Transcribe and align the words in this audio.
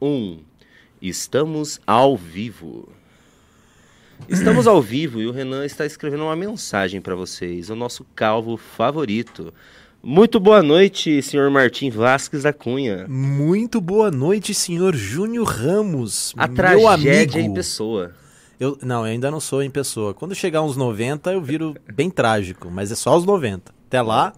Um. 0.00 0.38
Estamos 1.00 1.80
ao 1.86 2.16
vivo. 2.16 2.88
Estamos 4.28 4.66
ao 4.66 4.80
vivo 4.80 5.20
e 5.20 5.26
o 5.26 5.32
Renan 5.32 5.64
está 5.64 5.84
escrevendo 5.84 6.24
uma 6.24 6.36
mensagem 6.36 7.00
para 7.00 7.14
vocês, 7.14 7.68
o 7.68 7.76
nosso 7.76 8.06
calvo 8.14 8.56
favorito. 8.56 9.52
Muito 10.02 10.38
boa 10.38 10.62
noite, 10.62 11.22
senhor 11.22 11.50
Martim 11.50 11.90
Vasques 11.90 12.42
da 12.42 12.52
Cunha. 12.52 13.06
Muito 13.08 13.80
boa 13.80 14.10
noite, 14.10 14.54
senhor 14.54 14.94
Júnior 14.94 15.46
Ramos. 15.46 16.34
A 16.36 16.46
meu 16.46 16.56
tragédia 16.56 17.40
amigo. 17.40 17.52
em 17.52 17.54
pessoa. 17.54 18.14
Eu, 18.58 18.78
não, 18.82 19.00
eu 19.06 19.12
ainda 19.12 19.30
não 19.30 19.40
sou 19.40 19.62
em 19.62 19.70
pessoa. 19.70 20.14
Quando 20.14 20.34
chegar 20.34 20.62
uns 20.62 20.76
90, 20.76 21.32
eu 21.32 21.42
viro 21.42 21.74
bem 21.92 22.08
trágico, 22.10 22.70
mas 22.70 22.92
é 22.92 22.94
só 22.94 23.16
os 23.16 23.24
90. 23.24 23.72
Até 23.86 24.00
lá, 24.00 24.32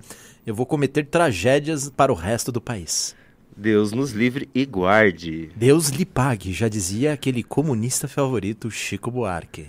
eu 0.46 0.54
vou 0.54 0.66
cometer 0.66 1.04
tragédias 1.04 1.90
para 1.90 2.12
o 2.12 2.14
resto 2.14 2.50
do 2.50 2.60
país. 2.60 3.14
Deus 3.56 3.90
nos 3.90 4.12
livre 4.12 4.50
e 4.54 4.66
guarde. 4.66 5.50
Deus 5.56 5.88
lhe 5.88 6.04
pague, 6.04 6.52
já 6.52 6.68
dizia 6.68 7.14
aquele 7.14 7.42
comunista 7.42 8.06
favorito 8.06 8.70
Chico 8.70 9.10
Buarque. 9.10 9.68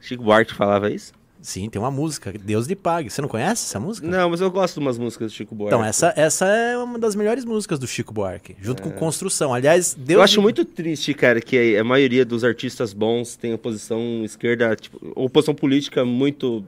Chico 0.00 0.24
Buarque 0.24 0.52
falava 0.52 0.90
isso? 0.90 1.12
Sim, 1.42 1.70
tem 1.70 1.80
uma 1.80 1.90
música, 1.90 2.32
Deus 2.32 2.66
lhe 2.66 2.76
pague. 2.76 3.08
Você 3.10 3.22
não 3.22 3.28
conhece 3.28 3.64
essa 3.64 3.80
música? 3.80 4.06
Não, 4.06 4.28
mas 4.30 4.40
eu 4.40 4.50
gosto 4.50 4.74
de 4.74 4.80
umas 4.80 4.98
músicas 4.98 5.32
do 5.32 5.34
Chico 5.34 5.54
Buarque. 5.54 5.74
Então, 5.74 5.84
essa, 5.84 6.12
essa 6.16 6.46
é 6.46 6.76
uma 6.76 6.98
das 6.98 7.14
melhores 7.14 7.44
músicas 7.44 7.78
do 7.78 7.86
Chico 7.86 8.12
Buarque, 8.12 8.54
junto 8.60 8.82
com 8.82 8.90
Construção. 8.90 9.54
Aliás, 9.54 9.94
Deus 9.98 10.18
Eu 10.18 10.22
acho 10.22 10.36
lhe- 10.36 10.42
muito 10.42 10.64
triste, 10.64 11.14
cara, 11.14 11.40
que 11.40 11.76
a 11.78 11.84
maioria 11.84 12.24
dos 12.24 12.44
artistas 12.44 12.92
bons 12.92 13.36
tem 13.36 13.54
oposição 13.54 14.22
esquerda, 14.24 14.76
tipo, 14.76 14.98
oposição 15.16 15.54
política 15.54 16.04
muito. 16.04 16.62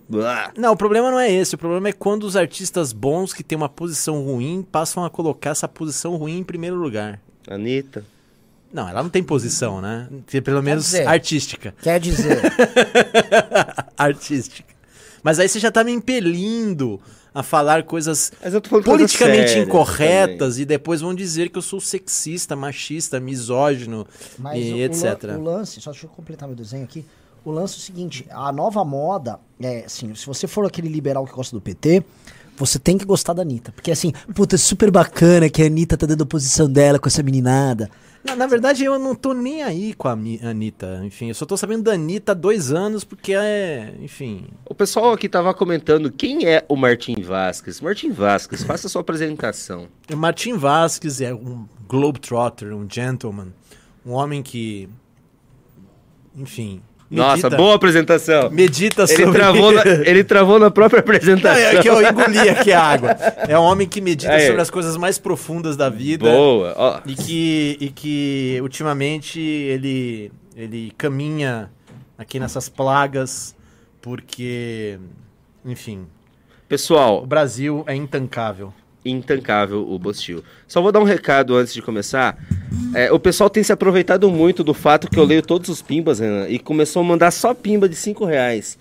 Não, 0.57 0.73
o 0.73 0.77
problema 0.77 1.11
não 1.11 1.21
é 1.21 1.31
esse. 1.31 1.55
O 1.55 1.59
problema 1.59 1.89
é 1.89 1.93
quando 1.93 2.25
os 2.25 2.37
artistas 2.37 2.93
bons 2.93 3.33
que 3.35 3.43
têm 3.45 3.57
uma 3.57 3.69
posição 3.69 4.23
ruim 4.25 4.67
passam 4.73 5.05
a 5.05 5.11
colocar 5.11 5.51
essa 5.51 5.69
posição 5.69 6.17
ruim 6.17 6.39
em 6.39 6.45
primeiro 6.45 6.77
lugar. 6.77 7.21
Anitta. 7.49 8.05
Não, 8.73 8.89
ela 8.89 9.03
não 9.03 9.11
tem 9.11 9.23
posição, 9.23 9.81
né? 9.81 10.09
Tem 10.27 10.41
Pelo 10.41 10.63
menos 10.63 10.85
dizer- 10.85 11.07
artística. 11.07 11.75
Quer 11.83 12.01
dizer, 12.01 12.41
artística. 13.97 14.73
Mas 15.23 15.39
aí 15.39 15.49
você 15.49 15.59
já 15.61 15.71
tá 15.71 15.85
me 15.85 15.93
impelindo 15.93 17.01
a 17.35 17.43
falar 17.43 17.85
coisas 17.85 18.33
politicamente 18.85 19.59
incorretas 19.59 20.59
e 20.59 20.65
depois 20.65 21.01
vão 21.01 21.15
dizer 21.15 21.49
que 21.49 21.57
eu 21.59 21.63
sou 21.63 21.81
sexista, 21.81 22.55
machista, 22.57 23.19
misógino 23.21 24.07
mas 24.39 24.59
e 24.65 24.73
o, 24.75 24.79
etc. 24.79 25.03
o 25.25 25.27
lan- 25.27 25.39
o 25.39 25.43
lance, 25.45 25.81
só 25.81 25.91
deixa 25.93 26.07
eu 26.07 26.11
completar 26.11 26.47
meu 26.49 26.57
desenho 26.57 26.85
aqui. 26.85 27.05
O 27.45 27.51
lance 27.51 27.75
é 27.75 27.79
o 27.79 27.81
seguinte, 27.81 28.27
a 28.31 28.53
nova 28.53 28.85
moda, 28.85 29.39
é 29.61 29.85
assim, 29.87 30.15
se 30.15 30.27
você 30.27 30.47
for 30.47 30.65
aquele 30.67 30.89
liberal 30.89 31.25
que 31.27 31.33
gosta 31.33 31.57
do 31.57 31.61
PT, 31.61 32.05
você 32.57 32.79
tem 32.79 32.99
que 32.99 33.05
gostar 33.05 33.33
da 33.33 33.43
Anitta. 33.43 33.73
Porque 33.73 33.91
assim, 33.91 34.13
puta, 34.35 34.55
é 34.57 34.59
super 34.59 34.91
bacana 34.91 35.49
que 35.49 35.63
a 35.63 35.67
Anitta 35.67 35.97
tá 35.97 36.07
dando 36.07 36.23
a 36.23 36.27
posição 36.27 36.71
dela 36.71 36.99
com 36.99 37.09
essa 37.09 37.23
meninada. 37.23 37.91
Na, 38.25 38.37
na 38.37 38.47
verdade, 38.47 38.85
eu 38.85 38.99
não 38.99 39.15
tô 39.15 39.33
nem 39.33 39.63
aí 39.63 39.95
com 39.95 40.07
a 40.09 40.13
Anitta. 40.13 41.01
Enfim, 41.05 41.29
eu 41.29 41.35
só 41.35 41.45
tô 41.45 41.57
sabendo 41.57 41.83
da 41.83 41.93
Anitta 41.93 42.33
há 42.33 42.35
dois 42.35 42.73
anos 42.73 43.03
porque 43.03 43.35
é. 43.35 43.95
Enfim. 44.01 44.47
O 44.65 44.75
pessoal 44.75 45.13
aqui 45.13 45.29
tava 45.29 45.53
comentando 45.53 46.11
quem 46.11 46.47
é 46.47 46.65
o 46.69 46.77
Martim 46.77 47.21
Vasques. 47.21 47.81
Martim 47.81 48.11
Vasques, 48.11 48.63
faça 48.63 48.89
sua 48.89 49.01
apresentação. 49.01 49.89
O 50.11 50.17
Martin 50.17 50.57
Vasquez 50.57 51.21
é 51.21 51.35
um 51.35 51.67
globetrotter, 51.89 52.75
um 52.75 52.89
gentleman, 52.89 53.53
um 54.07 54.13
homem 54.13 54.43
que, 54.43 54.89
enfim, 56.37 56.81
Nossa, 57.13 57.51
boa 57.51 57.75
apresentação. 57.75 58.51
medita 58.51 59.03
Ele 59.03 59.25
sobre... 59.25 59.39
travou, 59.39 59.73
na, 59.73 59.83
ele 60.05 60.25
travou 60.25 60.59
na 60.59 60.71
própria 60.71 60.99
Não, 60.99 61.05
apresentação. 61.05 61.63
é 61.63 61.83
que 61.83 61.89
eu 61.89 62.03
engoli 62.03 62.49
aqui 62.49 62.73
a 62.73 62.83
água. 62.83 63.11
É 63.47 63.59
um 63.59 63.63
homem 63.63 63.87
que 63.87 64.01
medita 64.01 64.33
Aí. 64.33 64.47
sobre 64.47 64.63
as 64.63 64.71
coisas 64.71 64.97
mais 64.97 65.19
profundas 65.19 65.77
da 65.77 65.89
vida 65.89 66.31
Boa. 66.31 66.75
Ó, 66.77 67.01
e 67.07 67.15
que, 67.15 67.77
e 67.81 67.91
que 67.91 68.59
ultimamente 68.63 69.39
ele, 69.41 70.33
ele 70.57 70.93
caminha 70.97 71.71
aqui 72.17 72.41
nessas 72.41 72.69
plagas 72.69 73.55
porque, 74.01 74.99
enfim, 75.65 76.07
o 76.65 76.69
Pessoal, 76.69 77.27
Brasil 77.27 77.85
é 77.87 77.95
intancável. 77.95 78.73
Intancável 79.05 79.87
o 79.89 79.99
Bostil. 79.99 80.43
Só 80.67 80.81
vou 80.81 80.93
dar 80.93 81.01
um 81.01 81.05
recado 81.05 81.57
antes 81.57 81.75
de 81.75 81.83
começar. 81.83 82.39
É, 82.95 83.13
o 83.13 83.19
pessoal 83.19 83.51
tem 83.51 83.63
se 83.63 83.73
aproveitado 83.73 84.31
muito 84.31 84.63
do 84.63 84.75
fato 84.75 85.09
que 85.09 85.19
eu 85.19 85.25
leio 85.25 85.43
todos 85.43 85.69
os 85.69 85.83
pimbas, 85.83 86.19
Renan, 86.19 86.49
e 86.49 86.59
começou 86.59 87.01
a 87.03 87.05
mandar 87.05 87.31
só 87.31 87.53
pimba 87.53 87.89
de 87.89 87.97
5 87.97 88.25
reais. 88.25 88.79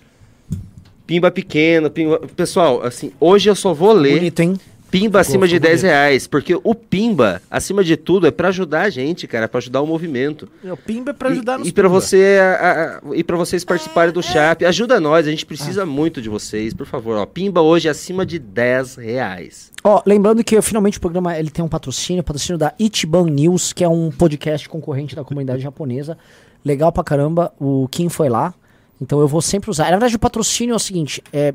Pimba 1.06 1.30
pequena, 1.30 1.90
pimba... 1.90 2.20
Pessoal, 2.36 2.82
assim, 2.82 3.12
hoje 3.18 3.50
eu 3.50 3.54
só 3.54 3.74
vou 3.74 3.92
ler 3.92 4.14
Bonito, 4.14 4.40
hein? 4.40 4.56
Pimba 4.92 5.18
acima 5.20 5.48
de 5.48 5.54
ficou 5.54 5.68
10 5.68 5.80
bonito. 5.80 5.90
reais, 5.92 6.26
porque 6.28 6.54
o 6.62 6.74
pimba, 6.74 7.42
acima 7.50 7.82
de 7.82 7.96
tudo, 7.96 8.26
é 8.26 8.30
pra 8.30 8.48
ajudar 8.48 8.82
a 8.82 8.90
gente, 8.90 9.26
cara, 9.26 9.48
pra 9.48 9.58
ajudar 9.58 9.80
o 9.80 9.86
movimento. 9.86 10.48
O 10.62 10.76
Pimba 10.76 11.10
é 11.10 11.14
pra 11.14 11.30
ajudar 11.30 11.56
e, 11.56 11.58
nos 11.58 11.68
e 11.68 11.72
para 11.72 11.88
você 11.88 12.38
a- 12.40 13.00
a- 13.02 13.14
e 13.16 13.24
para 13.24 13.36
vocês 13.36 13.64
participarem 13.64 14.12
do 14.12 14.22
Chap, 14.22 14.64
ajuda 14.64 15.00
nós, 15.00 15.26
a 15.26 15.30
gente 15.30 15.44
precisa 15.44 15.84
muito 15.84 16.22
de 16.22 16.28
vocês, 16.28 16.72
por 16.74 16.86
favor. 16.86 17.16
Ó, 17.16 17.26
pimba 17.26 17.60
hoje 17.60 17.88
é 17.88 17.90
acima 17.90 18.24
de 18.24 18.38
10 18.38 18.96
reais. 18.96 19.72
Ó, 19.82 20.00
lembrando 20.06 20.44
que 20.44 20.60
finalmente 20.62 20.98
o 20.98 21.00
programa 21.00 21.36
ele 21.36 21.50
tem 21.50 21.64
um 21.64 21.68
patrocínio, 21.68 22.22
patrocínio 22.22 22.58
da 22.58 22.72
Ichiban 22.78 23.24
News, 23.30 23.72
que 23.72 23.82
é 23.82 23.88
um 23.88 24.10
podcast 24.10 24.68
concorrente 24.68 25.16
da 25.16 25.24
comunidade 25.24 25.62
japonesa. 25.62 26.16
Legal 26.64 26.92
pra 26.92 27.02
caramba, 27.02 27.52
o 27.58 27.88
Kim 27.90 28.08
foi 28.08 28.28
lá. 28.28 28.54
Então 29.00 29.18
eu 29.20 29.26
vou 29.26 29.42
sempre 29.42 29.68
usar. 29.68 29.84
Na 29.86 29.90
verdade, 29.92 30.14
o 30.14 30.18
patrocínio 30.18 30.74
é 30.74 30.76
o 30.76 30.78
seguinte: 30.78 31.20
é, 31.32 31.52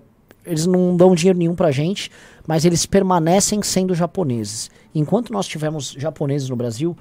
eles 0.48 0.66
não 0.66 0.96
dão 0.96 1.14
dinheiro 1.16 1.38
nenhum 1.38 1.56
pra 1.56 1.72
gente, 1.72 2.10
mas 2.48 2.66
eles 2.66 2.86
permanecem 2.86 3.62
sendo 3.62 3.94
japoneses. 3.94 4.70
Enquanto 4.96 5.32
nós 5.32 5.46
tivermos 5.48 5.96
japoneses 5.98 6.50
no 6.50 6.56
Brasil, 6.56 6.96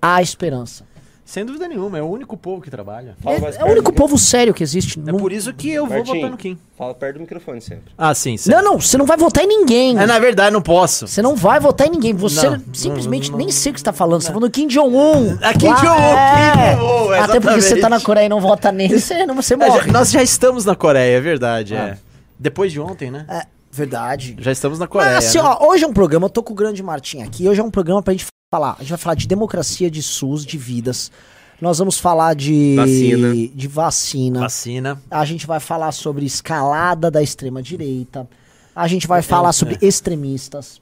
há 0.00 0.20
esperança. 0.22 0.88
Sem 1.22 1.44
dúvida 1.44 1.68
nenhuma, 1.68 1.96
é 1.96 2.02
o 2.02 2.06
único 2.10 2.36
povo 2.36 2.60
que 2.60 2.68
trabalha. 2.68 3.14
Fala 3.22 3.38
mais 3.38 3.54
É, 3.54 3.58
é 3.58 3.60
perto 3.60 3.68
o 3.68 3.72
único 3.72 3.92
povo 3.92 4.18
sério 4.18 4.52
que 4.52 4.64
existe. 4.64 4.98
É 4.98 5.12
Não- 5.12 5.16
por 5.20 5.30
isso 5.30 5.52
que 5.54 5.70
eu 5.70 5.86
vou 5.86 5.98
Martim, 5.98 6.14
votar 6.16 6.30
no 6.32 6.36
Kim. 6.36 6.58
Fala 6.76 6.92
perto 6.92 7.14
do 7.14 7.20
microfone 7.20 7.60
sempre. 7.60 7.92
Ah, 7.96 8.12
sim. 8.14 8.36
sim. 8.36 8.50
Não, 8.50 8.60
não, 8.60 8.80
você 8.80 8.98
não 8.98 9.06
vai 9.06 9.16
votar 9.16 9.44
em 9.44 9.46
ninguém. 9.46 9.96
É, 9.96 10.06
na 10.06 10.18
verdade, 10.18 10.52
não 10.52 10.60
posso. 10.60 11.06
Você 11.06 11.22
não 11.22 11.36
vai 11.36 11.60
votar 11.60 11.86
em 11.86 11.90
ninguém. 11.90 12.12
Você 12.14 12.50
Não, 12.50 12.60
simplesmente 12.72 13.30
não, 13.30 13.38
nem 13.38 13.48
sei 13.52 13.70
o 13.70 13.74
que 13.74 13.78
você 13.78 13.84
tá 13.84 13.92
falando. 13.92 14.22
Você 14.22 14.26
tá 14.26 14.32
falando 14.32 14.48
do 14.48 14.52
Kim 14.52 14.66
Jong-un. 14.66 15.38
Ah, 15.40 15.54
Kim 15.54 15.68
Lá- 15.68 15.74
Jong-un, 15.76 15.92
é. 15.92 16.74
Kim 16.74 16.80
Jong-un, 16.80 17.12
Até 17.12 17.40
porque 17.40 17.60
você 17.60 17.68
tá 17.68 17.76
exatamente. 17.76 17.90
na 17.90 18.00
Coreia 18.00 18.26
e 18.26 18.28
não 18.28 18.40
vota 18.40 18.72
nele, 18.72 18.98
você, 18.98 19.24
não, 19.24 19.36
você 19.36 19.54
É, 19.54 19.58
já- 19.58 19.66
morre. 19.68 19.92
nós 19.92 20.10
já 20.10 20.22
estamos 20.24 20.64
na 20.64 20.74
Coreia, 20.74 21.16
é 21.16 21.20
verdade. 21.20 21.76
Ah. 21.76 21.96
É. 21.96 22.09
Depois 22.40 22.72
de 22.72 22.80
ontem, 22.80 23.10
né? 23.10 23.26
É, 23.28 23.46
verdade. 23.70 24.34
Já 24.40 24.50
estamos 24.50 24.78
na 24.78 24.86
Coreia. 24.86 25.16
Mas 25.16 25.26
assim, 25.26 25.36
né? 25.36 25.44
ó, 25.44 25.68
hoje 25.68 25.84
é 25.84 25.86
um 25.86 25.92
programa, 25.92 26.24
eu 26.24 26.30
tô 26.30 26.42
com 26.42 26.54
o 26.54 26.56
grande 26.56 26.82
Martim 26.82 27.20
aqui. 27.20 27.46
Hoje 27.46 27.60
é 27.60 27.62
um 27.62 27.70
programa 27.70 28.02
pra 28.02 28.14
gente 28.14 28.24
falar. 28.50 28.76
A 28.78 28.80
gente 28.80 28.88
vai 28.88 28.98
falar 28.98 29.14
de 29.14 29.28
democracia, 29.28 29.90
de 29.90 30.02
SUS, 30.02 30.46
de 30.46 30.56
vidas. 30.56 31.12
Nós 31.60 31.78
vamos 31.78 31.98
falar 31.98 32.34
de 32.34 32.74
Vacina. 32.76 33.34
de 33.54 33.68
vacina. 33.68 34.40
Vacina. 34.40 35.02
A 35.10 35.26
gente 35.26 35.46
vai 35.46 35.60
falar 35.60 35.92
sobre 35.92 36.24
escalada 36.24 37.10
da 37.10 37.22
extrema 37.22 37.62
direita. 37.62 38.26
A 38.74 38.88
gente 38.88 39.06
vai 39.06 39.20
falar 39.20 39.50
é. 39.50 39.52
sobre 39.52 39.76
extremistas. 39.82 40.80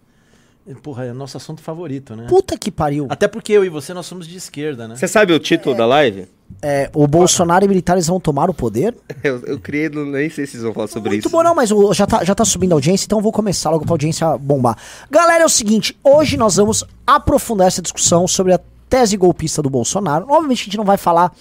Porra, 0.83 1.07
é 1.07 1.11
o 1.11 1.15
nosso 1.15 1.37
assunto 1.37 1.63
favorito, 1.63 2.15
né? 2.15 2.27
Puta 2.29 2.57
que 2.59 2.71
pariu. 2.71 3.07
Até 3.09 3.27
porque 3.29 3.53
eu 3.53 3.65
e 3.65 3.69
você, 3.69 3.95
nós 3.95 4.07
somos 4.07 4.27
de 4.27 4.37
esquerda, 4.37 4.87
né? 4.89 4.97
Você 4.97 5.09
sabe 5.09 5.33
o 5.33 5.39
título 5.39 5.75
da 5.75 5.87
live? 5.87 6.27
É, 6.63 6.91
o 6.95 7.07
Bolsonaro 7.07 7.65
e 7.65 7.69
militares 7.69 8.07
vão 8.07 8.19
tomar 8.19 8.49
o 8.51 8.55
poder? 8.55 8.95
Eu, 9.23 9.41
eu 9.45 9.59
criei, 9.61 9.89
não- 9.89 10.07
nem 10.07 10.29
sei 10.31 10.47
se 10.47 10.53
vocês 10.53 10.63
vão 10.63 10.73
falar 10.73 10.87
sobre 10.89 11.11
Muito 11.11 11.27
isso. 11.27 11.31
bom, 11.31 11.43
não, 11.43 11.55
mas 11.55 11.71
o- 11.71 11.93
já, 11.93 12.07
tá, 12.07 12.25
já 12.25 12.35
tá 12.35 12.45
subindo 12.45 12.73
a 12.73 12.75
audiência, 12.77 13.05
então 13.05 13.19
eu 13.19 13.23
vou 13.23 13.33
começar 13.33 13.71
logo 13.71 13.85
pra 13.85 13.93
audiência 13.93 14.37
bombar. 14.39 14.77
Galera, 15.11 15.43
é 15.43 15.47
o 15.47 15.49
seguinte, 15.51 15.97
hoje 16.03 16.37
nós 16.37 16.57
vamos 16.57 16.85
aprofundar 17.07 17.67
essa 17.69 17.83
discussão 17.83 18.27
sobre 18.27 18.53
a 18.55 18.61
tese 18.89 19.17
golpista 19.17 19.61
do 19.63 19.69
Bolsonaro. 19.69 20.25
Obviamente 20.29 20.63
a 20.63 20.65
gente 20.65 20.77
não 20.79 20.85
vai 20.85 20.97
falar 20.97 21.33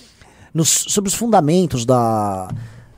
nos- 0.53 0.85
sobre 0.89 1.07
os 1.07 1.13
fundamentos 1.13 1.85
da, 1.85 2.49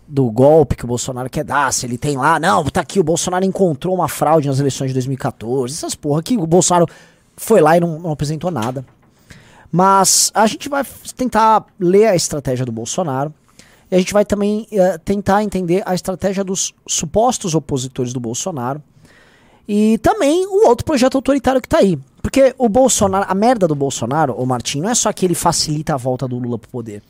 do 0.09 0.29
golpe 0.31 0.75
que 0.75 0.83
o 0.83 0.87
Bolsonaro 0.87 1.29
quer 1.29 1.43
dar, 1.43 1.71
se 1.71 1.85
ele 1.85 1.97
tem 1.97 2.17
lá, 2.17 2.39
não, 2.39 2.63
tá 2.65 2.81
aqui, 2.81 2.99
o 2.99 3.03
Bolsonaro 3.03 3.45
encontrou 3.45 3.93
uma 3.93 4.07
fraude 4.07 4.47
nas 4.47 4.59
eleições 4.59 4.87
de 4.87 4.93
2014, 4.93 5.73
essas 5.73 5.93
porra 5.93 6.23
que 6.23 6.35
o 6.35 6.47
Bolsonaro 6.47 6.87
foi 7.37 7.61
lá 7.61 7.77
e 7.77 7.79
não, 7.79 7.99
não 7.99 8.11
apresentou 8.11 8.49
nada. 8.49 8.83
Mas 9.71 10.31
a 10.33 10.47
gente 10.47 10.67
vai 10.67 10.83
tentar 11.15 11.65
ler 11.79 12.07
a 12.07 12.15
estratégia 12.15 12.65
do 12.65 12.71
Bolsonaro 12.71 13.31
e 13.91 13.95
a 13.95 13.99
gente 13.99 14.13
vai 14.13 14.25
também 14.25 14.67
eh, 14.71 14.97
tentar 14.97 15.43
entender 15.43 15.83
a 15.85 15.93
estratégia 15.93 16.43
dos 16.43 16.73
supostos 16.87 17.53
opositores 17.53 18.11
do 18.11 18.19
Bolsonaro 18.19 18.81
e 19.67 19.99
também 19.99 20.47
o 20.47 20.67
outro 20.67 20.83
projeto 20.83 21.15
autoritário 21.15 21.61
que 21.61 21.69
tá 21.69 21.77
aí. 21.77 21.99
Porque 22.21 22.55
o 22.57 22.67
Bolsonaro, 22.67 23.25
a 23.29 23.35
merda 23.35 23.67
do 23.67 23.75
Bolsonaro, 23.75 24.33
o 24.33 24.45
Martim, 24.45 24.81
não 24.81 24.89
é 24.89 24.95
só 24.95 25.13
que 25.13 25.25
ele 25.25 25.35
facilita 25.35 25.93
a 25.93 25.97
volta 25.97 26.27
do 26.27 26.39
Lula 26.39 26.57
pro 26.57 26.69
poder. 26.69 27.03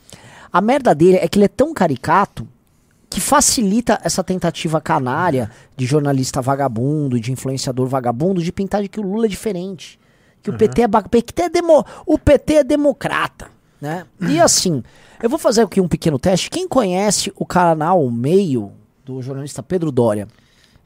A 0.52 0.60
merda 0.60 0.94
dele 0.94 1.16
é 1.16 1.26
que 1.26 1.38
ele 1.38 1.46
é 1.46 1.48
tão 1.48 1.72
caricato 1.72 2.46
que 3.10 3.20
facilita 3.20 4.00
essa 4.04 4.22
tentativa 4.22 4.80
canária 4.80 5.50
de 5.76 5.84
jornalista 5.84 6.40
vagabundo, 6.40 7.18
de 7.18 7.32
influenciador 7.32 7.88
vagabundo, 7.88 8.40
de 8.40 8.52
pintar 8.52 8.82
de 8.82 8.88
que 8.88 9.00
o 9.00 9.02
Lula 9.02 9.26
é 9.26 9.28
diferente. 9.28 9.98
Que 10.40 10.48
o 10.48 10.56
PT 10.56 10.82
é, 10.82 10.88
PT 10.88 11.42
é 11.42 11.48
demo, 11.48 11.84
o 12.06 12.16
PT 12.16 12.54
é 12.54 12.64
democrata, 12.64 13.50
né? 13.80 14.06
E 14.20 14.38
assim, 14.40 14.82
eu 15.20 15.28
vou 15.28 15.38
fazer 15.38 15.62
aqui 15.62 15.80
um 15.80 15.88
pequeno 15.88 16.18
teste. 16.18 16.48
Quem 16.48 16.68
conhece 16.68 17.32
o 17.34 17.44
canal 17.44 18.08
Meio 18.10 18.72
do 19.04 19.20
jornalista 19.20 19.62
Pedro 19.62 19.90
Dória? 19.90 20.28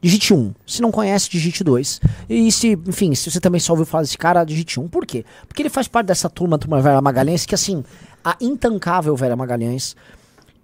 digite 0.05 0.33
1. 0.33 0.53
Se 0.67 0.81
não 0.83 0.91
conhece, 0.91 1.29
digite 1.29 1.63
2. 1.63 2.01
E 2.29 2.51
se, 2.51 2.79
enfim, 2.87 3.15
se 3.15 3.31
você 3.31 3.39
também 3.39 3.59
só 3.59 3.73
ouviu 3.73 3.87
falar 3.87 4.03
desse 4.03 4.17
cara, 4.17 4.43
digite 4.43 4.79
1. 4.79 4.87
Por 4.87 5.05
quê? 5.05 5.25
Porque 5.47 5.63
ele 5.63 5.69
faz 5.69 5.87
parte 5.87 6.07
dessa 6.07 6.29
turma, 6.29 6.59
turma 6.59 6.79
Vera 6.79 7.01
Magalhães, 7.01 7.45
que 7.45 7.55
assim, 7.55 7.83
a 8.23 8.35
intancável 8.39 9.15
Vera 9.15 9.35
Magalhães, 9.35 9.95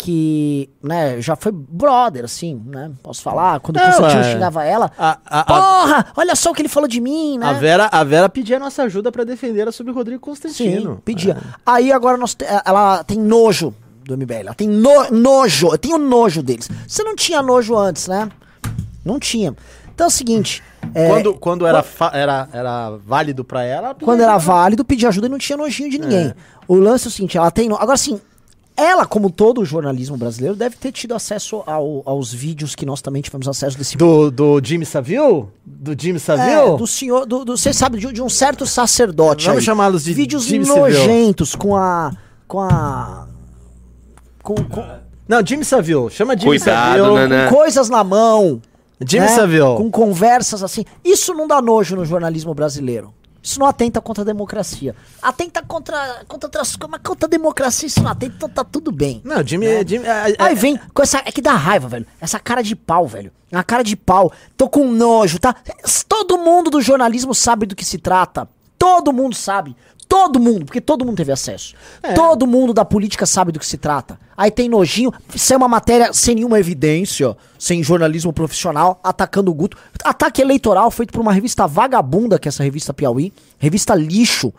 que, 0.03 0.68
né, 0.81 1.21
já 1.21 1.36
foi 1.36 1.51
brother, 1.51 2.25
assim, 2.25 2.59
né? 2.65 2.92
Posso 3.03 3.21
falar? 3.21 3.59
Quando 3.59 3.77
o 3.77 3.80
Não, 3.80 3.86
Constantino 3.88 4.21
é. 4.21 4.31
xingava 4.33 4.63
ela. 4.65 4.92
A, 4.98 5.18
a, 5.25 5.39
a, 5.42 5.44
Porra! 5.44 6.06
Olha 6.18 6.36
só 6.36 6.50
o 6.50 6.53
que 6.56 6.62
ele 6.63 6.69
falou 6.69 6.88
de 6.89 7.00
mim, 7.00 7.38
né? 7.38 7.45
a 7.45 7.53
Vera, 7.53 7.88
a 7.92 8.03
Vera 8.03 8.27
pedia 8.27 8.57
nossa 8.57 8.83
ajuda 8.83 9.12
pra 9.12 9.24
defender 9.24 9.68
a 9.68 9.71
sobre 9.71 9.92
o 9.92 9.95
Rodrigo 9.95 10.19
Constantino. 10.19 10.95
Sim, 10.95 11.01
pedia. 11.06 11.38
Aí 11.65 11.92
agora 11.92 12.18
nós, 12.18 12.33
te- 12.33 12.45
ela 12.65 13.03
tem 13.03 13.18
nojo 13.19 13.74
do 14.03 14.18
MBL. 14.18 14.33
Ela 14.48 14.53
tem 14.56 14.68
no- 14.68 15.12
nojo. 15.12 15.68
Eu 15.71 15.77
tenho 15.77 15.98
nojo 16.00 16.42
deles. 16.42 16.68
Você 16.88 17.03
não 17.03 17.15
tinha 17.15 17.42
nojo 17.42 17.77
antes, 17.77 18.07
né? 18.07 18.27
Não 19.06 19.19
tinha. 19.19 19.56
Então 19.94 20.06
é 20.06 20.07
o 20.07 20.12
seguinte. 20.12 20.63
é, 20.95 21.07
Quando, 21.07 21.33
quando 21.36 21.68
era, 21.68 21.86
era, 22.12 22.50
era 22.51 22.89
válido 23.06 23.44
pra 23.44 23.63
ela, 23.63 23.88
ela 23.88 23.94
pedia 23.94 24.06
quando 24.06 24.21
era 24.21 24.36
ajuda. 24.36 24.51
válido, 24.53 24.83
pedir 24.86 25.06
ajuda 25.06 25.27
e 25.27 25.30
não 25.30 25.38
tinha 25.38 25.57
nojinho 25.57 25.92
de 25.92 26.00
ninguém. 26.00 26.27
É. 26.30 26.36
O 26.68 26.75
lance 26.75 27.06
é 27.06 27.09
o 27.09 27.12
seguinte, 27.12 27.38
ela 27.38 27.51
tem. 27.51 27.69
no- 27.69 27.75
Agora 27.75 27.98
sim, 27.98 28.19
ela, 28.81 29.06
como 29.06 29.30
todo 29.30 29.62
o 29.62 29.66
jornalismo 29.66 30.18
brasileiro, 30.18 30.56
deve 30.56 30.75
ter 30.75 30.92
tido 30.92 31.13
acesso 31.13 31.63
ao- 31.66 32.01
aos 32.06 32.33
vídeos 32.33 32.75
que 32.75 32.86
nós 32.86 33.01
também 33.01 33.22
tivemos 33.22 33.48
acesso 33.48 33.78
desse 33.78 33.95
Do, 33.98 34.30
do 34.31 34.62
Jimmy 34.63 34.86
Savile? 34.86 35.45
Do 35.66 35.95
Jimmy 36.00 36.18
É, 36.18 36.19
Savile? 36.19 36.78
do 36.78 36.88
senhor, 36.88 37.25
do, 37.25 37.45
do- 37.45 37.57
você 37.57 37.72
sabe, 37.74 38.00
de, 38.00 38.12
de 38.12 38.22
um 38.22 38.30
certo 38.30 38.66
sacerdote. 38.66 39.45
Vamos 39.48 39.63
chamá-los 39.63 40.04
de 40.04 40.13
vídeos 40.13 40.44
Jimmy 40.45 40.66
nojentos 40.66 41.56
com 41.56 41.75
a, 41.75 42.12
com 42.48 42.60
a, 42.60 43.28
com, 44.44 44.56
com, 44.56 44.84
Não, 45.27 45.45
Jimmy 45.45 45.63
Savile. 45.66 46.10
Chama 46.10 46.34
Jimmy 46.38 46.57
Cuidado, 46.60 47.00
Savile. 47.04 47.16
né, 47.16 47.27
né? 47.27 47.50
com 47.50 47.56
coisas 47.56 47.89
na 47.89 48.04
mão. 48.04 48.62
Jimmy 49.06 49.25
né? 49.25 49.36
Savile. 49.36 49.75
Com 49.77 49.89
conversas 49.89 50.62
assim. 50.63 50.84
Isso 51.04 51.34
não 51.34 51.48
dá 51.48 51.62
nojo 51.62 51.95
no 51.95 52.06
jornalismo 52.06 52.54
brasileiro. 52.54 53.13
Isso 53.43 53.59
não 53.59 53.65
atenta 53.65 53.99
contra 53.99 54.21
a 54.21 54.25
democracia. 54.25 54.95
Atenta 55.21 55.63
contra, 55.63 56.23
contra 56.27 56.47
outras 56.47 56.75
coisas, 56.75 56.91
mas 56.91 57.01
contra 57.03 57.25
a 57.25 57.29
democracia 57.29 57.88
isso 57.88 58.01
não 58.03 58.11
atenta, 58.11 58.35
então 58.35 58.49
tá 58.49 58.63
tudo 58.63 58.91
bem. 58.91 59.21
Não, 59.23 59.45
Jimmy... 59.45 59.65
Né? 59.67 59.83
Jimmy 59.88 60.07
a- 60.07 60.25
Aí 60.45 60.55
vem 60.55 60.79
com 60.93 61.01
essa. 61.01 61.19
É 61.25 61.31
que 61.31 61.41
dá 61.41 61.53
raiva, 61.53 61.88
velho. 61.88 62.05
Essa 62.19 62.39
cara 62.39 62.61
de 62.61 62.75
pau, 62.75 63.07
velho. 63.07 63.31
Uma 63.51 63.63
cara 63.63 63.83
de 63.83 63.95
pau. 63.95 64.31
Tô 64.55 64.69
com 64.69 64.91
nojo, 64.91 65.39
tá? 65.39 65.55
Todo 66.07 66.38
mundo 66.38 66.69
do 66.69 66.81
jornalismo 66.81 67.33
sabe 67.33 67.65
do 67.65 67.75
que 67.75 67.83
se 67.83 67.97
trata. 67.97 68.47
Todo 68.77 69.11
mundo 69.11 69.35
sabe. 69.35 69.75
Todo 70.12 70.42
mundo, 70.42 70.66
porque 70.66 70.81
todo 70.81 71.06
mundo 71.06 71.16
teve 71.16 71.31
acesso. 71.31 71.74
É. 72.04 72.12
Todo 72.12 72.46
mundo 72.46 72.74
da 72.74 72.84
política 72.84 73.25
sabe 73.25 73.54
do 73.54 73.60
que 73.60 73.66
se 73.66 73.78
trata. 73.78 74.19
Aí 74.36 74.52
tem 74.52 74.68
nojinho, 74.68 75.10
isso 75.34 75.54
é 75.54 75.56
uma 75.56 75.69
matéria 75.69 76.12
sem 76.12 76.36
nenhuma 76.36 76.60
evidência, 76.60 77.34
sem 77.58 77.81
jornalismo 77.81 78.34
profissional, 78.34 79.00
atacando 79.02 79.50
o 79.50 79.54
Guto. 79.54 79.78
Ataque 80.04 80.42
eleitoral 80.42 80.92
feito 80.92 81.13
por 81.13 81.22
uma 81.22 81.31
revista 81.31 81.66
vagabunda, 81.66 82.38
que 82.38 82.48
é 82.48 82.50
essa 82.50 82.62
revista 82.62 82.94
Piauí, 82.94 83.31
revista 83.58 83.96
lixo. 83.96 84.54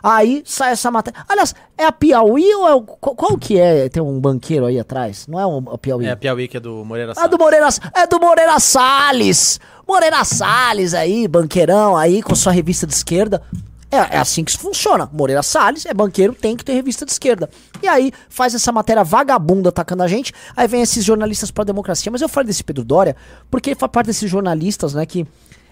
Aí 0.00 0.40
sai 0.46 0.70
essa 0.70 0.88
matéria. 0.88 1.24
Aliás, 1.28 1.52
é 1.76 1.84
a 1.84 1.90
Piauí 1.90 2.54
ou 2.54 2.68
é 2.68 2.74
o. 2.74 2.82
Qual, 2.82 3.16
qual 3.16 3.36
que 3.36 3.58
é? 3.58 3.88
Tem 3.88 4.00
um 4.00 4.20
banqueiro 4.20 4.66
aí 4.66 4.78
atrás? 4.78 5.26
Não 5.26 5.40
é 5.40 5.44
o, 5.44 5.58
a 5.74 5.78
Piauí? 5.78 6.06
É 6.06 6.12
a 6.12 6.16
Piauí, 6.16 6.46
que 6.46 6.58
é 6.58 6.60
do 6.60 6.84
Moreira 6.84 7.10
É 7.10 7.14
Salles. 7.16 7.30
do 7.30 7.38
Moreira, 7.38 7.68
é 7.94 8.06
do 8.06 8.20
Moreira 8.20 8.60
Salles. 8.60 9.58
Moreira 9.86 10.24
Salles 10.24 10.94
aí, 10.94 11.26
banqueirão 11.26 11.96
aí, 11.96 12.22
com 12.22 12.36
sua 12.36 12.52
revista 12.52 12.86
de 12.86 12.94
esquerda. 12.94 13.42
É, 13.92 14.16
é 14.16 14.18
assim 14.18 14.42
que 14.42 14.50
isso 14.50 14.58
funciona. 14.58 15.08
Moreira 15.12 15.42
Salles 15.42 15.84
é 15.84 15.92
banqueiro, 15.92 16.32
tem 16.32 16.56
que 16.56 16.64
ter 16.64 16.72
revista 16.72 17.04
de 17.04 17.12
esquerda. 17.12 17.50
E 17.82 17.86
aí 17.86 18.10
faz 18.30 18.54
essa 18.54 18.72
matéria 18.72 19.04
vagabunda 19.04 19.68
atacando 19.68 20.02
a 20.02 20.08
gente. 20.08 20.32
Aí 20.56 20.66
vem 20.66 20.80
esses 20.80 21.04
jornalistas 21.04 21.50
pra 21.50 21.62
democracia. 21.62 22.10
Mas 22.10 22.22
eu 22.22 22.28
falei 22.28 22.46
desse 22.46 22.64
Pedro 22.64 22.84
Dória 22.84 23.14
porque 23.50 23.68
ele 23.68 23.76
faz 23.78 23.92
parte 23.92 24.06
desses 24.06 24.30
jornalistas, 24.30 24.94
né, 24.94 25.04
que 25.04 25.26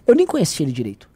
eu 0.07 0.15
nem 0.15 0.27
conhecia 0.27 0.67
ele 0.67 0.73
direito. 0.73 1.09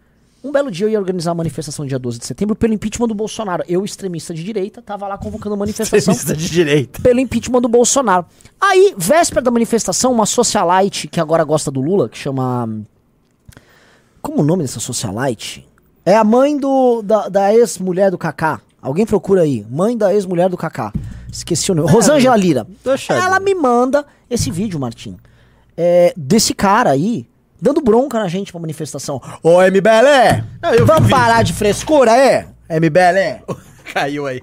Um 0.43 0.53
belo 0.53 0.71
dia 0.71 0.87
eu 0.87 0.91
ia 0.91 0.99
organizar 0.99 1.31
uma 1.31 1.37
manifestação 1.37 1.87
dia 1.87 1.99
12 1.99 2.19
de 2.19 2.27
setembro 2.27 2.55
pelo 2.55 2.73
impeachment 2.73 3.09
do 3.09 3.15
Bolsonaro. 3.15 3.65
Eu, 3.67 3.83
extremista 3.85 4.33
de 4.35 4.45
direita, 4.45 4.83
tava 4.83 5.09
lá 5.09 5.17
convocando 5.17 5.55
uma 5.55 5.61
manifestação 5.61 6.13
Extremista 6.13 6.37
de 6.37 6.51
direita. 6.51 7.01
pelo 7.01 7.19
impeachment 7.21 7.63
do 7.63 7.69
Bolsonaro. 7.69 8.27
Aí, 8.61 8.95
véspera 8.97 9.41
da 9.41 9.51
manifestação, 9.51 10.13
uma 10.13 10.27
socialite 10.27 11.09
que 11.09 11.19
agora 11.19 11.43
gosta 11.45 11.71
do 11.71 11.81
Lula, 11.81 12.11
que 12.11 12.19
chama. 12.19 12.69
Como 14.21 14.41
o 14.41 14.45
nome 14.45 14.63
dessa 14.65 14.81
socialite? 14.81 15.67
É 16.07 16.15
a 16.15 16.25
mãe 16.25 16.57
do, 16.59 17.03
da, 17.03 17.29
da 17.29 17.55
ex-mulher 17.55 18.11
do 18.11 18.19
Kaká. 18.19 18.61
Alguém 18.81 19.07
procura 19.07 19.43
aí. 19.43 19.65
Mãe 19.71 19.97
da 19.97 20.13
ex-mulher 20.13 20.51
do 20.51 20.57
Kaká. 20.57 20.93
Esqueci 21.33 21.73
o 21.73 21.75
nome. 21.75 21.91
Rosângela 21.91 22.37
Lira. 22.37 22.67
Ela 23.09 23.41
me 23.41 23.55
manda 23.55 24.05
esse 24.29 24.51
vídeo, 24.51 24.79
Martim. 24.79 25.17
É, 25.77 26.13
desse 26.17 26.53
cara 26.53 26.91
aí, 26.91 27.27
dando 27.61 27.81
bronca 27.81 28.19
na 28.19 28.29
gente 28.29 28.53
pra 28.53 28.61
manifestação. 28.61 29.21
Ô, 29.43 29.61
MBL! 29.63 30.45
Não, 30.63 30.87
Vamos 30.87 31.11
parar 31.11 31.43
de 31.43 31.55
frescura, 31.55 32.15
é? 32.17 32.47
MBL? 32.69 33.43
Caiu 33.93 34.27
aí. 34.27 34.43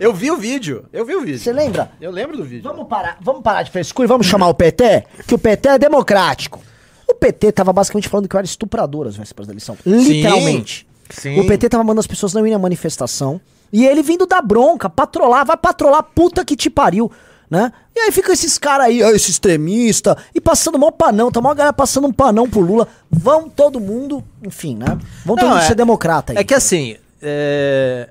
Eu 0.00 0.14
vi 0.14 0.30
o 0.30 0.36
vídeo. 0.36 0.86
Eu 0.92 1.04
vi 1.04 1.14
o 1.14 1.20
vídeo. 1.20 1.38
Você 1.38 1.52
lembra? 1.52 1.92
Eu 2.00 2.10
lembro 2.10 2.36
do 2.36 2.44
vídeo. 2.44 2.62
Vamos 2.64 2.88
parar, 2.88 3.18
vamos 3.20 3.42
parar 3.42 3.62
de 3.62 3.70
frescura 3.70 4.06
e 4.06 4.08
vamos 4.08 4.26
chamar 4.26 4.48
o 4.48 4.54
PT, 4.54 5.04
que 5.28 5.34
o 5.34 5.38
PT 5.38 5.68
é 5.68 5.78
democrático. 5.78 6.60
O 7.06 7.14
PT 7.14 7.52
tava 7.52 7.72
basicamente 7.72 8.08
falando 8.08 8.26
que 8.28 8.34
eu 8.34 8.38
era 8.38 8.46
estuprador 8.46 9.06
às 9.06 9.16
vésperas 9.16 9.46
da 9.46 9.52
eleição. 9.52 9.76
Literalmente. 9.84 10.86
Sim. 11.12 11.38
O 11.40 11.46
PT 11.46 11.68
tava 11.68 11.84
mandando 11.84 12.00
as 12.00 12.06
pessoas 12.06 12.32
não 12.32 12.42
irem 12.42 12.54
à 12.54 12.58
manifestação. 12.58 13.40
E 13.72 13.86
ele 13.86 14.02
vindo 14.02 14.26
dar 14.26 14.42
bronca, 14.42 14.90
patrolar, 14.90 15.44
vai 15.44 15.56
patrolar, 15.56 16.02
puta 16.02 16.44
que 16.44 16.54
te 16.54 16.68
pariu. 16.68 17.10
Né? 17.50 17.70
E 17.94 18.00
aí 18.00 18.12
fica 18.12 18.32
esses 18.32 18.56
caras 18.56 18.86
aí, 18.86 19.00
esse 19.00 19.30
extremista, 19.30 20.16
e 20.34 20.40
passando 20.40 20.78
mó 20.78 20.90
panão, 20.90 21.30
tá 21.30 21.38
mó 21.40 21.52
galera 21.54 21.72
passando 21.72 22.06
um 22.06 22.12
panão 22.12 22.48
pro 22.48 22.60
Lula. 22.60 22.88
Vão 23.10 23.48
todo 23.50 23.78
mundo, 23.78 24.24
enfim, 24.42 24.74
né? 24.76 24.98
Vão 25.24 25.36
todo 25.36 25.44
Não, 25.44 25.54
mundo 25.56 25.62
é- 25.62 25.66
ser 25.66 25.74
democrata 25.74 26.32
aí. 26.32 26.38
É 26.38 26.44
que 26.44 26.54
assim, 26.54 26.96
é, 27.20 28.08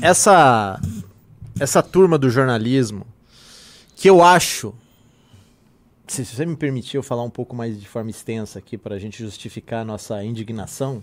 essa 0.00 0.80
essa 1.60 1.82
turma 1.82 2.16
do 2.16 2.30
jornalismo 2.30 3.06
que 3.94 4.08
eu 4.08 4.22
acho, 4.22 4.72
se 6.06 6.24
você 6.24 6.46
me 6.46 6.56
permitir 6.56 6.96
eu 6.96 7.02
falar 7.02 7.24
um 7.24 7.30
pouco 7.30 7.54
mais 7.54 7.78
de 7.78 7.86
forma 7.88 8.10
extensa 8.10 8.58
aqui 8.58 8.78
para 8.78 8.94
a 8.94 8.98
gente 8.98 9.22
justificar 9.22 9.80
a 9.82 9.84
nossa 9.84 10.22
indignação, 10.24 11.02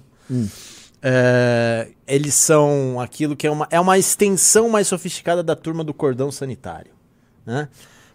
é, 1.08 1.90
eles 2.08 2.34
são 2.34 3.00
aquilo 3.00 3.36
que 3.36 3.46
é 3.46 3.52
uma, 3.52 3.68
é 3.70 3.80
uma 3.80 3.96
extensão 3.96 4.68
mais 4.70 4.88
sofisticada 4.88 5.44
da 5.44 5.56
turma 5.56 5.84
do 5.84 5.94
cordão 5.94 6.32
sanitário, 6.32 6.92
né? 7.46 7.70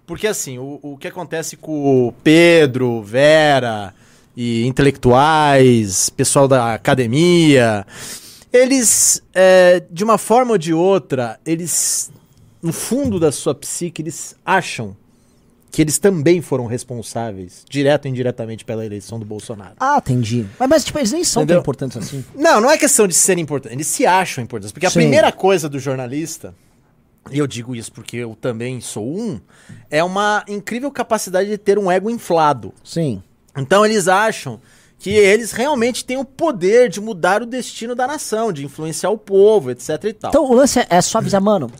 Porque 0.05 0.27
assim, 0.27 0.59
o, 0.59 0.81
o 0.83 0.97
que 0.97 1.07
acontece 1.07 1.57
com 1.57 2.09
o 2.09 2.11
Pedro, 2.11 3.01
Vera 3.01 3.95
e 4.37 4.67
intelectuais, 4.67 6.11
pessoal 6.11 6.49
da 6.49 6.75
academia, 6.75 7.87
eles, 8.53 9.23
é, 9.33 9.85
de 9.89 10.03
uma 10.03 10.19
forma 10.19 10.51
ou 10.53 10.59
de 10.59 10.75
outra, 10.75 11.39
eles, 11.47 12.11
no 12.61 12.73
fundo 12.73 13.21
da 13.21 13.31
sua 13.31 13.55
psique, 13.55 14.03
eles 14.03 14.35
acham 14.45 14.97
que 15.71 15.81
eles 15.81 15.99
também 15.99 16.41
foram 16.43 16.67
responsáveis, 16.67 17.65
direto 17.69 18.07
ou 18.07 18.11
indiretamente, 18.11 18.65
pela 18.65 18.85
eleição 18.85 19.19
do 19.19 19.25
Bolsonaro. 19.25 19.75
Ah, 19.79 19.99
entendi. 19.99 20.47
Mas, 20.59 20.69
mas, 20.69 20.85
tipo, 20.85 20.99
eles 20.99 21.13
nem 21.13 21.23
são 21.23 21.43
Entendeu? 21.43 21.57
tão 21.57 21.63
importantes 21.63 21.97
assim. 21.97 22.25
Não, 22.35 22.61
não 22.61 22.71
é 22.71 22.77
questão 22.77 23.07
de 23.07 23.15
serem 23.15 23.43
importantes, 23.43 23.75
eles 23.75 23.87
se 23.87 24.05
acham 24.05 24.43
importantes. 24.43 24.73
Porque 24.73 24.87
a 24.87 24.91
Sim. 24.91 25.01
primeira 25.01 25.31
coisa 25.31 25.69
do 25.69 25.79
jornalista, 25.79 26.55
e 27.31 27.39
eu 27.39 27.47
digo 27.47 27.77
isso 27.77 27.93
porque 27.93 28.17
eu 28.17 28.37
também 28.41 28.81
sou 28.81 29.17
um, 29.17 29.41
é 29.89 30.03
uma 30.03 30.45
incrível 30.49 30.91
capacidade 30.91 31.49
de 31.49 31.57
ter 31.57 31.79
um 31.79 31.91
ego 31.91 32.11
inflado. 32.11 32.75
Sim. 32.83 33.23
Então 33.57 33.85
eles 33.85 34.09
acham 34.09 34.61
que 34.99 35.11
eles 35.11 35.53
realmente 35.53 36.05
têm 36.05 36.19
o 36.19 36.25
poder 36.25 36.89
de 36.91 37.01
mudar 37.01 37.43
o 37.43 37.47
destino 37.47 37.95
da 37.95 38.07
nação, 38.07 38.53
de 38.53 38.65
influenciar 38.65 39.11
o 39.11 39.17
povo, 39.17 39.71
etc 39.71 39.89
e 40.05 40.13
tal. 40.13 40.31
Então, 40.31 40.45
o 40.45 40.55
lance 40.55 40.79
é, 40.79 40.87
é 40.91 41.01
só 41.01 41.19
avisar, 41.19 41.41
mano, 41.41 41.71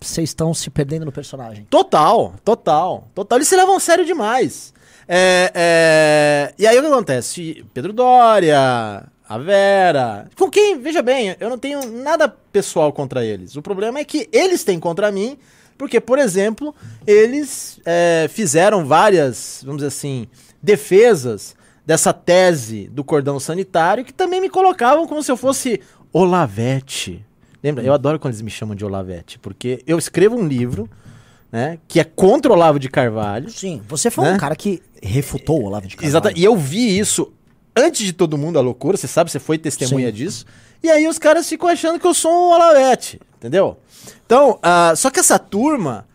vocês 0.00 0.30
estão 0.30 0.52
se 0.52 0.70
perdendo 0.70 1.04
no 1.04 1.12
personagem. 1.12 1.66
Total, 1.70 2.34
total, 2.44 3.08
total. 3.14 3.38
Eles 3.38 3.48
se 3.48 3.56
levam 3.56 3.78
sério 3.80 4.04
demais. 4.04 4.72
É, 5.08 5.52
é, 5.54 6.54
E 6.58 6.66
aí 6.66 6.78
o 6.78 6.82
que 6.82 6.88
acontece? 6.88 7.64
Pedro 7.72 7.92
Dória, 7.92 9.04
a 9.28 9.38
Vera. 9.38 10.28
Com 10.36 10.50
quem, 10.50 10.78
veja 10.78 11.02
bem, 11.02 11.36
eu 11.40 11.48
não 11.48 11.58
tenho 11.58 11.90
nada 11.90 12.28
pessoal 12.28 12.92
contra 12.92 13.24
eles. 13.24 13.56
O 13.56 13.62
problema 13.62 13.98
é 13.98 14.04
que 14.04 14.28
eles 14.32 14.64
têm 14.64 14.78
contra 14.78 15.10
mim, 15.10 15.36
porque, 15.76 16.00
por 16.00 16.18
exemplo, 16.18 16.74
eles 17.06 17.80
é, 17.84 18.26
fizeram 18.30 18.86
várias, 18.86 19.60
vamos 19.64 19.78
dizer 19.78 19.88
assim, 19.88 20.28
defesas 20.62 21.54
dessa 21.84 22.12
tese 22.12 22.88
do 22.88 23.04
cordão 23.04 23.38
sanitário 23.38 24.04
que 24.04 24.12
também 24.12 24.40
me 24.40 24.48
colocavam 24.48 25.06
como 25.06 25.22
se 25.22 25.30
eu 25.30 25.36
fosse 25.36 25.80
Olavete. 26.12 27.25
Lembra? 27.66 27.82
Eu 27.82 27.92
adoro 27.92 28.16
quando 28.20 28.32
eles 28.32 28.42
me 28.42 28.50
chamam 28.50 28.76
de 28.76 28.84
Olavete, 28.84 29.40
porque 29.40 29.82
eu 29.88 29.98
escrevo 29.98 30.36
um 30.36 30.46
livro, 30.46 30.88
né, 31.50 31.78
que 31.88 31.98
é 31.98 32.04
contra 32.04 32.52
o 32.52 32.54
Olavo 32.54 32.78
de 32.78 32.88
Carvalho. 32.88 33.50
Sim, 33.50 33.82
você 33.88 34.08
foi 34.08 34.24
um 34.24 34.32
Né? 34.32 34.38
cara 34.38 34.54
que 34.54 34.80
refutou 35.02 35.62
o 35.62 35.64
Olavo 35.64 35.88
de 35.88 35.96
Carvalho. 35.96 36.10
Exato. 36.10 36.38
E 36.38 36.44
eu 36.44 36.56
vi 36.56 36.96
isso 36.96 37.32
antes 37.74 38.06
de 38.06 38.12
todo 38.12 38.38
mundo, 38.38 38.56
a 38.56 38.62
loucura, 38.62 38.96
você 38.96 39.08
sabe, 39.08 39.32
você 39.32 39.40
foi 39.40 39.58
testemunha 39.58 40.06
Sim. 40.08 40.12
disso. 40.14 40.46
E 40.80 40.88
aí 40.88 41.08
os 41.08 41.18
caras 41.18 41.48
ficam 41.48 41.68
achando 41.68 41.98
que 41.98 42.06
eu 42.06 42.14
sou 42.14 42.30
um 42.30 42.54
Olavete, 42.54 43.20
entendeu? 43.36 43.76
Então, 44.24 44.60
ah, 44.62 44.94
só 44.96 45.10
que 45.10 45.18
essa 45.18 45.38
turma, 45.38 46.06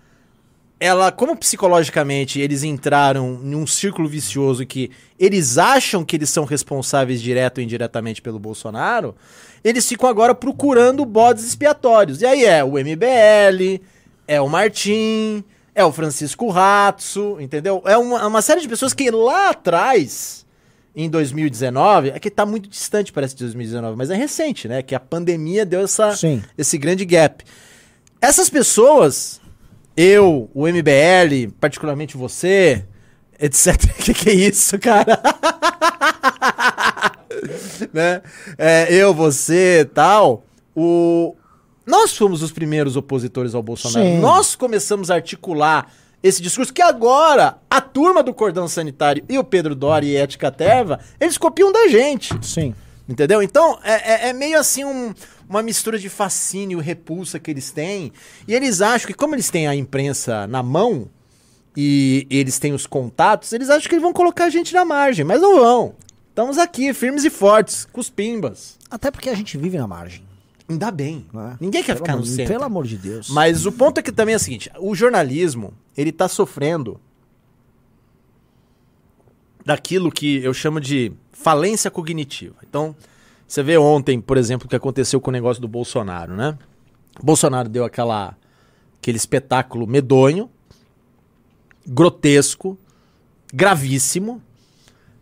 ela, 0.80 1.12
como 1.12 1.36
psicologicamente 1.36 2.40
eles 2.40 2.64
entraram 2.64 3.34
num 3.34 3.68
círculo 3.68 4.08
vicioso 4.08 4.66
que 4.66 4.90
eles 5.20 5.58
acham 5.58 6.06
que 6.06 6.16
eles 6.16 6.30
são 6.30 6.46
responsáveis 6.46 7.22
direto 7.22 7.58
ou 7.58 7.64
indiretamente 7.64 8.22
pelo 8.22 8.40
Bolsonaro, 8.40 9.14
eles 9.64 9.88
ficam 9.88 10.10
agora 10.10 10.34
procurando 10.34 11.06
bodes 11.06 11.46
expiatórios. 11.46 12.22
E 12.22 12.26
aí 12.26 12.46
é 12.46 12.64
o 12.64 12.72
MBL, 12.72 13.82
é 14.28 14.42
o 14.42 14.50
Martim, 14.50 15.44
é 15.74 15.84
o 15.84 15.92
Francisco 15.92 16.50
Ratso, 16.50 17.38
entendeu? 17.40 17.82
É 17.86 17.98
uma, 17.98 18.28
uma 18.28 18.42
série 18.42 18.62
de 18.62 18.68
pessoas 18.68 18.94
que 18.94 19.10
lá 19.12 19.50
atrás, 19.50 20.46
em 20.96 21.10
2019, 21.10 22.10
é 22.10 22.20
que 22.20 22.30
tá 22.30 22.46
muito 22.46 22.70
distante, 22.70 23.14
parece, 23.14 23.36
de 23.36 23.44
2019, 23.44 23.96
mas 23.96 24.10
é 24.10 24.16
recente, 24.16 24.68
né? 24.68 24.82
Que 24.82 24.96
a 24.96 25.00
pandemia 25.00 25.66
deu 25.66 25.82
essa, 25.82 26.16
Sim. 26.16 26.44
esse 26.58 26.78
grande 26.78 27.06
gap. 27.06 27.44
Essas 28.20 28.50
pessoas, 28.50 29.40
eu, 29.96 30.50
o 30.54 30.68
MBL, 30.68 31.52
particularmente 31.60 32.18
você, 32.18 32.84
etc. 33.40 33.84
O 33.84 33.94
que, 34.04 34.14
que 34.14 34.30
é 34.30 34.34
isso, 34.34 34.78
cara? 34.80 35.22
né? 37.94 38.22
É, 38.58 38.94
eu, 38.94 39.14
você 39.14 39.90
tal. 39.94 40.44
O... 40.76 41.36
Nós 41.86 42.16
fomos 42.16 42.42
os 42.42 42.52
primeiros 42.52 42.96
opositores 42.96 43.54
ao 43.56 43.64
Bolsonaro. 43.64 44.06
Sim. 44.06 44.20
Nós 44.20 44.56
começamos 44.56 45.10
a 45.12 45.16
articular 45.16 45.92
esse 46.24 46.42
discurso 46.42 46.72
que 46.72 46.82
agora 46.82 47.58
a 47.70 47.82
turma 47.82 48.22
do 48.22 48.34
cordão 48.34 48.68
sanitário 48.68 49.24
e 49.28 49.38
o 49.40 49.44
Pedro 49.44 49.74
Dori 49.74 50.08
e 50.08 50.16
Ética 50.16 50.52
Terva, 50.52 51.00
eles 51.20 51.38
copiam 51.38 51.72
da 51.72 51.88
gente. 51.88 52.34
Sim. 52.46 52.76
Entendeu? 53.10 53.42
Então, 53.42 53.80
é, 53.84 54.28
é- 54.28 54.30
é 54.30 54.34
meio 54.34 54.58
assim 54.60 54.86
um- 54.86 55.14
uma 55.50 55.64
mistura 55.64 55.98
de 55.98 56.08
fascínio 56.08 56.80
e 56.80 56.84
repulsa 56.84 57.40
que 57.40 57.50
eles 57.52 57.72
têm. 57.72 58.14
E 58.48 58.54
eles 58.54 58.80
acham 58.82 59.08
que, 59.08 59.14
como 59.16 59.34
eles 59.36 59.50
têm 59.50 59.68
a 59.68 59.76
imprensa 59.76 60.46
na 60.48 60.62
mão 60.64 61.10
e 61.76 62.28
eles 62.30 62.60
têm 62.60 62.74
os 62.74 62.86
contatos, 62.86 63.52
eles 63.52 63.70
acham 63.70 63.90
que 63.90 63.96
eles 63.96 64.04
vão 64.04 64.14
colocar 64.14 64.46
a 64.46 64.50
gente 64.50 64.74
na 64.74 64.86
margem, 64.86 65.26
mas 65.26 65.42
não 65.42 65.58
vão. 65.60 65.96
Estamos 66.42 66.58
aqui, 66.58 66.92
firmes 66.92 67.24
e 67.24 67.30
fortes, 67.30 67.86
com 67.86 68.02
os 68.02 68.10
pimbas. 68.10 68.76
Até 68.90 69.12
porque 69.12 69.30
a 69.30 69.36
gente 69.36 69.60
vive 69.60 69.78
na 69.78 69.86
margem. 69.86 70.24
Ainda 70.68 70.90
bem. 70.90 71.24
né? 71.32 71.56
Ninguém 71.62 71.84
quer 71.84 71.94
Pelo 71.94 72.00
ficar 72.00 72.14
no 72.14 72.24
amor 72.24 72.28
centro. 72.28 72.54
Pelo 72.54 72.64
amor 72.64 72.88
de 72.88 72.98
Deus. 72.98 73.30
Mas 73.30 73.68
o 73.68 73.72
ponto 73.72 74.00
é 74.00 74.02
que 74.02 74.12
também 74.12 74.34
é 74.34 74.38
o 74.38 74.40
seguinte: 74.40 74.72
o 74.80 74.96
jornalismo, 74.96 75.72
ele 75.96 76.12
tá 76.12 76.28
sofrendo 76.28 77.00
daquilo 79.64 80.12
que 80.12 80.38
eu 80.44 80.52
chamo 80.52 80.82
de 80.82 81.14
falência 81.32 81.92
cognitiva. 81.92 82.56
Então, 82.68 82.96
você 83.48 83.62
vê 83.62 83.78
ontem, 83.78 84.20
por 84.20 84.36
exemplo, 84.36 84.66
o 84.66 84.70
que 84.70 84.76
aconteceu 84.76 85.22
com 85.22 85.30
o 85.30 85.34
negócio 85.34 85.62
do 85.62 85.68
Bolsonaro, 85.68 86.36
né? 86.36 86.58
O 87.22 87.24
Bolsonaro 87.24 87.70
deu 87.70 87.86
aquela 87.86 88.36
aquele 88.98 89.18
espetáculo 89.18 89.86
medonho, 89.86 90.50
grotesco, 91.86 92.76
gravíssimo. 93.54 94.42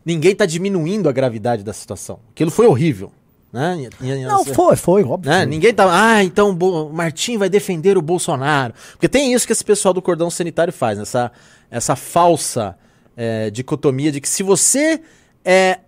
Ninguém 0.05 0.35
tá 0.35 0.45
diminuindo 0.45 1.09
a 1.09 1.11
gravidade 1.11 1.63
da 1.63 1.73
situação. 1.73 2.19
Aquilo 2.31 2.49
foi 2.49 2.67
horrível, 2.67 3.11
né? 3.51 3.89
Não, 4.27 4.45
foi, 4.45 4.75
foi, 4.75 5.03
óbvio. 5.03 5.29
né? 5.29 5.45
Ninguém 5.45 5.73
tá. 5.73 5.87
Ah, 5.91 6.23
então 6.23 6.51
o 6.51 6.93
Martim 6.93 7.37
vai 7.37 7.49
defender 7.49 7.97
o 7.97 8.01
Bolsonaro. 8.01 8.73
Porque 8.91 9.09
tem 9.09 9.33
isso 9.33 9.45
que 9.45 9.53
esse 9.53 9.63
pessoal 9.65 9.93
do 9.93 10.01
cordão 10.01 10.29
sanitário 10.29 10.71
faz, 10.71 10.97
né? 10.97 11.01
essa, 11.01 11.31
essa 11.69 11.95
falsa 11.95 12.77
é, 13.17 13.49
dicotomia 13.49 14.11
de 14.11 14.21
que 14.21 14.29
se 14.29 14.43
você 14.43 15.01
é, 15.43 15.79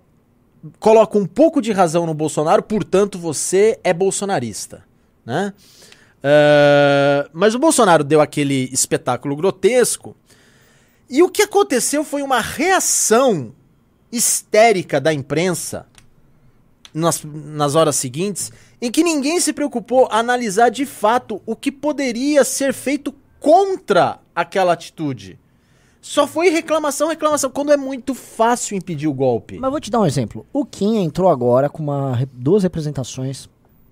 coloca 0.80 1.18
um 1.18 1.26
pouco 1.26 1.62
de 1.62 1.72
razão 1.72 2.06
no 2.06 2.14
Bolsonaro, 2.14 2.64
portanto 2.64 3.18
você 3.18 3.80
é 3.84 3.94
bolsonarista. 3.94 4.84
Né? 5.26 5.54
É, 6.24 7.30
mas 7.32 7.56
o 7.56 7.60
Bolsonaro 7.60 8.04
deu 8.04 8.22
aquele 8.22 8.70
espetáculo 8.72 9.36
grotesco. 9.36 10.16
E 11.10 11.22
o 11.22 11.30
que 11.30 11.44
aconteceu 11.44 12.04
foi 12.04 12.22
uma 12.22 12.40
reação 12.40 13.54
histérica 14.12 15.00
da 15.00 15.14
imprensa 15.14 15.86
nas, 16.94 17.24
nas 17.24 17.76
horas 17.76 17.96
seguintes, 17.96 18.52
em 18.82 18.92
que 18.92 19.04
ninguém 19.04 19.40
se 19.40 19.54
preocupou 19.54 20.08
a 20.12 20.20
analisar 20.20 20.70
de 20.70 20.86
fato 20.86 21.42
o 21.46 21.56
que 21.56 21.72
poderia 21.72 22.44
ser 22.44 22.74
feito 22.74 23.14
contra 23.40 24.20
aquela 24.36 24.74
atitude. 24.74 25.40
Só 26.02 26.26
foi 26.26 26.50
reclamação, 26.50 27.10
reclamação, 27.10 27.52
quando 27.52 27.72
é 27.72 27.78
muito 27.78 28.16
fácil 28.16 28.76
impedir 28.76 29.08
o 29.08 29.14
golpe. 29.14 29.60
Mas 29.60 29.70
vou 29.70 29.80
te 29.80 29.92
dar 29.92 30.00
um 30.00 30.06
exemplo. 30.06 30.46
O 30.52 30.66
Kim 30.66 30.98
entrou 30.98 31.30
agora 31.30 31.70
com 31.70 31.84
uma, 31.84 32.28
duas 32.34 32.64
representações, 32.64 33.48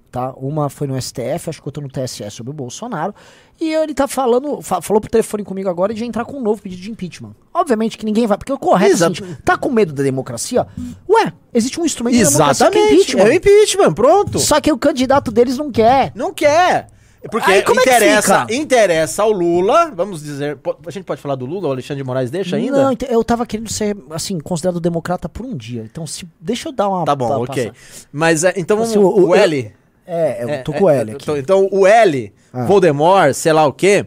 tá? 0.09 0.33
Uma 0.37 0.69
foi 0.69 0.87
no 0.87 0.99
STF, 1.01 1.49
acho 1.49 1.61
que 1.61 1.67
outra 1.67 1.81
no 1.83 1.89
TSE 1.89 2.29
sobre 2.31 2.49
o 2.51 2.53
Bolsonaro. 2.53 3.13
E 3.59 3.73
ele 3.73 3.93
tá 3.93 4.07
falando, 4.07 4.61
fa- 4.61 4.81
falou 4.81 5.01
por 5.01 5.09
telefone 5.09 5.43
comigo 5.43 5.69
agora 5.69 5.93
de 5.93 6.03
entrar 6.05 6.25
com 6.25 6.37
um 6.37 6.41
novo 6.41 6.61
pedido 6.61 6.81
de 6.81 6.91
impeachment. 6.91 7.35
Obviamente 7.53 7.97
que 7.97 8.05
ninguém 8.05 8.25
vai, 8.25 8.37
porque 8.37 8.53
o 8.53 8.57
correto 8.57 8.91
é 9.03 9.07
o 9.07 9.11
Exato. 9.11 9.37
tá 9.43 9.57
com 9.57 9.69
medo 9.69 9.93
da 9.93 10.01
democracia? 10.03 10.65
Ué, 11.09 11.33
existe 11.53 11.79
um 11.79 11.85
instrumento 11.85 12.17
da 12.17 12.23
democracia 12.29 12.71
que 12.71 12.77
é 12.77 12.81
Exatamente, 12.81 13.01
impeachment. 13.11 13.23
é 13.23 13.29
o 13.29 13.33
impeachment, 13.33 13.93
pronto. 13.93 14.39
Só 14.39 14.61
que 14.61 14.71
o 14.71 14.77
candidato 14.77 15.31
deles 15.31 15.57
não 15.57 15.71
quer. 15.71 16.11
Não 16.15 16.33
quer. 16.33 16.87
Porque 17.29 17.51
Aí 17.51 17.61
como 17.63 17.81
é 17.81 17.83
que 17.83 17.89
interessa, 17.89 18.41
fica? 18.47 18.53
interessa 18.55 19.23
ao 19.23 19.31
Lula, 19.33 19.91
vamos 19.93 20.23
dizer, 20.23 20.57
a 20.87 20.89
gente 20.89 21.03
pode 21.03 21.19
falar 21.19 21.35
do 21.35 21.45
Lula, 21.45 21.67
o 21.67 21.71
Alexandre 21.73 22.01
de 22.01 22.07
Moraes 22.07 22.31
deixa 22.31 22.55
ainda? 22.55 22.81
Não, 22.81 22.95
eu 23.09 23.21
tava 23.25 23.45
querendo 23.45 23.69
ser, 23.69 23.93
assim, 24.11 24.39
considerado 24.39 24.79
democrata 24.79 25.27
por 25.27 25.45
um 25.45 25.53
dia. 25.53 25.81
Então, 25.83 26.07
se, 26.07 26.25
deixa 26.39 26.69
eu 26.69 26.71
dar 26.71 26.87
uma... 26.87 27.03
Tá 27.03 27.13
bom, 27.17 27.43
ok. 27.43 27.71
passar. 27.71 28.07
Mas 28.09 28.45
é, 28.45 28.53
então 28.55 28.81
Assim, 28.81 28.97
o- 28.97 29.01
o, 29.01 29.27
o- 29.31 29.35
L... 29.35 29.73
É, 30.11 30.43
eu 30.43 30.49
É, 30.49 30.57
tô 30.63 30.71
é, 30.73 30.77
com 30.79 30.83
o 30.85 30.89
L 30.89 31.11
é, 31.11 31.13
aqui. 31.13 31.23
então- 31.23 31.37
Então, 31.37 31.69
o 31.71 31.85
L, 31.85 32.33
Ah. 32.51 32.65
Voldemort, 32.65 33.33
sei 33.33 33.53
lá 33.53 33.65
o 33.67 33.71
quê, 33.73 34.05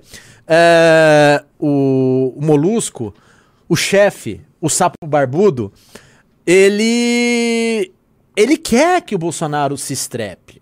é, 0.49 1.43
o, 1.59 2.35
o 2.37 2.45
Molusco, 2.45 3.15
o 3.69 3.77
chefe, 3.77 4.41
o 4.61 4.69
sapo 4.69 4.97
barbudo, 5.07 5.73
ele. 6.47 7.93
Ele 8.35 8.57
quer 8.57 9.03
que 9.03 9.15
o 9.15 9.19
Bolsonaro 9.19 9.77
se 9.77 9.93
estrepe. 9.93 10.61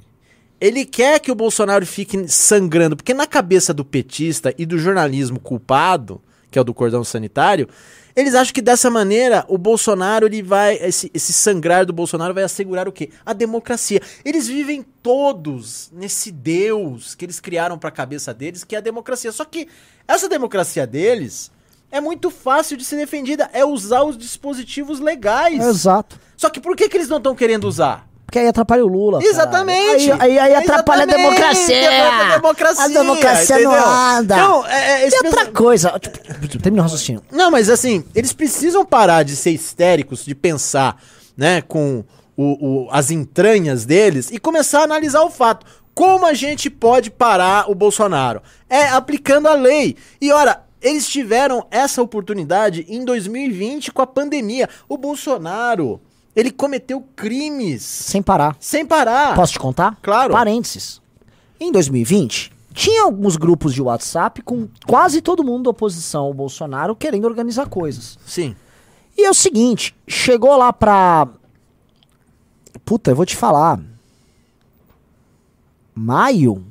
Ele 0.60 0.84
quer 0.84 1.20
que 1.20 1.30
o 1.30 1.34
Bolsonaro 1.34 1.86
fique 1.86 2.28
sangrando, 2.28 2.96
porque 2.96 3.14
na 3.14 3.26
cabeça 3.26 3.72
do 3.72 3.84
petista 3.84 4.52
e 4.58 4.66
do 4.66 4.76
jornalismo 4.76 5.38
culpado, 5.40 6.20
que 6.50 6.58
é 6.58 6.60
o 6.60 6.64
do 6.64 6.74
cordão 6.74 7.02
sanitário, 7.04 7.68
eles 8.14 8.34
acham 8.34 8.52
que 8.52 8.62
dessa 8.62 8.90
maneira 8.90 9.44
o 9.48 9.56
Bolsonaro 9.56 10.26
ele 10.26 10.42
vai 10.42 10.76
esse, 10.76 11.10
esse 11.14 11.32
sangrar 11.32 11.86
do 11.86 11.92
Bolsonaro 11.92 12.34
vai 12.34 12.42
assegurar 12.42 12.88
o 12.88 12.92
quê? 12.92 13.10
A 13.24 13.32
democracia. 13.32 14.00
Eles 14.24 14.46
vivem 14.48 14.84
todos 15.02 15.90
nesse 15.92 16.30
Deus 16.30 17.14
que 17.14 17.24
eles 17.24 17.40
criaram 17.40 17.78
para 17.78 17.88
a 17.88 17.92
cabeça 17.92 18.34
deles, 18.34 18.64
que 18.64 18.74
é 18.74 18.78
a 18.78 18.82
democracia. 18.82 19.32
Só 19.32 19.44
que 19.44 19.68
essa 20.06 20.28
democracia 20.28 20.86
deles 20.86 21.50
é 21.90 22.00
muito 22.00 22.30
fácil 22.30 22.76
de 22.76 22.84
ser 22.84 22.96
defendida, 22.96 23.50
é 23.52 23.64
usar 23.64 24.02
os 24.02 24.16
dispositivos 24.16 25.00
legais. 25.00 25.60
Exato. 25.64 26.18
Só 26.36 26.48
que 26.48 26.60
por 26.60 26.76
que, 26.76 26.88
que 26.88 26.96
eles 26.96 27.08
não 27.08 27.18
estão 27.18 27.34
querendo 27.34 27.64
usar? 27.64 28.09
Porque 28.30 28.38
aí 28.38 28.46
atrapalha 28.46 28.84
o 28.84 28.88
Lula. 28.88 29.18
Exatamente. 29.24 30.08
Aí, 30.12 30.20
aí, 30.20 30.38
aí 30.38 30.54
atrapalha 30.54 31.02
a 31.02 31.06
democracia. 31.06 31.80
atrapalha 31.80 32.22
a 32.32 32.36
democracia. 32.36 32.84
A 32.84 32.88
democracia 32.88 33.58
não 33.58 33.72
entendeu? 33.72 33.88
anda. 33.90 34.34
Então, 34.36 34.66
é, 34.68 35.02
é, 35.02 35.08
E 35.08 35.26
outra 35.26 35.46
coisa, 35.46 35.98
tipo, 35.98 36.62
termina 36.62 36.80
o 36.82 36.84
raciocínio. 36.84 37.22
Não, 37.32 37.50
mas 37.50 37.68
assim, 37.68 38.04
eles 38.14 38.32
precisam 38.32 38.84
parar 38.86 39.24
de 39.24 39.34
ser 39.34 39.50
histéricos, 39.50 40.24
de 40.24 40.32
pensar, 40.32 40.96
né, 41.36 41.60
com 41.60 42.04
o, 42.36 42.84
o- 42.84 42.88
as 42.92 43.10
entranhas 43.10 43.84
deles 43.84 44.30
e 44.30 44.38
começar 44.38 44.82
a 44.82 44.84
analisar 44.84 45.22
o 45.22 45.30
fato. 45.30 45.66
Como 45.92 46.24
a 46.24 46.32
gente 46.32 46.70
pode 46.70 47.10
parar 47.10 47.68
o 47.68 47.74
Bolsonaro? 47.74 48.40
É 48.68 48.84
aplicando 48.90 49.48
a 49.48 49.54
lei. 49.54 49.96
E 50.20 50.30
ora, 50.30 50.62
eles 50.80 51.08
tiveram 51.08 51.66
essa 51.68 52.00
oportunidade 52.00 52.86
em 52.88 53.04
2020 53.04 53.90
com 53.90 54.00
a 54.00 54.06
pandemia. 54.06 54.68
O 54.88 54.96
Bolsonaro, 54.96 56.00
ele 56.34 56.50
cometeu 56.50 57.00
crimes 57.16 57.82
Sem 57.82 58.22
parar. 58.22 58.56
sem 58.60 58.86
parar. 58.86 59.34
Posso 59.34 59.52
te 59.52 59.58
contar? 59.58 59.96
Claro. 60.02 60.32
Parênteses. 60.32 61.00
Em 61.58 61.70
2020, 61.72 62.52
tinha 62.72 63.02
alguns 63.04 63.36
grupos 63.36 63.74
de 63.74 63.82
WhatsApp 63.82 64.40
com 64.42 64.68
quase 64.86 65.20
todo 65.20 65.44
mundo 65.44 65.64
da 65.64 65.70
oposição 65.70 66.22
ao 66.24 66.34
Bolsonaro 66.34 66.94
querendo 66.96 67.24
organizar 67.26 67.68
coisas. 67.68 68.18
Sim. 68.24 68.54
E 69.18 69.24
é 69.24 69.30
o 69.30 69.34
seguinte, 69.34 69.94
chegou 70.06 70.56
lá 70.56 70.72
pra. 70.72 71.28
Puta, 72.84 73.10
eu 73.10 73.16
vou 73.16 73.26
te 73.26 73.36
falar. 73.36 73.78
Maio. 75.94 76.64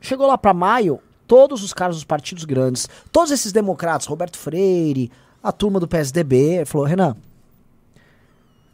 Chegou 0.00 0.26
lá 0.26 0.38
pra 0.38 0.54
maio, 0.54 1.00
todos 1.26 1.62
os 1.64 1.72
caras 1.72 1.96
dos 1.96 2.04
partidos 2.04 2.44
grandes, 2.44 2.88
todos 3.10 3.30
esses 3.32 3.50
democratas, 3.50 4.06
Roberto 4.06 4.38
Freire, 4.38 5.10
a 5.42 5.50
turma 5.50 5.80
do 5.80 5.88
PSDB, 5.88 6.64
falou: 6.64 6.86
Renan, 6.86 7.16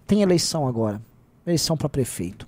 tem 0.06 0.22
eleição 0.22 0.66
agora. 0.66 1.00
Eleição 1.46 1.76
pra 1.76 1.88
prefeito. 1.88 2.46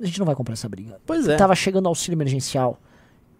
A 0.00 0.04
gente 0.04 0.18
não 0.18 0.26
vai 0.26 0.34
comprar 0.34 0.52
essa 0.52 0.68
briga. 0.68 1.00
Pois 1.06 1.26
é. 1.26 1.36
Tava 1.36 1.54
chegando 1.54 1.88
auxílio 1.88 2.16
emergencial. 2.16 2.78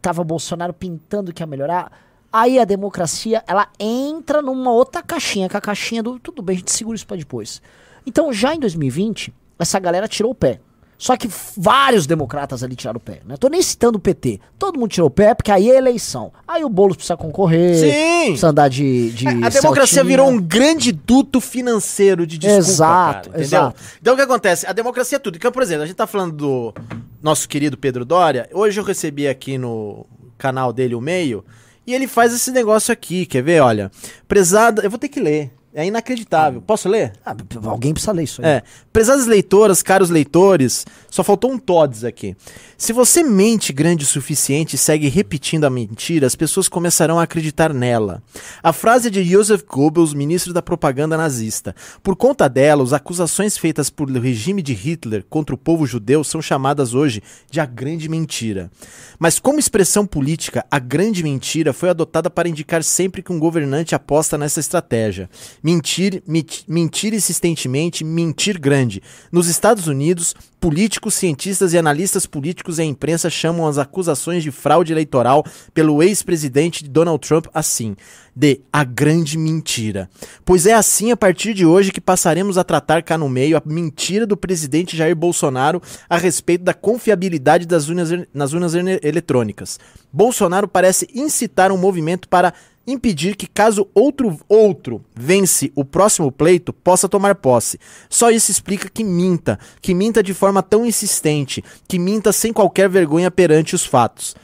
Tava 0.00 0.24
Bolsonaro 0.24 0.72
pintando 0.72 1.32
que 1.32 1.42
ia 1.42 1.46
melhorar. 1.46 1.92
Aí 2.32 2.58
a 2.58 2.64
democracia, 2.64 3.42
ela 3.46 3.68
entra 3.78 4.42
numa 4.42 4.70
outra 4.70 5.02
caixinha, 5.02 5.48
que 5.48 5.56
é 5.56 5.58
a 5.58 5.60
caixinha 5.60 6.02
do 6.02 6.18
tudo 6.18 6.42
bem, 6.42 6.56
a 6.56 6.58
gente 6.58 6.72
segura 6.72 6.96
isso 6.96 7.06
pra 7.06 7.16
depois. 7.16 7.62
Então, 8.04 8.32
já 8.32 8.54
em 8.54 8.60
2020, 8.60 9.34
essa 9.58 9.78
galera 9.78 10.06
tirou 10.06 10.32
o 10.32 10.34
pé. 10.34 10.60
Só 10.98 11.16
que 11.16 11.28
vários 11.56 12.06
democratas 12.06 12.62
ali 12.62 12.74
tiraram 12.74 12.96
o 12.96 13.00
pé. 13.00 13.20
Não 13.26 13.36
tô 13.36 13.48
nem 13.48 13.60
citando 13.60 13.98
o 13.98 14.00
PT. 14.00 14.40
Todo 14.58 14.78
mundo 14.78 14.90
tirou 14.90 15.08
o 15.08 15.10
pé 15.10 15.34
porque 15.34 15.50
aí 15.50 15.70
é 15.70 15.76
eleição. 15.76 16.32
Aí 16.48 16.64
o 16.64 16.68
Boulos 16.70 16.96
precisa 16.96 17.16
concorrer. 17.16 17.76
Sim. 17.76 18.24
Precisa 18.28 18.48
andar 18.48 18.68
de. 18.68 19.10
de 19.10 19.28
A 19.28 19.48
democracia 19.50 19.96
Celtinha. 19.96 20.04
virou 20.04 20.28
um 20.30 20.40
grande 20.40 20.92
duto 20.92 21.40
financeiro 21.40 22.26
de 22.26 22.38
desculpa, 22.38 22.68
Exato, 22.70 23.30
cara, 23.30 23.42
entendeu? 23.42 23.42
exato. 23.44 23.80
Então 24.00 24.14
o 24.14 24.16
que 24.16 24.22
acontece? 24.22 24.66
A 24.66 24.72
democracia 24.72 25.16
é 25.16 25.18
tudo. 25.18 25.36
Então, 25.36 25.52
por 25.52 25.62
exemplo, 25.62 25.82
a 25.82 25.86
gente 25.86 25.96
tá 25.96 26.06
falando 26.06 26.32
do 26.32 26.74
nosso 27.22 27.46
querido 27.48 27.76
Pedro 27.76 28.04
Dória. 28.04 28.48
Hoje 28.52 28.80
eu 28.80 28.84
recebi 28.84 29.28
aqui 29.28 29.58
no 29.58 30.06
canal 30.38 30.72
dele 30.72 30.94
o 30.94 31.00
meio 31.00 31.44
e 31.86 31.94
ele 31.94 32.06
faz 32.08 32.32
esse 32.34 32.50
negócio 32.50 32.92
aqui, 32.92 33.26
quer 33.26 33.42
ver? 33.42 33.60
Olha, 33.60 33.90
prezada, 34.26 34.82
eu 34.82 34.90
vou 34.90 34.98
ter 34.98 35.08
que 35.08 35.20
ler. 35.20 35.50
É 35.78 35.84
inacreditável. 35.84 36.62
Posso 36.62 36.88
ler? 36.88 37.12
Ah, 37.22 37.36
alguém 37.66 37.92
precisa 37.92 38.10
ler 38.10 38.22
isso 38.22 38.40
aí. 38.40 38.48
É. 38.48 38.62
Prezadas 38.90 39.26
leitoras, 39.26 39.82
caros 39.82 40.08
leitores, 40.08 40.86
só 41.10 41.22
faltou 41.22 41.52
um 41.52 41.58
todes 41.58 42.02
aqui. 42.02 42.34
Se 42.78 42.94
você 42.94 43.22
mente 43.22 43.74
grande 43.74 44.02
o 44.02 44.06
suficiente 44.06 44.74
e 44.74 44.78
segue 44.78 45.06
repetindo 45.08 45.64
a 45.64 45.70
mentira, 45.70 46.26
as 46.26 46.34
pessoas 46.34 46.66
começarão 46.66 47.18
a 47.18 47.24
acreditar 47.24 47.74
nela. 47.74 48.22
A 48.62 48.72
frase 48.72 49.08
é 49.08 49.10
de 49.10 49.22
Joseph 49.22 49.64
Goebbels, 49.68 50.14
ministro 50.14 50.54
da 50.54 50.62
propaganda 50.62 51.14
nazista. 51.14 51.76
Por 52.02 52.16
conta 52.16 52.48
dela, 52.48 52.82
as 52.82 52.94
acusações 52.94 53.58
feitas 53.58 53.90
por 53.90 54.10
o 54.10 54.18
regime 54.18 54.62
de 54.62 54.72
Hitler 54.72 55.26
contra 55.28 55.54
o 55.54 55.58
povo 55.58 55.86
judeu 55.86 56.24
são 56.24 56.40
chamadas 56.40 56.94
hoje 56.94 57.22
de 57.50 57.60
a 57.60 57.66
grande 57.66 58.08
mentira. 58.08 58.70
Mas 59.18 59.38
como 59.38 59.58
expressão 59.58 60.06
política, 60.06 60.64
a 60.70 60.78
grande 60.78 61.22
mentira 61.22 61.74
foi 61.74 61.90
adotada 61.90 62.30
para 62.30 62.48
indicar 62.48 62.82
sempre 62.82 63.22
que 63.22 63.32
um 63.32 63.38
governante 63.38 63.94
aposta 63.94 64.38
nessa 64.38 64.58
estratégia. 64.58 65.28
Mentir, 65.66 66.22
mentir 66.68 67.12
insistentemente, 67.12 68.04
mentir 68.04 68.56
grande. 68.56 69.02
Nos 69.32 69.48
Estados 69.48 69.88
Unidos, 69.88 70.32
políticos, 70.60 71.14
cientistas 71.14 71.72
e 71.72 71.78
analistas 71.78 72.24
políticos 72.24 72.78
e 72.78 72.82
a 72.82 72.84
imprensa 72.84 73.28
chamam 73.28 73.66
as 73.66 73.76
acusações 73.76 74.44
de 74.44 74.52
fraude 74.52 74.92
eleitoral 74.92 75.44
pelo 75.74 76.04
ex-presidente 76.04 76.88
Donald 76.88 77.18
Trump 77.26 77.46
assim, 77.52 77.96
de 78.32 78.60
a 78.72 78.84
grande 78.84 79.36
mentira. 79.36 80.08
Pois 80.44 80.66
é 80.66 80.72
assim 80.72 81.10
a 81.10 81.16
partir 81.16 81.52
de 81.52 81.66
hoje 81.66 81.90
que 81.90 82.00
passaremos 82.00 82.56
a 82.56 82.62
tratar 82.62 83.02
cá 83.02 83.18
no 83.18 83.28
meio 83.28 83.56
a 83.56 83.62
mentira 83.66 84.24
do 84.24 84.36
presidente 84.36 84.96
Jair 84.96 85.16
Bolsonaro 85.16 85.82
a 86.08 86.16
respeito 86.16 86.62
da 86.62 86.74
confiabilidade 86.74 87.66
das 87.66 87.88
urnas, 87.88 88.10
nas 88.32 88.52
urnas 88.52 88.72
eletrônicas. 89.02 89.80
Bolsonaro 90.12 90.68
parece 90.68 91.08
incitar 91.12 91.72
um 91.72 91.76
movimento 91.76 92.28
para 92.28 92.54
impedir 92.86 93.36
que 93.36 93.46
caso 93.46 93.88
outro 93.94 94.38
outro 94.48 95.04
vence 95.14 95.72
o 95.74 95.84
próximo 95.84 96.30
pleito 96.30 96.72
possa 96.72 97.08
tomar 97.08 97.34
posse. 97.34 97.78
Só 98.08 98.30
isso 98.30 98.50
explica 98.50 98.88
que 98.88 99.02
minta, 99.02 99.58
que 99.80 99.94
minta 99.94 100.22
de 100.22 100.32
forma 100.32 100.62
tão 100.62 100.86
insistente, 100.86 101.62
que 101.88 101.98
minta 101.98 102.32
sem 102.32 102.52
qualquer 102.52 102.88
vergonha 102.88 103.30
perante 103.30 103.74
os 103.74 103.84
fatos. 103.84 104.34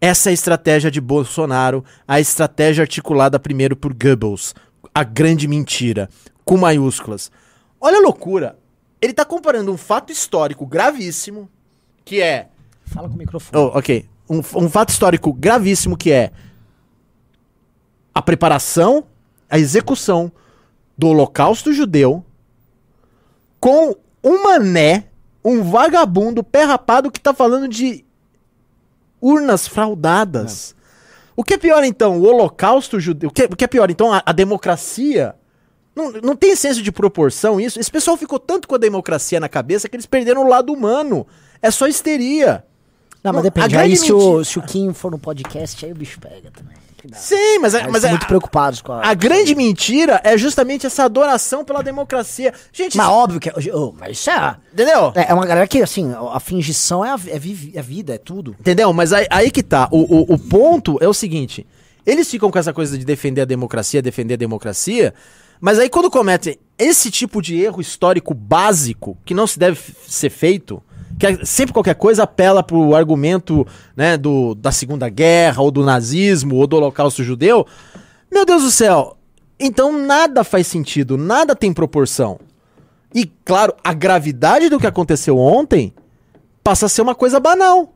Essa 0.00 0.28
é 0.28 0.32
a 0.32 0.34
estratégia 0.34 0.90
de 0.90 1.00
Bolsonaro, 1.00 1.84
a 2.06 2.20
estratégia 2.20 2.82
articulada 2.82 3.38
primeiro 3.38 3.76
por 3.76 3.94
Goebbels, 3.94 4.54
a 4.94 5.02
grande 5.02 5.48
mentira, 5.48 6.08
com 6.44 6.56
maiúsculas. 6.56 7.30
Olha 7.80 7.98
a 7.98 8.02
loucura. 8.02 8.58
Ele 9.00 9.12
está 9.12 9.24
comparando 9.24 9.70
um 9.70 9.76
fato 9.76 10.12
histórico 10.12 10.66
gravíssimo, 10.66 11.48
que 12.04 12.20
é 12.20 12.48
Fala 12.86 13.08
com 13.08 13.14
o 13.14 13.18
microfone. 13.18 13.62
Oh, 13.62 13.78
ok. 13.78 14.06
Um, 14.28 14.38
um 14.38 14.68
fato 14.68 14.90
histórico 14.90 15.32
gravíssimo 15.32 15.96
que 15.96 16.10
é 16.10 16.30
a 18.14 18.22
preparação, 18.22 19.04
a 19.50 19.58
execução 19.58 20.30
do 20.96 21.08
holocausto 21.08 21.72
judeu 21.72 22.24
com 23.58 23.96
um 24.22 24.42
mané, 24.44 25.08
um 25.44 25.62
vagabundo 25.62 26.44
pé 26.44 26.64
rapado 26.64 27.10
que 27.10 27.20
tá 27.20 27.34
falando 27.34 27.66
de 27.66 28.04
urnas 29.20 29.66
fraudadas. 29.66 30.74
O 31.36 31.42
que 31.42 31.54
é 31.54 31.58
pior 31.58 31.82
então? 31.82 32.18
O 32.20 32.24
holocausto 32.24 33.00
judeu. 33.00 33.30
O 33.30 33.32
que, 33.32 33.44
o 33.44 33.56
que 33.56 33.64
é 33.64 33.66
pior 33.66 33.90
então? 33.90 34.12
A, 34.12 34.22
a 34.24 34.32
democracia. 34.32 35.34
Não, 35.96 36.12
não 36.12 36.36
tem 36.36 36.54
senso 36.54 36.82
de 36.82 36.92
proporção 36.92 37.60
isso? 37.60 37.80
Esse 37.80 37.90
pessoal 37.90 38.16
ficou 38.16 38.38
tanto 38.38 38.68
com 38.68 38.74
a 38.74 38.78
democracia 38.78 39.40
na 39.40 39.48
cabeça 39.48 39.88
que 39.88 39.96
eles 39.96 40.06
perderam 40.06 40.44
o 40.44 40.48
lado 40.48 40.72
humano. 40.72 41.26
É 41.60 41.70
só 41.70 41.86
histeria. 41.86 42.64
Não, 43.22 43.32
mas 43.32 43.42
depende. 43.42 43.76
a 43.76 43.80
Aí 43.80 43.96
se 43.96 44.12
o, 44.12 44.44
se 44.44 44.58
o 44.58 44.62
Kim 44.62 44.92
for 44.92 45.10
no 45.10 45.18
podcast, 45.18 45.84
aí 45.84 45.92
o 45.92 45.94
bicho 45.94 46.20
pega 46.20 46.50
também. 46.50 46.83
Sim, 47.12 47.58
mas, 47.60 47.74
é- 47.74 47.86
mas 47.86 47.96
estão 47.96 48.08
é- 48.08 48.12
muito 48.12 48.26
preocupados 48.26 48.80
com 48.80 48.92
a. 48.92 49.06
a 49.06 49.14
grande 49.14 49.54
mentira 49.54 50.20
é 50.24 50.36
justamente 50.38 50.86
essa 50.86 51.04
adoração 51.04 51.64
pela 51.64 51.82
democracia. 51.82 52.52
Gente, 52.72 52.96
Mas 52.96 53.06
isso- 53.06 53.14
óbvio 53.14 53.40
que. 53.40 53.50
oh, 53.72 53.92
mas 53.98 54.18
isso 54.18 54.30
é. 54.30 54.56
entendeu? 54.72 55.12
É 55.14 55.30
é 55.30 55.34
uma 55.34 55.46
galera 55.46 55.66
que, 55.66 55.82
assim, 55.82 56.12
a 56.32 56.40
fingição 56.40 57.04
é 57.04 57.10
a, 57.10 57.18
é 57.28 57.38
vi- 57.38 57.72
é 57.74 57.82
vida, 57.82 58.14
é 58.14 58.18
tudo. 58.18 58.56
Entendeu? 58.58 58.92
Mas 58.92 59.12
aí, 59.12 59.26
aí 59.30 59.50
que 59.50 59.62
tá. 59.62 59.88
O, 59.90 59.98
o, 60.32 60.34
o 60.34 60.38
ponto 60.38 60.96
é 61.00 61.08
o 61.08 61.14
seguinte: 61.14 61.66
eles 62.06 62.30
ficam 62.30 62.50
com 62.50 62.58
essa 62.58 62.72
coisa 62.72 62.96
de 62.98 63.04
defender 63.04 63.42
a 63.42 63.46
democracia, 63.46 64.00
defender 64.02 64.34
a 64.34 64.38
democracia, 64.38 65.14
mas 65.60 65.78
aí 65.78 65.88
quando 65.88 66.10
cometem 66.10 66.58
esse 66.78 67.10
tipo 67.10 67.40
de 67.40 67.56
erro 67.60 67.80
histórico 67.80 68.34
básico, 68.34 69.16
que 69.24 69.32
não 69.34 69.46
se 69.46 69.58
deve 69.58 69.78
ser 70.06 70.30
feito, 70.30 70.82
que 71.18 71.26
é 71.26 71.44
sempre 71.44 71.72
qualquer 71.72 71.94
coisa 71.94 72.24
apela 72.24 72.62
pro 72.62 72.94
argumento 72.94 73.66
né, 73.96 74.16
do, 74.16 74.54
da 74.54 74.72
Segunda 74.72 75.08
Guerra, 75.08 75.62
ou 75.62 75.70
do 75.70 75.84
nazismo, 75.84 76.56
ou 76.56 76.66
do 76.66 76.76
Holocausto 76.76 77.22
Judeu, 77.22 77.66
meu 78.30 78.44
Deus 78.44 78.62
do 78.62 78.70
céu, 78.70 79.16
então 79.58 79.92
nada 79.92 80.42
faz 80.42 80.66
sentido, 80.66 81.16
nada 81.16 81.54
tem 81.54 81.72
proporção. 81.72 82.38
E, 83.14 83.30
claro, 83.44 83.72
a 83.84 83.92
gravidade 83.92 84.68
do 84.68 84.80
que 84.80 84.86
aconteceu 84.86 85.38
ontem 85.38 85.94
passa 86.64 86.86
a 86.86 86.88
ser 86.88 87.02
uma 87.02 87.14
coisa 87.14 87.38
banal. 87.38 87.94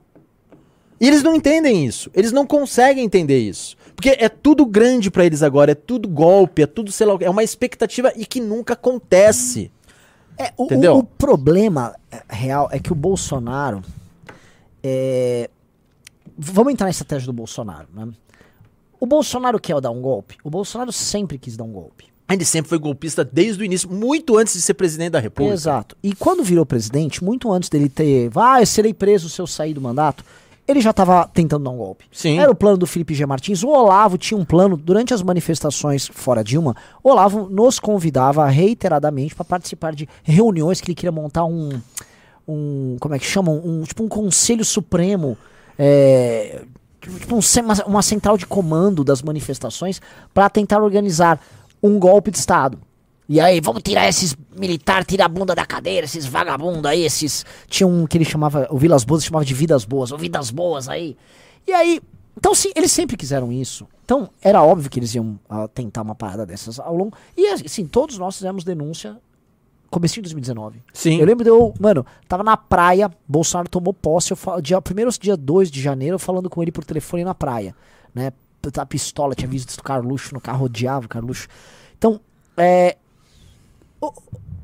E 1.00 1.06
eles 1.06 1.22
não 1.22 1.34
entendem 1.34 1.84
isso. 1.84 2.10
Eles 2.14 2.32
não 2.32 2.46
conseguem 2.46 3.04
entender 3.04 3.38
isso. 3.38 3.76
Porque 3.94 4.10
é 4.10 4.28
tudo 4.28 4.64
grande 4.64 5.10
pra 5.10 5.24
eles 5.24 5.42
agora, 5.42 5.72
é 5.72 5.74
tudo 5.74 6.08
golpe, 6.08 6.62
é 6.62 6.66
tudo, 6.66 6.92
sei 6.92 7.06
lá, 7.06 7.16
é 7.20 7.28
uma 7.28 7.42
expectativa 7.42 8.12
e 8.14 8.24
que 8.24 8.40
nunca 8.40 8.74
acontece. 8.74 9.72
É, 10.38 10.52
o, 10.56 10.64
Entendeu? 10.66 10.94
o- 10.94 10.98
o 11.00 11.04
problema 11.04 11.94
é, 12.10 12.22
real 12.28 12.68
é 12.72 12.78
que 12.78 12.92
o 12.92 12.94
Bolsonaro. 12.94 13.82
é, 14.82 15.50
Vamos 16.40 16.72
entrar 16.72 16.86
na 16.86 16.90
estratégia 16.90 17.26
do 17.26 17.32
Bolsonaro, 17.32 17.88
né? 17.92 18.08
O 19.00 19.06
Bolsonaro 19.06 19.58
quer 19.58 19.80
dar 19.80 19.90
um 19.90 20.00
golpe? 20.00 20.36
O 20.44 20.50
Bolsonaro 20.50 20.92
sempre 20.92 21.36
quis 21.38 21.56
dar 21.56 21.64
um 21.64 21.72
golpe. 21.72 22.04
Ele 22.30 22.44
sempre 22.44 22.68
foi 22.68 22.78
golpista 22.78 23.24
desde 23.24 23.62
o 23.62 23.64
início, 23.64 23.90
muito 23.90 24.36
antes 24.36 24.52
de 24.54 24.60
ser 24.60 24.74
presidente 24.74 25.12
da 25.12 25.18
República. 25.18 25.54
Exato. 25.54 25.96
E 26.02 26.14
quando 26.14 26.44
virou 26.44 26.64
presidente, 26.66 27.24
muito 27.24 27.50
antes 27.50 27.68
dele 27.68 27.88
ter. 27.88 28.30
Ah, 28.36 28.60
eu 28.60 28.66
serei 28.66 28.92
preso 28.94 29.28
se 29.28 29.40
eu 29.40 29.46
sair 29.46 29.72
do 29.74 29.80
mandato. 29.80 30.24
Ele 30.68 30.82
já 30.82 30.90
estava 30.90 31.26
tentando 31.32 31.64
dar 31.64 31.70
um 31.70 31.78
golpe. 31.78 32.04
Sim. 32.12 32.38
Era 32.38 32.50
o 32.50 32.54
plano 32.54 32.76
do 32.76 32.86
Felipe 32.86 33.14
G. 33.14 33.24
Martins. 33.24 33.62
O 33.62 33.68
Olavo 33.68 34.18
tinha 34.18 34.38
um 34.38 34.44
plano, 34.44 34.76
durante 34.76 35.14
as 35.14 35.22
manifestações 35.22 36.06
fora 36.06 36.44
Dilma, 36.44 36.76
o 37.02 37.08
Olavo 37.08 37.48
nos 37.48 37.80
convidava 37.80 38.46
reiteradamente 38.46 39.34
para 39.34 39.46
participar 39.46 39.94
de 39.94 40.06
reuniões 40.22 40.80
que 40.80 40.88
ele 40.88 40.94
queria 40.94 41.10
montar 41.10 41.46
um. 41.46 41.80
um 42.46 42.98
como 43.00 43.14
é 43.14 43.18
que 43.18 43.24
chamam? 43.24 43.62
Um, 43.64 43.82
tipo 43.82 44.04
um 44.04 44.08
conselho 44.08 44.64
supremo. 44.64 45.38
É, 45.78 46.62
tipo 47.00 47.34
um 47.34 47.40
uma 47.86 48.02
central 48.02 48.36
de 48.36 48.44
comando 48.44 49.02
das 49.02 49.22
manifestações 49.22 50.02
para 50.34 50.50
tentar 50.50 50.82
organizar 50.82 51.40
um 51.82 51.98
golpe 51.98 52.30
de 52.30 52.38
Estado. 52.38 52.78
E 53.28 53.40
aí, 53.40 53.60
vamos 53.60 53.82
tirar 53.82 54.08
esses 54.08 54.34
militares, 54.58 55.06
tirar 55.06 55.26
a 55.26 55.28
bunda 55.28 55.54
da 55.54 55.66
cadeira, 55.66 56.06
esses 56.06 56.24
vagabundos 56.24 56.86
aí, 56.86 57.04
esses. 57.04 57.44
Tinha 57.66 57.86
um 57.86 58.06
que 58.06 58.16
ele 58.16 58.24
chamava, 58.24 58.66
o 58.70 58.78
Vilas 58.78 59.04
Boas 59.04 59.24
chamava 59.24 59.44
de 59.44 59.52
Vidas 59.52 59.84
Boas, 59.84 60.10
ou 60.10 60.18
Vidas 60.18 60.50
Boas 60.50 60.88
aí. 60.88 61.16
E 61.66 61.72
aí, 61.72 62.00
então 62.36 62.54
sim, 62.54 62.70
eles 62.74 62.90
sempre 62.90 63.16
quiseram 63.16 63.52
isso. 63.52 63.86
Então, 64.04 64.30
era 64.40 64.62
óbvio 64.62 64.88
que 64.88 64.98
eles 64.98 65.14
iam 65.14 65.38
ah, 65.48 65.68
tentar 65.68 66.00
uma 66.00 66.14
parada 66.14 66.46
dessas 66.46 66.80
ao 66.80 66.96
longo. 66.96 67.14
E 67.36 67.48
assim, 67.48 67.84
todos 67.84 68.16
nós 68.16 68.36
fizemos 68.36 68.64
denúncia 68.64 69.18
comecinho 69.90 70.22
de 70.22 70.34
2019. 70.34 70.82
Sim. 70.92 71.18
Eu 71.18 71.26
lembro 71.26 71.44
de 71.44 71.50
eu, 71.50 71.74
mano, 71.80 72.06
tava 72.26 72.42
na 72.42 72.56
praia, 72.56 73.10
Bolsonaro 73.26 73.68
tomou 73.68 73.92
posse, 73.92 74.30
eu 74.30 74.36
falo, 74.36 74.62
dia, 74.62 74.80
primeiro 74.80 75.10
dia 75.18 75.36
2 75.36 75.70
de 75.70 75.80
janeiro, 75.80 76.14
eu 76.14 76.18
falando 76.18 76.48
com 76.48 76.62
ele 76.62 76.72
por 76.72 76.84
telefone 76.84 77.24
na 77.24 77.34
praia, 77.34 77.74
né? 78.14 78.32
A 78.76 78.86
pistola, 78.86 79.34
tinha 79.34 79.48
visto 79.48 79.78
o 79.78 79.82
Carluxo 79.82 80.34
no 80.34 80.40
carro, 80.40 80.66
odiava 80.66 81.06
o 81.06 81.08
Carluxo. 81.08 81.48
Então, 81.96 82.20
é, 82.56 82.96
o, 84.00 84.12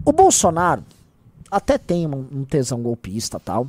o 0.04 0.12
Bolsonaro 0.12 0.82
até 1.50 1.78
tem 1.78 2.06
um, 2.06 2.26
um 2.32 2.44
tesão 2.44 2.82
golpista 2.82 3.38
tal, 3.40 3.68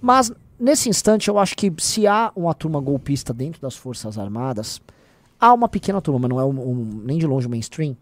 mas 0.00 0.30
nesse 0.58 0.88
instante 0.88 1.28
eu 1.28 1.38
acho 1.38 1.56
que 1.56 1.72
se 1.78 2.06
há 2.06 2.30
uma 2.36 2.54
turma 2.54 2.80
golpista 2.80 3.32
dentro 3.32 3.60
das 3.60 3.74
Forças 3.76 4.18
Armadas, 4.18 4.80
há 5.40 5.52
uma 5.52 5.68
pequena 5.68 6.00
turma, 6.00 6.20
mas 6.20 6.30
não 6.30 6.40
é 6.40 6.44
um, 6.44 6.70
um- 6.70 7.02
nem 7.04 7.18
de 7.18 7.26
longe 7.26 7.46
o 7.46 7.50
mainstream, 7.50 7.96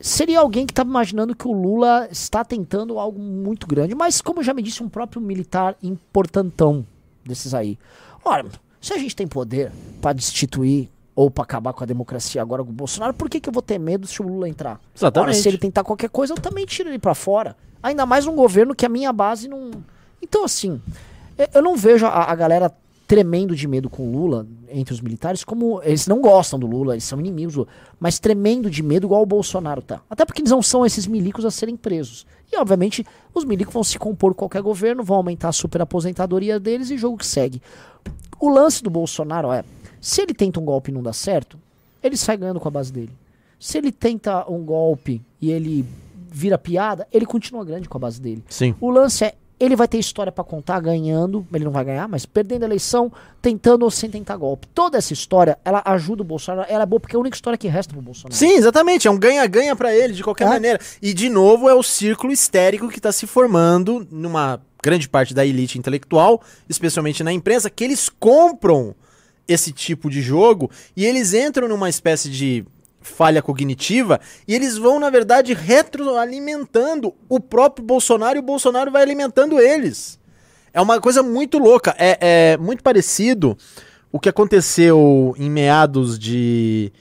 seria 0.00 0.40
alguém 0.40 0.66
que 0.66 0.72
estava 0.72 0.88
imaginando 0.88 1.34
que 1.34 1.46
o 1.48 1.52
Lula 1.52 2.08
está 2.10 2.44
tentando 2.44 2.98
algo 2.98 3.18
muito 3.20 3.66
grande, 3.66 3.94
mas 3.94 4.20
como 4.20 4.42
já 4.42 4.54
me 4.54 4.62
disse, 4.62 4.82
um 4.82 4.88
próprio 4.88 5.20
militar 5.20 5.76
importantão 5.82 6.86
desses 7.24 7.52
aí. 7.54 7.78
Ora, 8.24 8.46
se 8.80 8.92
a 8.92 8.98
gente 8.98 9.14
tem 9.16 9.26
poder 9.26 9.72
para 10.00 10.12
destituir 10.12 10.88
ou 11.20 11.28
para 11.28 11.42
acabar 11.42 11.72
com 11.72 11.82
a 11.82 11.86
democracia 11.86 12.40
agora 12.40 12.62
com 12.62 12.70
o 12.70 12.72
Bolsonaro, 12.72 13.12
por 13.12 13.28
que, 13.28 13.40
que 13.40 13.48
eu 13.48 13.52
vou 13.52 13.60
ter 13.62 13.76
medo 13.76 14.06
se 14.06 14.22
o 14.22 14.24
Lula 14.28 14.48
entrar? 14.48 14.80
Exatamente. 14.96 15.30
Ora, 15.30 15.34
se 15.34 15.48
ele 15.48 15.58
tentar 15.58 15.82
qualquer 15.82 16.08
coisa, 16.10 16.32
eu 16.32 16.36
também 16.40 16.64
tiro 16.64 16.88
ele 16.88 16.98
para 16.98 17.12
fora. 17.12 17.56
Ainda 17.82 18.06
mais 18.06 18.24
um 18.26 18.36
governo 18.36 18.72
que 18.72 18.86
a 18.86 18.88
minha 18.88 19.12
base 19.12 19.48
não, 19.48 19.70
Então, 20.22 20.44
assim, 20.44 20.80
eu- 21.36 21.48
eu 21.54 21.62
não 21.62 21.76
vejo 21.76 22.06
a, 22.06 22.30
a 22.30 22.34
galera 22.36 22.72
tremendo 23.08 23.56
de 23.56 23.66
medo 23.66 23.88
com 23.90 24.02
o 24.08 24.12
Lula 24.12 24.46
entre 24.70 24.94
os 24.94 25.00
militares, 25.00 25.42
como 25.42 25.80
eles 25.82 26.06
não 26.06 26.20
gostam 26.20 26.56
do 26.58 26.66
Lula, 26.68 26.94
eles 26.94 27.04
são 27.04 27.18
inimigos 27.18 27.54
do 27.54 27.60
Lula, 27.62 27.70
mas 27.98 28.18
tremendo 28.20 28.70
de 28.70 28.82
medo 28.82 29.06
igual 29.08 29.22
o 29.22 29.26
Bolsonaro 29.26 29.80
tá. 29.82 30.00
Até 30.10 30.24
porque 30.24 30.40
eles 30.42 30.52
não 30.52 30.62
são 30.62 30.84
esses 30.86 31.06
milicos 31.06 31.44
a 31.44 31.50
serem 31.50 31.74
presos. 31.76 32.26
E, 32.52 32.56
obviamente, 32.56 33.04
os 33.34 33.44
milicos 33.44 33.74
vão 33.74 33.82
se 33.82 33.98
compor 33.98 34.34
com 34.34 34.40
qualquer 34.40 34.62
governo, 34.62 35.02
vão 35.02 35.16
aumentar 35.16 35.48
a 35.48 35.52
superaposentadoria 35.52 36.60
deles 36.60 36.90
e 36.90 36.96
jogo 36.98 37.16
que 37.16 37.26
segue. 37.26 37.60
O 38.38 38.48
lance 38.50 38.82
do 38.84 38.90
Bolsonaro 38.90 39.50
é, 39.50 39.64
se 40.00 40.20
ele 40.22 40.34
tenta 40.34 40.60
um 40.60 40.64
golpe 40.64 40.90
e 40.90 40.94
não 40.94 41.02
dá 41.02 41.12
certo, 41.12 41.58
ele 42.02 42.16
sai 42.16 42.36
ganhando 42.36 42.60
com 42.60 42.68
a 42.68 42.70
base 42.70 42.92
dele. 42.92 43.12
Se 43.58 43.76
ele 43.78 43.90
tenta 43.90 44.48
um 44.50 44.64
golpe 44.64 45.20
e 45.40 45.50
ele 45.50 45.84
vira 46.30 46.56
piada, 46.58 47.06
ele 47.12 47.26
continua 47.26 47.64
grande 47.64 47.88
com 47.88 47.96
a 47.98 48.00
base 48.00 48.20
dele. 48.20 48.44
Sim. 48.48 48.74
O 48.80 48.90
lance 48.90 49.24
é, 49.24 49.34
ele 49.58 49.74
vai 49.74 49.88
ter 49.88 49.98
história 49.98 50.30
pra 50.30 50.44
contar 50.44 50.78
ganhando, 50.78 51.44
ele 51.52 51.64
não 51.64 51.72
vai 51.72 51.84
ganhar, 51.84 52.06
mas 52.06 52.24
perdendo 52.24 52.62
a 52.62 52.66
eleição, 52.66 53.10
tentando 53.42 53.82
ou 53.82 53.90
sem 53.90 54.08
tentar 54.08 54.36
golpe. 54.36 54.68
Toda 54.68 54.96
essa 54.96 55.12
história, 55.12 55.58
ela 55.64 55.82
ajuda 55.84 56.22
o 56.22 56.24
Bolsonaro, 56.24 56.70
ela 56.70 56.84
é 56.84 56.86
boa 56.86 57.00
porque 57.00 57.16
é 57.16 57.18
a 57.18 57.20
única 57.20 57.34
história 57.34 57.58
que 57.58 57.66
resta 57.66 57.92
pro 57.92 58.00
Bolsonaro. 58.00 58.36
Sim, 58.36 58.52
exatamente. 58.52 59.08
É 59.08 59.10
um 59.10 59.18
ganha-ganha 59.18 59.74
pra 59.74 59.92
ele, 59.92 60.12
de 60.12 60.22
qualquer 60.22 60.44
É. 60.44 60.50
maneira. 60.50 60.78
E, 61.02 61.12
de 61.12 61.28
novo, 61.28 61.68
é 61.68 61.74
o 61.74 61.82
círculo 61.82 62.32
histérico 62.32 62.88
que 62.88 63.00
tá 63.00 63.10
se 63.10 63.26
formando 63.26 64.06
numa 64.12 64.60
grande 64.80 65.08
parte 65.08 65.34
da 65.34 65.44
elite 65.44 65.76
intelectual, 65.76 66.40
especialmente 66.68 67.24
na 67.24 67.32
imprensa, 67.32 67.68
que 67.68 67.82
eles 67.82 68.08
compram 68.08 68.94
esse 69.48 69.72
tipo 69.72 70.10
de 70.10 70.20
jogo 70.20 70.70
e 70.94 71.04
eles 71.04 71.32
entram 71.32 71.66
numa 71.66 71.88
espécie 71.88 72.28
de 72.28 72.64
falha 73.00 73.42
cognitiva 73.42 74.20
e 74.46 74.54
eles 74.54 74.76
vão, 74.76 75.00
na 75.00 75.10
verdade, 75.10 75.54
retroalimentando 75.54 77.14
o 77.28 77.40
próprio 77.40 77.84
Bolsonaro 77.84 78.36
e 78.36 78.40
o 78.40 78.42
Bolsonaro 78.44 78.90
vai 78.90 79.02
alimentando 79.02 79.58
eles. 79.58 80.18
É 80.72 80.80
uma 80.80 81.00
coisa 81.00 81.22
muito 81.22 81.58
louca. 81.58 81.94
É, 81.98 82.18
é 82.52 82.56
muito 82.58 82.82
parecido 82.82 83.56
o 84.12 84.20
que 84.20 84.28
aconteceu 84.28 85.34
em 85.38 85.50
meados 85.50 86.18
de 86.18 86.92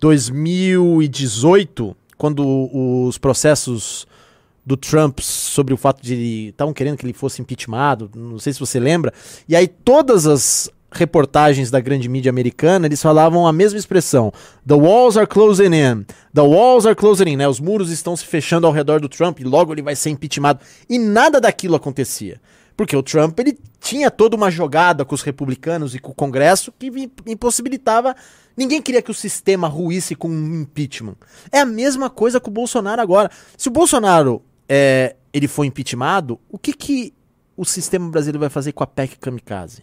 2018, 0.00 1.96
quando 2.16 2.70
os 3.06 3.18
processos 3.18 4.06
do 4.64 4.76
Trump 4.76 5.20
sobre 5.20 5.74
o 5.74 5.76
fato 5.76 6.02
de 6.02 6.48
estavam 6.48 6.72
querendo 6.72 6.96
que 6.96 7.04
ele 7.04 7.12
fosse 7.12 7.42
impeachmentado, 7.42 8.10
não 8.14 8.38
sei 8.38 8.52
se 8.52 8.60
você 8.60 8.80
lembra. 8.80 9.12
E 9.48 9.54
aí 9.54 9.68
todas 9.68 10.26
as 10.26 10.70
reportagens 10.98 11.70
da 11.70 11.80
grande 11.80 12.08
mídia 12.08 12.30
americana, 12.30 12.86
eles 12.86 13.02
falavam 13.02 13.46
a 13.46 13.52
mesma 13.52 13.78
expressão. 13.78 14.32
The 14.66 14.74
walls 14.74 15.16
are 15.16 15.26
closing 15.26 15.74
in. 15.74 16.06
The 16.32 16.42
walls 16.42 16.86
are 16.86 16.94
closing 16.94 17.30
in, 17.30 17.36
né? 17.36 17.48
Os 17.48 17.60
muros 17.60 17.90
estão 17.90 18.16
se 18.16 18.24
fechando 18.24 18.66
ao 18.66 18.72
redor 18.72 19.00
do 19.00 19.08
Trump 19.08 19.40
e 19.40 19.44
logo 19.44 19.72
ele 19.72 19.82
vai 19.82 19.96
ser 19.96 20.10
impeachmentado. 20.10 20.60
E 20.88 20.98
nada 20.98 21.40
daquilo 21.40 21.74
acontecia. 21.74 22.40
Porque 22.76 22.96
o 22.96 23.02
Trump, 23.02 23.38
ele 23.38 23.56
tinha 23.80 24.10
toda 24.10 24.34
uma 24.34 24.50
jogada 24.50 25.04
com 25.04 25.14
os 25.14 25.22
republicanos 25.22 25.94
e 25.94 25.98
com 25.98 26.10
o 26.10 26.14
Congresso 26.14 26.72
que 26.78 26.90
impossibilitava. 27.26 28.16
Ninguém 28.56 28.82
queria 28.82 29.02
que 29.02 29.10
o 29.10 29.14
sistema 29.14 29.68
ruísse 29.68 30.14
com 30.14 30.28
um 30.28 30.62
impeachment. 30.62 31.16
É 31.52 31.60
a 31.60 31.66
mesma 31.66 32.10
coisa 32.10 32.40
com 32.40 32.50
o 32.50 32.52
Bolsonaro 32.54 33.00
agora. 33.00 33.30
Se 33.56 33.68
o 33.68 33.72
Bolsonaro 33.72 34.42
é, 34.68 35.16
ele 35.32 35.46
for 35.46 35.64
impeachmentado, 35.64 36.38
o 36.50 36.58
que, 36.58 36.72
que 36.72 37.14
o 37.56 37.64
sistema 37.64 38.08
brasileiro 38.10 38.40
vai 38.40 38.48
fazer 38.48 38.72
com 38.72 38.82
a 38.82 38.86
PEC 38.86 39.18
Kamikaze? 39.18 39.82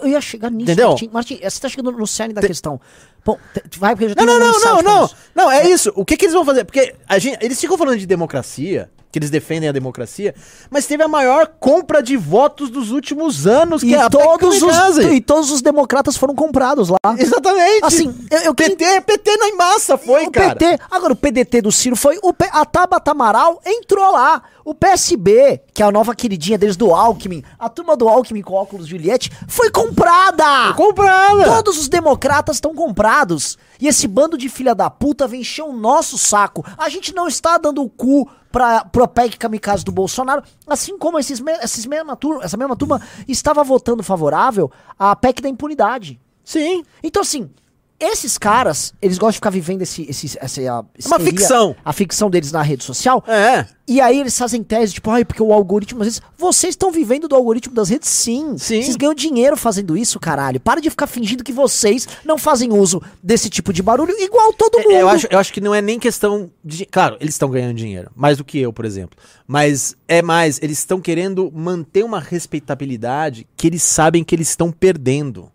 Eu 0.00 0.08
ia 0.08 0.20
chegar 0.20 0.50
nisso, 0.50 0.70
Entendeu? 0.70 0.88
Martim. 0.90 1.10
Martim, 1.12 1.40
você 1.42 1.60
tá 1.60 1.68
chegando 1.68 1.92
no 1.92 2.06
cerne 2.06 2.34
da 2.34 2.40
questão. 2.40 2.80
Bom, 3.24 3.38
te- 3.68 3.78
vai 3.78 3.94
porque 3.94 4.08
já 4.08 4.14
Não, 4.16 4.26
não, 4.26 4.38
não, 4.38 4.60
não, 4.60 4.82
não. 4.82 5.10
Não, 5.34 5.50
é 5.50 5.68
isso. 5.68 5.92
O 5.94 6.04
que, 6.04 6.16
que 6.16 6.24
eles 6.24 6.34
vão 6.34 6.44
fazer? 6.44 6.64
Porque 6.64 6.94
a 7.08 7.18
gente, 7.18 7.38
eles 7.44 7.60
ficam 7.60 7.78
falando 7.78 7.98
de 7.98 8.06
democracia, 8.06 8.90
que 9.12 9.18
eles 9.18 9.28
defendem 9.28 9.68
a 9.68 9.72
democracia, 9.72 10.34
mas 10.70 10.86
teve 10.86 11.02
a 11.02 11.08
maior 11.08 11.46
compra 11.60 12.02
de 12.02 12.16
votos 12.16 12.70
dos 12.70 12.90
últimos 12.90 13.46
anos, 13.46 13.82
que 13.82 13.90
E 13.90 13.94
é 13.94 14.08
todos, 14.08 14.62
os, 14.62 14.98
e 14.98 15.20
todos 15.20 15.50
os 15.50 15.60
democratas 15.60 16.16
foram 16.16 16.34
comprados 16.34 16.88
lá. 16.88 16.98
Exatamente. 17.18 17.84
Assim, 17.84 18.14
eu, 18.30 18.40
eu 18.40 18.54
PT, 18.54 19.02
PT 19.02 19.36
na 19.36 19.54
massa 19.54 19.98
foi, 19.98 20.24
o 20.26 20.30
cara. 20.30 20.56
PT, 20.56 20.82
agora 20.90 21.12
o 21.12 21.16
PDT 21.16 21.60
do 21.60 21.70
Ciro 21.70 21.94
foi, 21.94 22.18
o 22.22 22.32
P, 22.32 22.48
a 22.50 22.64
Tabata 22.64 23.10
Amaral 23.10 23.60
entrou 23.66 24.10
lá. 24.12 24.42
O 24.64 24.74
PSB, 24.74 25.60
que 25.74 25.82
é 25.82 25.86
a 25.86 25.90
nova 25.90 26.14
queridinha 26.14 26.56
deles 26.56 26.76
do 26.76 26.94
Alckmin, 26.94 27.42
a 27.58 27.68
turma 27.68 27.96
do 27.96 28.08
Alckmin 28.08 28.42
com 28.42 28.54
óculos 28.54 28.86
Juliette, 28.86 29.30
foi 29.48 29.70
comprada! 29.70 30.72
Comprada. 30.74 31.44
Todos 31.44 31.78
os 31.78 31.88
democratas 31.88 32.56
estão 32.56 32.72
comprados. 32.72 33.58
E 33.80 33.88
esse 33.88 34.06
bando 34.06 34.38
de 34.38 34.48
filha 34.48 34.72
da 34.72 34.88
puta 34.88 35.26
vem 35.26 35.40
encher 35.40 35.62
o 35.62 35.72
nosso 35.72 36.16
saco. 36.16 36.64
A 36.78 36.88
gente 36.88 37.12
não 37.12 37.26
está 37.26 37.58
dando 37.58 37.82
o 37.82 37.90
cu 37.90 38.30
pra, 38.52 38.84
pro 38.84 39.08
PEC 39.08 39.38
kamikaze 39.38 39.84
do 39.84 39.90
Bolsonaro, 39.90 40.42
assim 40.66 40.98
como 40.98 41.18
esses, 41.18 41.42
esses 41.62 41.86
mesma 41.86 42.14
turma, 42.14 42.44
essa 42.44 42.56
mesma 42.56 42.76
turma 42.76 43.00
estava 43.26 43.64
votando 43.64 44.02
favorável 44.02 44.70
à 44.98 45.16
PEC 45.16 45.40
da 45.40 45.48
impunidade. 45.48 46.20
Sim. 46.44 46.84
Então, 47.02 47.22
assim, 47.22 47.50
esses 47.98 48.36
caras, 48.36 48.92
eles 49.00 49.16
gostam 49.16 49.30
de 49.30 49.36
ficar 49.36 49.50
vivendo 49.50 49.82
esse, 49.82 50.02
esse, 50.08 50.36
essa, 50.40 50.60
a, 50.60 50.80
Uma 50.80 50.86
histeria, 50.98 51.26
ficção. 51.26 51.76
A 51.84 51.92
ficção 51.92 52.28
deles 52.28 52.50
na 52.50 52.60
rede 52.60 52.82
social. 52.82 53.22
É. 53.28 53.66
E 53.86 54.00
aí 54.00 54.18
eles 54.20 54.36
fazem 54.36 54.62
tese, 54.62 54.94
tipo, 54.94 55.10
ai, 55.10 55.24
porque 55.24 55.42
o 55.42 55.52
algoritmo, 55.52 56.00
às 56.00 56.06
vezes, 56.06 56.22
vocês 56.36 56.72
estão 56.72 56.90
vivendo 56.90 57.28
do 57.28 57.34
algoritmo 57.34 57.74
das 57.74 57.88
redes, 57.88 58.08
sim. 58.08 58.56
Sim. 58.58 58.82
Vocês 58.82 58.96
ganham 58.96 59.14
dinheiro 59.14 59.56
fazendo 59.56 59.96
isso, 59.96 60.18
caralho. 60.18 60.58
Para 60.58 60.80
de 60.80 60.90
ficar 60.90 61.06
fingindo 61.06 61.44
que 61.44 61.52
vocês 61.52 62.08
não 62.24 62.38
fazem 62.38 62.72
uso 62.72 63.02
desse 63.22 63.48
tipo 63.48 63.72
de 63.72 63.82
barulho 63.82 64.14
igual 64.18 64.52
todo 64.52 64.78
mundo. 64.78 64.92
É, 64.92 65.02
Eu 65.02 65.08
acho, 65.08 65.26
eu 65.30 65.38
acho 65.38 65.52
que 65.52 65.60
não 65.60 65.74
é 65.74 65.82
nem 65.82 65.98
questão 65.98 66.50
de. 66.64 66.86
Claro, 66.86 67.16
eles 67.20 67.34
estão 67.34 67.50
ganhando 67.50 67.74
dinheiro, 67.74 68.10
mais 68.16 68.38
do 68.38 68.44
que 68.44 68.58
eu, 68.58 68.72
por 68.72 68.84
exemplo. 68.84 69.18
Mas 69.46 69.94
é 70.08 70.22
mais, 70.22 70.58
eles 70.62 70.78
estão 70.78 71.00
querendo 71.00 71.52
manter 71.54 72.04
uma 72.04 72.20
respeitabilidade 72.20 73.46
que 73.56 73.66
eles 73.66 73.82
sabem 73.82 74.24
que 74.24 74.34
eles 74.34 74.48
estão 74.48 74.72
perdendo. 74.72 75.50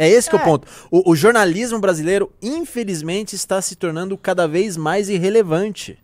É 0.00 0.08
esse 0.08 0.28
que 0.30 0.34
é 0.34 0.38
o 0.38 0.42
É. 0.42 0.44
ponto. 0.44 0.66
O, 0.90 1.10
o 1.12 1.14
jornalismo 1.16 1.78
brasileiro, 1.78 2.32
infelizmente, 2.42 3.36
está 3.36 3.60
se 3.60 3.76
tornando 3.76 4.16
cada 4.16 4.48
vez 4.48 4.76
mais 4.76 5.08
irrelevante. 5.08 5.98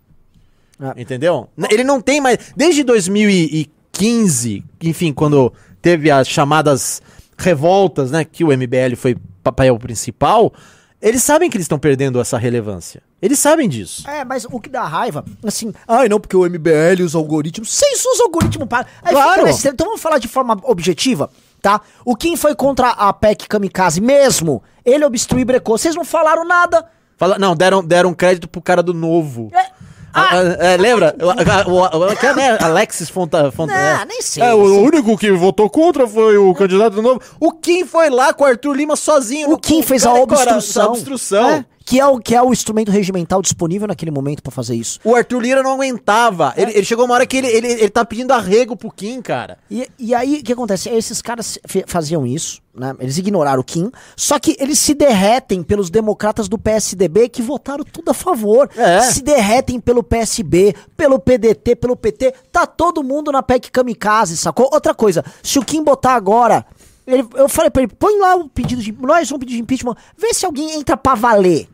É. 0.78 1.00
Entendeu? 1.00 1.48
Ele 1.70 1.82
não 1.82 2.00
tem 2.00 2.20
mais. 2.20 2.38
Desde 2.54 2.84
2015, 2.84 4.62
enfim, 4.82 5.12
quando 5.12 5.52
teve 5.80 6.10
as 6.10 6.28
chamadas 6.28 7.00
revoltas, 7.38 8.10
né? 8.10 8.24
Que 8.24 8.44
o 8.44 8.48
MBL 8.48 8.94
foi 8.96 9.16
papel 9.42 9.78
principal, 9.78 10.52
eles 11.00 11.22
sabem 11.22 11.48
que 11.48 11.56
eles 11.56 11.64
estão 11.64 11.78
perdendo 11.78 12.20
essa 12.20 12.36
relevância. 12.38 13.02
Eles 13.22 13.38
sabem 13.38 13.68
disso. 13.68 14.08
É, 14.08 14.24
mas 14.24 14.44
o 14.50 14.60
que 14.60 14.68
dá 14.68 14.84
raiva, 14.84 15.24
assim, 15.44 15.72
ai 15.88 16.08
não, 16.08 16.20
porque 16.20 16.36
o 16.36 16.44
MBL, 16.44 17.02
os 17.04 17.14
algoritmos, 17.14 17.70
vocês 17.72 18.04
usam 18.04 18.26
algoritmo 18.26 18.66
para. 18.66 18.86
Aí 19.02 19.12
Claro. 19.14 19.46
fica 19.54 19.70
Então 19.70 19.86
vamos 19.86 20.00
falar 20.02 20.18
de 20.18 20.28
forma 20.28 20.58
objetiva, 20.64 21.30
tá? 21.66 21.80
O 22.04 22.14
Kim 22.14 22.36
foi 22.36 22.54
contra 22.54 22.90
a 22.90 23.12
PEC 23.12 23.48
Kamikaze 23.48 24.00
mesmo. 24.00 24.62
Ele 24.84 25.04
obstruiu 25.04 25.42
e 25.42 25.44
brecou. 25.44 25.76
Vocês 25.76 25.96
não 25.96 26.04
falaram 26.04 26.44
nada. 26.44 26.86
Fala, 27.16 27.40
não, 27.40 27.56
deram, 27.56 27.82
deram 27.82 28.14
crédito 28.14 28.46
pro 28.46 28.62
cara 28.62 28.84
do 28.84 28.94
novo. 28.94 29.50
É. 29.52 29.66
Ah, 30.14 30.30
ah, 30.30 30.36
é, 30.64 30.76
lembra? 30.76 31.14
O, 31.20 32.24
é, 32.24 32.34
né? 32.34 32.58
Alexis 32.60 33.10
Fonta. 33.10 33.50
Fonta 33.50 33.74
Não, 33.74 33.80
é. 33.80 34.04
nem 34.06 34.22
sei. 34.22 34.42
É, 34.42 34.54
o 34.54 34.80
único 34.80 35.18
que 35.18 35.30
votou 35.32 35.68
contra 35.68 36.06
foi 36.06 36.38
o 36.38 36.54
candidato 36.54 36.94
do 36.94 37.02
novo. 37.02 37.20
O 37.40 37.52
Kim 37.52 37.84
foi 37.84 38.08
lá 38.10 38.32
com 38.32 38.44
o 38.44 38.46
Arthur 38.46 38.74
Lima 38.74 38.94
sozinho. 38.94 39.50
O 39.50 39.58
Kim 39.58 39.82
fez 39.82 40.06
a 40.06 40.10
cara, 40.10 40.22
obstrução. 40.22 40.84
A 40.84 40.88
obstrução. 40.88 41.50
É, 41.50 41.64
que, 41.86 42.00
é 42.00 42.06
o, 42.06 42.18
que 42.18 42.34
é 42.34 42.42
o 42.42 42.52
instrumento 42.52 42.90
regimental 42.90 43.40
disponível 43.40 43.86
naquele 43.86 44.10
momento 44.10 44.42
pra 44.42 44.50
fazer 44.50 44.74
isso. 44.74 44.98
O 45.04 45.14
Arthur 45.14 45.40
Lira 45.40 45.62
não 45.62 45.74
aguentava. 45.74 46.52
Ele, 46.56 46.72
ele 46.72 46.84
chegou 46.84 47.04
uma 47.04 47.14
hora 47.14 47.24
que 47.26 47.36
ele, 47.36 47.46
ele, 47.46 47.68
ele 47.68 47.88
tá 47.88 48.04
pedindo 48.04 48.32
arrego 48.32 48.76
pro 48.76 48.90
Kim, 48.90 49.22
cara. 49.22 49.56
E, 49.70 49.88
e 49.98 50.12
aí, 50.12 50.40
o 50.40 50.42
que 50.42 50.52
acontece? 50.52 50.88
Esses 50.88 51.22
caras 51.22 51.58
faziam 51.86 52.26
isso, 52.26 52.60
né? 52.74 52.92
Eles 52.98 53.16
ignoraram 53.18 53.60
o 53.60 53.64
Kim, 53.64 53.90
só 54.16 54.36
que 54.38 54.56
eles 54.58 54.80
se 54.80 54.94
derretem 54.94 55.62
pelos 55.62 55.88
democratas 55.88 56.48
do 56.48 56.58
PSDB 56.58 57.28
que 57.28 57.40
votaram 57.40 57.84
tudo 57.84 58.10
a 58.10 58.14
favor. 58.14 58.68
É. 58.76 59.02
Se 59.02 59.22
derretem 59.22 59.78
pelo 59.78 60.02
PSB, 60.02 60.74
pelo 60.96 61.20
PDT, 61.20 61.76
pelo 61.76 61.94
PT. 61.94 62.34
Tá 62.50 62.66
todo 62.66 63.04
mundo 63.04 63.30
na 63.30 63.44
PEC 63.44 63.70
kamikaze, 63.70 64.36
sacou? 64.36 64.68
Outra 64.72 64.92
coisa, 64.92 65.24
se 65.40 65.56
o 65.58 65.64
Kim 65.64 65.84
botar 65.84 66.14
agora. 66.14 66.66
ele- 67.06 67.24
eu 67.36 67.48
falei 67.48 67.70
pra 67.70 67.82
ele, 67.84 67.92
põe 67.96 68.18
lá 68.18 68.34
o 68.34 68.48
pedido 68.48 68.82
de. 68.82 68.90
Nós 68.92 69.28
vamos 69.28 69.44
pedir 69.44 69.54
de 69.54 69.62
impeachment, 69.62 69.94
vê 70.18 70.34
se 70.34 70.44
alguém 70.44 70.72
entra 70.74 70.96
pra 70.96 71.14
valer. 71.14 71.68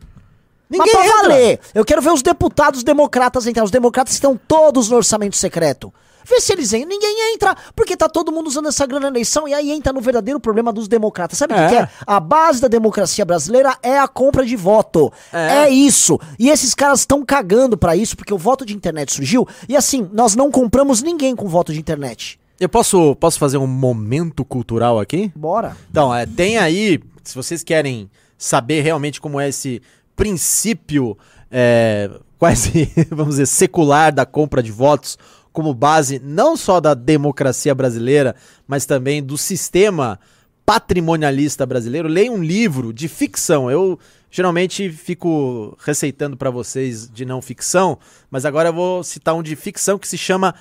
Ninguém 0.73 0.93
Mas 0.93 1.05
pra 1.05 1.05
entra. 1.05 1.21
valer. 1.29 1.59
Eu 1.73 1.85
quero 1.85 2.01
ver 2.01 2.11
os 2.11 2.21
deputados 2.21 2.83
democratas 2.83 3.45
entrar. 3.47 3.63
Os 3.63 3.71
democratas 3.71 4.13
estão 4.13 4.35
todos 4.47 4.89
no 4.89 4.97
orçamento 4.97 5.35
secreto. 5.37 5.93
Vê 6.25 6.39
se 6.39 6.53
eles 6.53 6.71
entram. 6.71 6.87
Ninguém 6.89 7.33
entra, 7.33 7.53
porque 7.75 7.97
tá 7.97 8.07
todo 8.07 8.31
mundo 8.31 8.47
usando 8.47 8.69
essa 8.69 8.85
grana 8.85 9.01
na 9.01 9.07
eleição 9.09 9.45
e 9.45 9.53
aí 9.53 9.71
entra 9.71 9.91
no 9.91 9.99
verdadeiro 9.99 10.39
problema 10.39 10.71
dos 10.71 10.87
democratas. 10.87 11.37
Sabe 11.37 11.53
o 11.53 11.57
É. 11.57 11.67
que, 11.67 11.75
é? 11.75 11.89
A 12.07 12.17
base 12.19 12.61
da 12.61 12.69
democracia 12.69 13.25
brasileira 13.25 13.77
é 13.83 13.99
a 13.99 14.07
compra 14.07 14.45
de 14.45 14.55
voto. 14.55 15.11
É. 15.33 15.65
É, 15.65 15.69
isso. 15.69 16.17
E 16.39 16.49
esses 16.49 16.73
caras 16.73 17.01
estão 17.01 17.25
cagando 17.25 17.77
pra 17.77 17.95
isso, 17.95 18.15
porque 18.15 18.33
o 18.33 18.37
voto 18.37 18.65
de 18.65 18.73
internet 18.73 19.13
surgiu. 19.13 19.45
E 19.67 19.75
assim, 19.75 20.09
nós 20.13 20.33
não 20.33 20.49
compramos 20.49 21.01
ninguém 21.03 21.35
com 21.35 21.47
voto 21.49 21.73
de 21.73 21.79
internet. 21.79 22.39
Eu 22.57 22.69
posso, 22.69 23.15
posso 23.17 23.37
fazer 23.37 23.57
um 23.57 23.67
momento 23.67 24.45
cultural 24.45 24.99
aqui? 25.01 25.29
Bora. 25.35 25.75
Então, 25.91 26.15
é, 26.15 26.25
tem 26.25 26.57
aí, 26.57 27.01
se 27.21 27.35
vocês 27.35 27.63
querem 27.63 28.09
saber 28.37 28.79
realmente 28.81 29.19
como 29.19 29.41
é 29.41 29.49
esse 29.49 29.81
princípio 30.15 31.17
é, 31.51 32.09
quase, 32.37 32.91
vamos 33.09 33.35
dizer, 33.35 33.45
secular 33.45 34.13
da 34.13 34.25
compra 34.25 34.61
de 34.61 34.71
votos 34.71 35.17
como 35.51 35.73
base 35.73 36.19
não 36.19 36.57
só 36.57 36.79
da 36.79 36.95
democracia 36.95 37.75
brasileira, 37.75 38.35
mas 38.67 38.85
também 38.85 39.23
do 39.23 39.37
sistema 39.37 40.19
patrimonialista 40.65 41.65
brasileiro, 41.65 42.07
leia 42.07 42.31
um 42.31 42.43
livro 42.43 42.91
de 42.91 43.07
ficção. 43.07 43.69
Eu 43.69 43.99
geralmente 44.31 44.89
fico 44.91 45.77
receitando 45.85 46.35
para 46.35 46.49
vocês 46.49 47.09
de 47.09 47.23
não 47.25 47.41
ficção, 47.41 47.99
mas 48.31 48.45
agora 48.45 48.69
eu 48.69 48.73
vou 48.73 49.03
citar 49.03 49.35
um 49.35 49.43
de 49.43 49.55
ficção 49.55 49.99
que 49.99 50.07
se 50.07 50.17
chama 50.17 50.55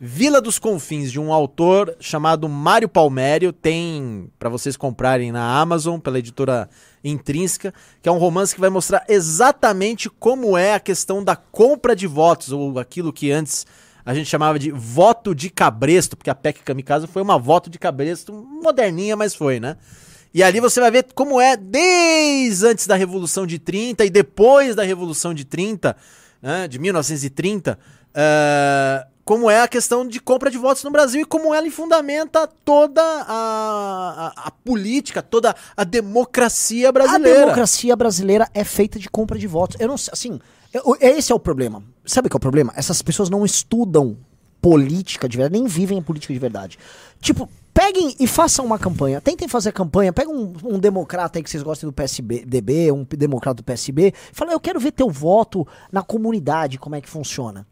Vila 0.00 0.40
dos 0.40 0.58
Confins, 0.58 1.12
de 1.12 1.20
um 1.20 1.32
autor 1.32 1.96
chamado 2.00 2.48
Mário 2.48 2.88
Palmério. 2.88 3.52
Tem 3.52 4.28
para 4.38 4.48
vocês 4.48 4.76
comprarem 4.76 5.30
na 5.30 5.60
Amazon, 5.60 6.00
pela 6.00 6.18
editora 6.18 6.68
Intrínseca, 7.04 7.74
que 8.02 8.08
é 8.08 8.12
um 8.12 8.18
romance 8.18 8.54
que 8.54 8.60
vai 8.60 8.70
mostrar 8.70 9.04
exatamente 9.08 10.08
como 10.08 10.56
é 10.56 10.74
a 10.74 10.80
questão 10.80 11.22
da 11.22 11.36
compra 11.36 11.94
de 11.94 12.06
votos, 12.06 12.50
ou 12.50 12.78
aquilo 12.78 13.12
que 13.12 13.30
antes 13.30 13.66
a 14.04 14.14
gente 14.14 14.28
chamava 14.28 14.58
de 14.58 14.70
voto 14.70 15.34
de 15.34 15.48
cabresto, 15.50 16.16
porque 16.16 16.30
a 16.30 16.34
PEC 16.34 16.62
Kamikaze 16.62 17.06
foi 17.06 17.22
uma 17.22 17.38
voto 17.38 17.70
de 17.70 17.78
cabresto 17.78 18.32
moderninha, 18.32 19.16
mas 19.16 19.34
foi, 19.34 19.60
né? 19.60 19.76
E 20.32 20.42
ali 20.42 20.60
você 20.60 20.80
vai 20.80 20.90
ver 20.90 21.06
como 21.14 21.40
é 21.40 21.56
desde 21.56 22.66
antes 22.66 22.86
da 22.86 22.96
Revolução 22.96 23.46
de 23.46 23.58
30 23.58 24.04
e 24.04 24.10
depois 24.10 24.74
da 24.74 24.82
Revolução 24.82 25.32
de 25.32 25.44
30, 25.44 25.96
né, 26.42 26.66
de 26.66 26.78
1930, 26.78 27.78
uh, 27.78 29.13
como 29.24 29.50
é 29.50 29.62
a 29.62 29.68
questão 29.68 30.06
de 30.06 30.20
compra 30.20 30.50
de 30.50 30.58
votos 30.58 30.84
no 30.84 30.90
Brasil 30.90 31.22
e 31.22 31.24
como 31.24 31.54
ela 31.54 31.70
fundamenta 31.70 32.46
toda 32.64 33.02
a, 33.02 34.32
a, 34.36 34.48
a, 34.48 34.50
política, 34.50 35.22
toda 35.22 35.54
a 35.76 35.84
democracia 35.84 36.92
brasileira. 36.92 37.38
A 37.38 37.40
democracia 37.40 37.96
brasileira 37.96 38.48
é 38.52 38.62
feita 38.62 38.98
de 38.98 39.08
compra 39.08 39.38
de 39.38 39.46
votos. 39.46 39.76
Eu 39.80 39.88
não 39.88 39.96
sei, 39.96 40.10
assim, 40.12 40.40
eu, 40.72 40.96
esse 41.00 41.32
é 41.32 41.34
o 41.34 41.40
problema. 41.40 41.82
Sabe 42.04 42.28
que 42.28 42.36
é 42.36 42.38
o 42.38 42.40
problema? 42.40 42.72
Essas 42.76 43.00
pessoas 43.00 43.30
não 43.30 43.44
estudam 43.44 44.16
política 44.60 45.28
de 45.28 45.36
verdade, 45.36 45.60
nem 45.60 45.68
vivem 45.68 45.98
a 45.98 46.02
política 46.02 46.32
de 46.32 46.38
verdade. 46.38 46.78
Tipo, 47.20 47.48
peguem 47.72 48.14
e 48.20 48.26
façam 48.26 48.64
uma 48.64 48.78
campanha. 48.78 49.20
Tentem 49.20 49.48
fazer 49.48 49.72
campanha. 49.72 50.12
Pega 50.12 50.30
um, 50.30 50.54
um 50.64 50.78
democrata 50.78 51.38
aí 51.38 51.42
que 51.42 51.50
vocês 51.50 51.62
gostem 51.62 51.88
do 51.88 51.92
PSDB, 51.92 52.92
um 52.92 53.04
democrata 53.04 53.56
do 53.56 53.64
PSB. 53.64 54.12
Fala, 54.32 54.52
eu 54.52 54.60
quero 54.60 54.78
ver 54.78 54.92
teu 54.92 55.10
voto 55.10 55.66
na 55.90 56.02
comunidade, 56.02 56.78
como 56.78 56.94
é 56.94 57.00
que 57.00 57.08
funciona. 57.08 57.66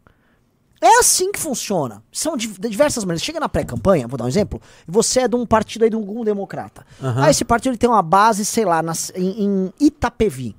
É 0.83 0.99
assim 0.99 1.31
que 1.31 1.39
funciona. 1.39 2.03
São 2.11 2.35
de, 2.35 2.45
de 2.47 2.67
diversas 2.67 3.05
maneiras. 3.05 3.23
Chega 3.23 3.39
na 3.39 3.47
pré-campanha, 3.47 4.05
vou 4.05 4.17
dar 4.17 4.25
um 4.25 4.27
exemplo, 4.27 4.61
você 4.85 5.21
é 5.21 5.27
de 5.29 5.35
um 5.37 5.45
partido 5.45 5.83
aí 5.83 5.89
de 5.89 5.95
algum 5.95 6.25
democrata. 6.25 6.85
Uhum. 7.01 7.23
Aí 7.23 7.31
esse 7.31 7.45
partido 7.45 7.71
ele 7.71 7.77
tem 7.77 7.89
uma 7.89 8.01
base, 8.01 8.43
sei 8.43 8.65
lá, 8.65 8.83
nas, 8.83 9.09
em, 9.15 9.45
em 9.45 9.73
Itapevi. 9.79 10.53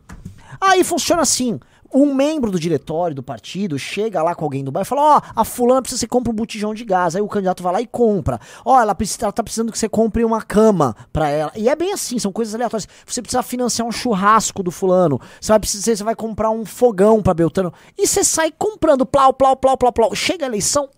Aí 0.59 0.83
funciona 0.83 1.21
assim 1.21 1.61
um 1.93 2.15
membro 2.15 2.51
do 2.51 2.59
diretório 2.59 3.15
do 3.15 3.23
partido 3.23 3.79
chega 3.79 4.23
lá 4.23 4.35
com 4.35 4.45
alguém 4.45 4.65
do 4.65 4.73
bairro 4.73 4.85
e 4.85 4.89
fala: 4.89 5.03
Ó, 5.03 5.19
oh, 5.19 5.41
a 5.41 5.45
fulana 5.45 5.83
precisa 5.83 5.99
que 5.99 6.01
você 6.01 6.09
compre 6.09 6.31
um 6.31 6.35
botijão 6.35 6.75
de 6.75 6.85
gás. 6.85 7.17
Aí 7.17 7.23
o 7.23 7.29
candidato 7.29 7.63
vai 7.63 7.73
lá 7.73 7.81
e 7.81 7.87
compra. 7.87 8.41
Ó, 8.65 8.77
oh, 8.77 8.81
ela, 8.81 8.95
precisa, 8.95 9.27
ela 9.27 9.33
tá 9.33 9.43
precisando 9.43 9.71
que 9.71 9.79
você 9.79 9.89
compre 9.89 10.25
uma 10.25 10.43
cama 10.43 10.97
pra 11.13 11.29
ela. 11.29 11.53
E 11.57 11.69
é 11.69 11.77
bem 11.77 11.93
assim, 11.93 12.19
são 12.19 12.33
coisas 12.33 12.55
aleatórias. 12.55 12.89
Você 13.07 13.23
precisa 13.23 13.43
financiar 13.43 13.87
um 13.87 13.93
churrasco 13.93 14.63
do 14.63 14.71
fulano. 14.71 15.21
Você 15.41 15.53
vai 15.53 15.61
precisar, 15.61 15.97
você 15.97 16.05
vai 16.05 16.15
comprar 16.15 16.51
um 16.51 16.65
fogão 16.65 17.23
pra 17.23 17.35
Beltrano. 17.35 17.73
E 17.97 18.07
você 18.07 18.25
sai 18.25 18.53
comprando, 18.53 19.07
plau, 19.07 19.33
plau, 19.33 19.57
plau, 19.57 19.77
plau, 19.77 19.93
plau. 19.93 20.15
Chega 20.15 20.47
a 20.47 20.49
eleição, 20.49 20.89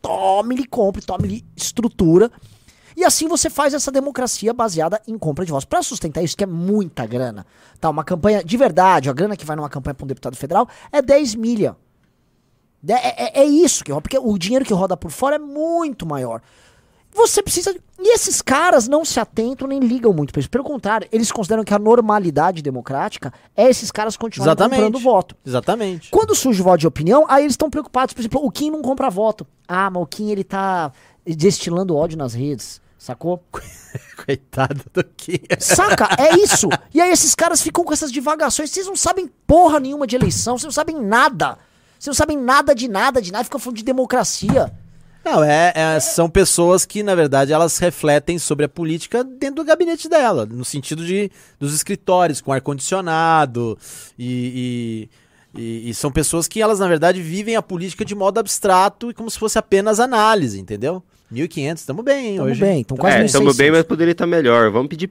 tome-lhe 0.00 0.66
compre, 0.66 1.02
tome-lhe 1.02 1.44
estrutura. 1.56 2.30
E 2.96 3.04
assim 3.04 3.28
você 3.28 3.50
faz 3.50 3.74
essa 3.74 3.92
democracia 3.92 4.54
baseada 4.54 5.00
em 5.06 5.18
compra 5.18 5.44
de 5.44 5.52
votos. 5.52 5.66
Para 5.66 5.82
sustentar 5.82 6.22
isso, 6.22 6.36
que 6.36 6.44
é 6.44 6.46
muita 6.46 7.04
grana, 7.06 7.44
tá? 7.78 7.90
Uma 7.90 8.02
campanha 8.02 8.42
de 8.42 8.56
verdade, 8.56 9.10
a 9.10 9.12
grana 9.12 9.36
que 9.36 9.44
vai 9.44 9.54
numa 9.54 9.68
campanha 9.68 9.94
para 9.94 10.04
um 10.04 10.08
deputado 10.08 10.36
federal 10.36 10.66
é 10.90 11.02
10 11.02 11.34
milha. 11.34 11.76
É, 12.88 13.40
é, 13.40 13.42
é, 13.42 13.44
isso 13.44 13.84
que 13.84 13.90
roda, 13.90 14.02
porque 14.02 14.18
o 14.18 14.38
dinheiro 14.38 14.64
que 14.64 14.72
roda 14.72 14.96
por 14.96 15.10
fora 15.10 15.36
é 15.36 15.38
muito 15.38 16.06
maior. 16.06 16.40
Você 17.12 17.42
precisa. 17.42 17.74
E 17.98 18.14
esses 18.14 18.42
caras 18.42 18.86
não 18.86 19.04
se 19.04 19.18
atentam 19.18 19.66
nem 19.66 19.80
ligam 19.80 20.12
muito 20.12 20.32
pra 20.32 20.40
isso. 20.40 20.50
Pelo 20.50 20.62
contrário, 20.62 21.08
eles 21.10 21.32
consideram 21.32 21.64
que 21.64 21.72
a 21.72 21.78
normalidade 21.78 22.62
democrática 22.62 23.32
é 23.56 23.68
esses 23.68 23.90
caras 23.90 24.16
continuarem 24.16 24.52
Exatamente. 24.52 24.82
comprando 24.82 25.02
voto. 25.02 25.34
Exatamente. 25.44 26.10
Quando 26.10 26.34
surge 26.34 26.60
o 26.60 26.64
voto 26.64 26.78
de 26.78 26.86
opinião, 26.86 27.24
aí 27.28 27.44
eles 27.44 27.54
estão 27.54 27.70
preocupados. 27.70 28.12
Por 28.12 28.20
exemplo, 28.20 28.44
o 28.44 28.50
Kim 28.50 28.70
não 28.70 28.82
compra 28.82 29.08
voto. 29.08 29.46
Ah, 29.66 29.90
mas 29.90 30.02
o 30.02 30.06
Kim 30.06 30.30
ele 30.30 30.44
tá 30.44 30.92
destilando 31.24 31.96
ódio 31.96 32.18
nas 32.18 32.34
redes. 32.34 32.82
Sacou? 33.06 33.40
Coitado 34.26 34.82
do 34.92 35.04
que. 35.04 35.40
Saca? 35.60 36.08
É 36.18 36.36
isso. 36.38 36.68
E 36.92 37.00
aí 37.00 37.12
esses 37.12 37.36
caras 37.36 37.62
ficam 37.62 37.84
com 37.84 37.92
essas 37.92 38.10
divagações. 38.10 38.68
Vocês 38.68 38.84
não 38.84 38.96
sabem 38.96 39.30
porra 39.46 39.78
nenhuma 39.78 40.08
de 40.08 40.16
eleição. 40.16 40.58
Vocês 40.58 40.64
não 40.64 40.72
sabem 40.72 41.00
nada. 41.00 41.56
Vocês 41.96 42.08
não 42.08 42.14
sabem 42.14 42.36
nada 42.36 42.74
de 42.74 42.88
nada, 42.88 43.22
de 43.22 43.30
nada. 43.30 43.44
Ficam 43.44 43.60
falando 43.60 43.76
de 43.76 43.84
democracia. 43.84 44.72
Não, 45.24 45.44
é, 45.44 45.72
é, 45.76 46.00
são 46.00 46.28
pessoas 46.28 46.84
que, 46.84 47.04
na 47.04 47.14
verdade, 47.14 47.52
elas 47.52 47.78
refletem 47.78 48.40
sobre 48.40 48.64
a 48.64 48.68
política 48.68 49.22
dentro 49.22 49.56
do 49.56 49.64
gabinete 49.64 50.08
dela, 50.08 50.44
no 50.44 50.64
sentido 50.64 51.06
de 51.06 51.30
dos 51.60 51.74
escritórios, 51.74 52.40
com 52.40 52.52
ar-condicionado 52.52 53.78
e, 54.18 55.08
e, 55.54 55.60
e, 55.60 55.90
e, 55.90 55.94
são 55.94 56.10
pessoas 56.10 56.48
que 56.48 56.60
elas, 56.60 56.80
na 56.80 56.88
verdade, 56.88 57.22
vivem 57.22 57.54
a 57.54 57.62
política 57.62 58.04
de 58.04 58.16
modo 58.16 58.38
abstrato 58.38 59.10
e 59.10 59.14
como 59.14 59.30
se 59.30 59.38
fosse 59.38 59.58
apenas 59.58 60.00
análise, 60.00 60.60
entendeu? 60.60 61.04
1.500, 61.32 61.76
estamos 61.76 62.04
bem, 62.04 62.26
hein? 62.26 62.36
Tamo 62.36 62.48
hoje. 62.48 62.60
bem, 62.60 62.80
estamos 62.82 63.00
quase 63.00 63.16
É, 63.16 63.24
estamos 63.24 63.56
bem, 63.56 63.70
mas 63.72 63.82
poderia 63.82 64.12
estar 64.12 64.26
melhor. 64.26 64.70
Vamos 64.70 64.88
pedir 64.88 65.10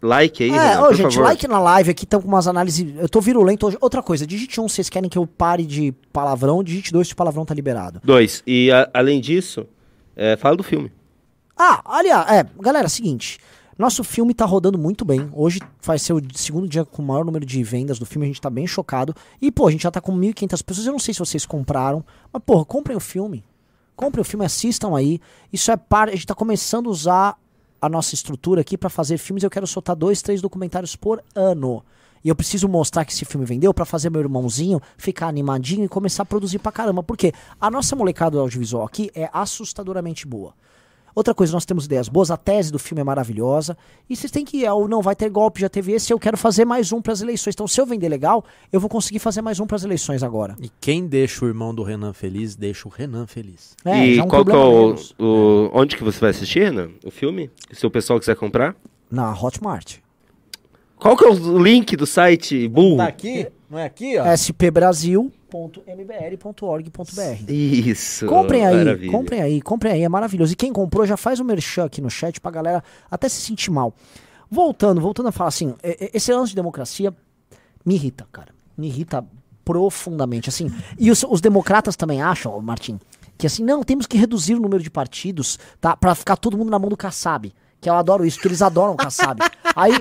like 0.00 0.44
aí, 0.44 0.50
é, 0.50 0.52
Renan, 0.52 0.82
ô, 0.82 0.92
gente, 0.92 1.14
favor. 1.14 1.24
like 1.24 1.48
na 1.48 1.58
live 1.58 1.90
aqui, 1.90 2.04
estão 2.04 2.22
com 2.22 2.28
umas 2.28 2.46
análises. 2.46 2.86
Eu 2.96 3.08
tô 3.08 3.20
virulento 3.20 3.66
hoje. 3.66 3.76
Outra 3.80 4.00
coisa, 4.00 4.24
digite 4.24 4.60
um, 4.60 4.68
vocês 4.68 4.88
querem 4.88 5.10
que 5.10 5.18
eu 5.18 5.26
pare 5.26 5.66
de 5.66 5.92
palavrão, 6.12 6.62
digite 6.62 6.92
dois, 6.92 7.08
se 7.08 7.14
palavrão 7.16 7.44
tá 7.44 7.52
liberado. 7.52 8.00
Dois. 8.04 8.44
E 8.46 8.70
a, 8.70 8.88
além 8.94 9.20
disso, 9.20 9.66
é, 10.14 10.36
fala 10.36 10.56
do 10.56 10.62
filme. 10.62 10.92
Ah, 11.56 11.82
aliás, 11.84 12.30
é, 12.30 12.46
galera, 12.60 12.88
seguinte. 12.88 13.38
Nosso 13.78 14.02
filme 14.04 14.32
tá 14.32 14.44
rodando 14.44 14.78
muito 14.78 15.04
bem. 15.04 15.28
Hoje 15.32 15.60
vai 15.82 15.98
ser 15.98 16.12
o 16.14 16.22
segundo 16.32 16.68
dia 16.68 16.84
com 16.84 17.02
o 17.02 17.04
maior 17.04 17.24
número 17.24 17.44
de 17.44 17.62
vendas 17.62 17.98
do 17.98 18.06
filme. 18.06 18.24
A 18.24 18.28
gente 18.28 18.40
tá 18.40 18.48
bem 18.48 18.66
chocado. 18.66 19.14
E, 19.42 19.52
pô, 19.52 19.66
a 19.66 19.70
gente 19.70 19.82
já 19.82 19.90
tá 19.90 20.00
com 20.00 20.16
1.500 20.16 20.62
pessoas. 20.62 20.86
Eu 20.86 20.92
não 20.92 20.98
sei 20.98 21.12
se 21.12 21.20
vocês 21.20 21.44
compraram. 21.44 22.04
Mas, 22.32 22.42
porra, 22.44 22.64
comprem 22.64 22.96
o 22.96 23.00
filme. 23.00 23.44
Comprem 23.96 24.20
o 24.20 24.24
filme, 24.24 24.44
assistam 24.44 24.94
aí. 24.94 25.18
Isso 25.52 25.70
é 25.72 25.76
parte. 25.76 26.10
A 26.10 26.12
gente 26.12 26.24
está 26.24 26.34
começando 26.34 26.88
a 26.88 26.90
usar 26.90 27.38
a 27.80 27.88
nossa 27.88 28.14
estrutura 28.14 28.60
aqui 28.60 28.76
para 28.76 28.90
fazer 28.90 29.16
filmes. 29.16 29.42
Eu 29.42 29.50
quero 29.50 29.66
soltar 29.66 29.96
dois, 29.96 30.20
três 30.20 30.42
documentários 30.42 30.94
por 30.94 31.22
ano. 31.34 31.82
E 32.22 32.28
eu 32.28 32.34
preciso 32.34 32.68
mostrar 32.68 33.04
que 33.04 33.12
esse 33.12 33.24
filme 33.24 33.46
vendeu 33.46 33.72
para 33.72 33.84
fazer 33.84 34.10
meu 34.10 34.20
irmãozinho 34.20 34.80
ficar 34.98 35.28
animadinho 35.28 35.84
e 35.84 35.88
começar 35.88 36.24
a 36.24 36.26
produzir 36.26 36.58
pra 36.58 36.72
caramba. 36.72 37.02
Porque 37.02 37.32
a 37.60 37.70
nossa 37.70 37.96
molecada 37.96 38.38
audiovisual 38.38 38.84
aqui 38.84 39.10
é 39.14 39.30
assustadoramente 39.32 40.26
boa. 40.26 40.52
Outra 41.16 41.32
coisa, 41.32 41.50
nós 41.54 41.64
temos 41.64 41.86
ideias 41.86 42.10
boas, 42.10 42.30
a 42.30 42.36
tese 42.36 42.70
do 42.70 42.78
filme 42.78 43.00
é 43.00 43.04
maravilhosa. 43.04 43.74
E 44.06 44.14
vocês 44.14 44.30
têm 44.30 44.44
que 44.44 44.58
ir 44.58 44.66
ao 44.66 44.86
Não 44.86 45.00
Vai 45.00 45.16
Ter 45.16 45.30
Golpe, 45.30 45.62
já 45.62 45.68
teve 45.68 45.92
esse, 45.92 46.12
eu 46.12 46.18
quero 46.18 46.36
fazer 46.36 46.66
mais 46.66 46.92
um 46.92 47.00
para 47.00 47.14
as 47.14 47.22
eleições. 47.22 47.54
Então, 47.54 47.66
se 47.66 47.80
eu 47.80 47.86
vender 47.86 48.10
legal, 48.10 48.44
eu 48.70 48.78
vou 48.78 48.90
conseguir 48.90 49.18
fazer 49.18 49.40
mais 49.40 49.58
um 49.58 49.66
para 49.66 49.76
as 49.76 49.82
eleições 49.82 50.22
agora. 50.22 50.54
E 50.60 50.70
quem 50.78 51.06
deixa 51.06 51.42
o 51.46 51.48
irmão 51.48 51.74
do 51.74 51.82
Renan 51.82 52.12
feliz, 52.12 52.54
deixa 52.54 52.86
o 52.86 52.90
Renan 52.90 53.26
feliz. 53.26 53.74
É, 53.82 54.06
e 54.06 54.18
é 54.18 54.22
um 54.22 54.28
qual 54.28 54.44
que 54.44 54.52
é 54.52 54.56
o, 54.56 54.94
o, 55.18 55.70
Onde 55.72 55.96
que 55.96 56.04
você 56.04 56.20
vai 56.20 56.28
assistir, 56.28 56.64
Renan? 56.64 56.90
O 57.02 57.10
filme? 57.10 57.50
Se 57.72 57.86
o 57.86 57.90
pessoal 57.90 58.20
quiser 58.20 58.36
comprar? 58.36 58.76
Na 59.10 59.32
Hotmart. 59.32 59.96
Qual 60.98 61.16
que 61.16 61.24
é 61.24 61.28
o 61.28 61.58
link 61.58 61.96
do 61.96 62.06
site, 62.06 62.68
burro? 62.68 62.98
Tá 62.98 63.06
aqui? 63.06 63.48
Não 63.68 63.78
é 63.78 63.84
aqui, 63.84 64.16
ó? 64.18 64.24
spbrasil 64.34 65.32
mbr.org.br. 65.86 67.50
Isso. 67.50 68.26
Comprem 68.26 68.66
aí, 68.66 68.76
maravilha. 68.76 69.12
comprem 69.12 69.42
aí, 69.42 69.62
comprem 69.62 69.92
aí, 69.92 70.02
é 70.02 70.08
maravilhoso. 70.08 70.52
E 70.52 70.56
quem 70.56 70.72
comprou 70.72 71.06
já 71.06 71.16
faz 71.16 71.40
o 71.40 71.42
um 71.42 71.46
merchan 71.46 71.84
aqui 71.84 72.00
no 72.00 72.10
chat 72.10 72.40
pra 72.40 72.50
galera 72.50 72.84
até 73.10 73.28
se 73.28 73.40
sentir 73.40 73.70
mal. 73.70 73.94
Voltando, 74.50 75.00
voltando 75.00 75.28
a 75.28 75.32
falar 75.32 75.48
assim, 75.48 75.74
esse 75.82 76.32
lance 76.32 76.50
de 76.50 76.56
democracia 76.56 77.12
me 77.84 77.94
irrita, 77.94 78.26
cara. 78.30 78.48
Me 78.76 78.88
irrita 78.88 79.24
profundamente, 79.64 80.48
assim. 80.48 80.70
E 80.98 81.10
os, 81.10 81.24
os 81.24 81.40
democratas 81.40 81.96
também 81.96 82.22
acham, 82.22 82.60
Martim, 82.60 83.00
que 83.36 83.46
assim, 83.46 83.64
não, 83.64 83.82
temos 83.82 84.06
que 84.06 84.16
reduzir 84.16 84.54
o 84.54 84.60
número 84.60 84.82
de 84.82 84.90
partidos, 84.90 85.58
tá? 85.80 85.96
Pra 85.96 86.14
ficar 86.14 86.36
todo 86.36 86.56
mundo 86.56 86.70
na 86.70 86.78
mão 86.78 86.88
do 86.88 86.96
Kassab. 86.96 87.52
Que 87.80 87.90
eu 87.90 87.94
adoro 87.94 88.24
isso, 88.24 88.40
que 88.40 88.48
eles 88.48 88.62
adoram 88.62 88.94
o 88.94 88.96
Kassab. 88.96 89.40
Aí 89.74 89.92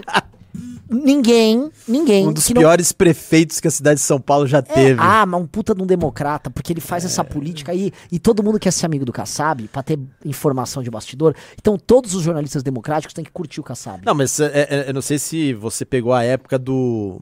Ninguém, 0.87 1.71
ninguém. 1.87 2.27
Um 2.27 2.33
dos 2.33 2.49
piores 2.51 2.89
não... 2.89 2.97
prefeitos 2.97 3.59
que 3.59 3.67
a 3.67 3.71
cidade 3.71 3.99
de 3.99 4.05
São 4.05 4.21
Paulo 4.21 4.45
já 4.45 4.59
é, 4.59 4.61
teve. 4.61 4.99
Ah, 5.01 5.25
mas 5.25 5.41
um 5.41 5.47
puta 5.47 5.73
de 5.73 5.81
um 5.81 5.85
democrata, 5.85 6.49
porque 6.49 6.71
ele 6.71 6.81
faz 6.81 7.03
é. 7.03 7.07
essa 7.07 7.23
política 7.23 7.71
aí 7.71 7.91
e 8.11 8.19
todo 8.19 8.43
mundo 8.43 8.59
quer 8.59 8.71
ser 8.71 8.85
amigo 8.85 9.03
do 9.03 9.11
Kassab 9.11 9.67
pra 9.69 9.81
ter 9.81 9.99
informação 10.23 10.83
de 10.83 10.91
bastidor. 10.91 11.35
Então 11.59 11.77
todos 11.77 12.13
os 12.13 12.21
jornalistas 12.21 12.61
democráticos 12.61 13.13
têm 13.13 13.25
que 13.25 13.31
curtir 13.31 13.59
o 13.59 13.63
Kassab. 13.63 14.05
Não, 14.05 14.13
mas 14.13 14.39
é, 14.39 14.67
é, 14.69 14.89
eu 14.89 14.93
não 14.93 15.01
sei 15.01 15.17
se 15.17 15.53
você 15.53 15.83
pegou 15.83 16.13
a 16.13 16.23
época 16.23 16.59
do, 16.59 17.19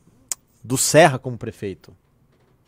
do 0.63 0.77
Serra 0.77 1.17
como 1.17 1.37
prefeito. 1.37 1.93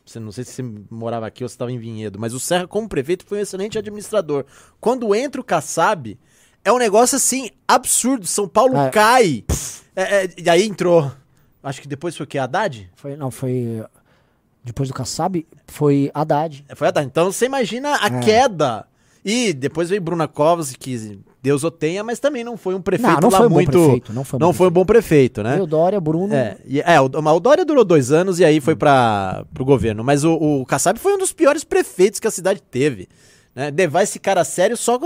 Você 0.06 0.20
não 0.20 0.32
sei 0.32 0.44
se 0.44 0.54
você 0.54 0.64
morava 0.90 1.28
aqui 1.28 1.44
ou 1.44 1.50
se 1.50 1.56
estava 1.56 1.72
em 1.72 1.80
Vinhedo, 1.80 2.20
mas 2.20 2.34
o 2.34 2.40
Serra 2.40 2.68
como 2.68 2.88
prefeito 2.88 3.26
foi 3.26 3.40
um 3.40 3.42
excelente 3.42 3.78
administrador. 3.78 4.46
Quando 4.80 5.14
entra 5.14 5.42
o 5.42 5.44
Kassab, 5.44 6.18
é 6.64 6.72
um 6.72 6.78
negócio 6.78 7.18
assim 7.18 7.50
absurdo. 7.68 8.26
São 8.26 8.48
Paulo 8.48 8.78
é. 8.78 8.90
cai. 8.92 9.44
Pff 9.46 9.65
é, 9.96 10.26
é, 10.26 10.30
e 10.38 10.50
aí 10.50 10.66
entrou. 10.66 11.12
Acho 11.64 11.82
que 11.82 11.88
depois 11.88 12.16
foi 12.16 12.26
o 12.26 12.28
quê? 12.28 12.38
Haddad? 12.38 12.90
Foi, 12.96 13.16
não, 13.16 13.32
foi. 13.32 13.84
Depois 14.64 14.90
do 14.90 14.96
Kassab, 14.96 15.46
foi 15.68 16.12
Haddad. 16.14 16.66
É, 16.68 16.76
foi 16.76 16.88
Haddad. 16.88 17.08
Então 17.08 17.32
você 17.32 17.46
imagina 17.46 17.98
a 18.02 18.08
é. 18.08 18.20
queda 18.20 18.88
E 19.24 19.54
depois 19.54 19.90
veio 19.90 20.02
Bruna 20.02 20.28
Covas, 20.28 20.74
que 20.74 21.20
Deus 21.42 21.64
o 21.64 21.72
tenha, 21.72 22.04
mas 22.04 22.20
também 22.20 22.44
não 22.44 22.58
foi 22.58 22.76
um 22.76 22.82
prefeito 22.82 23.14
Não, 23.14 23.22
não 23.22 23.30
lá 23.30 23.38
foi 23.38 23.46
um 23.48 23.50
bom 23.50 23.56
muito. 23.56 23.72
prefeito, 23.72 24.14
não 24.14 24.24
foi 24.24 24.38
um 24.38 24.40
não 24.40 24.48
bom 24.48 24.54
foi 24.54 24.68
um 24.68 24.72
bom 24.72 24.86
prefeito, 24.86 25.44
né? 25.44 25.60
Eu, 25.60 25.66
Dória, 25.66 26.00
Bruno. 26.00 26.34
É, 26.34 26.58
e- 26.66 26.82
é 26.82 27.02
o, 27.02 27.10
mas 27.22 27.36
o 27.36 27.40
Dória 27.40 27.66
durou 27.66 27.84
dois 27.84 28.12
anos 28.12 28.40
e 28.40 28.46
aí 28.46 28.60
foi 28.60 28.76
para 28.76 29.44
pro 29.54 29.66
governo. 29.66 30.04
Mas 30.04 30.24
o, 30.24 30.34
o 30.34 30.66
Kassab 30.66 31.00
foi 31.00 31.14
um 31.14 31.18
dos 31.18 31.34
piores 31.34 31.64
prefeitos 31.64 32.20
que 32.20 32.28
a 32.28 32.32
cidade 32.32 32.62
teve. 32.62 33.08
Né? 33.56 33.72
Levar 33.76 34.04
esse 34.04 34.20
cara 34.20 34.42
a 34.42 34.46
sério 34.46 34.78
só 34.78 35.00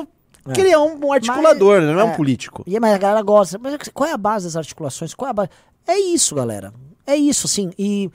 porque 0.43 0.61
ele 0.61 0.71
é 0.71 0.77
um, 0.77 1.05
um 1.05 1.13
articulador, 1.13 1.81
né? 1.81 1.93
não 1.93 1.99
é 1.99 2.03
um 2.03 2.11
é. 2.11 2.15
político. 2.15 2.63
E 2.65 2.79
mas 2.79 2.93
a 2.93 2.97
galera 2.97 3.21
gosta. 3.21 3.57
Mas 3.57 3.77
qual 3.93 4.09
é 4.09 4.13
a 4.13 4.17
base 4.17 4.45
das 4.45 4.55
articulações? 4.55 5.13
Qual 5.13 5.27
é 5.27 5.31
a 5.31 5.33
base? 5.33 5.49
É 5.87 5.99
isso, 5.99 6.35
galera. 6.35 6.73
É 7.05 7.15
isso, 7.15 7.47
assim. 7.47 7.71
E 7.77 8.09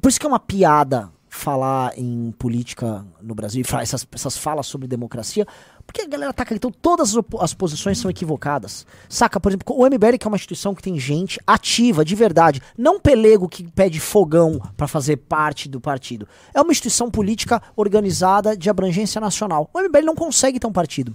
por 0.00 0.08
isso 0.08 0.20
que 0.20 0.26
é 0.26 0.28
uma 0.28 0.40
piada 0.40 1.10
falar 1.36 1.92
em 1.98 2.32
política 2.38 3.04
no 3.20 3.34
Brasil, 3.34 3.62
e 3.62 3.76
essas, 3.76 4.06
essas 4.10 4.38
falas 4.38 4.66
sobre 4.66 4.88
democracia, 4.88 5.46
porque 5.86 6.00
a 6.00 6.06
galera 6.06 6.32
tá 6.32 6.42
acreditando, 6.42 6.74
todas 6.80 7.14
as, 7.14 7.24
as 7.40 7.54
posições 7.54 7.98
são 7.98 8.10
equivocadas. 8.10 8.86
Saca, 9.08 9.38
por 9.38 9.50
exemplo, 9.50 9.76
o 9.76 9.86
MBL, 9.86 10.16
que 10.18 10.26
é 10.26 10.28
uma 10.28 10.36
instituição 10.36 10.74
que 10.74 10.82
tem 10.82 10.98
gente 10.98 11.38
ativa, 11.46 12.04
de 12.04 12.14
verdade, 12.14 12.60
não 12.76 12.98
pelego 12.98 13.48
que 13.48 13.70
pede 13.70 14.00
fogão 14.00 14.60
pra 14.76 14.88
fazer 14.88 15.18
parte 15.18 15.68
do 15.68 15.80
partido. 15.80 16.26
É 16.54 16.60
uma 16.60 16.72
instituição 16.72 17.10
política 17.10 17.62
organizada 17.76 18.56
de 18.56 18.68
abrangência 18.70 19.20
nacional. 19.20 19.70
O 19.72 19.80
MBL 19.80 20.04
não 20.04 20.16
consegue 20.16 20.58
ter 20.58 20.66
um 20.66 20.72
partido. 20.72 21.14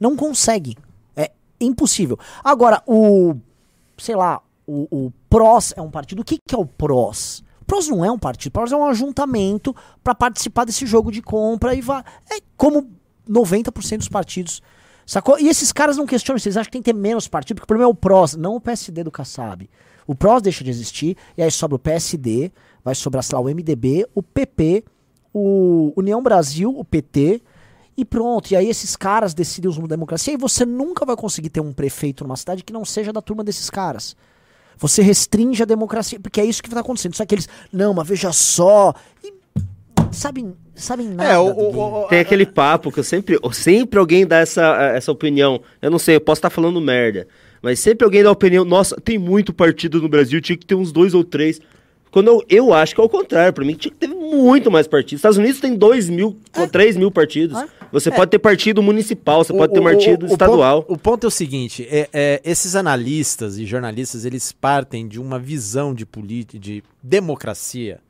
Não 0.00 0.16
consegue. 0.16 0.76
É 1.14 1.30
impossível. 1.60 2.18
Agora, 2.42 2.82
o. 2.86 3.36
Sei 3.98 4.16
lá, 4.16 4.40
o, 4.66 4.88
o 4.90 5.12
PROS 5.28 5.74
é 5.76 5.82
um 5.82 5.90
partido. 5.90 6.20
O 6.20 6.24
que, 6.24 6.38
que 6.38 6.54
é 6.54 6.58
o 6.58 6.64
PROS? 6.64 7.44
PROS 7.66 7.88
não 7.88 8.04
é 8.04 8.10
um 8.10 8.18
partido. 8.18 8.50
PROS 8.50 8.72
é 8.72 8.76
um 8.76 8.86
ajuntamento 8.86 9.76
para 10.02 10.14
participar 10.14 10.64
desse 10.64 10.86
jogo 10.86 11.12
de 11.12 11.20
compra 11.20 11.74
e 11.74 11.80
vai. 11.80 12.02
É 12.30 12.38
como 12.56 12.90
90% 13.28 13.98
dos 13.98 14.08
partidos. 14.08 14.62
Sacou? 15.04 15.38
E 15.38 15.48
esses 15.48 15.72
caras 15.72 15.96
não 15.96 16.06
questionam. 16.06 16.40
Eles 16.42 16.56
acham 16.56 16.64
que 16.64 16.72
tem 16.72 16.82
que 16.82 16.92
ter 16.92 16.96
menos 16.96 17.28
partido, 17.28 17.56
porque 17.56 17.64
o 17.64 17.66
problema 17.66 17.90
é 17.90 17.92
o 17.92 17.94
PROS, 17.94 18.36
não 18.36 18.56
o 18.56 18.60
PSD 18.60 19.04
do 19.04 19.10
Kassab. 19.10 19.68
O 20.06 20.14
PROS 20.14 20.42
deixa 20.42 20.64
de 20.64 20.70
existir, 20.70 21.16
e 21.36 21.42
aí 21.42 21.50
sobra 21.50 21.76
o 21.76 21.78
PSD, 21.78 22.50
vai 22.84 22.94
sobrar, 22.94 23.22
sei 23.22 23.36
lá, 23.36 23.42
o 23.42 23.44
MDB, 23.44 24.06
o 24.14 24.22
PP, 24.22 24.84
o 25.32 25.92
União 25.96 26.22
Brasil, 26.22 26.74
o 26.76 26.84
PT, 26.84 27.42
e 28.00 28.04
pronto. 28.04 28.50
E 28.52 28.56
aí 28.56 28.68
esses 28.68 28.96
caras 28.96 29.34
decidem 29.34 29.68
usar 29.70 29.86
democracia 29.86 30.34
e 30.34 30.36
você 30.36 30.64
nunca 30.64 31.04
vai 31.04 31.16
conseguir 31.16 31.50
ter 31.50 31.60
um 31.60 31.72
prefeito 31.72 32.24
numa 32.24 32.36
cidade 32.36 32.64
que 32.64 32.72
não 32.72 32.84
seja 32.84 33.12
da 33.12 33.20
turma 33.20 33.44
desses 33.44 33.68
caras. 33.70 34.16
Você 34.78 35.02
restringe 35.02 35.62
a 35.62 35.66
democracia, 35.66 36.18
porque 36.18 36.40
é 36.40 36.44
isso 36.44 36.62
que 36.62 36.68
está 36.68 36.80
acontecendo. 36.80 37.14
Só 37.14 37.26
que 37.26 37.34
eles, 37.34 37.48
não, 37.72 37.92
mas 37.92 38.08
veja 38.08 38.32
só. 38.32 38.94
E 39.22 39.32
sabem, 40.10 40.54
sabem 40.74 41.08
nada. 41.08 41.30
É, 41.32 41.38
o, 41.38 41.46
o- 42.04 42.06
Tem 42.08 42.20
aquele 42.20 42.46
papo 42.46 42.90
que 42.90 42.98
eu 43.00 43.04
sempre, 43.04 43.38
sempre 43.52 43.98
alguém 43.98 44.26
dá 44.26 44.38
essa, 44.38 44.62
essa 44.94 45.12
opinião. 45.12 45.60
Eu 45.82 45.90
não 45.90 45.98
sei, 45.98 46.16
eu 46.16 46.20
posso 46.20 46.38
estar 46.38 46.50
falando 46.50 46.80
merda. 46.80 47.28
Mas 47.62 47.78
sempre 47.78 48.06
alguém 48.06 48.22
dá 48.22 48.30
a 48.30 48.32
opinião, 48.32 48.64
nossa, 48.64 48.96
tem 48.96 49.18
muito 49.18 49.52
partido 49.52 50.00
no 50.00 50.08
Brasil, 50.08 50.40
tinha 50.40 50.56
que 50.56 50.64
ter 50.64 50.74
uns 50.74 50.90
dois 50.92 51.12
ou 51.12 51.22
três. 51.22 51.60
Quando 52.10 52.28
eu, 52.28 52.44
eu 52.48 52.74
acho 52.74 52.94
que 52.94 53.00
é 53.00 53.04
o 53.04 53.08
contrário, 53.08 53.52
pra 53.52 53.64
mim 53.64 53.74
tinha 53.74 53.92
que 53.92 53.98
ter 53.98 54.08
muito 54.08 54.70
mais 54.70 54.88
partidos. 54.88 55.20
Estados 55.20 55.38
Unidos 55.38 55.60
tem 55.60 55.76
dois 55.76 56.08
mil, 56.08 56.36
três 56.72 56.96
mil 56.96 57.10
partidos. 57.10 57.56
É. 57.56 57.68
Você 57.92 58.10
pode 58.10 58.30
ter 58.30 58.38
partido 58.38 58.82
municipal, 58.82 59.42
você 59.44 59.52
O- 59.52 59.56
pode 59.56 59.72
ter 59.72 59.80
o- 59.80 59.82
partido 59.84 60.26
o- 60.26 60.28
o 60.28 60.32
estadual. 60.32 60.82
ponto- 60.82 60.94
O 60.94 60.98
ponto, 60.98 61.26
é 61.26 61.28
o 61.28 61.30
seguinte: 61.30 61.86
é, 61.90 62.08
é, 62.12 62.40
esses 62.44 62.74
analistas 62.74 63.58
e 63.58 63.64
jornalistas 63.66 64.24
eles 64.24 64.50
partem 64.52 65.06
de 65.06 65.20
uma 65.20 65.38
visão 65.38 65.94
de 65.94 66.04
política, 66.04 66.58
de 66.58 66.82
democracia, 67.02 68.00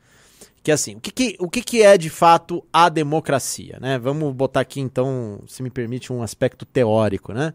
que 0.63 0.71
é 0.71 0.75
assim, 0.75 0.97
o 0.97 1.01
que, 1.01 1.11
que- 1.11 1.37
o 1.39 1.49
que, 1.49 1.61
que 1.63 1.83
é 1.83 1.97
de 1.99 2.09
fato 2.11 2.63
a 2.73 2.89
democracia, 2.89 3.79
né? 3.81 3.99
Vamos 3.99 4.35
botar 4.35 4.61
aqui 4.61 4.81
então, 4.81 5.41
se 5.47 5.63
me 5.63 5.71
permite, 5.71 6.13
um 6.13 6.23
aspecto 6.23 6.65
teórico, 6.65 7.33
né? 7.33 7.53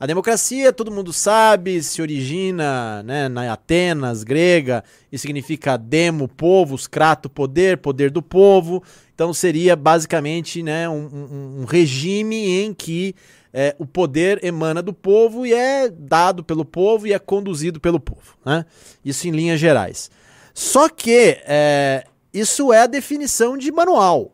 A 0.00 0.06
democracia, 0.06 0.72
todo 0.72 0.92
mundo 0.92 1.12
sabe, 1.12 1.82
se 1.82 2.00
origina 2.00 3.02
né, 3.02 3.28
na 3.28 3.52
Atenas 3.52 4.22
grega 4.22 4.84
e 5.10 5.18
significa 5.18 5.76
demo, 5.76 6.28
povos, 6.28 6.86
crato, 6.86 7.28
poder, 7.28 7.78
poder 7.78 8.08
do 8.10 8.22
povo. 8.22 8.80
Então 9.12 9.34
seria 9.34 9.74
basicamente 9.74 10.62
né, 10.62 10.88
um, 10.88 10.94
um- 11.06 11.60
um 11.62 11.64
regime 11.64 12.36
em 12.60 12.72
que 12.72 13.12
é, 13.52 13.74
o 13.76 13.84
poder 13.86 14.44
emana 14.44 14.80
do 14.80 14.92
povo 14.92 15.44
e 15.44 15.52
é 15.52 15.88
dado 15.88 16.44
pelo 16.44 16.64
povo 16.64 17.06
e 17.06 17.12
é 17.12 17.18
conduzido 17.18 17.80
pelo 17.80 17.98
povo. 17.98 18.36
Né? 18.46 18.64
Isso 19.04 19.26
em 19.26 19.32
linhas 19.32 19.58
gerais. 19.58 20.10
Só 20.54 20.88
que 20.88 21.38
é, 21.44 22.04
isso 22.32 22.72
é 22.72 22.82
a 22.82 22.86
definição 22.86 23.58
de 23.58 23.72
manual. 23.72 24.32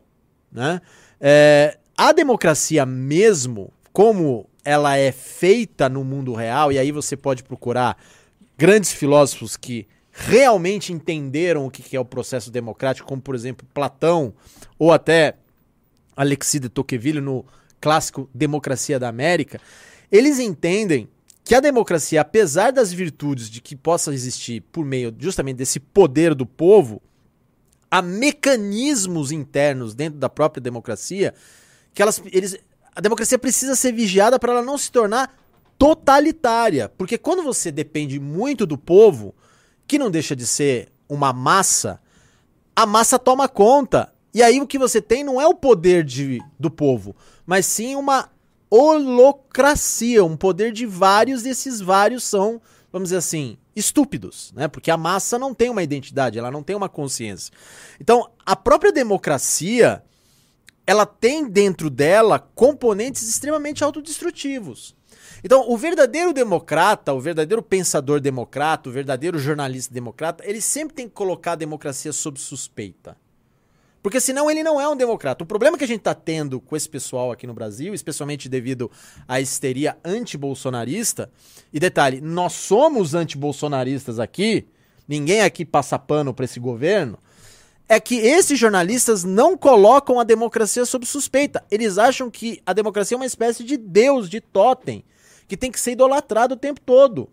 Né? 0.52 0.78
É, 1.18 1.78
a 1.96 2.12
democracia 2.12 2.84
mesmo, 2.84 3.72
como 3.92 4.46
ela 4.64 4.96
é 4.96 5.12
feita 5.12 5.88
no 5.88 6.02
mundo 6.02 6.32
real, 6.32 6.72
e 6.72 6.78
aí 6.78 6.90
você 6.90 7.16
pode 7.16 7.42
procurar 7.42 7.96
grandes 8.56 8.92
filósofos 8.92 9.56
que 9.56 9.86
realmente 10.10 10.92
entenderam 10.92 11.66
o 11.66 11.70
que 11.70 11.96
é 11.96 12.00
o 12.00 12.04
processo 12.04 12.50
democrático, 12.50 13.06
como 13.06 13.20
por 13.20 13.34
exemplo 13.34 13.66
Platão, 13.74 14.32
ou 14.78 14.92
até 14.92 15.34
Alexis 16.16 16.60
de 16.60 16.68
Tocqueville 16.68 17.20
no 17.20 17.44
clássico 17.80 18.30
Democracia 18.32 18.98
da 18.98 19.08
América, 19.08 19.60
eles 20.10 20.38
entendem 20.38 21.08
que 21.44 21.54
a 21.54 21.60
democracia, 21.60 22.22
apesar 22.22 22.72
das 22.72 22.92
virtudes 22.92 23.50
de 23.50 23.60
que 23.60 23.76
possa 23.76 24.14
existir 24.14 24.62
por 24.72 24.84
meio 24.84 25.14
justamente 25.18 25.58
desse 25.58 25.78
poder 25.78 26.34
do 26.34 26.46
povo, 26.46 27.02
há 27.90 28.00
mecanismos 28.00 29.30
internos 29.30 29.94
dentro 29.94 30.18
da 30.18 30.28
própria 30.28 30.62
democracia 30.62 31.34
que 31.92 32.00
elas, 32.00 32.22
eles, 32.32 32.56
a 32.94 33.00
democracia 33.00 33.38
precisa 33.38 33.74
ser 33.74 33.92
vigiada 33.92 34.38
para 34.38 34.52
ela 34.52 34.62
não 34.62 34.78
se 34.78 34.90
tornar 34.90 35.36
totalitária. 35.78 36.88
Porque 36.88 37.18
quando 37.18 37.42
você 37.42 37.72
depende 37.72 38.20
muito 38.20 38.64
do 38.64 38.78
povo, 38.78 39.34
que 39.86 39.98
não 39.98 40.10
deixa 40.10 40.36
de 40.36 40.46
ser 40.46 40.92
uma 41.08 41.32
massa, 41.32 42.00
a 42.74 42.86
massa 42.86 43.18
toma 43.18 43.48
conta. 43.48 44.12
E 44.32 44.42
aí 44.42 44.60
o 44.60 44.66
que 44.66 44.78
você 44.78 45.00
tem 45.00 45.22
não 45.22 45.40
é 45.40 45.46
o 45.46 45.54
poder 45.54 46.04
de, 46.04 46.40
do 46.58 46.70
povo, 46.70 47.14
mas 47.46 47.66
sim 47.66 47.94
uma 47.94 48.30
holocracia, 48.68 50.24
um 50.24 50.36
poder 50.36 50.72
de 50.72 50.86
vários, 50.86 51.42
desses 51.42 51.80
vários 51.80 52.24
são, 52.24 52.60
vamos 52.92 53.08
dizer 53.08 53.18
assim, 53.18 53.56
estúpidos, 53.76 54.52
né? 54.56 54.66
Porque 54.66 54.90
a 54.90 54.96
massa 54.96 55.38
não 55.38 55.54
tem 55.54 55.70
uma 55.70 55.82
identidade, 55.82 56.38
ela 56.38 56.50
não 56.50 56.62
tem 56.62 56.74
uma 56.74 56.88
consciência. 56.88 57.52
Então, 58.00 58.28
a 58.44 58.56
própria 58.56 58.90
democracia, 58.90 60.02
ela 60.86 61.06
tem 61.06 61.48
dentro 61.48 61.88
dela 61.88 62.38
componentes 62.38 63.22
extremamente 63.28 63.82
autodestrutivos. 63.82 64.94
Então, 65.42 65.70
o 65.70 65.76
verdadeiro 65.76 66.32
democrata, 66.32 67.12
o 67.12 67.20
verdadeiro 67.20 67.62
pensador 67.62 68.20
democrata, 68.20 68.88
o 68.88 68.92
verdadeiro 68.92 69.38
jornalista 69.38 69.92
democrata, 69.92 70.42
ele 70.46 70.60
sempre 70.60 70.94
tem 70.94 71.08
que 71.08 71.14
colocar 71.14 71.52
a 71.52 71.56
democracia 71.56 72.12
sob 72.12 72.40
suspeita. 72.40 73.16
Porque 74.02 74.20
senão 74.20 74.50
ele 74.50 74.62
não 74.62 74.78
é 74.78 74.86
um 74.86 74.96
democrata. 74.96 75.44
O 75.44 75.46
problema 75.46 75.78
que 75.78 75.84
a 75.84 75.86
gente 75.86 76.00
está 76.00 76.14
tendo 76.14 76.60
com 76.60 76.76
esse 76.76 76.88
pessoal 76.88 77.32
aqui 77.32 77.46
no 77.46 77.54
Brasil, 77.54 77.94
especialmente 77.94 78.50
devido 78.50 78.90
à 79.26 79.40
histeria 79.40 79.96
anti-bolsonarista, 80.04 81.30
e 81.72 81.80
detalhe, 81.80 82.20
nós 82.20 82.52
somos 82.52 83.14
anti-bolsonaristas 83.14 84.18
aqui, 84.18 84.66
ninguém 85.08 85.40
aqui 85.40 85.64
passa 85.64 85.98
pano 85.98 86.34
para 86.34 86.44
esse 86.44 86.60
governo, 86.60 87.18
é 87.88 88.00
que 88.00 88.16
esses 88.16 88.58
jornalistas 88.58 89.24
não 89.24 89.56
colocam 89.56 90.18
a 90.18 90.24
democracia 90.24 90.84
sob 90.84 91.04
suspeita. 91.04 91.62
Eles 91.70 91.98
acham 91.98 92.30
que 92.30 92.62
a 92.64 92.72
democracia 92.72 93.14
é 93.14 93.18
uma 93.18 93.26
espécie 93.26 93.62
de 93.62 93.76
deus, 93.76 94.28
de 94.28 94.40
totem, 94.40 95.04
que 95.46 95.56
tem 95.56 95.70
que 95.70 95.78
ser 95.78 95.92
idolatrado 95.92 96.54
o 96.54 96.58
tempo 96.58 96.80
todo. 96.80 97.28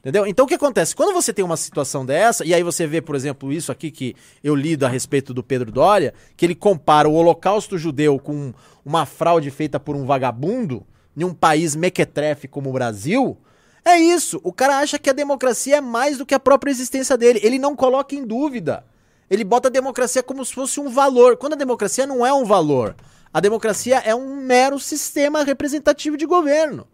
Entendeu? 0.00 0.26
Então 0.26 0.44
o 0.44 0.48
que 0.48 0.54
acontece? 0.54 0.94
Quando 0.94 1.14
você 1.14 1.32
tem 1.32 1.44
uma 1.44 1.56
situação 1.56 2.04
dessa, 2.04 2.44
e 2.44 2.52
aí 2.52 2.62
você 2.62 2.86
vê, 2.86 3.00
por 3.00 3.14
exemplo, 3.14 3.50
isso 3.50 3.72
aqui 3.72 3.90
que 3.90 4.14
eu 4.42 4.54
lido 4.54 4.84
a 4.84 4.88
respeito 4.88 5.32
do 5.32 5.42
Pedro 5.42 5.72
Doria, 5.72 6.12
que 6.36 6.44
ele 6.44 6.54
compara 6.54 7.08
o 7.08 7.14
holocausto 7.14 7.78
judeu 7.78 8.18
com 8.18 8.52
uma 8.84 9.06
fraude 9.06 9.50
feita 9.50 9.80
por 9.80 9.96
um 9.96 10.04
vagabundo 10.04 10.86
em 11.16 11.24
um 11.24 11.32
país 11.32 11.74
mequetrefe 11.74 12.46
como 12.46 12.68
o 12.68 12.72
Brasil, 12.74 13.38
é 13.82 13.96
isso. 13.96 14.40
O 14.42 14.52
cara 14.52 14.78
acha 14.78 14.98
que 14.98 15.08
a 15.08 15.14
democracia 15.14 15.76
é 15.76 15.80
mais 15.80 16.18
do 16.18 16.26
que 16.26 16.34
a 16.34 16.40
própria 16.40 16.70
existência 16.70 17.16
dele. 17.16 17.40
Ele 17.42 17.58
não 17.58 17.76
coloca 17.76 18.14
em 18.14 18.26
dúvida. 18.26 18.84
Ele 19.34 19.44
bota 19.44 19.68
a 19.68 19.70
democracia 19.70 20.22
como 20.22 20.44
se 20.44 20.54
fosse 20.54 20.78
um 20.78 20.88
valor, 20.88 21.36
quando 21.36 21.54
a 21.54 21.56
democracia 21.56 22.06
não 22.06 22.24
é 22.24 22.32
um 22.32 22.44
valor. 22.44 22.94
A 23.32 23.40
democracia 23.40 23.98
é 23.98 24.14
um 24.14 24.36
mero 24.36 24.78
sistema 24.78 25.42
representativo 25.42 26.16
de 26.16 26.24
governo 26.24 26.86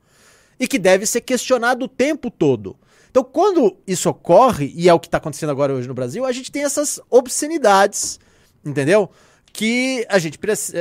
e 0.59 0.67
que 0.67 0.79
deve 0.79 1.05
ser 1.05 1.21
questionado 1.21 1.85
o 1.85 1.89
tempo 1.89 2.31
todo. 2.31 2.77
Então, 3.11 3.23
quando 3.23 3.77
isso 3.87 4.09
ocorre, 4.09 4.73
e 4.75 4.89
é 4.89 4.95
o 4.95 4.99
que 4.99 5.07
está 5.07 5.19
acontecendo 5.19 5.51
agora 5.51 5.75
hoje 5.75 5.87
no 5.87 5.93
Brasil, 5.93 6.25
a 6.25 6.33
gente 6.33 6.51
tem 6.51 6.65
essas 6.65 6.99
obscenidades, 7.11 8.19
entendeu? 8.65 9.11
Que 9.53 10.07
a 10.09 10.19
gente 10.19 10.39
precisa. 10.39 10.79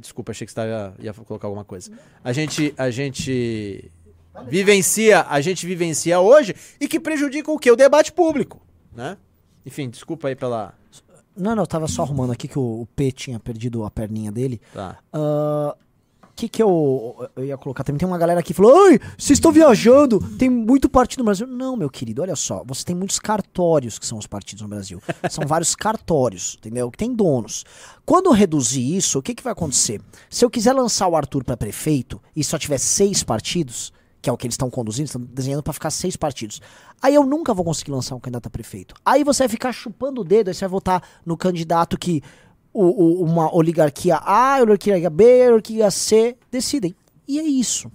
desculpa, 0.00 0.30
achei 0.30 0.46
que 0.46 0.52
você 0.52 0.56
tava, 0.56 0.94
ia 1.00 1.12
colocar 1.12 1.48
alguma 1.48 1.64
coisa. 1.64 1.90
A 2.22 2.32
gente, 2.32 2.72
a 2.76 2.88
gente 2.90 3.90
vivencia, 4.46 5.26
a 5.28 5.40
gente 5.40 5.66
vivencia 5.66 6.20
hoje 6.20 6.54
e 6.80 6.86
que 6.86 7.00
prejudica 7.00 7.50
o 7.50 7.58
quê? 7.58 7.70
O 7.70 7.76
debate 7.76 8.12
público, 8.12 8.60
né? 8.94 9.16
Enfim, 9.64 9.88
desculpa 9.88 10.28
aí 10.28 10.36
pela. 10.36 10.74
Não, 11.36 11.54
não, 11.54 11.62
eu 11.62 11.66
tava 11.66 11.88
só 11.88 12.02
arrumando 12.02 12.32
aqui 12.32 12.46
que 12.46 12.58
o, 12.58 12.82
o 12.82 12.86
P 12.94 13.10
tinha 13.10 13.40
perdido 13.40 13.84
a 13.84 13.90
perninha 13.90 14.30
dele. 14.30 14.60
Tá. 14.72 14.98
O 15.12 16.34
que 16.34 16.48
que 16.48 16.62
eu, 16.62 17.28
eu 17.36 17.44
ia 17.44 17.58
colocar? 17.58 17.84
Também 17.84 17.98
tem 17.98 18.08
uma 18.08 18.18
galera 18.18 18.40
aqui 18.40 18.48
que 18.48 18.54
falou: 18.54 18.86
Ai, 18.86 18.98
vocês 19.18 19.36
estão 19.36 19.52
viajando, 19.52 20.18
tem 20.38 20.48
muito 20.48 20.88
partido 20.88 21.20
no 21.20 21.26
Brasil. 21.26 21.46
Não, 21.46 21.76
meu 21.76 21.90
querido, 21.90 22.22
olha 22.22 22.34
só. 22.34 22.64
Você 22.66 22.84
tem 22.84 22.96
muitos 22.96 23.18
cartórios 23.18 23.98
que 23.98 24.06
são 24.06 24.18
os 24.18 24.26
partidos 24.26 24.62
no 24.62 24.68
Brasil. 24.68 25.00
São 25.30 25.46
vários 25.46 25.76
cartórios, 25.76 26.56
entendeu? 26.58 26.90
Que 26.90 26.98
tem 26.98 27.14
donos. 27.14 27.64
Quando 28.04 28.26
eu 28.26 28.32
reduzir 28.32 28.96
isso, 28.96 29.18
o 29.18 29.22
que, 29.22 29.34
que 29.34 29.42
vai 29.42 29.52
acontecer? 29.52 30.00
Se 30.28 30.44
eu 30.44 30.50
quiser 30.50 30.72
lançar 30.72 31.06
o 31.06 31.16
Arthur 31.16 31.44
para 31.44 31.56
prefeito 31.56 32.20
e 32.34 32.42
só 32.42 32.58
tiver 32.58 32.78
seis 32.78 33.22
partidos, 33.22 33.92
que 34.22 34.30
é 34.30 34.32
o 34.32 34.36
que 34.36 34.46
eles 34.46 34.54
estão 34.54 34.70
conduzindo, 34.70 35.06
estão 35.06 35.20
desenhando 35.20 35.62
para 35.64 35.72
ficar 35.72 35.90
seis 35.90 36.16
partidos. 36.16 36.62
Aí 37.02 37.14
eu 37.14 37.26
nunca 37.26 37.52
vou 37.52 37.64
conseguir 37.64 37.90
lançar 37.90 38.14
um 38.14 38.20
candidato 38.20 38.46
a 38.46 38.50
prefeito. 38.50 38.94
Aí 39.04 39.24
você 39.24 39.42
vai 39.42 39.48
ficar 39.48 39.72
chupando 39.72 40.20
o 40.20 40.24
dedo, 40.24 40.48
aí 40.48 40.54
você 40.54 40.60
vai 40.60 40.70
votar 40.70 41.02
no 41.26 41.36
candidato 41.36 41.98
que 41.98 42.22
o, 42.72 42.84
o- 42.84 43.24
uma 43.24 43.52
oligarquia 43.54 44.16
A, 44.16 44.58
oligarquia 44.62 45.10
B, 45.10 45.24
oligarquia 45.48 45.90
C 45.90 46.36
decidem. 46.52 46.94
E 47.26 47.40
é 47.40 47.42
isso. 47.42 47.90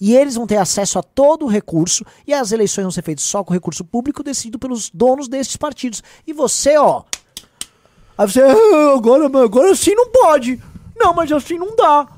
E 0.00 0.16
eles 0.16 0.34
vão 0.34 0.48
ter 0.48 0.56
acesso 0.56 0.98
a 0.98 1.02
todo 1.02 1.44
o 1.44 1.48
recurso 1.48 2.04
e 2.26 2.34
as 2.34 2.50
eleições 2.50 2.82
vão 2.82 2.90
ser 2.90 3.02
feitas 3.02 3.22
só 3.24 3.44
com 3.44 3.54
recurso 3.54 3.84
público 3.84 4.24
decidido 4.24 4.58
pelos 4.58 4.90
donos 4.90 5.28
desses 5.28 5.56
partidos. 5.56 6.02
E 6.26 6.32
você, 6.32 6.76
ó. 6.76 7.04
Aí 8.18 8.26
você, 8.28 8.40
"Ah, 8.42 8.94
agora, 8.96 9.26
agora 9.44 9.70
assim 9.70 9.94
não 9.94 10.10
pode. 10.10 10.60
Não, 10.96 11.14
mas 11.14 11.30
assim 11.30 11.56
não 11.56 11.76
dá. 11.76 12.08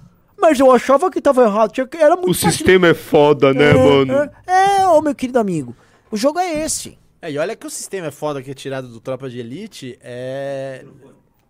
Mas 0.47 0.61
eu 0.61 0.70
achava 0.70 1.11
que 1.11 1.20
tava 1.22 1.42
errado. 1.45 1.72
tinha 1.72 1.86
que- 1.86 1.97
Era 1.97 2.16
muito 2.16 2.24
O 2.30 2.32
partido." 2.32 2.51
sistema 2.53 2.88
é 2.88 2.95
foda, 2.95 3.53
né, 3.55 3.70
É, 3.70 3.74
mano? 3.74 4.12
É, 4.47 4.80
é, 4.82 4.86
ô 4.86 5.01
meu 5.01 5.14
querido 5.14 5.38
amigo. 5.38 5.74
O 6.11 6.16
jogo 6.16 6.38
é 6.38 6.62
esse. 6.64 6.99
É, 7.22 7.30
e 7.32 7.38
olha 7.38 7.57
que 7.57 7.66
o 7.66 7.70
sistema 7.70 8.09
é 8.09 8.11
foda 8.11 8.42
que 8.42 8.51
é 8.51 8.55
tirado 8.55 8.86
do 8.88 9.01
Tropa 9.01 9.30
de 9.30 9.38
Elite 9.38 9.99
é. 10.03 10.84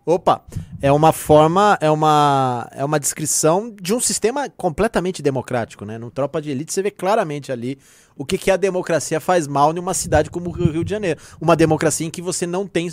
Opa! 0.05 0.41
É 0.81 0.91
uma 0.91 1.11
forma, 1.11 1.77
é 1.81 1.89
uma, 1.89 2.69
é 2.71 2.85
uma 2.85 2.99
descrição 2.99 3.75
de 3.81 3.91
um 3.93 3.99
sistema 3.99 4.47
completamente 4.55 5.21
democrático, 5.21 5.83
né? 5.83 5.97
No 5.97 6.11
Tropa 6.11 6.39
de 6.41 6.51
Elite 6.51 6.71
você 6.71 6.81
vê 6.83 6.91
claramente 6.91 7.51
ali 7.51 7.77
o 8.15 8.23
que, 8.23 8.37
que 8.37 8.51
a 8.51 8.55
democracia 8.55 9.19
faz 9.19 9.47
mal 9.47 9.73
numa 9.73 9.95
cidade 9.95 10.29
como 10.29 10.49
o 10.49 10.53
Rio 10.53 10.83
de 10.85 10.91
Janeiro. 10.91 11.19
Uma 11.41 11.55
democracia 11.55 12.05
em 12.05 12.11
que 12.11 12.21
você 12.21 12.45
não 12.45 12.67
tem 12.67 12.87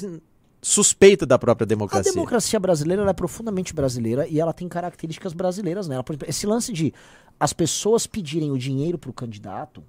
suspeita 0.63 1.27
da 1.27 1.39
própria 1.39 1.65
A 1.65 1.67
democracia. 1.67 2.13
democracia 2.13 2.61
brasileira 2.61 3.03
é 3.11 3.13
profundamente 3.13 3.75
brasileira 3.75 4.29
e 4.29 4.39
ela 4.39 4.53
tem 4.53 4.69
características 4.69 5.33
brasileiras 5.33 5.89
nela. 5.89 6.05
Por 6.05 6.13
exemplo, 6.13 6.31
esse 6.31 6.47
lance 6.47 6.73
de 6.73 6.95
as 7.39 7.53
pessoas 7.53 8.07
pedirem 8.07 8.53
o 8.53 8.57
dinheiro 8.57 8.97
pro 8.97 9.13
candidato, 9.13 9.83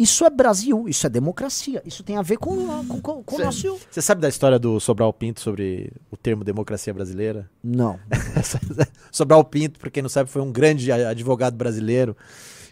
isso 0.00 0.24
é 0.24 0.30
Brasil, 0.30 0.88
isso 0.88 1.06
é 1.06 1.10
democracia. 1.10 1.82
Isso 1.84 2.02
tem 2.02 2.16
a 2.16 2.22
ver 2.22 2.38
com, 2.38 2.56
com, 2.86 3.00
com, 3.02 3.22
com 3.22 3.36
o 3.36 3.44
nosso. 3.44 3.78
Você 3.90 4.00
sabe 4.00 4.22
da 4.22 4.30
história 4.30 4.58
do 4.58 4.80
Sobral 4.80 5.12
Pinto 5.12 5.40
sobre 5.42 5.92
o 6.10 6.16
termo 6.16 6.42
democracia 6.42 6.94
brasileira? 6.94 7.50
Não. 7.62 8.00
Sobral 9.12 9.44
Pinto, 9.44 9.78
pra 9.78 9.90
quem 9.90 10.02
não 10.02 10.08
sabe, 10.08 10.30
foi 10.30 10.40
um 10.40 10.50
grande 10.50 10.90
advogado 10.90 11.54
brasileiro 11.54 12.16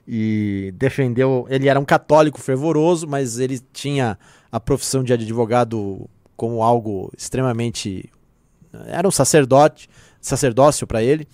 e 0.07 0.73
defendeu. 0.79 1.47
Ele 1.51 1.69
era 1.69 1.79
um 1.79 1.85
católico 1.85 2.41
fervoroso, 2.41 3.07
mas 3.07 3.39
ele 3.39 3.61
tinha 3.75 4.19
a 4.51 4.59
profissão 4.59 5.05
de 5.05 5.13
advogado 5.13 6.09
como 6.39 6.63
algo 6.63 7.13
extremamente. 7.19 8.09
Era 8.87 9.09
um 9.09 9.11
sacerdote, 9.11 9.91
sacerdócio 10.21 10.87
para 10.87 11.03
ele. 11.03 11.27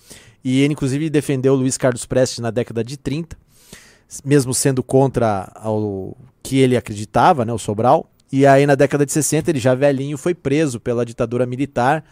E 0.43 0.61
ele, 0.61 0.73
inclusive, 0.73 1.09
defendeu 1.09 1.53
Luiz 1.55 1.77
Carlos 1.77 2.05
Prestes 2.05 2.39
na 2.39 2.49
década 2.49 2.83
de 2.83 2.97
30, 2.97 3.37
mesmo 4.23 4.53
sendo 4.53 4.81
contra 4.83 5.51
o 5.63 6.15
que 6.41 6.57
ele 6.57 6.75
acreditava, 6.75 7.45
né, 7.45 7.53
o 7.53 7.57
Sobral. 7.57 8.09
E 8.31 8.47
aí, 8.47 8.65
na 8.65 8.73
década 8.73 9.05
de 9.05 9.11
60, 9.11 9.51
ele 9.51 9.59
já 9.59 9.75
velhinho 9.75 10.17
foi 10.17 10.33
preso 10.33 10.79
pela 10.79 11.05
ditadura 11.05 11.45
militar. 11.45 12.03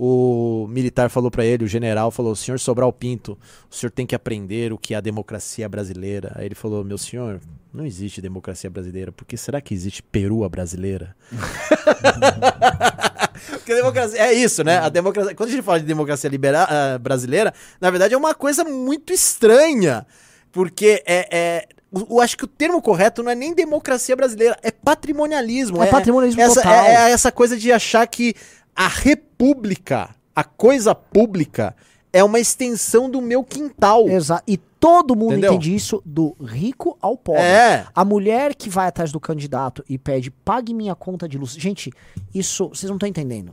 O 0.00 0.68
militar 0.68 1.10
falou 1.10 1.28
para 1.28 1.44
ele, 1.44 1.64
o 1.64 1.68
general 1.68 2.12
falou: 2.12 2.36
Senhor 2.36 2.60
Sobral 2.60 2.92
Pinto, 2.92 3.36
o 3.68 3.74
senhor 3.74 3.90
tem 3.90 4.06
que 4.06 4.14
aprender 4.14 4.72
o 4.72 4.78
que 4.78 4.94
é 4.94 4.96
a 4.96 5.00
democracia 5.00 5.68
brasileira. 5.68 6.32
Aí 6.36 6.46
ele 6.46 6.54
falou: 6.54 6.84
Meu 6.84 6.96
senhor, 6.96 7.40
não 7.74 7.84
existe 7.84 8.20
democracia 8.20 8.70
brasileira, 8.70 9.10
porque 9.10 9.36
será 9.36 9.60
que 9.60 9.74
existe 9.74 10.00
perua 10.00 10.48
brasileira? 10.48 11.16
Porque 13.50 13.72
a 13.72 13.76
democracia 13.76 14.20
é 14.20 14.32
isso, 14.32 14.64
né? 14.64 14.78
A 14.78 14.88
democracia, 14.88 15.34
quando 15.34 15.48
a 15.48 15.52
gente 15.52 15.62
fala 15.62 15.78
de 15.78 15.86
democracia 15.86 16.28
libera, 16.28 16.64
ah, 16.64 16.98
brasileira, 16.98 17.54
na 17.80 17.88
verdade 17.88 18.12
é 18.12 18.16
uma 18.16 18.34
coisa 18.34 18.64
muito 18.64 19.12
estranha, 19.12 20.04
porque 20.50 21.02
é, 21.06 21.28
é 21.30 21.68
eu 21.92 22.20
acho 22.20 22.36
que 22.36 22.44
o 22.44 22.48
termo 22.48 22.82
correto 22.82 23.22
não 23.22 23.30
é 23.30 23.34
nem 23.34 23.54
democracia 23.54 24.14
brasileira, 24.14 24.58
é 24.62 24.70
patrimonialismo. 24.70 25.82
É 25.82 25.86
patrimonialismo 25.86 26.42
essa, 26.42 26.62
total. 26.62 26.84
É, 26.84 26.94
é 26.94 27.10
essa 27.10 27.32
coisa 27.32 27.56
de 27.56 27.72
achar 27.72 28.06
que 28.06 28.34
a 28.78 28.86
república, 28.86 30.14
a 30.36 30.44
coisa 30.44 30.94
pública, 30.94 31.74
é 32.12 32.22
uma 32.22 32.38
extensão 32.38 33.10
do 33.10 33.20
meu 33.20 33.42
quintal. 33.42 34.08
Exato. 34.08 34.44
E 34.46 34.56
todo 34.56 35.16
mundo 35.16 35.32
Entendeu? 35.32 35.54
entende 35.54 35.74
isso 35.74 36.00
do 36.06 36.36
rico 36.40 36.96
ao 37.02 37.16
pobre. 37.16 37.42
É. 37.42 37.88
A 37.92 38.04
mulher 38.04 38.54
que 38.54 38.70
vai 38.70 38.86
atrás 38.86 39.10
do 39.10 39.18
candidato 39.18 39.84
e 39.88 39.98
pede, 39.98 40.30
pague 40.30 40.72
minha 40.72 40.94
conta 40.94 41.28
de 41.28 41.36
luz. 41.36 41.54
Gente, 41.54 41.92
isso, 42.32 42.68
vocês 42.68 42.88
não 42.88 42.94
estão 42.94 43.08
entendendo. 43.08 43.52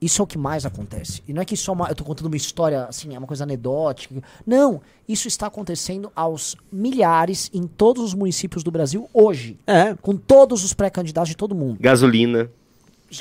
Isso 0.00 0.22
é 0.22 0.24
o 0.24 0.26
que 0.26 0.38
mais 0.38 0.64
acontece. 0.64 1.22
E 1.28 1.34
não 1.34 1.42
é 1.42 1.44
que 1.44 1.58
só 1.58 1.74
uma, 1.74 1.88
eu 1.88 1.94
tô 1.94 2.02
contando 2.02 2.26
uma 2.28 2.36
história, 2.36 2.86
assim, 2.86 3.14
é 3.14 3.18
uma 3.18 3.26
coisa 3.26 3.44
anedótica. 3.44 4.14
Não, 4.46 4.80
isso 5.06 5.28
está 5.28 5.46
acontecendo 5.48 6.10
aos 6.16 6.56
milhares 6.72 7.50
em 7.52 7.66
todos 7.66 8.02
os 8.02 8.14
municípios 8.14 8.64
do 8.64 8.70
Brasil 8.70 9.10
hoje. 9.12 9.58
É. 9.66 9.94
Com 10.00 10.16
todos 10.16 10.64
os 10.64 10.72
pré-candidatos 10.72 11.28
de 11.28 11.36
todo 11.36 11.54
mundo. 11.54 11.76
Gasolina. 11.80 12.50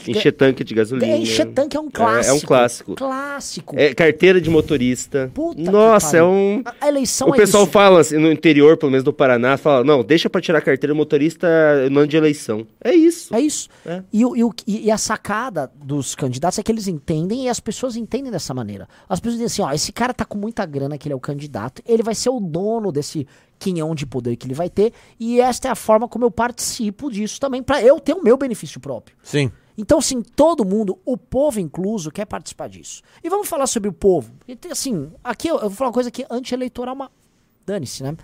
Encher 0.08 0.32
tanque 0.32 0.64
de 0.64 0.74
gasolina. 0.74 1.12
É, 1.12 1.18
encher 1.18 1.46
tanque 1.54 1.76
é 1.76 1.80
um 1.80 1.90
clássico. 1.90 2.34
É, 2.36 2.38
um 2.38 2.40
clássico. 2.42 2.96
Clássico. 2.96 3.76
É, 3.80 3.94
carteira 3.94 4.40
de 4.42 4.50
motorista. 4.50 5.32
Puta 5.34 5.62
que 5.62 5.70
Nossa, 5.70 6.18
é 6.18 6.24
um. 6.24 6.62
A- 6.82 6.88
eleição 6.88 7.30
O 7.30 7.34
é 7.34 7.38
pessoal 7.38 7.64
isso. 7.64 7.72
fala 7.72 8.00
assim, 8.00 8.18
no 8.18 8.32
interior, 8.32 8.78
pelo 8.78 8.92
menos 8.92 9.04
do 9.04 9.14
Paraná, 9.14 9.58
fala, 9.58 9.84
não, 9.84 10.04
deixa 10.04 10.30
pra 10.30 10.42
tirar 10.42 10.62
carteira 10.62 10.94
motorista 10.94 11.48
no 11.92 12.00
ano 12.00 12.08
de 12.08 12.18
eleição. 12.18 12.66
É 12.84 12.94
isso. 12.94 13.34
É 13.36 13.40
isso. 13.40 13.70
É. 13.86 14.02
E, 14.12 14.22
e 14.24 14.44
e- 14.68 14.86
e 14.88 14.92
a 14.92 14.98
sacada 14.98 15.72
dos 15.76 16.16
candidatos 16.16 16.60
é 16.60 16.64
que 16.64 16.72
eles 16.72 16.88
entendem 16.88 17.46
e 17.46 17.50
as 17.50 17.60
pessoas 17.60 17.96
entendem 17.96 18.32
dessa 18.32 18.54
maneira. 18.54 18.88
As 19.08 19.20
pessoas 19.20 19.40
dizem 19.42 19.46
assim, 19.46 19.62
ó, 19.72 19.74
esse 19.74 19.92
cara 19.92 20.14
tá 20.14 20.26
com 20.26 20.38
muita 20.38 20.66
grana 20.66 20.98
que 20.98 21.08
ele 21.08 21.14
é 21.14 21.16
o 21.16 21.20
candidato, 21.20 21.82
ele 21.88 22.04
vai 22.04 22.16
ser 22.16 22.30
o 22.30 22.40
dono 22.40 22.92
desse 22.92 23.28
quinhão 23.60 23.96
de 23.96 24.06
poder 24.06 24.36
que 24.36 24.46
ele 24.46 24.54
vai 24.54 24.70
ter, 24.70 24.92
e 25.18 25.40
esta 25.40 25.70
é 25.70 25.72
a 25.72 25.76
forma 25.76 26.06
como 26.08 26.26
eu 26.26 26.32
participo 26.32 27.10
disso 27.10 27.40
também, 27.40 27.64
pra 27.64 27.82
eu 27.82 27.98
ter 28.00 28.14
o 28.14 28.22
meu 28.22 28.36
benefício 28.36 28.78
próprio. 28.80 29.16
Sim. 29.24 29.50
Então, 29.78 29.98
assim, 29.98 30.22
todo 30.22 30.64
mundo, 30.64 31.00
o 31.06 31.18
povo 31.18 31.60
incluso, 31.60 32.12
quer 32.12 32.26
participar 32.26 32.70
disso. 32.70 33.02
E 33.24 33.30
vamos 33.30 33.48
falar 33.48 33.68
sobre 33.68 33.90
o 33.90 33.94
povo. 33.94 34.34
Assim, 34.72 35.12
aqui 35.24 35.48
eu, 35.48 35.56
eu 35.56 35.62
vou 35.62 35.72
falar 35.72 35.90
uma 35.90 35.94
coisa 35.94 36.12
que 36.12 36.26
anti-eleitoral, 36.30 36.96
mas 36.96 37.10
dane-se, 37.66 38.04
né? 38.04 38.16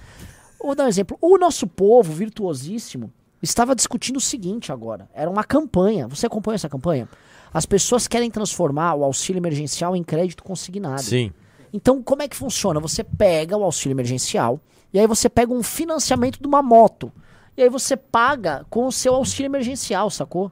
Vou 0.62 0.76
dar 0.76 0.86
um 0.86 0.88
exemplo. 0.88 1.18
O 1.22 1.38
nosso 1.38 1.66
povo 1.66 2.14
virtuosíssimo 2.14 3.12
estava 3.42 3.74
discutindo 3.74 4.18
o 4.18 4.22
seguinte 4.22 4.72
agora. 4.72 5.10
Era 5.14 5.30
uma 5.30 5.44
campanha. 5.44 6.08
Você 6.08 6.28
acompanha 6.28 6.56
essa 6.56 6.70
campanha? 6.70 7.08
As 7.54 7.66
pessoas 7.66 8.08
querem 8.08 8.30
transformar 8.30 8.94
o 8.96 9.04
auxílio 9.04 9.40
emergencial 9.40 9.96
em 9.96 10.04
crédito 10.04 10.44
consignado. 10.44 11.02
Sim. 11.02 11.32
Então, 11.74 12.02
como 12.04 12.22
é 12.22 12.28
que 12.28 12.36
funciona? 12.36 12.80
Você 12.80 13.04
pega 13.04 13.58
o 13.58 13.64
auxílio 13.64 13.96
emergencial 13.96 14.60
e 14.94 15.00
aí 15.00 15.08
você 15.08 15.30
pega 15.30 15.54
um 15.54 15.64
financiamento 15.64 16.40
de 16.40 16.48
uma 16.48 16.62
moto. 16.62 17.12
E 17.56 17.64
aí 17.64 17.70
você 17.70 17.98
paga 17.98 18.66
com 18.70 18.86
o 18.86 18.92
seu 18.92 19.14
auxílio 19.16 19.50
emergencial, 19.50 20.10
sacou? 20.10 20.52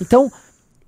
Então, 0.00 0.30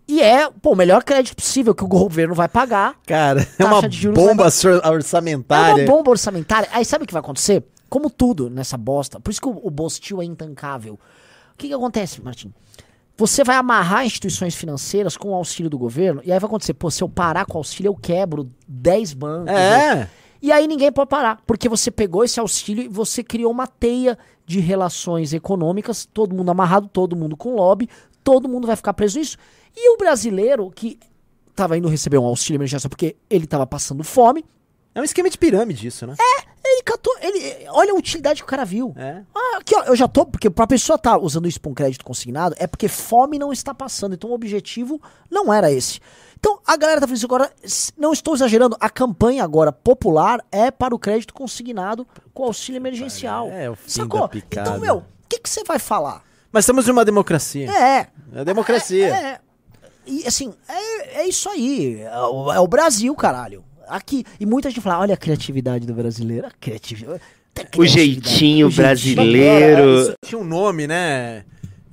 e 0.09 0.23
é, 0.23 0.49
pô, 0.51 0.73
o 0.73 0.77
melhor 0.77 1.03
crédito 1.03 1.35
possível 1.37 1.75
que 1.75 1.83
o 1.85 1.89
governo 1.89 2.35
vai 2.35 2.49
pagar. 2.49 2.95
Cara, 3.07 3.47
é 3.59 3.65
uma 3.65 3.81
vai 3.81 3.91
bomba 4.13 4.45
ba- 4.45 4.51
sor- 4.51 4.81
É 4.85 4.89
orçamentária. 4.89 5.85
uma 5.85 5.93
bomba 5.97 6.11
orçamentária. 6.11 6.69
Aí 6.73 6.85
sabe 6.85 7.05
o 7.05 7.07
que 7.07 7.13
vai 7.13 7.21
acontecer? 7.21 7.65
Como 7.89 8.09
tudo 8.11 8.49
nessa 8.51 8.77
bosta. 8.77 9.19
Por 9.21 9.31
isso 9.31 9.41
que 9.41 9.49
o, 9.49 9.61
o 9.63 9.71
Bostil 9.71 10.21
é 10.23 10.25
intancável. 10.25 10.95
O 10.95 11.57
que, 11.57 11.69
que 11.69 11.75
acontece, 11.75 12.21
Martim? 12.23 12.53
Você 13.17 13.43
vai 13.43 13.57
amarrar 13.57 14.05
instituições 14.05 14.55
financeiras 14.55 15.17
com 15.17 15.31
o 15.31 15.35
auxílio 15.35 15.71
do 15.71 15.79
governo, 15.79 16.21
e 16.23 16.31
aí 16.31 16.39
vai 16.39 16.47
acontecer, 16.47 16.75
pô, 16.75 16.91
se 16.91 17.03
eu 17.03 17.09
parar 17.09 17.47
com 17.47 17.55
o 17.55 17.57
auxílio, 17.59 17.89
eu 17.89 17.95
quebro 17.95 18.47
10 18.69 19.15
bancos. 19.15 19.55
É. 19.55 20.07
E 20.43 20.53
aí 20.53 20.69
ninguém 20.69 20.93
pode 20.93 21.09
parar, 21.09 21.41
porque 21.47 21.67
você 21.67 21.91
pegou 21.91 22.23
esse 22.23 22.39
auxílio 22.39 22.85
e 22.85 22.89
você 22.89 23.25
criou 23.25 23.51
uma 23.51 23.67
teia 23.67 24.19
de 24.45 24.61
relações 24.61 25.33
econômicas, 25.33 26.05
todo 26.13 26.35
mundo 26.35 26.51
amarrado, 26.51 26.89
todo 26.89 27.17
mundo 27.17 27.37
com 27.39 27.55
lobby, 27.57 27.89
todo 28.27 28.49
mundo 28.49 28.67
vai 28.67 28.75
ficar 28.75 28.93
preso 28.93 29.21
nisso. 29.21 29.39
E 29.77 29.95
o 29.95 29.97
brasileiro 29.97 30.69
que 30.73 30.99
tava 31.55 31.79
indo 31.79 31.87
receber 31.89 32.19
um 32.19 32.25
auxílio 32.25 32.59
emergencial 32.59 32.91
porque 32.91 33.15
ele 33.31 33.47
tava 33.47 33.65
passando 33.65 34.03
fome, 34.03 34.45
É 34.93 35.01
um 35.01 35.05
esquema 35.05 35.31
de 35.31 35.39
pirâmide 35.39 35.87
isso, 35.87 36.07
né? 36.07 36.17
ele 36.65 36.83
catou, 36.83 37.15
ele, 37.21 37.69
olha 37.69 37.93
a 37.93 37.95
utilidade 37.97 38.41
que 38.41 38.45
o 38.45 38.49
cara 38.49 38.65
viu. 38.65 38.93
É. 38.97 39.23
Ah, 39.33 39.59
aqui 39.59 39.77
ó, 39.77 39.85
eu 39.85 39.95
já 39.95 40.09
tô, 40.09 40.27
porque 40.27 40.51
pra 40.51 40.67
pessoa 40.67 40.97
estar 40.97 41.17
usando 41.19 41.47
isso 41.47 41.61
pra 41.61 41.71
um 41.71 41.75
crédito 41.75 42.05
consignado, 42.05 42.57
é 42.59 42.67
porque 42.67 42.89
fome 42.89 43.39
não 43.39 43.53
está 43.53 43.73
passando, 43.73 44.15
então 44.15 44.31
o 44.31 44.33
objetivo 44.35 45.01
não 45.31 45.55
era 45.55 45.71
esse. 45.71 46.01
Então 46.37 46.59
a 46.67 46.77
galera 46.77 47.01
tá 47.01 47.07
falando 47.07 47.17
isso 47.19 47.27
agora, 47.27 47.53
não 47.97 48.13
estou 48.13 48.35
exagerando, 48.35 48.77
a 48.81 48.91
campanha 48.91 49.45
agora 49.45 49.71
popular 49.71 50.45
é 50.51 50.73
para 50.73 50.95
o 50.95 50.99
crédito 50.99 51.33
consignado 51.33 52.05
com 52.35 52.43
auxílio 52.43 52.79
emergencial. 52.79 53.49
É, 53.51 53.71
o 53.71 53.77
fim 53.77 53.91
Sacou? 53.91 54.29
Então, 54.35 54.81
meu, 54.81 54.97
o 54.97 55.05
que 55.29 55.39
que 55.39 55.49
você 55.49 55.63
vai 55.63 55.79
falar? 55.79 56.26
Mas 56.57 56.65
estamos 56.65 56.87
numa 56.87 57.05
democracia. 57.05 57.71
É. 57.71 58.07
É 58.35 58.43
democracia. 58.43 59.09
É, 59.09 59.39
E 60.07 60.27
assim, 60.27 60.55
é, 60.67 61.21
é 61.21 61.29
isso 61.29 61.51
aí. 61.51 62.01
É 62.01 62.19
o, 62.19 62.51
é 62.51 62.59
o 62.59 62.67
Brasil, 62.67 63.15
caralho. 63.15 63.63
Aqui. 63.87 64.25
E 64.41 64.47
muita 64.47 64.71
gente 64.71 64.81
fala: 64.81 65.01
olha 65.01 65.13
a 65.13 65.19
criatividade 65.19 65.87
do 65.87 65.93
brasileiro. 65.93 66.47
A 66.47 66.51
criatividade. 66.59 67.21
O 67.77 67.85
jeitinho 67.85 68.69
O 68.69 68.71
jeitinho. 68.71 68.75
brasileiro. 68.75 70.01
Isso 70.01 70.15
tinha 70.25 70.41
um 70.41 70.45
nome, 70.45 70.87
né? 70.87 71.45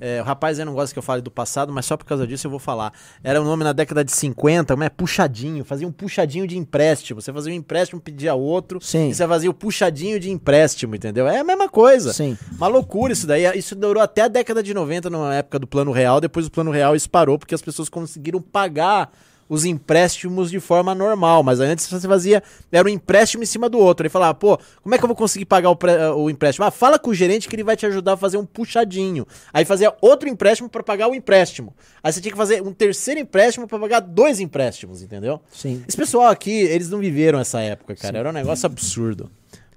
É, 0.06 0.20
o 0.20 0.24
rapaz 0.24 0.58
aí 0.58 0.66
não 0.66 0.74
gosta 0.74 0.92
que 0.92 0.98
eu 0.98 1.02
fale 1.02 1.22
do 1.22 1.30
passado, 1.30 1.72
mas 1.72 1.86
só 1.86 1.96
por 1.96 2.04
causa 2.04 2.26
disso 2.26 2.46
eu 2.46 2.50
vou 2.50 2.60
falar. 2.60 2.92
Era 3.22 3.40
um 3.40 3.44
nome 3.44 3.64
na 3.64 3.72
década 3.72 4.04
de 4.04 4.12
50, 4.12 4.76
mas 4.76 4.88
é 4.88 4.90
puxadinho. 4.90 5.64
Fazia 5.64 5.88
um 5.88 5.92
puxadinho 5.92 6.46
de 6.46 6.58
empréstimo. 6.58 7.22
Você 7.22 7.32
fazia 7.32 7.50
um 7.50 7.56
empréstimo, 7.56 7.98
pedia 7.98 8.34
outro. 8.34 8.78
Sim. 8.82 9.08
E 9.08 9.14
você 9.14 9.26
fazia 9.26 9.48
o 9.48 9.54
puxadinho 9.54 10.20
de 10.20 10.30
empréstimo, 10.30 10.94
entendeu? 10.94 11.26
É 11.26 11.38
a 11.38 11.44
mesma 11.44 11.70
coisa. 11.70 12.12
Sim. 12.12 12.36
Uma 12.52 12.66
loucura 12.66 13.14
isso 13.14 13.26
daí. 13.26 13.44
Isso 13.58 13.74
durou 13.74 14.02
até 14.02 14.20
a 14.20 14.28
década 14.28 14.62
de 14.62 14.74
90, 14.74 15.08
numa 15.08 15.34
época 15.36 15.58
do 15.58 15.66
Plano 15.66 15.90
Real. 15.90 16.20
Depois 16.20 16.46
o 16.48 16.50
Plano 16.50 16.70
Real 16.70 16.92
disparou 16.92 17.38
porque 17.38 17.54
as 17.54 17.62
pessoas 17.62 17.88
conseguiram 17.88 18.42
pagar 18.42 19.10
os 19.48 19.64
empréstimos 19.64 20.50
de 20.50 20.58
forma 20.60 20.94
normal. 20.94 21.42
Mas 21.42 21.60
antes 21.60 21.86
você 21.86 22.06
fazia. 22.08 22.42
Era 22.72 22.86
um 22.86 22.90
empréstimo 22.90 23.42
em 23.42 23.46
cima 23.46 23.68
do 23.68 23.78
outro. 23.78 24.02
Ele 24.04 24.10
falava, 24.10 24.34
pô, 24.34 24.58
como 24.82 24.94
é 24.94 24.98
que 24.98 25.04
eu 25.04 25.08
vou 25.08 25.16
conseguir 25.16 25.44
pagar 25.44 25.70
o, 25.70 25.76
pré- 25.76 26.10
o 26.10 26.30
empréstimo? 26.30 26.66
Ah, 26.66 26.70
fala 26.70 26.98
com 26.98 27.10
o 27.10 27.14
gerente 27.14 27.48
que 27.48 27.54
ele 27.56 27.64
vai 27.64 27.76
te 27.76 27.86
ajudar 27.86 28.14
a 28.14 28.16
fazer 28.16 28.36
um 28.36 28.44
puxadinho. 28.46 29.26
Aí 29.52 29.64
fazia 29.64 29.94
outro 30.00 30.28
empréstimo 30.28 30.68
para 30.68 30.82
pagar 30.82 31.08
o 31.08 31.14
empréstimo. 31.14 31.74
Aí 32.02 32.12
você 32.12 32.20
tinha 32.20 32.32
que 32.32 32.38
fazer 32.38 32.62
um 32.62 32.72
terceiro 32.72 33.20
empréstimo 33.20 33.66
para 33.66 33.78
pagar 33.78 34.00
dois 34.00 34.40
empréstimos, 34.40 35.02
entendeu? 35.02 35.40
Sim. 35.52 35.82
Esse 35.86 35.96
pessoal 35.96 36.28
aqui, 36.28 36.50
eles 36.50 36.90
não 36.90 36.98
viveram 36.98 37.38
essa 37.38 37.60
época, 37.60 37.94
cara. 37.94 38.18
Era 38.18 38.28
um 38.30 38.32
negócio 38.32 38.66
absurdo. 38.66 39.30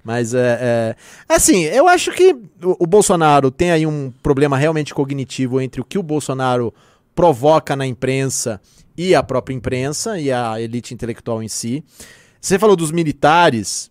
Mas 0.04 0.32
é, 0.32 0.58
é. 0.60 0.96
Assim, 1.28 1.64
eu 1.64 1.86
acho 1.86 2.12
que 2.12 2.32
o, 2.62 2.84
o 2.84 2.86
Bolsonaro 2.86 3.50
tem 3.50 3.70
aí 3.72 3.86
um 3.86 4.10
problema 4.22 4.56
realmente 4.56 4.94
cognitivo 4.94 5.60
entre 5.60 5.80
o 5.80 5.84
que 5.84 5.98
o 5.98 6.02
Bolsonaro 6.02 6.72
provoca 7.18 7.74
na 7.74 7.84
imprensa 7.84 8.60
e 8.96 9.12
a 9.12 9.24
própria 9.24 9.52
imprensa 9.52 10.20
e 10.20 10.30
a 10.30 10.60
elite 10.60 10.94
intelectual 10.94 11.42
em 11.42 11.48
si. 11.48 11.82
Você 12.40 12.60
falou 12.60 12.76
dos 12.76 12.92
militares. 12.92 13.90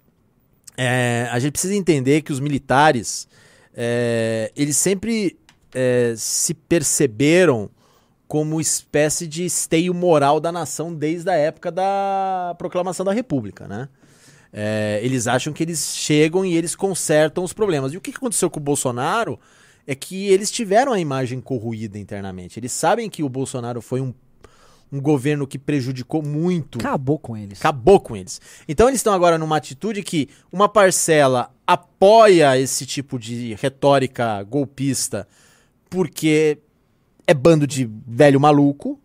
é, 0.77 1.27
a 1.29 1.37
gente 1.37 1.51
precisa 1.51 1.75
entender 1.75 2.21
que 2.21 2.31
os 2.31 2.39
militares 2.39 3.27
é, 3.75 4.49
eles 4.55 4.77
sempre 4.77 5.37
é, 5.75 6.13
se 6.15 6.53
perceberam 6.53 7.69
como 8.29 8.61
espécie 8.61 9.27
de 9.27 9.43
esteio 9.43 9.93
moral 9.93 10.39
da 10.39 10.49
nação 10.49 10.93
desde 10.93 11.29
a 11.29 11.35
época 11.35 11.69
da 11.69 12.55
proclamação 12.57 13.05
da 13.05 13.11
República, 13.11 13.67
né? 13.67 13.89
É, 14.53 15.01
eles 15.03 15.27
acham 15.27 15.51
que 15.51 15.63
eles 15.63 15.97
chegam 15.97 16.45
e 16.45 16.55
eles 16.55 16.77
consertam 16.77 17.43
os 17.43 17.51
problemas. 17.51 17.91
E 17.91 17.97
o 17.97 18.01
que 18.01 18.11
que 18.11 18.17
aconteceu 18.17 18.49
com 18.49 18.61
o 18.61 18.63
Bolsonaro 18.63 19.37
é 19.87 19.95
que 19.95 20.27
eles 20.27 20.51
tiveram 20.51 20.91
a 20.91 20.99
imagem 20.99 21.39
corroída 21.39 21.97
internamente. 21.97 22.59
Eles 22.59 22.73
sabem 22.73 23.09
que 23.09 23.23
o 23.23 23.29
Bolsonaro 23.29 23.81
foi 23.81 24.01
um, 24.01 24.13
um 24.91 24.99
governo 24.99 25.47
que 25.47 25.57
prejudicou 25.57 26.21
muito 26.21 26.77
Acabou 26.79 27.17
com 27.17 27.37
eles. 27.37 27.59
Acabou 27.59 27.99
com 27.99 28.15
eles. 28.15 28.41
Então 28.67 28.89
eles 28.89 28.99
estão 28.99 29.13
agora 29.13 29.37
numa 29.37 29.55
atitude 29.55 30.03
que 30.03 30.27
uma 30.51 30.67
parcela 30.67 31.49
apoia 31.65 32.59
esse 32.59 32.85
tipo 32.85 33.17
de 33.17 33.55
retórica 33.55 34.43
golpista 34.43 35.25
porque 35.89 36.57
é 37.25 37.33
bando 37.33 37.65
de 37.65 37.89
velho 38.05 38.39
maluco. 38.39 38.99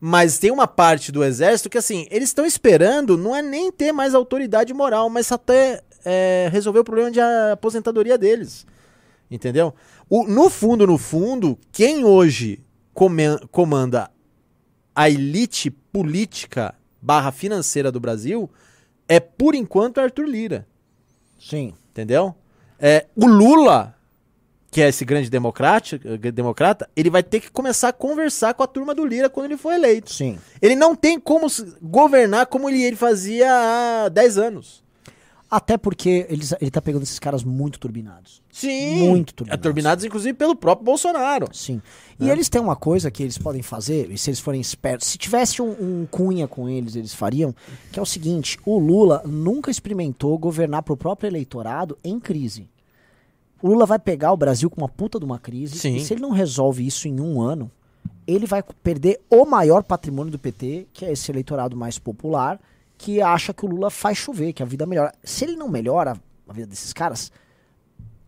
Mas 0.00 0.38
tem 0.38 0.50
uma 0.50 0.66
parte 0.66 1.10
do 1.10 1.24
exército 1.24 1.70
que, 1.70 1.78
assim, 1.78 2.06
eles 2.10 2.28
estão 2.28 2.44
esperando 2.44 3.16
não 3.16 3.34
é 3.34 3.40
nem 3.40 3.72
ter 3.72 3.90
mais 3.90 4.14
autoridade 4.14 4.74
moral, 4.74 5.08
mas 5.08 5.32
até 5.32 5.80
é, 6.04 6.48
resolver 6.52 6.80
o 6.80 6.84
problema 6.84 7.10
de 7.10 7.20
aposentadoria 7.20 8.18
deles. 8.18 8.66
Entendeu? 9.30 9.74
O- 10.16 10.28
no 10.28 10.48
fundo, 10.48 10.86
no 10.86 10.96
fundo, 10.96 11.58
quem 11.72 12.04
hoje 12.04 12.62
come- 12.92 13.36
comanda 13.50 14.08
a 14.94 15.10
elite 15.10 15.72
política 15.72 16.72
barra 17.02 17.32
financeira 17.32 17.90
do 17.90 17.98
Brasil 17.98 18.48
é, 19.08 19.18
por 19.18 19.56
enquanto, 19.56 19.98
Arthur 19.98 20.26
Lira. 20.26 20.68
Sim. 21.40 21.74
Entendeu? 21.90 22.32
É, 22.78 23.06
o 23.16 23.26
Lula, 23.26 23.92
que 24.70 24.80
é 24.82 24.88
esse 24.88 25.04
grande 25.04 25.28
democrata, 25.28 25.98
democrata, 26.32 26.88
ele 26.94 27.10
vai 27.10 27.24
ter 27.24 27.40
que 27.40 27.50
começar 27.50 27.88
a 27.88 27.92
conversar 27.92 28.54
com 28.54 28.62
a 28.62 28.68
turma 28.68 28.94
do 28.94 29.04
Lira 29.04 29.28
quando 29.28 29.46
ele 29.46 29.56
for 29.56 29.72
eleito. 29.72 30.12
Sim. 30.12 30.38
Ele 30.62 30.76
não 30.76 30.94
tem 30.94 31.18
como 31.18 31.48
governar 31.82 32.46
como 32.46 32.68
ele, 32.70 32.84
ele 32.84 32.94
fazia 32.94 33.48
há 34.04 34.08
10 34.08 34.38
anos. 34.38 34.83
Até 35.56 35.78
porque 35.78 36.26
eles, 36.28 36.52
ele 36.60 36.70
tá 36.70 36.82
pegando 36.82 37.04
esses 37.04 37.18
caras 37.20 37.44
muito 37.44 37.78
turbinados. 37.78 38.42
Sim. 38.50 39.08
Muito 39.08 39.30
É, 39.30 39.34
turbinados. 39.36 39.62
turbinados, 39.62 40.04
inclusive, 40.04 40.34
pelo 40.34 40.56
próprio 40.56 40.84
Bolsonaro. 40.84 41.46
Sim. 41.52 41.80
E 42.18 42.28
eles 42.28 42.48
têm 42.48 42.60
uma 42.60 42.74
coisa 42.74 43.08
que 43.08 43.22
eles 43.22 43.38
podem 43.38 43.62
fazer, 43.62 44.10
e 44.10 44.18
se 44.18 44.30
eles 44.30 44.40
forem 44.40 44.60
espertos, 44.60 45.06
se 45.06 45.16
tivesse 45.16 45.62
um, 45.62 45.70
um 45.70 46.06
cunha 46.10 46.48
com 46.48 46.68
eles, 46.68 46.96
eles 46.96 47.14
fariam, 47.14 47.54
que 47.92 47.98
é 48.00 48.02
o 48.02 48.06
seguinte: 48.06 48.58
o 48.66 48.78
Lula 48.78 49.22
nunca 49.24 49.70
experimentou 49.70 50.36
governar 50.38 50.82
pro 50.82 50.96
próprio 50.96 51.28
eleitorado 51.28 51.96
em 52.02 52.18
crise. 52.18 52.68
O 53.62 53.68
Lula 53.68 53.86
vai 53.86 53.98
pegar 54.00 54.32
o 54.32 54.36
Brasil 54.36 54.68
com 54.68 54.80
uma 54.80 54.88
puta 54.88 55.20
de 55.20 55.24
uma 55.24 55.38
crise, 55.38 55.78
Sim. 55.78 55.96
e 55.96 56.04
se 56.04 56.14
ele 56.14 56.20
não 56.22 56.30
resolve 56.30 56.84
isso 56.84 57.06
em 57.06 57.20
um 57.20 57.40
ano, 57.40 57.70
ele 58.26 58.46
vai 58.46 58.62
perder 58.82 59.20
o 59.30 59.44
maior 59.44 59.84
patrimônio 59.84 60.32
do 60.32 60.38
PT, 60.38 60.88
que 60.92 61.04
é 61.04 61.12
esse 61.12 61.30
eleitorado 61.30 61.76
mais 61.76 61.96
popular, 61.98 62.60
que 63.04 63.20
acha 63.20 63.52
que 63.52 63.64
o 63.64 63.68
Lula 63.68 63.90
faz 63.90 64.16
chover, 64.16 64.52
que 64.54 64.62
a 64.62 64.66
vida 64.66 64.86
melhora. 64.86 65.12
Se 65.22 65.44
ele 65.44 65.56
não 65.56 65.68
melhora 65.68 66.14
a 66.48 66.52
vida 66.52 66.66
desses 66.66 66.92
caras, 66.92 67.30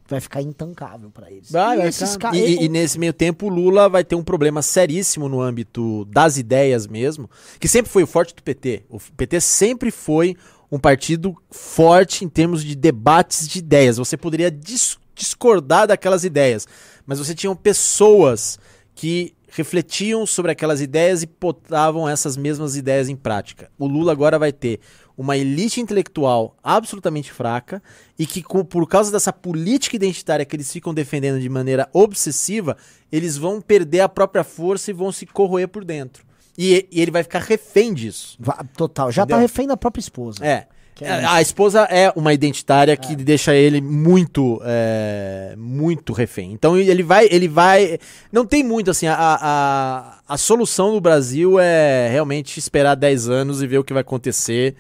vai 0.09 0.21
ficar 0.21 0.43
intancável 0.43 1.11
pra 1.11 1.31
eles. 1.31 1.51
Vai, 1.51 1.77
e 1.77 1.79
vai 1.79 1.89
esses 1.89 2.13
ficar. 2.13 2.31
ca- 2.31 2.37
e, 2.37 2.65
e 2.65 2.69
nesse 2.69 2.99
meio 2.99 3.13
tempo, 3.13 3.47
o 3.47 3.49
Lula 3.49 3.89
vai 3.89 4.05
ter 4.05 4.15
um 4.15 4.23
problema 4.23 4.61
seríssimo 4.63 5.29
no 5.29 5.41
âmbito 5.41 6.05
das 6.07 6.37
ideias 6.37 6.87
mesmo, 6.87 7.29
que 7.59 7.67
sempre 7.67 7.91
foi 7.91 8.03
o 8.03 8.07
forte 8.07 8.35
do 8.35 8.43
PT. 8.43 8.85
O 8.89 8.99
PT 9.01 9.41
sempre 9.41 9.91
foi 9.91 10.37
um 10.71 10.79
partido 10.79 11.35
forte 11.51 12.25
em 12.25 12.29
termos 12.29 12.63
de 12.63 12.77
debates 12.77 13.49
de 13.49 13.59
ideias. 13.61 13.97
Você 13.97 14.17
poderia 14.17 14.51
dis- 14.51 14.99
discordar 15.15 15.87
daquelas 15.89 16.23
ideias, 16.23 16.67
mas 17.07 17.19
você 17.19 17.35
tinha 17.35 17.55
pessoas 17.57 18.59
que 18.95 19.35
refletiam 19.49 20.27
sobre 20.27 20.53
aquelas 20.53 20.81
ideias 20.81 21.23
e 21.23 21.27
botavam 21.27 22.09
essas 22.09 22.37
mesmas 22.37 22.77
ideias 22.77 23.09
em 23.09 23.17
prática. 23.17 23.71
O 23.79 23.87
Lula 23.87 24.13
agora 24.13 24.39
vai 24.39 24.53
ter 24.53 24.81
uma 25.17 25.37
elite 25.37 25.81
intelectual 25.81 26.57
absolutamente 26.63 27.33
fraca 27.33 27.83
e 28.19 28.27
que, 28.27 28.43
por 28.43 28.87
causa 28.87 29.11
dessa 29.11 29.33
política 29.33 29.97
identitária 29.97 30.45
que 30.45 30.55
eles 30.55 30.71
ficam 30.71 30.93
defendendo 30.93 31.41
de 31.41 31.49
maneira 31.49 31.89
obsessiva, 31.93 32.77
eles 33.11 33.37
vão 33.37 33.61
perder 33.61 34.01
a 34.01 34.09
própria 34.09 34.45
força 34.45 34.91
e 34.91 34.95
vão 34.95 35.11
se 35.11 35.25
corroer 35.25 35.69
por 35.69 35.85
dentro. 35.85 36.25
E, 36.59 36.87
e 36.91 37.01
ele 37.01 37.11
vai 37.11 37.23
ficar 37.23 37.41
refém 37.41 37.95
disso. 37.95 38.39
Total, 38.77 39.11
já 39.11 39.23
Entendeu? 39.23 39.37
tá 39.37 39.41
refém 39.43 39.67
da 39.67 39.77
própria 39.77 40.01
esposa. 40.01 40.45
É. 40.45 40.67
É 41.01 41.13
A- 41.25 41.35
isso. 41.43 41.51
esposa 41.51 41.83
é 41.91 42.11
uma 42.17 42.33
identitária 42.33 42.97
que 42.97 43.15
deixa 43.15 43.55
ele 43.55 43.81
muito, 43.81 44.61
é, 44.65 45.55
muito 45.59 46.13
refém. 46.13 46.53
Então 46.53 46.77
ele 46.77 47.03
vai, 47.03 47.29
ele 47.31 47.49
vai. 47.49 47.99
Não 48.33 48.47
tem 48.47 48.63
muito 48.65 48.91
assim. 48.91 49.07
A, 49.07 49.15
a, 49.19 50.19
a 50.27 50.37
solução 50.39 50.93
do 50.93 51.01
Brasil 51.01 51.59
é 51.61 52.09
realmente 52.11 52.59
esperar 52.59 52.95
10 52.95 53.29
anos 53.29 53.63
e 53.63 53.67
ver 53.67 53.79
o 53.79 53.85
que 53.85 53.93
vai 53.93 54.01
acontecer, 54.01 54.75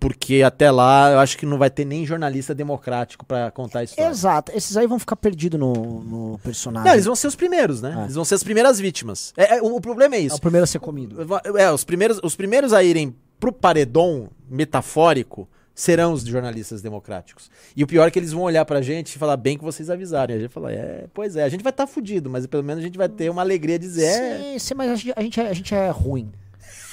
porque 0.00 0.42
até 0.42 0.68
lá 0.68 1.12
eu 1.12 1.20
acho 1.20 1.38
que 1.38 1.46
não 1.46 1.58
vai 1.58 1.70
ter 1.70 1.84
nem 1.84 2.04
jornalista 2.04 2.52
democrático 2.52 3.24
pra 3.24 3.50
contar 3.52 3.80
a 3.80 3.84
história. 3.84 4.10
Exato, 4.10 4.50
esses 4.54 4.76
aí 4.76 4.86
vão 4.88 4.98
ficar 4.98 5.14
perdidos 5.14 5.60
no, 5.60 5.72
no 5.72 6.38
personagem. 6.42 6.86
Não, 6.88 6.92
eles 6.94 7.04
vão 7.06 7.14
ser 7.14 7.28
os 7.28 7.36
primeiros, 7.36 7.80
né? 7.80 7.94
É. 7.98 8.02
Eles 8.02 8.14
vão 8.16 8.24
ser 8.24 8.34
as 8.34 8.42
primeiras 8.42 8.80
vítimas. 8.80 9.32
É, 9.36 9.58
é, 9.58 9.62
o, 9.62 9.76
o 9.76 9.80
problema 9.80 10.16
é 10.16 10.18
É 10.18 10.22
isso. 10.22 10.36
o 10.36 10.40
primeiro 10.40 10.64
a 10.64 10.66
ser 10.66 10.80
comido. 10.80 11.24
É, 11.56 11.70
os 11.70 11.84
primeiros, 11.84 12.18
os 12.22 12.34
primeiros 12.34 12.72
a 12.72 12.82
irem 12.82 13.14
pro 13.42 13.52
paredão 13.52 14.28
metafórico 14.48 15.48
serão 15.74 16.12
os 16.12 16.22
jornalistas 16.22 16.80
democráticos. 16.80 17.50
E 17.76 17.82
o 17.82 17.88
pior 17.88 18.06
é 18.06 18.10
que 18.12 18.16
eles 18.16 18.30
vão 18.30 18.42
olhar 18.42 18.64
pra 18.64 18.80
gente 18.80 19.16
e 19.16 19.18
falar 19.18 19.36
bem 19.36 19.58
que 19.58 19.64
vocês 19.64 19.90
avisaram. 19.90 20.32
E 20.32 20.36
a 20.36 20.40
gente 20.42 20.52
fala, 20.52 20.72
é, 20.72 21.06
pois 21.12 21.34
é, 21.34 21.42
a 21.42 21.48
gente 21.48 21.64
vai 21.64 21.72
estar 21.72 21.88
fudido, 21.88 22.30
mas 22.30 22.46
pelo 22.46 22.62
menos 22.62 22.84
a 22.84 22.86
gente 22.86 22.96
vai 22.96 23.08
ter 23.08 23.28
uma 23.28 23.42
alegria 23.42 23.80
de 23.80 23.88
dizer, 23.88 24.04
é, 24.04 24.38
Sim, 24.38 24.58
sim, 24.60 24.74
mas 24.74 24.92
a 24.92 24.94
gente, 24.94 25.12
a, 25.16 25.22
gente 25.22 25.40
é, 25.40 25.48
a 25.48 25.52
gente 25.52 25.74
é 25.74 25.90
ruim. 25.90 26.30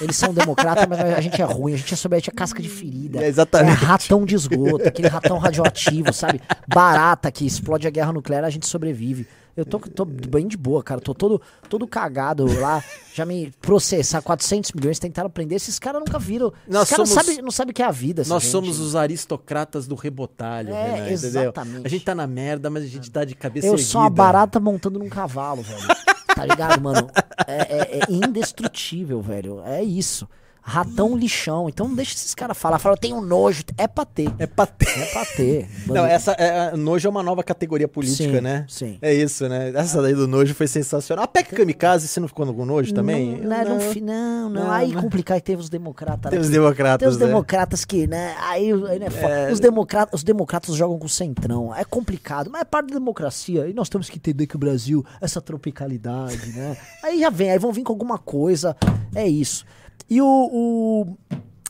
Eles 0.02 0.16
são 0.16 0.34
democratas, 0.34 0.88
mas 0.88 1.00
a 1.00 1.22
gente 1.22 1.40
é 1.40 1.46
ruim. 1.46 1.76
A 1.76 1.78
gente 1.78 1.94
é 1.94 1.98
sobre 1.98 2.18
a 2.18 2.20
é 2.20 2.32
casca 2.36 2.64
de 2.64 2.70
ferida. 2.70 3.24
É, 3.24 3.28
exatamente. 3.28 3.84
É 3.84 3.86
ratão 3.86 4.26
de 4.26 4.34
esgoto, 4.34 4.88
aquele 4.88 5.08
ratão 5.08 5.38
radioativo, 5.38 6.12
sabe? 6.12 6.42
Barata 6.68 7.32
que 7.32 7.46
explode 7.46 7.86
a 7.86 7.92
guerra 7.92 8.12
nuclear, 8.12 8.44
a 8.44 8.50
gente 8.50 8.66
sobrevive. 8.66 9.28
Eu 9.62 9.66
tô, 9.66 9.80
tô 9.80 10.06
bem 10.06 10.48
de 10.48 10.58
boa, 10.58 10.82
cara. 10.84 11.00
Tô 11.02 11.14
todo, 11.14 11.42
todo 11.70 11.88
cagado 11.88 12.46
lá. 12.60 12.84
Já 13.14 13.26
me 13.26 13.52
processar 13.62 14.22
400 14.22 14.72
milhões, 14.72 14.98
tentaram 15.00 15.30
prender. 15.30 15.56
Esses 15.58 15.78
caras 15.80 16.00
nunca 16.00 16.18
viram. 16.18 16.54
Nós 16.68 16.84
Esses 16.84 16.96
caras 16.96 17.10
somos- 17.10 17.10
não 17.10 17.22
sabem 17.24 17.52
sabe 17.52 17.72
o 17.72 17.74
que 17.74 17.82
é 17.82 17.86
a 17.86 17.92
vida. 17.92 18.24
nós 18.28 18.44
gente. 18.44 18.52
somos 18.52 18.80
os 18.80 18.96
aristocratas 18.96 19.88
do 19.88 19.96
rebotalho, 19.96 20.74
É, 20.74 20.84
Renan, 20.84 21.12
entendeu? 21.12 21.42
exatamente. 21.44 21.86
A 21.86 21.90
gente 21.90 22.06
tá 22.06 22.16
na 22.16 22.26
merda, 22.28 22.70
mas 22.70 22.84
a 22.84 22.88
gente 22.88 23.12
tá 23.12 23.26
de 23.26 23.36
cabeça 23.36 23.68
Eu 23.68 23.74
erguida. 23.74 23.90
sou 23.90 24.02
uma 24.02 24.10
barata 24.10 24.60
montando 24.60 24.98
num 25.00 25.10
cavalo, 25.10 25.62
velho. 25.62 25.88
Tá 26.36 26.46
ligado, 26.46 26.80
mano? 26.82 27.10
É, 27.46 27.98
é- 27.98 28.00
é 28.00 28.12
indestrutível, 28.54 29.22
velho. 29.22 29.62
É 29.66 29.84
isso. 29.84 30.28
Ratão 30.70 31.18
lixão. 31.18 31.68
Então 31.68 31.88
não 31.88 31.96
deixa 31.96 32.14
esses 32.14 32.36
caras 32.36 32.58
falar. 32.58 32.80
Fala, 32.80 32.94
eu 32.94 33.00
tenho 33.00 33.20
nojo. 33.22 33.64
É 33.78 33.88
pra 33.88 34.06
ter. 34.06 34.32
É 34.38 34.46
pra 34.46 34.66
ter. 34.66 34.88
É 34.88 35.06
pra 35.06 35.26
ter. 35.26 35.70
Não, 35.88 36.06
essa 36.06 36.32
é, 36.34 36.76
nojo 36.78 37.08
é 37.08 37.10
uma 37.10 37.24
nova 37.24 37.44
categoria 37.44 37.88
política, 37.88 38.36
Sim, 38.36 38.42
né? 38.42 38.66
sim. 38.68 38.98
É 39.02 39.14
isso, 39.14 39.50
né? 39.50 39.72
Essa 39.74 40.02
daí 40.02 40.14
do 40.14 40.28
nojo 40.28 40.54
foi 40.54 40.68
sensacional. 40.68 41.26
A 41.26 41.28
PEC 41.28 41.56
Kamikaze, 41.56 42.08
você 42.08 42.20
não 42.20 42.28
ficou 42.28 42.46
com 42.54 42.66
nojo 42.66 42.94
também? 42.94 43.42
Não, 43.42 43.50
não, 43.50 43.78
não, 43.78 44.50
não, 44.50 44.50
não. 44.50 44.72
Aí 44.72 44.92
não. 44.92 45.02
complicar 45.02 45.40
que 45.40 45.46
teve 45.46 45.62
os 45.62 45.70
democratas. 45.70 46.30
Tem 46.30 46.40
os 46.40 46.48
aqui. 46.48 46.54
democratas, 46.54 47.00
Tem 47.00 47.08
os 47.08 47.18
né? 47.18 47.26
democratas 47.26 47.86
que, 47.86 48.08
né? 48.08 48.36
Aí, 48.42 48.72
né, 49.00 49.10
foda. 49.10 49.52
Os, 49.52 49.60
democratas, 49.60 50.20
os 50.20 50.24
democratas 50.24 50.76
jogam 50.76 51.00
com 51.00 51.06
o 51.06 51.10
centrão. 51.10 51.76
É 51.76 51.84
complicado, 51.84 52.50
mas 52.52 52.62
é 52.62 52.66
parte 52.66 52.90
da 52.90 52.94
democracia. 52.94 53.68
E 53.68 53.74
nós 53.74 53.90
temos 53.90 54.10
que 54.10 54.18
entender 54.18 54.46
que 54.46 54.56
o 54.56 54.60
Brasil, 54.60 55.04
essa 55.20 55.42
tropicalidade, 55.42 56.52
né? 56.54 56.78
Aí 57.04 57.20
já 57.20 57.30
vem, 57.30 57.52
aí 57.52 57.58
vão 57.58 57.72
vir 57.72 57.84
com 57.84 57.92
alguma 57.92 58.18
coisa. 58.18 58.76
É 59.16 59.28
isso. 59.28 59.66
E 60.10 60.22
o. 60.22 60.26
o- 60.28 61.18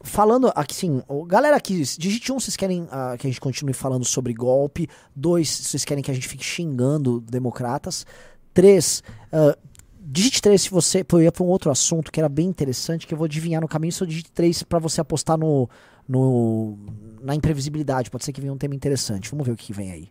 falando 0.01 0.51
aqui, 0.55 0.73
sim, 0.73 1.03
galera 1.27 1.57
aqui, 1.57 1.84
digite 1.97 2.32
um, 2.32 2.39
vocês 2.39 2.55
querem 2.55 2.88
ah, 2.89 3.15
que 3.17 3.27
a 3.27 3.30
gente 3.30 3.39
continue 3.41 3.73
falando 3.73 4.05
sobre 4.05 4.34
golpe. 4.34 4.88
Dois, 5.15 5.49
vocês 5.49 5.84
querem 5.86 6.03
que 6.03 6.09
a 6.09 6.13
gente 6.13 6.27
fique 6.27 6.43
xingando 6.43 7.19
democratas. 7.21 8.05
Três, 8.53 9.03
ah, 9.32 9.57
digite 9.99 10.41
três 10.41 10.61
se 10.63 10.69
você. 10.69 11.03
Pô, 11.03 11.17
eu 11.17 11.23
ia 11.23 11.32
pra 11.32 11.43
um 11.43 11.47
outro 11.47 11.69
assunto 11.69 12.11
que 12.11 12.19
era 12.19 12.30
bem 12.30 12.47
interessante, 12.47 13.05
que 13.05 13.13
eu 13.13 13.17
vou 13.17 13.25
adivinhar 13.25 13.61
no 13.61 13.67
caminho. 13.67 13.91
Só 13.93 14.05
digite 14.05 14.32
três 14.32 14.63
pra 14.63 14.80
você 14.80 15.01
apostar 15.01 15.38
no, 15.38 15.69
no. 16.07 16.77
na 17.21 17.36
imprevisibilidade. 17.36 18.09
Pode 18.09 18.23
ser 18.25 18.32
que 18.32 18.39
venha 18.41 18.53
um 18.53 18.57
tema 18.57 18.75
interessante. 18.75 19.30
Vamos 19.30 19.45
ver 19.45 19.51
o 19.53 19.57
que 19.57 19.73
vem 19.73 19.91
aí. 19.91 20.09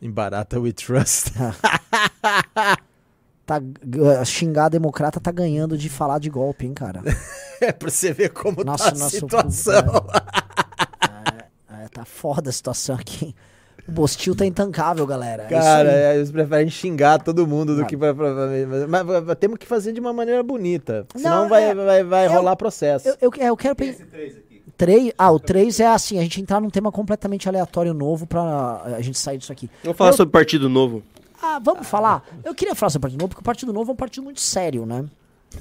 Em 0.00 0.10
Barata 0.10 0.60
We 0.60 0.72
Trust. 0.72 1.32
Tá, 3.46 3.60
xingar 4.24 4.64
a 4.64 4.68
democrata 4.70 5.20
tá 5.20 5.30
ganhando 5.30 5.78
de 5.78 5.88
falar 5.88 6.18
de 6.18 6.28
golpe, 6.28 6.66
hein, 6.66 6.74
cara? 6.74 7.00
é 7.62 7.70
pra 7.70 7.88
você 7.88 8.12
ver 8.12 8.30
como 8.30 8.64
Nossa, 8.64 8.90
tá 8.90 9.06
a 9.06 9.08
situação. 9.08 10.06
É, 11.70 11.88
tá 11.88 12.04
foda 12.04 12.50
a 12.50 12.52
situação 12.52 12.96
aqui. 12.96 13.26
hein? 13.26 13.34
O 13.88 13.92
Bostil 13.92 14.34
tá 14.34 14.44
intancável, 14.44 15.06
galera. 15.06 15.44
É 15.44 15.46
Cara, 15.48 15.92
é, 15.92 16.16
eles 16.16 16.30
preferem 16.32 16.68
xingar 16.68 17.22
todo 17.22 17.46
mundo 17.46 17.76
do 17.76 17.82
Ah. 17.82 17.84
que 17.84 17.96
vai 17.96 18.12
pra. 18.12 18.34
Mas, 18.34 19.04
mas- 19.06 19.24
mas 19.24 19.36
temos 19.38 19.58
que 19.58 19.66
fazer 19.66 19.92
de 19.92 20.00
uma 20.00 20.12
maneira 20.12 20.42
bonita. 20.42 21.06
Senão 21.14 21.42
Não, 21.42 21.48
vai, 21.48 21.70
é- 21.70 21.74
vai, 21.74 22.02
vai 22.02 22.26
eu- 22.26 22.32
rolar 22.32 22.56
processo. 22.56 23.06
Eu, 23.08 23.16
eu, 23.20 23.30
é, 23.38 23.48
eu 23.48 23.56
quero 23.56 23.76
pensar. 23.76 24.04
Três, 24.76 25.12
ah, 25.16 25.30
o 25.30 25.38
3 25.38 25.78
é 25.80 25.86
assim, 25.86 26.18
a 26.18 26.22
gente 26.22 26.40
entrar 26.40 26.60
num 26.60 26.68
tema 26.68 26.90
completamente 26.90 27.48
aleatório 27.48 27.94
novo 27.94 28.26
pra 28.26 28.82
a 28.96 29.00
gente 29.00 29.16
sair 29.18 29.38
disso 29.38 29.52
aqui. 29.52 29.70
Vamos 29.84 29.96
falar 29.96 30.10
Eu- 30.10 30.16
sobre 30.16 30.32
Partido 30.32 30.68
Novo. 30.68 31.02
Ah, 31.48 31.60
vamos 31.62 31.86
falar? 31.86 32.24
Eu 32.44 32.52
queria 32.54 32.74
falar 32.74 32.90
sobre 32.90 33.06
o 33.06 33.08
Partido 33.08 33.20
Novo, 33.20 33.28
porque 33.28 33.40
o 33.40 33.44
Partido 33.44 33.72
Novo 33.72 33.90
é 33.90 33.94
um 33.94 33.96
partido 33.96 34.24
muito 34.24 34.40
sério, 34.40 34.84
né? 34.84 35.04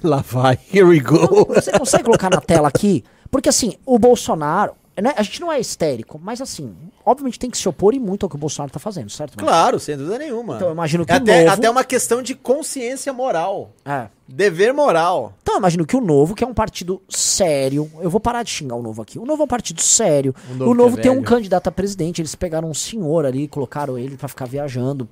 Lá 0.03 0.17
vai, 0.27 0.57
here 0.73 0.83
we 0.83 0.99
go. 0.99 1.45
Você 1.53 1.71
consegue 1.71 2.03
colocar 2.05 2.29
na 2.29 2.41
tela 2.41 2.67
aqui? 2.67 3.03
Porque 3.29 3.49
assim, 3.49 3.75
o 3.85 3.99
Bolsonaro, 3.99 4.73
né, 4.99 5.13
a 5.15 5.21
gente 5.21 5.39
não 5.39 5.51
é 5.51 5.59
histérico, 5.59 6.19
mas 6.21 6.41
assim, 6.41 6.75
obviamente 7.05 7.37
tem 7.37 7.51
que 7.51 7.57
se 7.57 7.69
opor 7.69 7.93
e 7.93 7.99
muito 7.99 8.25
ao 8.25 8.29
que 8.29 8.35
o 8.35 8.39
Bolsonaro 8.39 8.71
tá 8.73 8.79
fazendo, 8.79 9.11
certo? 9.11 9.37
Claro, 9.37 9.79
sem 9.79 9.95
dúvida 9.95 10.17
nenhuma. 10.17 10.55
Então 10.55 10.69
eu 10.69 10.73
imagino 10.73 11.05
que 11.05 11.11
é 11.11 11.15
o 11.15 11.17
até, 11.17 11.39
novo... 11.43 11.53
até 11.53 11.69
uma 11.69 11.83
questão 11.83 12.21
de 12.23 12.33
consciência 12.33 13.13
moral. 13.13 13.71
É. 13.85 14.07
Dever 14.27 14.73
moral. 14.73 15.33
Então 15.43 15.53
eu 15.55 15.59
imagino 15.59 15.85
que 15.85 15.95
o 15.95 16.01
Novo, 16.01 16.33
que 16.33 16.43
é 16.43 16.47
um 16.47 16.53
partido 16.53 16.99
sério, 17.07 17.91
eu 18.01 18.09
vou 18.09 18.19
parar 18.19 18.41
de 18.41 18.49
xingar 18.49 18.75
o 18.75 18.81
Novo 18.81 19.03
aqui. 19.03 19.19
O 19.19 19.25
Novo 19.25 19.43
é 19.43 19.45
um 19.45 19.47
partido 19.47 19.81
sério. 19.81 20.33
O 20.49 20.53
O 20.53 20.55
Novo 20.57 20.73
Novo, 20.73 20.95
que 20.95 21.01
é 21.01 21.03
tem 21.03 21.11
um 21.11 21.15
velho. 21.15 21.27
candidato 21.27 21.67
a 21.67 21.71
presidente, 21.71 22.21
eles 22.21 22.33
pegaram 22.33 22.69
um 22.69 22.73
senhor 22.73 23.25
ali, 23.25 23.47
colocaram 23.47 23.97
ele 23.99 24.17
pra 24.17 24.27
ficar 24.27 24.45
viajando. 24.45 25.07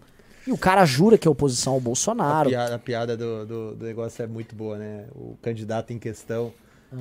E 0.46 0.52
o 0.52 0.58
cara 0.58 0.86
jura 0.86 1.18
que 1.18 1.28
é 1.28 1.32
oposição 1.32 1.74
ao 1.74 1.80
A 1.80 1.82
Bolsonaro. 1.82 2.50
piada, 2.50 2.76
a 2.76 2.80
piada 2.80 3.18
do, 3.18 3.46
do, 3.46 3.76
do 3.76 3.86
negócio 3.86 4.22
é 4.24 4.28
muito 4.28 4.56
boa, 4.56 4.78
né? 4.78 5.06
O 5.16 5.38
candidato 5.42 5.92
em 5.94 6.00
questão 6.00 6.54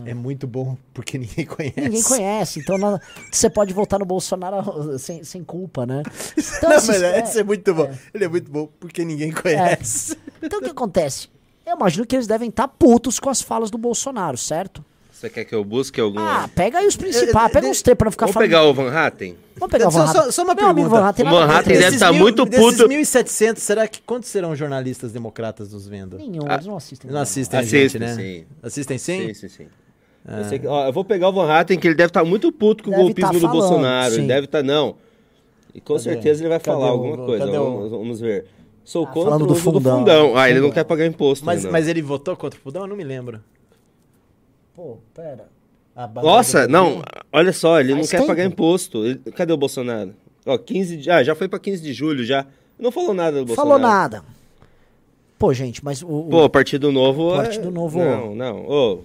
é 0.07 0.15
muito 0.15 0.47
bom 0.47 0.77
porque 0.95 1.19
ninguém 1.19 1.45
conhece. 1.45 1.81
Ninguém 1.81 2.03
conhece, 2.03 2.61
então 2.61 2.79
não- 2.79 2.99
você 3.31 3.51
pode 3.51 3.75
votar 3.75 3.99
no 3.99 4.07
Bolsonaro 4.07 4.97
sem, 4.99 5.23
sem 5.25 5.43
culpa, 5.45 5.85
né? 5.85 6.03
Então, 6.37 6.71
Não, 6.71 6.77
mas 6.87 7.03
é- 7.03 7.21
esse 7.21 7.41
é 7.41 7.45
muito 7.45 7.75
bom. 7.75 7.93
Ele 8.15 8.25
é 8.25 8.29
muito 8.29 8.51
bom 8.51 8.69
porque 8.81 9.05
ninguém 9.05 9.33
conhece. 9.33 10.17
então 10.43 10.61
o 10.61 10.63
que 10.63 10.71
acontece? 10.71 11.29
Eu 11.67 11.77
imagino 11.77 12.07
que 12.07 12.17
eles 12.17 12.27
devem 12.27 12.49
estar 12.49 12.69
putos 12.69 13.21
com 13.21 13.29
as 13.31 13.41
falas 13.43 13.71
do 13.71 13.79
Bolsonaro, 13.79 14.37
certo? 14.39 14.85
Você 15.23 15.31
quer 15.31 15.45
que 15.45 15.55
eu 15.55 15.65
busque 15.65 16.01
algum? 16.01 16.19
Ah, 16.19 16.51
pega 16.53 16.79
aí 16.79 16.87
os 16.89 16.97
principais, 16.97 17.53
pega 17.53 17.69
uns 17.69 17.81
três 17.81 17.97
pra 17.97 18.07
não 18.07 18.11
ficar 18.11 18.27
Vamos 18.27 18.35
falando. 18.35 18.49
pegar 18.49 18.65
o 18.65 18.75
Van 18.75 18.91
Hatten? 18.91 19.37
Vamos 19.57 19.71
pegar 19.71 19.87
o 19.87 19.91
Só- 19.93 19.99
Van 20.01 20.07
só- 20.13 20.19
Hatten. 20.19 20.33
só 20.33 20.43
uma 20.43 20.55
Meu 20.55 20.65
amigo 20.67 20.89
pergunta. 20.89 21.01
Van 21.01 21.09
Hatten 21.09 21.27
O 21.27 21.31
nada 21.31 21.47
Van 21.47 21.53
Hatten 21.59 21.73
ele. 21.75 21.83
deve 21.85 21.99
tá 22.01 22.11
mil- 22.11 22.21
muito 22.23 22.45
desses 22.45 22.77
puto. 22.77 22.89
1.700, 22.89 23.63
será 23.63 23.87
que 23.87 24.03
quantos 24.03 24.29
serão 24.31 24.57
jornalistas 24.57 25.13
democratas 25.13 25.73
nos 25.73 25.87
vendo? 25.87 26.19
Nenhum, 26.19 26.43
Ah, 26.49 26.55
eles 26.55 26.67
não 26.67 26.77
assistem. 26.77 27.09
Não 27.09 27.21
assistem 27.21 27.57
a 27.57 27.63
Assistem, 27.63 27.81
gente, 27.89 27.99
né? 28.01 28.15
sim. 28.17 28.45
Assistem 28.61 28.99
sim? 28.99 29.27
Sim, 29.29 29.35
sim, 29.35 29.49
sim. 29.49 29.67
Eu, 30.27 30.45
sei 30.47 30.59
que- 30.59 30.67
ó, 30.67 30.87
eu 30.89 30.93
vou 30.93 31.05
pegar 31.05 31.29
o 31.29 31.33
Van 31.33 31.49
Hatten, 31.49 31.79
que 31.79 31.87
ele 31.87 31.95
deve 31.95 32.09
estar 32.11 32.25
muito 32.25 32.51
puto 32.51 32.83
com 32.83 32.91
o 32.91 32.93
Deve 32.93 33.03
golpismo 33.05 33.31
tá 33.31 33.33
do 33.33 33.41
falando, 33.41 33.59
Bolsonaro. 33.61 34.11
sim. 34.15 34.19
Ele 34.19 34.27
deve 34.27 34.47
estar, 34.47 34.63
não. 34.65 34.97
E 35.73 35.81
com 35.81 35.95
Cadê? 35.95 36.03
certeza 36.03 36.43
ele 36.43 36.49
vai 36.49 36.59
Cadê 36.59 36.77
falar 36.77 36.89
o- 36.89 36.95
alguma 36.97 37.17
coisa. 37.27 37.47
cadê 37.47 37.59
o- 37.59 37.65
Vamos, 37.65 37.91
vamos 37.93 38.21
ver. 38.21 38.45
Sou 38.85 39.05
Ah, 39.05 39.07
contra 39.07 39.23
falando 39.31 39.43
o 39.43 39.47
do 39.47 39.53
uso 39.53 39.63
do 39.71 39.73
fundão. 39.75 39.99
fundão. 40.01 40.37
Ah, 40.37 40.51
ele 40.51 40.59
não 40.59 40.67
Fundão. 40.67 40.75
quer 40.75 40.85
pagar 40.85 41.07
imposto. 41.07 41.47
Mas, 41.47 41.87
ele 41.87 42.03
votou 42.03 42.37
contra 42.37 42.59
o 42.59 42.63
Fudão? 42.63 42.83
Eu 42.83 42.89
não 42.89 42.97
me 42.97 43.05
lembro. 43.05 43.41
Pô, 44.75 44.99
pera. 45.15 45.47
Nossa, 46.23 46.67
não, 46.67 47.03
olha 47.31 47.53
só, 47.53 47.79
ele 47.79 47.93
Faz 47.93 48.01
não 48.03 48.11
quer 48.11 48.17
tempo. 48.19 48.27
pagar 48.29 48.45
imposto. 48.47 49.05
Ele- 49.05 49.19
cadê 49.33 49.53
o 49.53 49.57
Bolsonaro? 49.59 50.15
Ó, 50.47 50.57
15 50.57 50.97
de, 50.97 51.11
ah, 51.11 51.23
já 51.23 51.35
foi 51.35 51.49
pra 51.49 51.59
15 51.59 51.83
de 51.83 51.93
julho 51.93 52.25
já. 52.25 52.47
Não 52.79 52.91
falou 52.91 53.13
nada 53.13 53.45
do 53.45 53.55
Falou 53.55 53.73
Bolsonaro. 53.79 54.01
nada. 54.01 54.25
Pô, 55.39 55.53
gente, 55.53 55.85
mas 55.85 56.03
o. 56.03 56.09
o- 56.09 56.29
Pô, 56.31 56.49
Partido 56.49 56.91
Novo. 56.91 57.35
é- 57.35 57.37
Partido 57.43 57.71
Novo- 57.71 57.99
Não, 57.99 58.35
não. 58.35 58.67
Ô. 58.67 59.01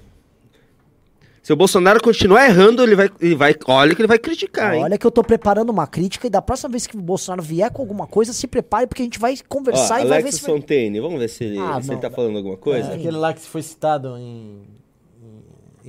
Se 1.43 1.53
o 1.53 1.55
Bolsonaro 1.55 2.01
continuar 2.01 2.45
errando, 2.45 2.84
ele 2.84 2.95
vai, 2.95 3.09
ele 3.22 3.36
vai. 3.36 3.55
Olha 3.68 3.95
que 3.95 4.01
ele 4.01 4.07
vai 4.07 4.20
criticar, 4.20 4.76
hein? 4.76 4.84
Olha 4.84 4.97
que 4.97 5.07
eu 5.07 5.11
tô 5.11 5.24
preparando 5.24 5.70
uma 5.70 5.88
crítica 5.88 6.28
e 6.28 6.30
da 6.30 6.41
próxima 6.41 6.70
vez 6.70 6.86
que 6.86 6.97
o 6.97 7.01
Bolsonaro 7.01 7.41
vier 7.41 7.72
com 7.72 7.82
alguma 7.82 8.05
coisa, 8.05 8.34
se 8.34 8.47
prepare 8.47 8.86
porque 8.88 9.01
a 9.01 9.05
gente 9.05 9.18
vai 9.20 9.34
Ó, 9.34 9.43
conversar 9.47 10.03
e 10.05 10.07
vai 10.07 10.22
ver 10.22 10.32
se 10.34 10.41
vai... 10.41 10.51
Fontaine, 10.55 10.99
vamos 10.99 11.20
ver 11.20 11.30
se 11.30 11.45
ele, 11.45 11.57
Ah, 11.59 11.82
se 11.82 11.88
não, 11.88 11.93
ele 11.95 12.01
tá 12.01 12.09
falando 12.11 12.36
alguma 12.38 12.57
coisa. 12.57 12.91
É, 12.91 12.95
aquele 12.95 13.15
lá 13.18 13.34
que 13.34 13.39
foi 13.41 13.61
citado 13.61 14.18
em, 14.18 14.61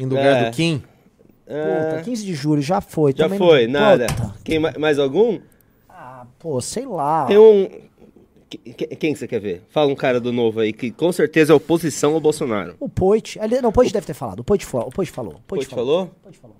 em 0.02 0.06
lugar 0.06 0.24
É. 0.44 0.44
do 0.50 0.56
Kim. 0.56 0.82
É, 1.46 1.90
Puta, 1.90 2.02
15 2.02 2.24
de 2.26 2.34
julho, 2.34 2.60
já 2.62 2.80
foi. 2.80 3.12
já 3.12 3.24
também 3.24 3.38
não- 3.38 3.46
foi, 3.46 3.66
nada. 3.66 4.06
Puta. 4.06 4.34
Quem, 4.44 4.58
ma- 4.58 4.74
mais 4.78 4.98
algum? 4.98 5.40
Ah, 5.88 6.26
pô, 6.38 6.60
sei 6.60 6.84
lá. 6.86 7.24
Tem 7.26 7.38
um. 7.38 7.68
que- 8.50 8.58
que- 8.58 8.86
Quem 8.96 9.12
que 9.12 9.18
você 9.18 9.26
quer 9.28 9.40
ver? 9.40 9.62
Fala 9.70 9.90
um 9.90 9.94
cara 9.94 10.18
do 10.20 10.32
novo 10.32 10.60
aí, 10.60 10.72
que 10.72 10.90
com 10.90 11.10
certeza 11.12 11.52
é 11.52 11.56
oposição 11.56 12.14
ao 12.14 12.20
Bolsonaro. 12.20 12.76
O 12.80 12.88
Poit. 12.88 13.38
ele- 13.38 13.60
Não, 13.60 13.68
o 13.70 13.72
Poit 13.72 13.92
deve 13.92 14.06
ter 14.06 14.14
falado. 14.14 14.40
O 14.40 14.44
Poit 14.44 14.64
falou. 14.64 14.88
O 14.88 14.90
Poit 14.90 15.10
falou. 15.10 15.34
O 15.34 15.40
Poit 15.46 15.66
falou? 15.66 16.02
O 16.04 16.08
Poit 16.24 16.38
falou. 16.38 16.56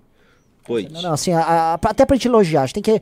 Poit. 0.65 0.91
Não, 0.91 1.01
não, 1.01 1.13
assim, 1.13 1.33
a- 1.33 1.41
a- 1.41 1.73
até 1.73 2.05
pra 2.05 2.15
gente 2.15 2.27
elogiar. 2.27 2.61
A 2.61 2.65
gente 2.67 2.81
tem 2.81 2.83
que 2.83 3.01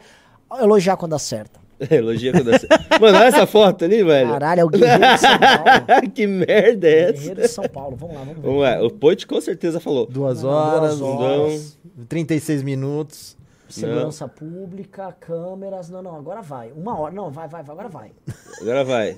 elogiar 0.61 0.95
quando 0.97 1.13
acerta. 1.15 1.59
Elogia 1.91 2.31
quando 2.31 2.51
você. 2.51 2.67
Mano, 2.99 3.17
olha 3.17 3.27
essa 3.27 3.45
foto 3.45 3.85
ali, 3.85 4.03
velho. 4.03 4.29
Caralho, 4.29 4.61
é 4.61 4.65
o 4.65 4.69
Guerreiro 4.69 5.13
de 5.13 5.19
São 5.19 5.39
Paulo. 5.39 6.11
que 6.13 6.27
merda 6.27 6.87
é 6.87 6.99
essa? 7.01 7.13
Guerreiro 7.13 7.41
de 7.41 7.47
São 7.47 7.63
Paulo. 7.65 7.95
Vamos 7.95 8.15
lá, 8.15 8.21
vamos 8.21 8.35
ver. 8.35 8.41
Vamos 8.41 8.61
lá, 8.61 8.83
o 8.83 8.89
Poit 8.91 9.27
com 9.27 9.39
certeza 9.39 9.79
falou. 9.79 10.07
Duas 10.07 10.43
Não, 10.43 10.49
horas, 10.49 10.99
duas 10.99 11.19
horas. 11.19 11.77
36 12.09 12.63
minutos. 12.63 13.37
Segurança 13.69 14.27
pública, 14.27 15.11
câmeras. 15.19 15.89
Não, 15.89 16.01
não, 16.01 16.15
agora 16.15 16.41
vai. 16.41 16.71
Uma 16.71 16.97
hora. 16.97 17.13
Não, 17.13 17.29
vai, 17.29 17.47
vai, 17.47 17.61
vai, 17.63 17.73
agora 17.73 17.89
vai. 17.89 18.11
Agora 18.61 18.83
vai. 18.83 19.17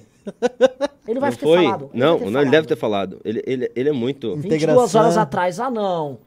Ele 1.08 1.20
vai 1.20 1.30
não 1.30 1.38
ter 1.38 1.46
foi? 1.46 1.64
falado. 1.64 1.90
ele 1.94 2.04
não, 2.04 2.08
não, 2.08 2.26
ele 2.26 2.32
falado. 2.34 2.52
deve 2.52 2.68
ter 2.68 2.76
falado. 2.76 3.22
Ele, 3.24 3.44
ele, 3.46 3.72
ele 3.76 3.90
é 3.90 3.92
muito. 3.92 4.36
22 4.36 4.64
Integração. 4.64 5.02
horas 5.02 5.18
atrás. 5.18 5.60
Ah, 5.60 5.70
não. 5.70 6.20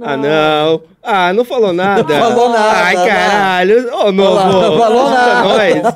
Ah, 0.00 0.16
não. 0.16 0.82
Ah, 1.02 1.32
não 1.32 1.44
falou 1.44 1.72
nada. 1.72 2.02
Não 2.02 2.30
falou 2.30 2.48
nada, 2.50 2.78
Ai, 2.78 2.94
não. 2.94 3.06
caralho. 3.06 3.94
Ô, 3.96 4.12
novo. 4.12 4.52
Não 4.52 4.78
falou 4.78 5.06
Ajuda 5.06 5.16
nada. 5.16 5.42
nós. 5.48 5.74
Não, 5.74 5.92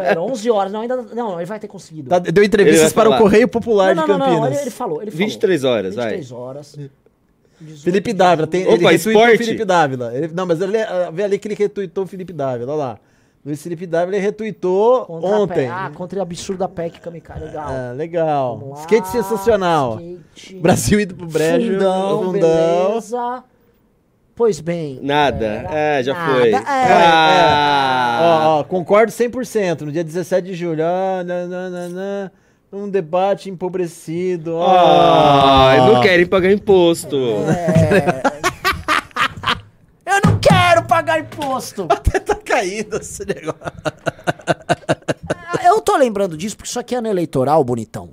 pera, 0.00 0.22
11 0.22 0.50
horas. 0.50 0.72
Não, 0.72 0.80
ainda. 0.80 0.96
Não, 0.96 1.36
ele 1.38 1.46
vai 1.46 1.58
ter 1.58 1.68
conseguido. 1.68 2.08
Tá, 2.08 2.18
deu 2.18 2.42
entrevistas 2.42 2.92
vai 2.92 3.04
para 3.04 3.14
o. 3.16 3.18
Correio 3.18 3.48
Popular 3.48 3.94
não, 3.94 4.04
de 4.04 4.08
não, 4.08 4.18
não, 4.18 4.26
Campinas. 4.26 4.40
não, 4.50 4.52
ele, 4.54 4.62
ele 4.62 4.70
falou. 4.70 5.02
Ele 5.02 5.10
falou. 5.10 5.26
23 5.26 5.64
horas, 5.64 5.94
vai. 5.94 6.04
23 6.16 6.32
horas. 6.32 6.78
18 7.60 7.82
Felipe 7.84 8.12
Dávila, 8.14 8.46
tem, 8.46 8.62
Opa, 8.62 8.72
ele 8.72 8.86
retweetou 8.86 9.12
o 9.12 9.24
esporte. 9.26 9.44
Felipe 9.44 9.64
Dávila. 9.66 10.14
Ele- 10.14 10.30
não, 10.34 10.46
mas 10.46 10.60
ele, 10.62 10.78
ah, 10.78 11.10
vê 11.12 11.24
ali 11.24 11.38
que 11.38 11.46
ele 11.46 11.54
retweetou 11.54 12.04
o 12.04 12.06
Felipe 12.06 12.32
Dávila, 12.32 12.72
olha 12.72 12.78
lá. 12.78 12.98
Luiz 13.44 13.62
Felipe 13.62 13.86
Dávila 13.86 14.16
ele 14.16 14.24
retweetou 14.26 15.06
Contra 15.06 15.28
ontem. 15.28 15.68
Ah, 15.68 15.90
contra 15.94 16.18
o 16.18 16.22
absurdo 16.22 16.58
da 16.58 16.68
PEC 16.68 17.00
Kamikaze. 17.00 17.44
Legal. 17.46 17.66
Ah, 17.68 17.92
legal. 17.96 18.68
Lá, 18.70 18.80
Skate 18.80 19.08
sensacional. 19.08 19.98
skate. 20.36 20.56
Brasil 20.60 21.00
indo 21.00 21.14
pro 21.14 21.26
brejo. 21.26 21.72
Fundão, 21.72 22.22
fundão. 22.24 22.32
beleza. 22.90 23.44
Pois 24.36 24.60
bem. 24.60 24.98
Nada. 25.02 25.38
pera, 25.68 25.68
É, 25.74 26.02
já 26.02 26.12
nada, 26.14 26.32
foi. 26.32 26.50
é. 26.52 26.62
Ah. 26.66 28.18
Ó, 28.22 28.60
ó, 28.60 28.64
concordo 28.64 29.10
100%. 29.12 29.82
No 29.82 29.92
dia 29.92 30.04
17 30.04 30.46
de 30.48 30.54
julho. 30.54 30.82
Ah, 30.84 31.22
na, 31.24 31.46
na, 31.46 31.70
na, 31.70 31.88
na, 31.88 32.30
um 32.72 32.88
debate 32.88 33.48
empobrecido. 33.50 34.58
Ah, 34.62 35.76
não 35.92 36.00
querem 36.02 36.26
pagar 36.26 36.52
imposto. 36.52 37.16
É. 37.16 38.29
Pagar 40.90 41.20
imposto. 41.20 41.86
tá 42.26 42.34
caindo 42.44 42.96
esse 42.96 43.24
negócio. 43.24 43.60
Eu 45.64 45.80
tô 45.80 45.96
lembrando 45.96 46.36
disso 46.36 46.56
porque 46.56 46.68
isso 46.68 46.80
aqui 46.80 46.96
é 46.96 46.98
ano 46.98 47.06
eleitoral, 47.06 47.62
bonitão. 47.62 48.10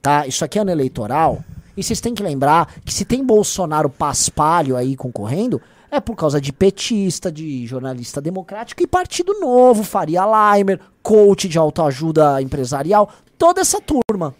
Tá? 0.00 0.26
Isso 0.26 0.42
aqui 0.42 0.58
é 0.58 0.62
ano 0.62 0.70
eleitoral. 0.70 1.44
E 1.76 1.82
vocês 1.82 2.00
têm 2.00 2.14
que 2.14 2.22
lembrar 2.22 2.76
que 2.82 2.94
se 2.94 3.04
tem 3.04 3.22
Bolsonaro 3.22 3.90
paspalho 3.90 4.74
aí 4.74 4.96
concorrendo, 4.96 5.60
é 5.90 6.00
por 6.00 6.16
causa 6.16 6.40
de 6.40 6.50
petista, 6.50 7.30
de 7.30 7.66
jornalista 7.66 8.22
democrático 8.22 8.82
e 8.82 8.86
Partido 8.86 9.38
Novo, 9.38 9.82
Faria 9.82 10.22
Limer, 10.24 10.80
coach 11.02 11.46
de 11.46 11.58
autoajuda 11.58 12.40
empresarial, 12.40 13.10
toda 13.36 13.60
essa 13.60 13.82
turma. 13.82 14.34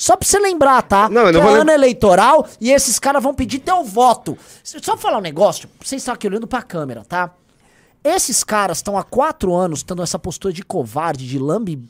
Só 0.00 0.16
pra 0.16 0.26
você 0.28 0.38
lembrar, 0.38 0.80
tá? 0.82 1.08
Não, 1.08 1.22
eu 1.26 1.32
não 1.32 1.40
que 1.40 1.46
vou 1.46 1.48
é 1.50 1.52
lem- 1.54 1.60
ano 1.62 1.70
eleitoral 1.72 2.46
e 2.60 2.70
esses 2.70 3.00
caras 3.00 3.20
vão 3.20 3.34
pedir 3.34 3.58
teu 3.58 3.82
voto. 3.82 4.38
Só 4.62 4.78
pra 4.92 4.96
falar 4.96 5.18
um 5.18 5.22
negócio, 5.22 5.68
vocês 5.82 6.00
estão 6.00 6.14
aqui 6.14 6.28
olhando 6.28 6.46
pra 6.46 6.62
câmera, 6.62 7.04
tá? 7.04 7.34
Esses 8.04 8.44
caras 8.44 8.78
estão 8.78 8.96
há 8.96 9.02
quatro 9.02 9.52
anos 9.52 9.82
tendo 9.82 10.00
essa 10.00 10.16
postura 10.16 10.54
de 10.54 10.62
covarde, 10.62 11.26
de 11.26 11.36
lambe, 11.36 11.82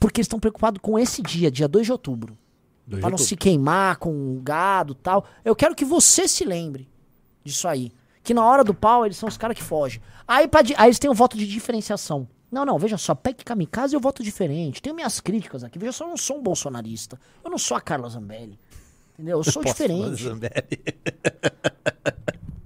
porque 0.00 0.20
eles 0.20 0.24
estão 0.26 0.40
preocupados 0.40 0.80
com 0.80 0.98
esse 0.98 1.20
dia, 1.20 1.50
dia 1.50 1.68
2 1.68 1.84
de 1.84 1.92
outubro. 1.92 2.36
Dois 2.86 3.00
Pra 3.00 3.08
de 3.08 3.12
não 3.12 3.16
outubro. 3.16 3.24
se 3.28 3.36
queimar 3.36 3.96
com 3.98 4.40
gado 4.42 4.92
e 4.94 5.02
tal. 5.02 5.26
Eu 5.44 5.54
quero 5.54 5.74
que 5.74 5.84
você 5.84 6.26
se 6.26 6.44
lembre 6.46 6.88
disso 7.44 7.68
aí. 7.68 7.92
Que 8.22 8.32
na 8.32 8.42
hora 8.44 8.64
do 8.64 8.72
pau, 8.72 9.04
eles 9.04 9.18
são 9.18 9.28
os 9.28 9.36
caras 9.36 9.54
que 9.56 9.62
fogem. 9.62 10.00
Aí, 10.26 10.48
pra 10.48 10.60
aí 10.78 10.86
eles 10.88 10.98
têm 10.98 11.10
um 11.10 11.14
voto 11.14 11.36
de 11.36 11.46
diferenciação. 11.46 12.26
Não, 12.50 12.64
não, 12.64 12.78
veja 12.78 12.96
só, 12.96 13.14
PEC 13.14 13.44
Kamikaze 13.44 13.94
eu 13.94 14.00
voto 14.00 14.22
diferente. 14.22 14.80
Tenho 14.80 14.94
minhas 14.94 15.20
críticas 15.20 15.64
aqui. 15.64 15.78
Veja 15.78 15.92
só, 15.92 16.04
eu 16.04 16.10
não 16.10 16.16
sou 16.16 16.38
um 16.38 16.42
bolsonarista. 16.42 17.18
Eu 17.44 17.50
não 17.50 17.58
sou 17.58 17.76
a 17.76 17.80
Carla 17.80 18.08
Zambelli. 18.08 18.58
Entendeu? 19.14 19.38
Eu 19.38 19.44
sou 19.44 19.60
falar, 19.62 19.72
diferente. 19.72 20.22
Zambelli? 20.22 20.84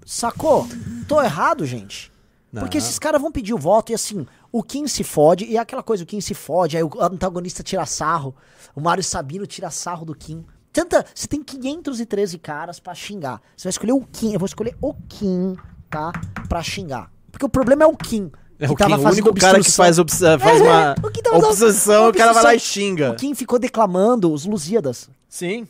Sacou? 0.05 0.67
Tô 1.09 1.21
errado, 1.23 1.65
gente. 1.65 2.13
Porque 2.53 2.79
Não. 2.79 2.85
esses 2.85 2.99
caras 2.99 3.21
vão 3.23 3.31
pedir 3.31 3.55
o 3.55 3.59
voto 3.59 3.93
e 3.93 3.95
assim, 3.95 4.27
o 4.51 4.61
Kim 4.63 4.89
se 4.89 5.05
fode, 5.05 5.45
e 5.45 5.57
é 5.57 5.61
aquela 5.61 5.85
coisa, 5.85 6.03
o 6.03 6.07
Kim 6.07 6.21
se 6.21 6.35
fode, 6.35 6.77
aí 6.77 6.83
o 6.83 6.91
antagonista 7.01 7.63
tira 7.63 7.87
sarro, 7.87 8.35
o 8.75 8.81
Mário 8.81 9.05
Sabino 9.05 9.47
tira 9.47 9.71
sarro 9.71 10.05
do 10.05 10.15
Kim. 10.17 10.45
Tanta, 10.73 11.07
você 11.15 11.29
tem 11.29 11.43
513 11.45 12.39
caras 12.39 12.81
pra 12.81 12.93
xingar. 12.93 13.41
Você 13.57 13.69
vai 13.69 13.71
escolher 13.71 13.93
o 13.93 14.01
Kim, 14.05 14.33
eu 14.33 14.39
vou 14.39 14.47
escolher 14.47 14.77
o 14.81 14.95
Kim, 15.09 15.57
tá? 15.89 16.11
Pra 16.49 16.61
xingar. 16.63 17.11
Porque 17.31 17.47
o 17.47 17.49
problema 17.49 17.85
é 17.85 17.87
o 17.87 17.97
Kim. 17.97 18.33
É 18.61 18.71
o, 18.71 18.77
Kim, 18.77 18.93
o 18.93 19.09
único 19.09 19.35
cara 19.35 19.59
que 19.61 19.71
faz, 19.73 19.99
obs- 19.99 20.19
faz 20.39 20.61
É, 20.61 20.63
uma 20.63 20.95
o 21.03 21.11
Kim 21.11 21.23
obsessão, 21.35 22.09
o 22.11 22.13
cara 22.15 22.33
vai 22.35 22.43
lá 22.45 22.55
e 22.55 22.61
xinga. 22.61 23.13
O 23.13 23.17
Kim 23.17 23.35
ficou 23.35 23.59
declamando 23.59 24.31
os 24.33 24.45
Lusíadas. 24.45 25.09
Sim. 25.29 25.67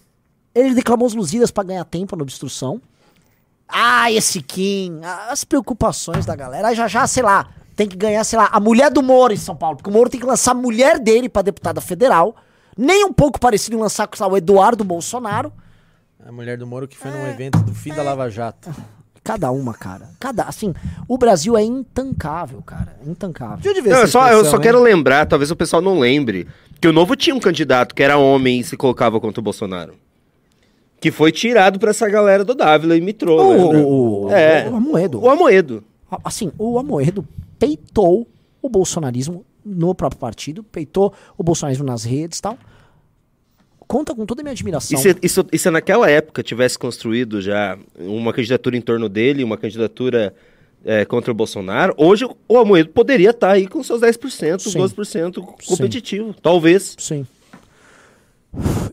Ele 0.55 0.75
declamou 0.75 1.07
os 1.07 1.15
Lusíadas 1.15 1.51
pra 1.53 1.63
ganhar 1.63 1.85
tempo 1.85 2.17
na 2.17 2.23
obstrução. 2.23 2.81
Ah, 3.69 4.11
esse 4.11 4.43
Kim, 4.43 5.01
as 5.29 5.45
preocupações 5.45 6.27
da 6.27 6.35
galera. 6.35 6.69
Aí 6.69 6.75
já 6.75 6.89
já, 6.89 7.07
sei 7.07 7.23
lá, 7.23 7.49
tem 7.77 7.87
que 7.87 7.97
ganhar, 7.97 8.25
sei 8.25 8.37
lá, 8.39 8.49
a 8.51 8.59
mulher 8.59 8.91
do 8.91 9.01
Moro 9.03 9.33
em 9.33 9.37
São 9.37 9.55
Paulo. 9.55 9.77
Porque 9.77 9.89
o 9.89 9.93
Moro 9.93 10.11
tem 10.11 10.19
que 10.19 10.27
lançar 10.27 10.51
a 10.51 10.55
mulher 10.55 10.99
dele 10.99 11.29
pra 11.29 11.43
deputada 11.43 11.81
federal. 11.81 12.35
Nem 12.77 13.05
um 13.05 13.13
pouco 13.13 13.39
parecido 13.39 13.77
em 13.77 13.81
lançar 13.81 14.09
lá, 14.19 14.27
o 14.27 14.37
Eduardo 14.37 14.83
Bolsonaro. 14.83 15.53
A 16.27 16.33
mulher 16.33 16.59
do 16.59 16.67
Moro 16.67 16.89
que 16.89 16.97
foi 16.97 17.11
É. 17.11 17.15
num 17.15 17.27
evento 17.29 17.59
do 17.61 17.73
fim 17.75 17.95
da 17.95 18.03
Lava 18.03 18.29
Jato. 18.29 18.75
Cada 19.23 19.51
uma, 19.51 19.75
cara. 19.75 20.09
Cada, 20.19 20.45
assim, 20.45 20.73
o 21.07 21.19
Brasil 21.19 21.57
é 21.57 21.63
intancável, 21.63 22.63
cara. 22.63 22.97
Intancável. 23.07 23.59
De 23.59 23.69
onde 23.69 23.81
veio 23.83 23.95
Não, 23.97 24.07
só, 24.07 24.29
eu 24.29 24.45
só 24.45 24.57
hein? 24.57 24.63
quero 24.63 24.81
lembrar, 24.83 25.27
talvez 25.27 25.51
o 25.51 25.57
pessoal 25.57 25.83
não 25.83 25.99
lembre, 25.99 26.47
que 26.81 26.89
o 26.89 26.93
Novo 26.93 27.15
tinha 27.15 27.37
um 27.37 27.41
candidato 27.41 27.95
que 27.95 28.03
era 28.03 28.17
homem 28.17 28.61
e 28.61 28.65
se 28.65 28.77
colocava 28.77 29.21
contra 29.21 29.41
o 29.41 29.45
Bolsonaro. 29.45 29.95
Que 30.99 31.11
foi 31.11 31.33
tirado 31.33 31.79
pra 31.79 31.91
essa 31.91 32.09
galera 32.09 32.45
do 32.45 32.55
Dávila 32.55 32.97
e 32.97 33.01
mitrou, 33.01 33.41
o, 33.41 34.25
o, 34.27 34.31
É. 34.33 34.69
o 34.69 34.77
Amoedo. 34.77 35.21
O 35.23 35.31
Amoedo. 35.31 35.85
Assim, 36.25 36.51
o 36.59 36.79
Amoedo 36.79 37.27
peitou 37.59 38.27
o 38.63 38.69
bolsonarismo 38.69 39.45
no 39.65 39.95
próprio 39.95 40.19
partido, 40.19 40.63
peitou 40.63 41.13
o 41.37 41.43
bolsonarismo 41.43 41.85
nas 41.85 42.05
redes 42.05 42.39
e 42.39 42.43
tal. 42.43 42.59
Conta 43.91 44.15
com 44.15 44.25
toda 44.25 44.41
a 44.41 44.45
minha 44.45 44.53
admiração. 44.53 45.03
E 45.21 45.29
se, 45.29 45.45
e 45.53 45.71
naquela 45.71 46.09
época 46.09 46.45
tivesse 46.45 46.79
construído 46.79 47.43
já 47.43 47.77
uma 47.99 48.33
candidatura 48.33 48.77
em 48.77 48.81
torno 48.81 49.09
dele, 49.09 49.43
uma 49.43 49.57
candidatura 49.57 50.33
é, 50.85 51.05
contra 51.05 51.33
o 51.33 51.35
Bolsonaro, 51.35 51.93
hoje 51.97 52.25
o 52.49 52.57
Amoedo 52.57 52.91
poderia 52.91 53.31
estar 53.31 53.51
aí 53.51 53.67
com 53.67 53.83
seus 53.83 54.01
10%, 54.01 54.61
Sim. 54.61 54.79
12% 54.79 55.45
competitivo. 55.67 56.33
Talvez. 56.41 56.95
Sim. 57.01 57.27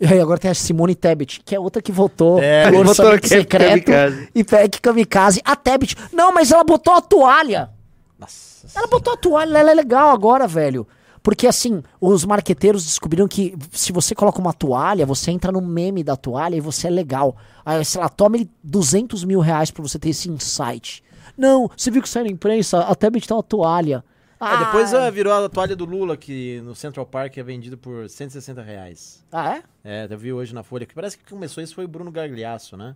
E 0.01 0.07
aí 0.07 0.19
agora 0.19 0.39
tem 0.39 0.49
a 0.49 0.55
Simone 0.55 0.95
Tebet, 0.95 1.41
que 1.45 1.53
é 1.53 1.59
outra 1.59 1.79
que 1.79 1.91
votou 1.91 2.41
É, 2.41 2.65
votou 2.65 2.79
orçamento 2.79 3.13
naquele 3.13 3.41
secreto 3.41 3.85
kamikaze. 3.85 4.29
e 4.33 4.43
PEC 4.43 4.81
Kamikaze. 4.81 5.41
A 5.45 5.55
Tebet, 5.55 5.95
não, 6.11 6.33
mas 6.33 6.51
ela 6.51 6.63
botou 6.63 6.95
a 6.95 7.01
toalha. 7.01 7.69
Nossa. 8.17 8.65
Ela 8.75 8.87
botou 8.87 9.13
a 9.13 9.17
toalha, 9.17 9.59
ela 9.59 9.69
é 9.69 9.75
legal 9.75 10.09
agora, 10.09 10.47
velho. 10.47 10.87
Porque 11.27 11.45
assim, 11.45 11.83
os 11.99 12.23
marqueteiros 12.23 12.85
descobriram 12.85 13.27
que 13.27 13.53
se 13.73 13.91
você 13.91 14.15
coloca 14.15 14.39
uma 14.39 14.53
toalha, 14.53 15.05
você 15.05 15.29
entra 15.29 15.51
no 15.51 15.59
meme 15.59 16.01
da 16.01 16.15
toalha 16.15 16.55
e 16.55 16.61
você 16.61 16.87
é 16.87 16.89
legal. 16.89 17.35
Aí, 17.65 17.83
sei 17.83 17.99
lá, 17.99 18.07
tome 18.07 18.49
200 18.63 19.25
mil 19.25 19.41
reais 19.41 19.69
pra 19.69 19.83
você 19.83 19.99
ter 19.99 20.07
esse 20.07 20.29
insight. 20.29 21.03
Não, 21.37 21.69
você 21.75 21.91
viu 21.91 22.01
que 22.01 22.07
saiu 22.07 22.23
na 22.23 22.31
imprensa? 22.31 22.79
A 22.79 22.95
Tebet 22.95 23.27
tá 23.27 23.35
uma 23.35 23.43
toalha. 23.43 24.05
Ah, 24.39 24.55
depois 24.55 24.93
Ah, 24.93 25.07
ah, 25.07 25.09
virou 25.09 25.33
a 25.33 25.49
toalha 25.49 25.75
do 25.75 25.83
Lula, 25.83 26.15
que 26.15 26.61
no 26.61 26.73
Central 26.73 27.05
Park 27.05 27.37
é 27.37 27.43
vendido 27.43 27.77
por 27.77 28.09
160 28.09 28.61
reais. 28.61 29.21
Ah, 29.29 29.57
é? 29.57 29.63
É, 29.83 30.07
eu 30.09 30.17
vi 30.17 30.31
hoje 30.31 30.55
na 30.55 30.63
Folha, 30.63 30.85
que 30.85 30.95
parece 30.95 31.17
que 31.17 31.29
começou 31.29 31.61
isso 31.61 31.75
foi 31.75 31.83
o 31.83 31.89
Bruno 31.89 32.09
Gagliasso, 32.09 32.77
né? 32.77 32.95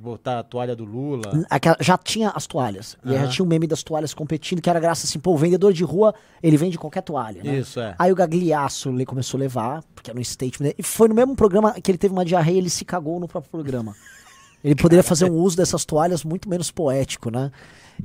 Botar 0.00 0.38
a 0.38 0.42
toalha 0.42 0.76
do 0.76 0.84
Lula. 0.84 1.44
Aquela- 1.50 1.76
já 1.80 1.96
tinha 1.98 2.30
as 2.30 2.46
toalhas. 2.46 2.96
E 3.04 3.10
aí 3.14 3.18
já 3.20 3.28
tinha 3.28 3.44
o 3.44 3.48
meme 3.48 3.66
das 3.66 3.82
toalhas 3.82 4.14
competindo, 4.14 4.60
que 4.62 4.70
era 4.70 4.78
graça 4.78 5.06
assim, 5.06 5.18
pô, 5.18 5.32
o 5.32 5.36
vendedor 5.36 5.72
de 5.72 5.82
rua, 5.82 6.14
ele 6.42 6.56
vende 6.56 6.78
qualquer 6.78 7.02
toalha, 7.02 7.42
né? 7.42 7.56
Isso, 7.58 7.80
é. 7.80 7.94
Aí 7.98 8.12
o 8.12 8.14
Gagliasso 8.14 8.90
le- 8.92 9.04
começou 9.06 9.38
a 9.38 9.40
levar, 9.40 9.82
porque 9.94 10.10
era 10.10 10.18
um 10.18 10.22
statement. 10.22 10.72
E 10.78 10.82
foi 10.82 11.08
no 11.08 11.14
mesmo 11.14 11.34
programa 11.34 11.72
que 11.80 11.90
ele 11.90 11.98
teve 11.98 12.12
uma 12.12 12.24
diarreia, 12.24 12.58
ele 12.58 12.70
se 12.70 12.84
cagou 12.84 13.18
no 13.18 13.26
próprio 13.26 13.50
programa. 13.50 13.94
Ele 14.64 14.74
poderia 14.74 15.04
fazer 15.04 15.30
um 15.30 15.34
uso 15.36 15.56
dessas 15.56 15.84
toalhas 15.84 16.24
muito 16.24 16.48
menos 16.48 16.68
poético, 16.68 17.30
né? 17.30 17.52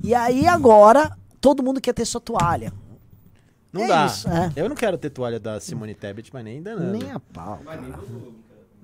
E 0.04 0.14
aí 0.14 0.46
agora, 0.46 1.18
todo 1.42 1.64
mundo 1.64 1.82
quer 1.82 1.94
ter 1.94 2.06
sua 2.06 2.22
toalha. 2.22 2.72
Não 3.72 3.82
É 3.82 3.88
dá. 3.88 4.06
isso, 4.06 4.30
é. 4.30 4.52
Eu 4.56 4.70
não 4.70 4.76
quero 4.76 4.96
ter 5.00 5.10
toalha 5.10 5.40
da 5.40 5.60
Simone 5.60 5.96
Tebet, 5.96 6.30
mas 6.32 6.44
nem 6.44 6.62
danando. 6.62 6.92
Nem 6.92 7.10
a 7.12 7.20
pau. 7.20 7.60
cara. 7.66 7.82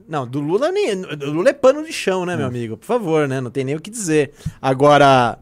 Não, 0.09 0.25
do 0.25 0.39
Lula 0.39 0.71
nem. 0.71 0.99
Do 0.99 1.31
Lula 1.31 1.49
é 1.49 1.53
pano 1.53 1.85
de 1.85 1.93
chão, 1.93 2.25
né, 2.25 2.35
meu 2.35 2.47
amigo? 2.47 2.75
Por 2.75 2.85
favor, 2.85 3.27
né? 3.27 3.39
Não 3.39 3.51
tem 3.51 3.63
nem 3.63 3.75
o 3.75 3.79
que 3.79 3.91
dizer. 3.91 4.31
Agora. 4.59 5.37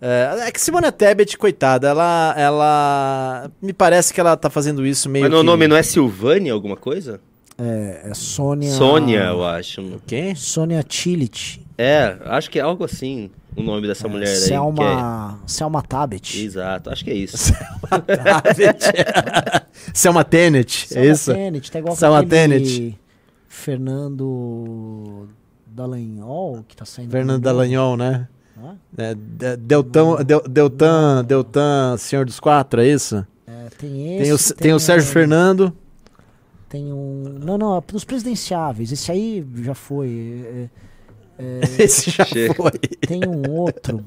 É, 0.00 0.48
é 0.48 0.50
que 0.50 0.60
Simone 0.60 0.90
Tebet, 0.90 1.36
coitada, 1.36 1.88
ela. 1.88 2.34
Ela. 2.36 3.50
Me 3.60 3.74
parece 3.74 4.14
que 4.14 4.20
ela 4.20 4.34
tá 4.34 4.48
fazendo 4.48 4.86
isso 4.86 5.10
meio. 5.10 5.26
Mas 5.26 5.34
o 5.34 5.40
que... 5.40 5.46
nome 5.46 5.68
não 5.68 5.76
é 5.76 5.82
Silvânia 5.82 6.52
alguma 6.52 6.76
coisa? 6.76 7.20
É, 7.58 8.08
é 8.10 8.14
Sônia. 8.14 8.70
Sônia, 8.70 9.24
eu 9.24 9.44
acho. 9.44 9.82
O 9.82 10.00
quê? 10.06 10.34
Sônia 10.34 10.82
Tillich. 10.82 11.60
É, 11.76 12.16
acho 12.24 12.50
que 12.50 12.58
é 12.58 12.62
algo 12.62 12.84
assim 12.84 13.30
o 13.54 13.62
nome 13.62 13.86
dessa 13.86 14.06
mulher 14.06 14.28
aí. 14.28 14.34
que 14.34 14.40
Selma. 14.40 15.40
Selma 15.46 15.80
é- 15.80 15.86
Tabet. 15.86 16.42
Exato, 16.42 16.90
acho 16.90 17.04
que 17.04 17.10
é 17.10 17.14
isso. 17.14 17.52
Selma 19.94 20.24
Tenet, 20.24 20.84
é 20.92 20.94
Selma 20.94 21.12
isso? 21.12 21.32
Tenet, 21.32 21.70
tá 21.70 21.78
igual 21.78 21.96
Selma 21.96 22.18
aquele 22.18 22.30
Tenet. 22.30 22.98
Fernando 23.56 25.28
Dallagnol, 25.66 26.64
que 26.68 26.76
tá 26.76 26.84
saindo. 26.84 27.10
Fernando 27.10 27.42
Dallagnol, 27.42 27.96
né? 27.96 28.28
Hã? 28.58 28.76
É, 28.96 29.14
De- 29.14 29.56
Deltan, 29.56 30.22
Del- 30.24 30.48
Deltan, 30.48 31.24
Deltan, 31.24 31.96
Senhor 31.98 32.24
dos 32.24 32.38
Quatro, 32.40 32.80
é 32.80 32.88
isso? 32.88 33.26
É, 33.46 33.68
tem 33.78 34.18
esse. 34.18 34.54
Tem 34.54 34.56
o, 34.56 34.56
tem 34.62 34.72
o 34.74 34.78
Sérgio 34.80 35.08
um- 35.08 35.12
Fernando. 35.12 35.72
Tem 36.68 36.92
um. 36.92 37.38
Não, 37.42 37.56
não, 37.58 37.82
dos 37.86 38.04
presidenciáveis. 38.04 38.92
Esse 38.92 39.10
aí 39.12 39.46
já 39.62 39.74
foi. 39.74 40.68
é, 41.38 41.42
é, 41.44 41.60
Esse 41.84 42.10
já 42.10 42.24
foi. 42.24 42.70
tem 43.00 43.20
um 43.26 43.50
outro. 43.52 44.04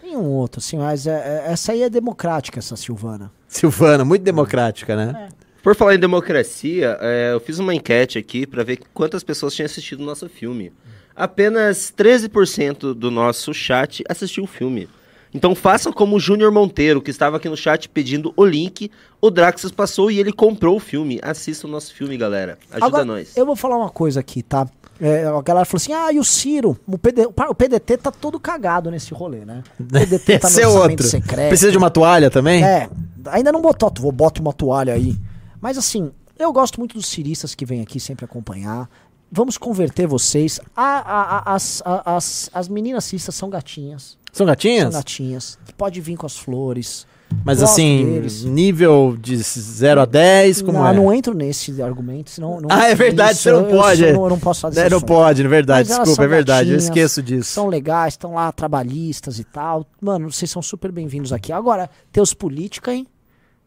Tem 0.00 0.16
um 0.16 0.26
outro, 0.30 0.58
assim, 0.58 0.76
mas 0.76 1.06
é- 1.06 1.44
é- 1.46 1.52
essa 1.52 1.72
aí 1.72 1.82
é 1.82 1.90
democrática, 1.90 2.58
essa 2.58 2.76
Silvana. 2.76 3.30
Silvana, 3.48 4.04
muito 4.04 4.22
democrática, 4.22 4.94
né? 4.96 5.28
Por 5.62 5.76
falar 5.76 5.94
em 5.94 5.98
democracia, 5.98 6.98
é, 7.00 7.30
eu 7.32 7.40
fiz 7.40 7.58
uma 7.58 7.74
enquete 7.74 8.18
aqui 8.18 8.46
pra 8.46 8.64
ver 8.64 8.80
quantas 8.92 9.22
pessoas 9.22 9.54
tinham 9.54 9.66
assistido 9.66 10.00
o 10.00 10.04
nosso 10.04 10.28
filme. 10.28 10.72
Apenas 11.14 11.92
13% 11.96 12.94
do 12.94 13.10
nosso 13.10 13.54
chat 13.54 14.02
assistiu 14.08 14.44
o 14.44 14.46
filme. 14.46 14.88
Então 15.34 15.54
façam 15.54 15.92
como 15.92 16.16
o 16.16 16.20
Júnior 16.20 16.50
Monteiro, 16.52 17.00
que 17.00 17.10
estava 17.10 17.36
aqui 17.36 17.48
no 17.48 17.56
chat 17.56 17.88
pedindo 17.88 18.34
o 18.36 18.44
link. 18.44 18.90
O 19.20 19.30
Draxus 19.30 19.70
passou 19.70 20.10
e 20.10 20.18
ele 20.18 20.32
comprou 20.32 20.76
o 20.76 20.80
filme. 20.80 21.18
Assista 21.22 21.66
o 21.66 21.70
nosso 21.70 21.94
filme, 21.94 22.16
galera. 22.16 22.58
Ajuda 22.70 22.86
Agora, 22.86 23.04
nós. 23.04 23.36
Eu 23.36 23.46
vou 23.46 23.56
falar 23.56 23.76
uma 23.76 23.88
coisa 23.88 24.20
aqui, 24.20 24.42
tá? 24.42 24.66
É, 25.00 25.24
a 25.24 25.40
galera 25.40 25.64
falou 25.64 25.80
assim: 25.80 25.92
ah, 25.92 26.12
e 26.12 26.18
o 26.18 26.24
Ciro? 26.24 26.78
O, 26.86 26.98
PD, 26.98 27.26
o 27.26 27.54
PDT 27.54 27.96
tá 27.96 28.10
todo 28.10 28.38
cagado 28.38 28.90
nesse 28.90 29.14
rolê, 29.14 29.44
né? 29.44 29.62
O 29.80 29.84
PDT 29.84 30.38
tá 30.38 30.48
Esse 30.48 30.60
é 30.60 30.66
orçamento 30.66 30.90
outro. 30.90 31.06
secreto. 31.06 31.48
Precisa 31.48 31.72
de 31.72 31.78
uma 31.78 31.90
toalha 31.90 32.30
também? 32.30 32.62
É, 32.62 32.90
ainda 33.26 33.50
não 33.50 33.62
botou, 33.62 33.90
vou 33.98 34.12
bota 34.12 34.40
uma 34.40 34.52
toalha 34.52 34.92
aí. 34.92 35.16
Mas 35.62 35.78
assim, 35.78 36.10
eu 36.38 36.52
gosto 36.52 36.78
muito 36.78 36.94
dos 36.94 37.06
ciristas 37.06 37.54
que 37.54 37.64
vêm 37.64 37.80
aqui 37.80 37.98
sempre 37.98 38.24
acompanhar. 38.26 38.90
Vamos 39.30 39.56
converter 39.56 40.06
vocês. 40.06 40.60
A, 40.76 40.82
a- 40.82 41.38
a- 41.38 41.54
as, 41.54 41.82
as, 42.04 42.50
as 42.52 42.68
meninas 42.68 43.04
ciristas 43.04 43.34
são 43.34 43.48
gatinhas. 43.48 44.18
São 44.32 44.38
São 44.38 44.46
gatinhas? 44.46 44.94
gatinhas. 44.94 45.58
Pode 45.78 46.00
vir 46.00 46.16
com 46.16 46.26
as 46.26 46.36
flores. 46.36 47.06
Mas 47.44 47.60
Gosto 47.60 47.72
assim, 47.72 48.04
deles. 48.04 48.44
nível 48.44 49.16
de 49.18 49.36
0 49.38 50.02
a 50.02 50.04
10, 50.04 50.60
como 50.60 50.76
não, 50.78 50.86
é? 50.86 50.92
não 50.94 51.14
entro 51.14 51.32
nesse 51.32 51.80
argumento, 51.80 52.28
senão... 52.28 52.60
Não, 52.60 52.68
Ah, 52.70 52.88
é 52.88 52.94
verdade, 52.94 53.32
isso, 53.32 53.42
você 53.44 53.52
não 53.52 53.60
eu- 53.60 53.70
eu 53.70 53.76
pode. 53.78 53.98
sou- 54.00 54.08
Eu, 54.24 54.28
não 54.28 54.38
posso 54.38 54.60
fazer 54.60 54.80
É, 54.82 54.90
não 54.90 55.00
pode, 55.00 55.42
na 55.42 55.48
verdade, 55.48 55.88
desculpa, 55.88 56.24
é 56.24 56.26
verdade, 56.28 56.68
eu 56.68 56.74
gatinhas, 56.74 56.84
esqueço 56.84 57.22
disso. 57.22 57.50
São 57.50 57.68
legais, 57.68 58.12
estão 58.12 58.34
lá 58.34 58.52
trabalhistas 58.52 59.38
e 59.38 59.44
tal. 59.44 59.86
Mano, 59.98 60.30
vocês 60.30 60.50
são 60.50 60.60
super 60.60 60.92
bem-vindos 60.92 61.32
aqui. 61.32 61.50
Agora, 61.52 61.88
teus 62.12 62.34
políticos, 62.34 62.92
hein? 62.92 63.06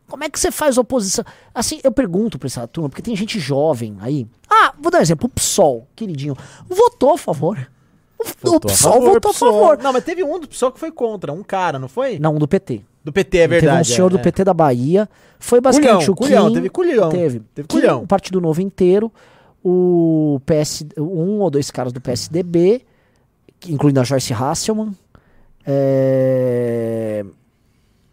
Como 0.07 0.23
é 0.23 0.29
que 0.29 0.39
você 0.39 0.51
faz 0.51 0.77
oposição? 0.77 1.25
Assim, 1.53 1.79
eu 1.83 1.91
pergunto 1.91 2.37
pra 2.37 2.47
essa 2.47 2.67
turma, 2.67 2.89
porque 2.89 3.01
tem 3.01 3.15
gente 3.15 3.39
jovem 3.39 3.97
aí. 3.99 4.27
Ah, 4.49 4.73
vou 4.79 4.91
dar 4.91 4.99
um 4.99 5.01
exemplo. 5.01 5.25
O 5.27 5.29
PSOL, 5.29 5.87
queridinho, 5.95 6.35
votou 6.67 7.13
a 7.13 7.17
favor. 7.17 7.69
O, 8.43 8.55
o 8.55 8.59
PSOL 8.59 9.01
votou 9.01 9.31
a 9.31 9.33
favor. 9.33 9.77
Não, 9.81 9.91
mas 9.91 10.03
teve 10.03 10.23
um 10.23 10.39
do 10.39 10.47
PSOL 10.47 10.71
que 10.71 10.79
foi 10.79 10.91
contra, 10.91 11.33
um 11.33 11.43
cara, 11.43 11.79
não 11.79 11.87
foi? 11.87 12.19
Não, 12.19 12.35
do 12.35 12.47
PT. 12.47 12.81
Do 13.03 13.11
PT, 13.11 13.37
é 13.37 13.47
verdade. 13.47 13.77
teve 13.77 13.91
um 13.93 13.95
senhor 13.95 14.07
é, 14.07 14.09
do 14.11 14.17
é. 14.17 14.21
PT 14.21 14.43
da 14.43 14.53
Bahia. 14.53 15.09
Foi 15.39 15.59
basicamente 15.61 16.05
Culhão, 16.05 16.13
o 16.13 16.15
Kim. 16.15 16.23
culhão, 16.23 16.53
teve 16.53 16.69
culhão. 16.69 17.09
Teve. 17.09 17.39
Teve 17.53 17.67
Kim, 17.67 17.79
culhão. 17.79 18.03
O 18.03 18.07
Partido 18.07 18.41
Novo 18.41 18.61
inteiro. 18.61 19.11
O 19.63 20.39
PS, 20.45 20.85
um 20.97 21.39
ou 21.39 21.49
dois 21.49 21.71
caras 21.71 21.91
do 21.91 21.99
PSDB, 21.99 22.83
incluindo 23.67 23.99
a 23.99 24.03
Joyce 24.03 24.31
Hasselman. 24.31 24.91
É... 25.65 27.25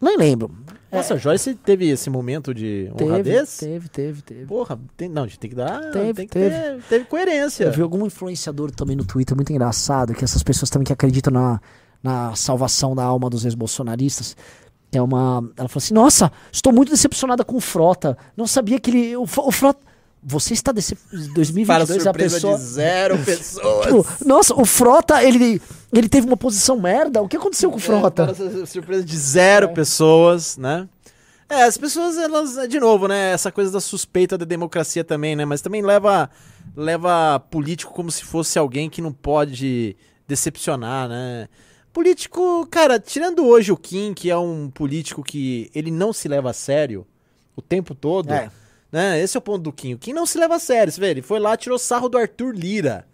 Nem 0.01 0.17
lembro. 0.17 0.51
Nossa, 0.93 1.17
Joyce 1.17 1.55
teve 1.55 1.89
esse 1.89 2.09
momento 2.09 2.53
de 2.53 2.91
honradez? 3.01 3.57
teve, 3.57 3.89
teve, 3.89 4.21
teve. 4.21 4.45
Porra, 4.45 4.79
tem, 4.95 5.09
não, 5.09 5.23
a 5.23 5.27
gente 5.27 5.39
tem 5.39 5.49
que 5.49 5.55
dar. 5.55 5.91
Teve, 5.91 6.13
tem 6.13 6.27
que 6.27 6.33
teve. 6.33 6.55
ter. 6.55 6.83
Teve 6.83 7.05
coerência. 7.05 7.65
Eu 7.65 7.71
vi 7.71 7.81
algum 7.81 8.05
influenciador 8.05 8.71
também 8.71 8.95
no 8.95 9.03
Twitter, 9.03 9.35
muito 9.35 9.51
engraçado, 9.51 10.13
que 10.13 10.23
essas 10.23 10.43
pessoas 10.43 10.69
também 10.69 10.85
que 10.85 10.93
acreditam 10.93 11.33
na, 11.33 11.59
na 12.01 12.35
salvação 12.35 12.95
da 12.95 13.03
alma 13.03 13.29
dos 13.29 13.43
ex-bolsonaristas. 13.43 14.35
É 14.91 15.01
uma. 15.01 15.43
Ela 15.57 15.67
falou 15.67 15.83
assim: 15.83 15.93
Nossa, 15.93 16.31
estou 16.51 16.71
muito 16.71 16.89
decepcionada 16.91 17.43
com 17.43 17.55
o 17.55 17.61
Frota. 17.61 18.17
Não 18.37 18.45
sabia 18.45 18.79
que 18.79 18.91
ele. 18.91 19.15
O, 19.17 19.23
o 19.23 19.51
Frota. 19.51 19.92
Você 20.25 20.53
está 20.53 20.71
decepcionado. 20.71 21.25
Para 21.27 21.33
2022 21.35 21.99
a 21.99 22.03
surpresa 22.03 22.35
pessoa. 22.35 22.57
de 22.57 22.63
zero 22.63 23.17
pessoas. 23.25 23.85
Tipo, 23.85 24.25
nossa, 24.25 24.53
o 24.55 24.65
Frota, 24.65 25.23
ele, 25.23 25.61
ele 25.91 26.07
teve 26.07 26.27
uma 26.27 26.37
posição 26.37 26.79
merda. 26.79 27.21
O 27.21 27.27
que 27.27 27.37
aconteceu 27.37 27.69
com 27.69 27.77
o 27.77 27.79
Frota? 27.79 28.23
É, 28.23 28.33
para 28.33 28.65
surpresa 28.65 29.03
de 29.03 29.17
zero 29.17 29.69
pessoas, 29.73 30.57
né? 30.57 30.87
É, 31.49 31.63
as 31.63 31.77
pessoas, 31.77 32.17
elas, 32.17 32.67
de 32.69 32.79
novo, 32.79 33.07
né? 33.07 33.31
Essa 33.31 33.51
coisa 33.51 33.69
da 33.71 33.81
suspeita 33.81 34.37
da 34.37 34.45
democracia 34.45 35.03
também, 35.03 35.35
né? 35.35 35.45
Mas 35.45 35.61
também 35.61 35.81
leva, 35.81 36.29
leva 36.75 37.39
político 37.51 37.93
como 37.93 38.09
se 38.09 38.23
fosse 38.23 38.57
alguém 38.57 38.89
que 38.89 39.01
não 39.01 39.11
pode 39.11 39.95
decepcionar, 40.27 41.07
né? 41.09 41.47
Político, 41.91 42.65
cara, 42.71 42.99
tirando 42.99 43.45
hoje 43.45 43.71
o 43.71 43.77
Kim, 43.77 44.13
que 44.15 44.31
é 44.31 44.37
um 44.37 44.67
político 44.69 45.21
que 45.21 45.69
ele 45.75 45.91
não 45.91 46.11
se 46.11 46.27
leva 46.27 46.49
a 46.49 46.53
sério 46.53 47.05
o 47.55 47.61
tempo 47.61 47.93
todo, 47.93 48.31
É. 48.33 48.49
né? 48.93 49.19
Esse 49.19 49.35
é 49.35 49.39
o 49.39 49.41
ponto 49.41 49.63
do 49.63 49.73
Kim. 49.73 49.95
O 49.95 49.97
Kim 49.97 50.13
não 50.13 50.23
se 50.23 50.37
leva 50.37 50.55
a 50.55 50.59
sério, 50.59 50.93
você 50.93 51.01
vê? 51.01 51.09
Ele 51.09 51.23
foi 51.23 51.39
lá, 51.39 51.57
tirou 51.57 51.79
sarro 51.79 52.07
do 52.07 52.15
Arthur 52.15 52.53
Lira, 52.53 53.07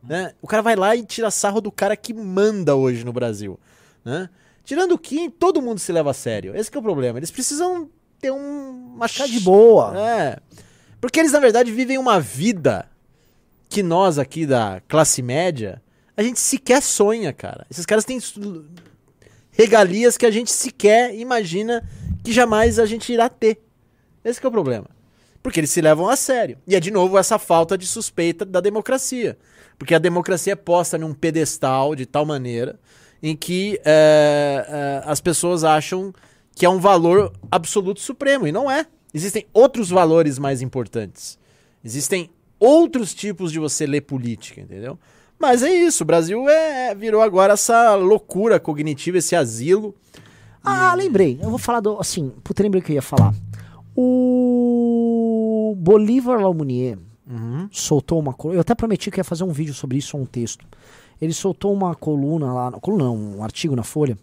né? 0.00 0.32
O 0.40 0.46
cara 0.46 0.62
vai 0.62 0.76
lá 0.76 0.94
e 0.94 1.04
tira 1.04 1.28
sarro 1.28 1.60
do 1.60 1.72
cara 1.72 1.96
que 1.96 2.14
manda 2.14 2.76
hoje 2.76 3.04
no 3.04 3.12
Brasil, 3.12 3.58
né? 4.04 4.30
Tirando 4.64 4.92
o 4.92 4.98
Kim, 4.98 5.28
todo 5.28 5.60
mundo 5.60 5.80
se 5.80 5.90
leva 5.90 6.12
a 6.12 6.14
sério. 6.14 6.56
Esse 6.56 6.70
é 6.72 6.78
o 6.78 6.82
problema. 6.82 7.18
Eles 7.18 7.32
precisam 7.32 7.90
ter 8.20 8.30
um... 8.30 8.94
Uma 8.94 9.08
de 9.08 9.40
boa. 9.40 9.92
É. 9.98 10.38
Porque 11.00 11.18
eles, 11.18 11.32
na 11.32 11.40
verdade, 11.40 11.72
vivem 11.72 11.98
uma 11.98 12.20
vida 12.20 12.88
que 13.68 13.82
nós 13.82 14.20
aqui 14.20 14.46
da 14.46 14.80
classe 14.86 15.20
média, 15.20 15.82
a 16.16 16.22
gente 16.22 16.38
sequer 16.38 16.80
sonha, 16.80 17.32
cara. 17.32 17.66
Esses 17.68 17.84
caras 17.84 18.04
têm 18.04 18.20
regalias 19.50 20.16
que 20.16 20.24
a 20.24 20.30
gente 20.30 20.52
sequer 20.52 21.12
imagina 21.14 21.86
que 22.22 22.32
jamais 22.32 22.78
a 22.78 22.86
gente 22.86 23.12
irá 23.12 23.28
ter. 23.28 23.60
Esse 24.24 24.42
é 24.42 24.48
o 24.48 24.52
problema. 24.52 24.93
Porque 25.44 25.60
eles 25.60 25.70
se 25.70 25.82
levam 25.82 26.08
a 26.08 26.16
sério. 26.16 26.56
E 26.66 26.74
é 26.74 26.80
de 26.80 26.90
novo 26.90 27.18
essa 27.18 27.38
falta 27.38 27.76
de 27.76 27.86
suspeita 27.86 28.46
da 28.46 28.62
democracia. 28.62 29.36
Porque 29.78 29.94
a 29.94 29.98
democracia 29.98 30.54
é 30.54 30.56
posta 30.56 30.96
num 30.96 31.12
pedestal 31.12 31.94
de 31.94 32.06
tal 32.06 32.24
maneira 32.24 32.80
em 33.22 33.36
que 33.36 33.78
é, 33.84 34.66
é, 34.66 35.02
as 35.04 35.20
pessoas 35.20 35.62
acham 35.62 36.14
que 36.54 36.64
é 36.64 36.68
um 36.68 36.78
valor 36.78 37.30
absoluto 37.50 38.00
supremo. 38.00 38.46
E 38.46 38.52
não 38.52 38.70
é. 38.70 38.86
Existem 39.12 39.46
outros 39.52 39.90
valores 39.90 40.38
mais 40.38 40.62
importantes. 40.62 41.38
Existem 41.84 42.30
outros 42.58 43.12
tipos 43.12 43.52
de 43.52 43.58
você 43.58 43.86
ler 43.86 44.00
política, 44.00 44.62
entendeu? 44.62 44.98
Mas 45.38 45.62
é 45.62 45.70
isso. 45.70 46.04
O 46.04 46.06
Brasil 46.06 46.48
é, 46.48 46.94
virou 46.94 47.20
agora 47.20 47.52
essa 47.52 47.94
loucura 47.94 48.58
cognitiva, 48.58 49.18
esse 49.18 49.36
asilo. 49.36 49.94
Ah, 50.64 50.94
lembrei. 50.94 51.38
Eu 51.42 51.50
vou 51.50 51.58
falar 51.58 51.80
do. 51.80 52.00
Assim, 52.00 52.32
puta, 52.42 52.62
lembrei 52.62 52.80
que 52.80 52.92
eu 52.92 52.94
ia 52.94 53.02
falar. 53.02 53.34
O 53.96 55.74
Bolívar 55.76 56.40
Lamounier 56.40 56.98
soltou 57.70 58.18
uma 58.20 58.32
coluna. 58.34 58.58
Eu 58.58 58.60
até 58.60 58.74
prometi 58.74 59.10
que 59.10 59.18
ia 59.20 59.24
fazer 59.24 59.44
um 59.44 59.52
vídeo 59.52 59.72
sobre 59.74 59.96
isso, 59.98 60.16
ou 60.16 60.22
um 60.22 60.26
texto. 60.26 60.64
Ele 61.20 61.32
soltou 61.32 61.72
uma 61.72 61.94
coluna 61.94 62.52
lá. 62.52 62.72
Coluna 62.72 63.04
não, 63.04 63.16
um 63.38 63.42
artigo 63.42 63.74
na 63.74 63.82
Folha. 63.82 64.18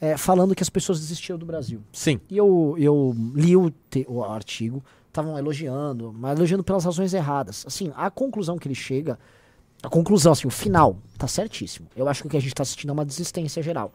é, 0.00 0.16
falando 0.16 0.54
que 0.54 0.62
as 0.62 0.70
pessoas 0.70 0.98
desistiram 0.98 1.38
do 1.38 1.44
Brasil. 1.46 1.80
Sim. 1.92 2.18
E 2.30 2.36
eu, 2.36 2.74
eu 2.78 3.14
li 3.34 3.54
o, 3.56 3.70
te- 3.90 4.06
o 4.08 4.24
artigo, 4.24 4.82
estavam 5.08 5.36
elogiando, 5.38 6.10
mas 6.18 6.36
elogiando 6.38 6.64
pelas 6.64 6.84
razões 6.86 7.12
erradas. 7.12 7.64
Assim, 7.66 7.92
a 7.94 8.10
conclusão 8.10 8.56
que 8.58 8.66
ele 8.66 8.74
chega, 8.74 9.18
a 9.82 9.88
conclusão, 9.90 10.32
assim, 10.32 10.48
o 10.48 10.50
final, 10.50 10.96
tá 11.18 11.26
certíssimo. 11.28 11.86
Eu 11.94 12.08
acho 12.08 12.22
que 12.22 12.28
o 12.28 12.30
que 12.30 12.36
a 12.36 12.40
gente 12.40 12.54
tá 12.54 12.62
assistindo 12.62 12.88
é 12.90 12.92
uma 12.94 13.04
desistência 13.04 13.62
geral. 13.62 13.92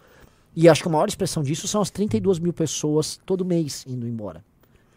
E 0.55 0.69
acho 0.69 0.83
que 0.83 0.87
a 0.87 0.91
maior 0.91 1.07
expressão 1.09 1.41
disso 1.43 1.67
são 1.67 1.81
as 1.81 1.89
32 1.89 2.37
mil 2.39 2.53
pessoas 2.53 3.19
todo 3.25 3.43
mês 3.43 3.83
indo 3.87 4.07
embora. 4.07 4.45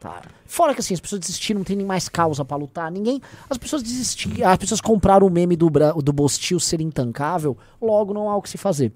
Tá. 0.00 0.22
Fora 0.46 0.74
que 0.74 0.80
assim, 0.80 0.94
as 0.94 1.00
pessoas 1.00 1.20
desistiram, 1.20 1.58
não 1.58 1.64
tem 1.64 1.76
nem 1.76 1.84
mais 1.86 2.08
causa 2.08 2.44
pra 2.44 2.56
lutar, 2.56 2.90
ninguém. 2.90 3.20
As 3.50 3.58
pessoas 3.58 3.82
desistiram, 3.82 4.48
as 4.48 4.56
pessoas 4.58 4.80
compraram 4.80 5.26
o 5.26 5.30
meme 5.30 5.56
do, 5.56 5.68
do 5.68 6.12
Bostil 6.12 6.60
ser 6.60 6.80
intancável, 6.80 7.56
logo 7.82 8.14
não 8.14 8.30
há 8.30 8.36
o 8.36 8.42
que 8.42 8.48
se 8.48 8.56
fazer. 8.58 8.92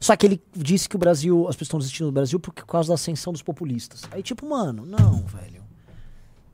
Só 0.00 0.16
que 0.16 0.26
ele 0.26 0.42
disse 0.56 0.88
que 0.88 0.96
o 0.96 0.98
Brasil, 0.98 1.42
as 1.48 1.54
pessoas 1.54 1.66
estão 1.68 1.78
desistindo 1.78 2.06
do 2.06 2.12
Brasil 2.12 2.40
por 2.40 2.52
causa 2.52 2.88
da 2.88 2.94
ascensão 2.94 3.32
dos 3.32 3.42
populistas. 3.42 4.02
Aí, 4.10 4.22
tipo, 4.22 4.48
mano, 4.48 4.84
não, 4.86 5.24
velho. 5.26 5.62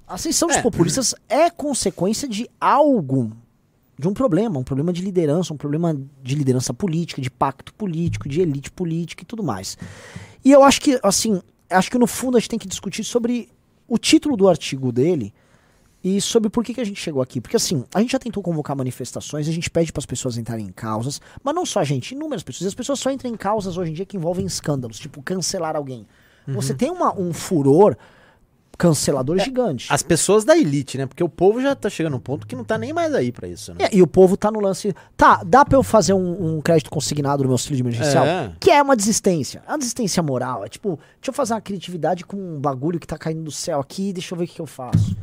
A 0.06 0.14
ascensão 0.14 0.48
dos 0.48 0.56
É. 0.58 0.62
populistas 0.62 1.14
é 1.28 1.48
consequência 1.48 2.28
de 2.28 2.48
algo, 2.60 3.32
de 3.98 4.08
um 4.08 4.12
problema, 4.12 4.58
um 4.58 4.64
problema 4.64 4.92
de 4.92 5.00
liderança, 5.02 5.54
um 5.54 5.56
problema 5.56 5.96
de 6.22 6.34
liderança 6.34 6.74
política, 6.74 7.22
de 7.22 7.30
pacto 7.30 7.72
político, 7.74 8.28
de 8.28 8.40
elite 8.40 8.70
política 8.70 9.22
e 9.22 9.26
tudo 9.26 9.42
mais. 9.42 9.78
E 10.44 10.50
eu 10.52 10.62
acho 10.62 10.80
que, 10.80 10.98
assim, 11.02 11.40
acho 11.70 11.90
que 11.90 11.98
no 11.98 12.06
fundo 12.06 12.36
a 12.36 12.40
gente 12.40 12.50
tem 12.50 12.58
que 12.58 12.68
discutir 12.68 13.04
sobre 13.04 13.48
o 13.86 13.98
título 13.98 14.36
do 14.36 14.48
artigo 14.48 14.92
dele 14.92 15.32
e 16.02 16.20
sobre 16.20 16.48
por 16.48 16.64
que, 16.64 16.74
que 16.74 16.80
a 16.80 16.84
gente 16.84 17.00
chegou 17.00 17.20
aqui. 17.20 17.40
Porque 17.40 17.56
assim, 17.56 17.84
a 17.94 18.00
gente 18.00 18.12
já 18.12 18.18
tentou 18.18 18.42
convocar 18.42 18.76
manifestações, 18.76 19.48
a 19.48 19.52
gente 19.52 19.70
pede 19.70 19.92
para 19.92 20.00
as 20.00 20.06
pessoas 20.06 20.36
entrarem 20.36 20.66
em 20.66 20.72
causas, 20.72 21.20
mas 21.42 21.54
não 21.54 21.66
só 21.66 21.80
a 21.80 21.84
gente, 21.84 22.14
inúmeras 22.14 22.42
pessoas. 22.42 22.68
As 22.68 22.74
pessoas 22.74 23.00
só 23.00 23.10
entram 23.10 23.30
em 23.30 23.36
causas 23.36 23.76
hoje 23.76 23.90
em 23.90 23.94
dia 23.94 24.06
que 24.06 24.16
envolvem 24.16 24.46
escândalos, 24.46 24.98
tipo 24.98 25.22
cancelar 25.22 25.76
alguém. 25.76 26.06
Você 26.54 26.72
tem 26.72 26.90
uma, 26.90 27.14
um 27.18 27.32
furor 27.32 27.94
cancelador 28.78 29.38
gigante. 29.40 29.88
As 29.90 30.04
pessoas 30.04 30.44
da 30.44 30.56
elite, 30.56 30.96
né? 30.96 31.04
Porque 31.04 31.22
o 31.22 31.28
povo 31.28 31.60
já 31.60 31.74
tá 31.74 31.90
chegando 31.90 32.12
num 32.12 32.20
ponto 32.20 32.46
que 32.46 32.54
não 32.54 32.62
tá 32.62 32.78
nem 32.78 32.92
mais 32.92 33.12
aí 33.12 33.32
pra 33.32 33.48
isso, 33.48 33.74
né? 33.74 33.86
É, 33.86 33.96
e 33.96 34.00
o 34.00 34.06
povo 34.06 34.36
tá 34.36 34.52
no 34.52 34.60
lance. 34.60 34.94
Tá, 35.16 35.42
dá 35.44 35.64
pra 35.64 35.76
eu 35.76 35.82
fazer 35.82 36.12
um, 36.12 36.56
um 36.56 36.60
crédito 36.60 36.88
consignado 36.88 37.42
no 37.42 37.48
meu 37.48 37.54
auxílio 37.54 37.76
de 37.76 37.82
emergencial? 37.82 38.24
É. 38.24 38.52
Que 38.60 38.70
é 38.70 38.80
uma 38.80 38.94
desistência. 38.94 39.64
É 39.66 39.72
uma 39.72 39.78
desistência 39.78 40.22
moral. 40.22 40.64
É 40.64 40.68
tipo, 40.68 40.90
deixa 41.16 41.30
eu 41.30 41.32
fazer 41.32 41.54
uma 41.54 41.60
criatividade 41.60 42.24
com 42.24 42.36
um 42.36 42.60
bagulho 42.60 43.00
que 43.00 43.06
tá 43.06 43.18
caindo 43.18 43.42
do 43.42 43.50
céu 43.50 43.80
aqui, 43.80 44.12
deixa 44.12 44.32
eu 44.32 44.38
ver 44.38 44.44
o 44.44 44.46
que, 44.46 44.54
que 44.54 44.60
eu 44.60 44.66
faço. 44.66 45.16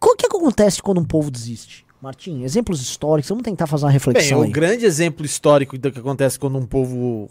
O 0.00 0.16
que, 0.16 0.28
que 0.28 0.36
acontece 0.36 0.80
quando 0.80 1.00
um 1.00 1.04
povo 1.04 1.30
desiste? 1.30 1.84
Martim, 2.00 2.42
exemplos 2.42 2.80
históricos, 2.80 3.28
vamos 3.28 3.44
tentar 3.44 3.66
fazer 3.66 3.84
uma 3.84 3.90
Bem, 3.90 3.94
reflexão 3.94 4.38
o 4.38 4.42
aí. 4.42 4.50
grande 4.50 4.86
exemplo 4.86 5.26
histórico 5.26 5.76
do 5.76 5.92
que 5.92 5.98
acontece 5.98 6.38
quando 6.38 6.56
um 6.56 6.64
povo 6.64 7.28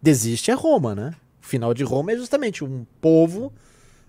desiste 0.00 0.50
é 0.50 0.54
Roma, 0.54 0.94
né? 0.94 1.14
Final 1.48 1.72
de 1.72 1.82
Roma 1.82 2.12
é 2.12 2.16
justamente 2.16 2.62
um 2.62 2.84
povo 3.00 3.52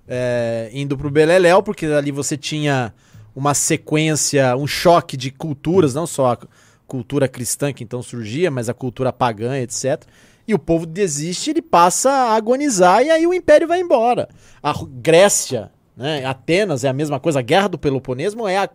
é, 0.08 0.70
indo 0.74 0.98
pro 0.98 1.10
Beleléu, 1.10 1.64
porque 1.64 1.86
ali 1.86 2.12
você 2.12 2.36
tinha 2.36 2.94
uma 3.36 3.54
sequência, 3.54 4.56
um 4.58 4.68
choque 4.68 5.16
de 5.16 5.32
culturas, 5.32 5.94
não 5.94 6.06
só 6.06 6.32
a 6.32 6.36
cu- 6.38 6.48
cultura 6.86 7.28
cristã 7.28 7.72
que 7.72 7.84
então 7.84 8.02
surgia, 8.02 8.52
mas 8.52 8.68
a 8.68 8.74
cultura 8.74 9.14
pagã, 9.14 9.58
etc. 9.58 10.04
E 10.48 10.54
o 10.54 10.60
povo 10.60 10.86
desiste, 10.86 11.52
ele 11.52 11.62
passa 11.62 12.10
a 12.12 12.36
agonizar 12.36 13.04
e 13.04 13.10
aí 13.12 13.26
o 13.26 13.34
império 13.34 13.68
vai 13.68 13.80
embora. 13.80 14.28
A 14.62 14.74
Grécia, 14.84 15.72
né, 15.96 16.26
Atenas 16.26 16.84
é 16.84 16.90
a 16.90 16.94
mesma 16.94 17.20
coisa, 17.20 17.40
a 17.40 17.44
Guerra 17.44 17.70
do 17.70 17.78
Peloponeso 17.78 18.48
é 18.48 18.58
a, 18.58 18.70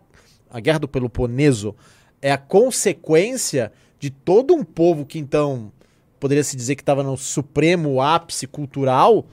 a 0.49 0.59
Guerra 0.59 0.79
do 0.79 0.87
Peloponeso 0.87 1.75
é 2.21 2.31
a 2.31 2.37
consequência 2.37 3.71
de 3.99 4.09
todo 4.09 4.53
um 4.55 4.63
povo 4.63 5.05
que 5.05 5.19
então 5.19 5.71
poderia 6.19 6.43
se 6.43 6.55
dizer 6.55 6.75
que 6.75 6.81
estava 6.81 7.03
no 7.03 7.17
supremo 7.17 8.01
ápice 8.01 8.47
cultural, 8.47 9.25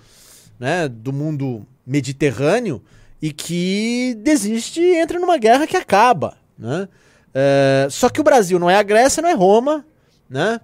né, 0.58 0.88
do 0.88 1.12
mundo 1.12 1.66
mediterrâneo 1.86 2.82
e 3.20 3.32
que 3.32 4.16
desiste 4.18 4.80
e 4.80 4.96
entra 4.96 5.18
numa 5.18 5.38
guerra 5.38 5.66
que 5.66 5.76
acaba, 5.76 6.36
né? 6.58 6.88
É, 7.34 7.86
só 7.90 8.08
que 8.08 8.20
o 8.20 8.24
Brasil 8.24 8.58
não 8.58 8.68
é 8.68 8.76
a 8.76 8.82
Grécia, 8.82 9.22
não 9.22 9.28
é 9.28 9.34
Roma, 9.34 9.84
né? 10.28 10.60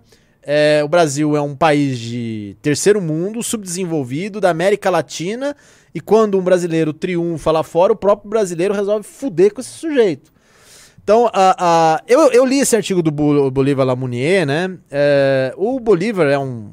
é, 0.51 0.83
o 0.83 0.89
Brasil 0.89 1.37
é 1.37 1.43
um 1.43 1.55
país 1.55 1.99
de 1.99 2.57
terceiro 2.63 3.03
mundo, 3.03 3.43
subdesenvolvido, 3.43 4.41
da 4.41 4.49
América 4.49 4.89
Latina, 4.89 5.55
e 5.95 6.01
quando 6.01 6.39
um 6.39 6.43
brasileiro 6.43 6.95
triunfa 6.95 7.51
lá 7.51 7.63
fora, 7.63 7.93
o 7.93 7.97
próprio 7.97 8.31
brasileiro 8.31 8.73
resolve 8.73 9.07
fuder 9.07 9.53
com 9.53 9.61
esse 9.61 9.69
sujeito. 9.69 10.33
Então, 11.09 11.27
a, 11.33 11.57
a, 11.59 12.03
eu, 12.07 12.31
eu 12.33 12.45
li 12.45 12.61
esse 12.61 12.77
artigo 12.77 13.03
do 13.03 13.11
Bo- 13.11 13.51
Bolívar 13.51 13.87
Lamounier, 13.87 14.45
né? 14.45 14.77
É, 14.91 15.55
o 15.57 15.81
Bolívar 15.81 16.27
é 16.27 16.39
um 16.39 16.73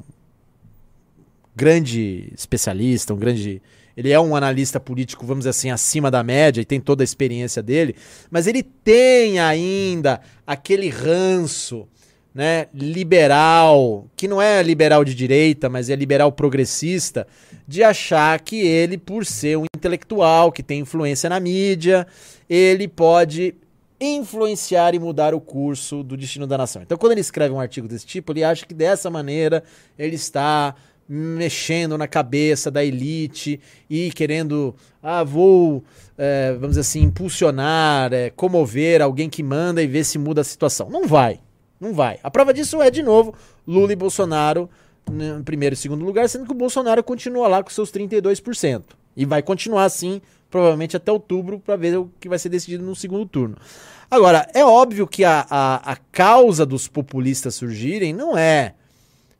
grande 1.56 2.30
especialista, 2.36 3.14
um 3.14 3.16
grande. 3.16 3.62
Ele 3.96 4.12
é 4.12 4.20
um 4.20 4.36
analista 4.36 4.78
político, 4.78 5.24
vamos 5.24 5.44
dizer 5.44 5.48
assim, 5.48 5.70
acima 5.70 6.10
da 6.10 6.22
média 6.22 6.60
e 6.60 6.66
tem 6.66 6.78
toda 6.78 7.02
a 7.02 7.06
experiência 7.06 7.62
dele, 7.62 7.96
mas 8.30 8.46
ele 8.46 8.62
tem 8.62 9.38
ainda 9.38 10.20
aquele 10.46 10.90
ranço, 10.90 11.88
né, 12.34 12.66
liberal, 12.74 14.06
que 14.14 14.28
não 14.28 14.42
é 14.42 14.62
liberal 14.62 15.02
de 15.02 15.14
direita, 15.14 15.70
mas 15.70 15.88
é 15.88 15.96
liberal 15.96 16.30
progressista, 16.30 17.26
de 17.66 17.82
achar 17.82 18.38
que 18.40 18.60
ele, 18.60 18.98
por 18.98 19.24
ser 19.24 19.56
um 19.56 19.64
intelectual 19.74 20.52
que 20.52 20.62
tem 20.62 20.80
influência 20.80 21.30
na 21.30 21.40
mídia, 21.40 22.06
ele 22.50 22.86
pode 22.86 23.54
influenciar 24.00 24.94
e 24.94 24.98
mudar 24.98 25.34
o 25.34 25.40
curso 25.40 26.02
do 26.02 26.16
destino 26.16 26.46
da 26.46 26.58
nação. 26.58 26.82
Então, 26.82 26.98
quando 26.98 27.12
ele 27.12 27.20
escreve 27.20 27.54
um 27.54 27.60
artigo 27.60 27.88
desse 27.88 28.06
tipo, 28.06 28.32
ele 28.32 28.44
acha 28.44 28.66
que 28.66 28.74
dessa 28.74 29.10
maneira 29.10 29.62
ele 29.98 30.16
está 30.16 30.74
mexendo 31.08 31.96
na 31.96 32.08
cabeça 32.08 32.70
da 32.70 32.84
elite 32.84 33.60
e 33.88 34.10
querendo, 34.10 34.74
ah, 35.02 35.22
vou, 35.22 35.84
eh, 36.18 36.52
vamos 36.54 36.70
dizer 36.70 36.80
assim, 36.80 37.02
impulsionar, 37.02 38.12
eh, 38.12 38.30
comover 38.30 39.00
alguém 39.00 39.30
que 39.30 39.42
manda 39.42 39.82
e 39.82 39.86
ver 39.86 40.04
se 40.04 40.18
muda 40.18 40.40
a 40.40 40.44
situação. 40.44 40.90
Não 40.90 41.06
vai, 41.06 41.40
não 41.80 41.94
vai. 41.94 42.18
A 42.22 42.30
prova 42.30 42.52
disso 42.52 42.82
é, 42.82 42.90
de 42.90 43.02
novo, 43.02 43.34
Lula 43.66 43.92
e 43.92 43.96
Bolsonaro 43.96 44.68
no 45.10 45.44
primeiro 45.44 45.74
e 45.74 45.76
segundo 45.76 46.04
lugar, 46.04 46.28
sendo 46.28 46.44
que 46.44 46.52
o 46.52 46.54
Bolsonaro 46.54 47.02
continua 47.02 47.46
lá 47.46 47.62
com 47.62 47.70
seus 47.70 47.92
32%. 47.92 48.82
E 49.16 49.24
vai 49.24 49.42
continuar 49.42 49.84
assim, 49.84 50.20
provavelmente 50.50 50.96
até 50.96 51.10
outubro, 51.10 51.58
para 51.58 51.76
ver 51.76 51.98
o 51.98 52.10
que 52.20 52.28
vai 52.28 52.38
ser 52.38 52.48
decidido 52.48 52.84
no 52.84 52.94
segundo 52.94 53.26
turno. 53.26 53.56
Agora, 54.10 54.48
é 54.54 54.64
óbvio 54.64 55.06
que 55.06 55.24
a, 55.24 55.46
a, 55.50 55.92
a 55.92 55.96
causa 55.96 56.64
dos 56.64 56.86
populistas 56.86 57.56
surgirem 57.56 58.12
não 58.12 58.38
é, 58.38 58.74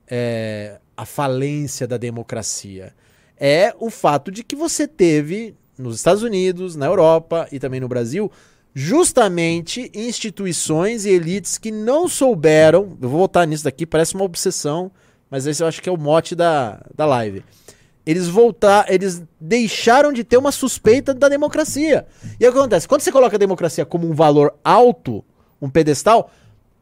é 0.09 0.79
a 0.97 1.07
falência 1.07 1.87
da 1.87 1.97
democracia. 1.97 2.93
É 3.39 3.75
o 3.79 3.91
fato 3.91 4.31
de 4.31 4.43
que 4.43 4.57
você 4.57 4.89
teve 4.89 5.55
nos 5.79 5.97
Estados 5.97 6.23
Unidos, 6.23 6.75
na 6.75 6.87
Europa 6.87 7.47
e 7.53 7.59
também 7.59 7.81
no 7.81 7.89
Brasil, 7.89 8.33
justamente 8.75 9.91
instituições 9.95 11.05
e 11.05 11.11
elites 11.11 11.59
que 11.59 11.71
não 11.71 12.09
souberam. 12.09 12.97
Eu 13.01 13.09
vou 13.09 13.19
voltar 13.19 13.47
nisso 13.47 13.65
daqui, 13.65 13.87
parece 13.87 14.15
uma 14.15 14.25
obsessão, 14.25 14.91
mas 15.31 15.47
esse 15.47 15.63
eu 15.63 15.67
acho 15.67 15.83
que 15.83 15.89
é 15.89 15.93
o 15.93 15.99
mote 15.99 16.35
da, 16.35 16.81
da 16.95 17.07
live. 17.07 17.45
Eles 18.07 18.29
voltar, 18.29 18.87
eles 18.89 19.23
deixaram 19.41 20.13
de 20.13 20.23
ter 20.23 20.37
uma 20.37 20.53
suspeita 20.53 21.13
da 21.13 21.29
democracia. 21.29 22.07
E 22.39 22.47
o 22.47 22.53
que 22.53 22.59
acontece? 22.59 22.87
Quando 22.87 23.01
você 23.01 23.11
coloca 23.11 23.35
a 23.35 23.39
democracia 23.39 23.85
como 23.85 24.09
um 24.09 24.15
valor 24.15 24.55
alto, 24.63 25.25
um 25.61 25.69
pedestal, 25.69 26.31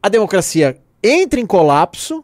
a 0.03 0.07
democracia 0.07 0.77
entra 1.03 1.39
em 1.39 1.45
colapso 1.45 2.23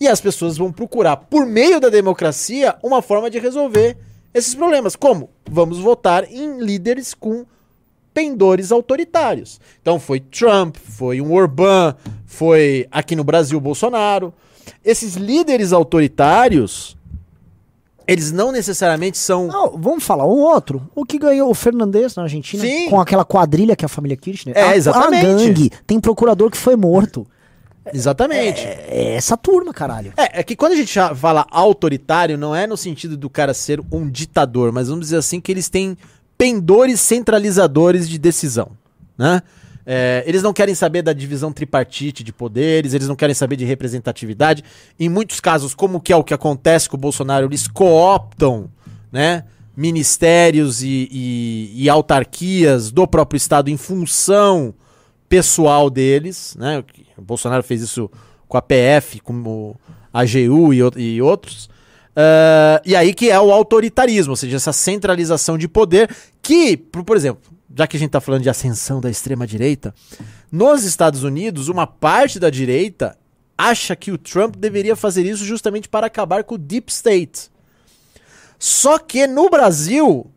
e 0.00 0.08
as 0.08 0.20
pessoas 0.20 0.56
vão 0.56 0.72
procurar, 0.72 1.16
por 1.16 1.46
meio 1.46 1.78
da 1.78 1.88
democracia, 1.88 2.74
uma 2.82 3.00
forma 3.00 3.30
de 3.30 3.38
resolver 3.38 3.96
esses 4.34 4.54
problemas. 4.54 4.96
Como? 4.96 5.30
Vamos 5.48 5.78
votar 5.78 6.24
em 6.28 6.58
líderes 6.58 7.14
com 7.14 7.46
pendores 8.12 8.72
autoritários. 8.72 9.60
Então 9.80 10.00
foi 10.00 10.20
Trump, 10.20 10.76
foi 10.76 11.20
um 11.20 11.32
Orbán, 11.32 11.94
foi 12.26 12.86
aqui 12.90 13.14
no 13.14 13.24
Brasil 13.24 13.60
Bolsonaro. 13.60 14.34
Esses 14.84 15.14
líderes 15.14 15.72
autoritários, 15.72 16.96
eles 18.12 18.32
não 18.32 18.52
necessariamente 18.52 19.18
são. 19.18 19.46
Não, 19.46 19.76
vamos 19.76 20.04
falar 20.04 20.26
um 20.26 20.38
outro. 20.38 20.88
O 20.94 21.04
que 21.04 21.18
ganhou 21.18 21.50
o 21.50 21.54
Fernandes 21.54 22.14
na 22.14 22.24
Argentina 22.24 22.62
Sim. 22.62 22.90
com 22.90 23.00
aquela 23.00 23.24
quadrilha 23.24 23.74
que 23.74 23.84
é 23.84 23.86
a 23.86 23.88
família 23.88 24.16
Kirchner. 24.16 24.56
É, 24.56 24.62
a, 24.62 24.76
exatamente. 24.76 25.26
A 25.26 25.36
gangue. 25.36 25.70
Tem 25.86 25.98
procurador 26.00 26.50
que 26.50 26.56
foi 26.56 26.76
morto. 26.76 27.26
Exatamente. 27.92 28.60
É, 28.60 28.86
é 28.88 29.14
essa 29.14 29.36
turma, 29.36 29.72
caralho. 29.72 30.12
É, 30.16 30.40
é 30.40 30.42
que 30.42 30.54
quando 30.54 30.72
a 30.72 30.76
gente 30.76 30.94
fala 31.16 31.46
autoritário, 31.50 32.38
não 32.38 32.54
é 32.54 32.66
no 32.66 32.76
sentido 32.76 33.16
do 33.16 33.28
cara 33.28 33.54
ser 33.54 33.80
um 33.90 34.08
ditador, 34.08 34.72
mas 34.72 34.88
vamos 34.88 35.06
dizer 35.06 35.16
assim 35.16 35.40
que 35.40 35.50
eles 35.50 35.68
têm 35.68 35.96
pendores 36.38 37.00
centralizadores 37.00 38.08
de 38.08 38.18
decisão, 38.18 38.70
né? 39.16 39.42
É, 39.84 40.22
eles 40.26 40.42
não 40.42 40.52
querem 40.52 40.74
saber 40.74 41.02
da 41.02 41.12
divisão 41.12 41.52
tripartite 41.52 42.22
de 42.22 42.32
poderes, 42.32 42.94
eles 42.94 43.08
não 43.08 43.16
querem 43.16 43.34
saber 43.34 43.56
de 43.56 43.64
representatividade. 43.64 44.62
Em 44.98 45.08
muitos 45.08 45.40
casos, 45.40 45.74
como 45.74 46.00
que 46.00 46.12
é 46.12 46.16
o 46.16 46.22
que 46.22 46.32
acontece 46.34 46.88
com 46.88 46.96
o 46.96 47.00
Bolsonaro, 47.00 47.46
eles 47.46 47.66
cooptam, 47.66 48.70
né? 49.10 49.44
Ministérios 49.76 50.82
e, 50.82 51.08
e- 51.10 51.72
e 51.84 51.88
autarquias 51.88 52.90
do 52.92 53.06
próprio 53.08 53.36
Estado 53.36 53.68
em 53.70 53.76
função 53.76 54.74
pessoal 55.28 55.88
deles, 55.90 56.54
né? 56.58 56.84
O 57.16 57.22
Bolsonaro 57.22 57.62
fez 57.62 57.80
isso 57.82 58.10
com 58.46 58.56
a 58.58 58.62
PF, 58.62 59.18
com 59.20 59.32
o 59.42 59.76
AGU 60.12 60.74
e, 60.74 60.80
e 61.14 61.22
outros. 61.22 61.70
Ah, 62.14 62.82
e 62.84 62.94
aí 62.94 63.14
que 63.14 63.30
é 63.30 63.40
o 63.40 63.50
autoritarismo, 63.50 64.32
ou 64.32 64.36
seja, 64.36 64.56
essa 64.56 64.72
centralização 64.72 65.56
de 65.56 65.66
poder 65.66 66.14
que, 66.42 66.76
por 66.76 67.16
exemplo, 67.16 67.50
já 67.76 67.86
que 67.86 67.96
a 67.96 68.00
gente 68.00 68.08
está 68.08 68.20
falando 68.20 68.42
de 68.42 68.50
ascensão 68.50 69.00
da 69.00 69.10
extrema-direita, 69.10 69.94
nos 70.50 70.84
Estados 70.84 71.22
Unidos, 71.22 71.68
uma 71.68 71.86
parte 71.86 72.38
da 72.38 72.50
direita 72.50 73.16
acha 73.56 73.94
que 73.94 74.10
o 74.10 74.18
Trump 74.18 74.56
deveria 74.56 74.96
fazer 74.96 75.24
isso 75.24 75.44
justamente 75.44 75.88
para 75.88 76.06
acabar 76.06 76.44
com 76.44 76.56
o 76.56 76.58
Deep 76.58 76.90
State. 76.90 77.50
Só 78.58 78.98
que 78.98 79.26
no 79.26 79.50
Brasil, 79.50 80.31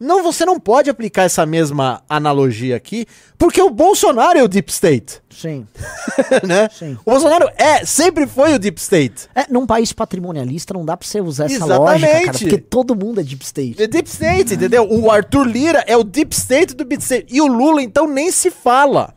não, 0.00 0.22
você 0.22 0.46
não 0.46 0.58
pode 0.58 0.88
aplicar 0.88 1.24
essa 1.24 1.44
mesma 1.44 2.02
analogia 2.08 2.74
aqui, 2.74 3.04
porque 3.36 3.60
o 3.60 3.68
Bolsonaro 3.68 4.38
é 4.38 4.42
o 4.42 4.48
Deep 4.48 4.72
State, 4.72 5.20
Sim. 5.28 5.66
né? 6.46 6.70
Sim. 6.72 6.98
O 7.04 7.10
Bolsonaro 7.10 7.50
é, 7.54 7.84
sempre 7.84 8.26
foi 8.26 8.54
o 8.54 8.58
Deep 8.58 8.80
State. 8.80 9.28
É, 9.34 9.44
num 9.50 9.66
país 9.66 9.92
patrimonialista 9.92 10.72
não 10.72 10.86
dá 10.86 10.96
pra 10.96 11.06
você 11.06 11.20
usar 11.20 11.44
essa 11.44 11.56
Exatamente. 11.56 11.78
lógica, 11.78 12.24
cara, 12.24 12.38
porque 12.38 12.58
todo 12.58 12.96
mundo 12.96 13.20
é 13.20 13.22
deep 13.22 13.44
state. 13.44 13.82
É 13.82 13.86
Deep 13.86 14.08
State, 14.08 14.54
entendeu? 14.54 14.90
O 14.90 15.10
Arthur 15.10 15.46
Lira 15.46 15.84
é 15.86 15.96
o 15.96 16.02
Deep 16.02 16.34
State 16.34 16.74
do 16.74 16.84
Deep 16.84 17.02
State. 17.02 17.26
E 17.28 17.40
o 17.42 17.46
Lula, 17.46 17.82
então, 17.82 18.08
nem 18.08 18.32
se 18.32 18.50
fala. 18.50 19.14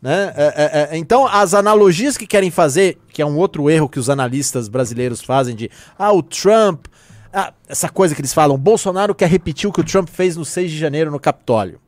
Né? 0.00 0.32
É, 0.34 0.44
é, 0.44 0.94
é, 0.94 0.96
então, 0.96 1.26
as 1.26 1.52
analogias 1.54 2.16
que 2.16 2.26
querem 2.26 2.50
fazer, 2.50 2.98
que 3.12 3.20
é 3.20 3.26
um 3.26 3.36
outro 3.36 3.68
erro 3.68 3.88
que 3.88 3.98
os 3.98 4.08
analistas 4.08 4.68
brasileiros 4.68 5.20
fazem 5.20 5.54
de 5.54 5.70
ah, 5.98 6.12
o 6.12 6.22
Trump, 6.22 6.86
ah, 7.32 7.52
essa 7.68 7.88
coisa 7.88 8.14
que 8.14 8.20
eles 8.20 8.32
falam, 8.32 8.58
Bolsonaro 8.58 9.14
quer 9.14 9.28
repetir 9.28 9.68
o 9.68 9.72
que 9.72 9.80
o 9.80 9.84
Trump 9.84 10.08
fez 10.08 10.36
no 10.36 10.44
6 10.44 10.70
de 10.70 10.78
janeiro 10.78 11.10
no 11.10 11.20
Capitólio. 11.20 11.80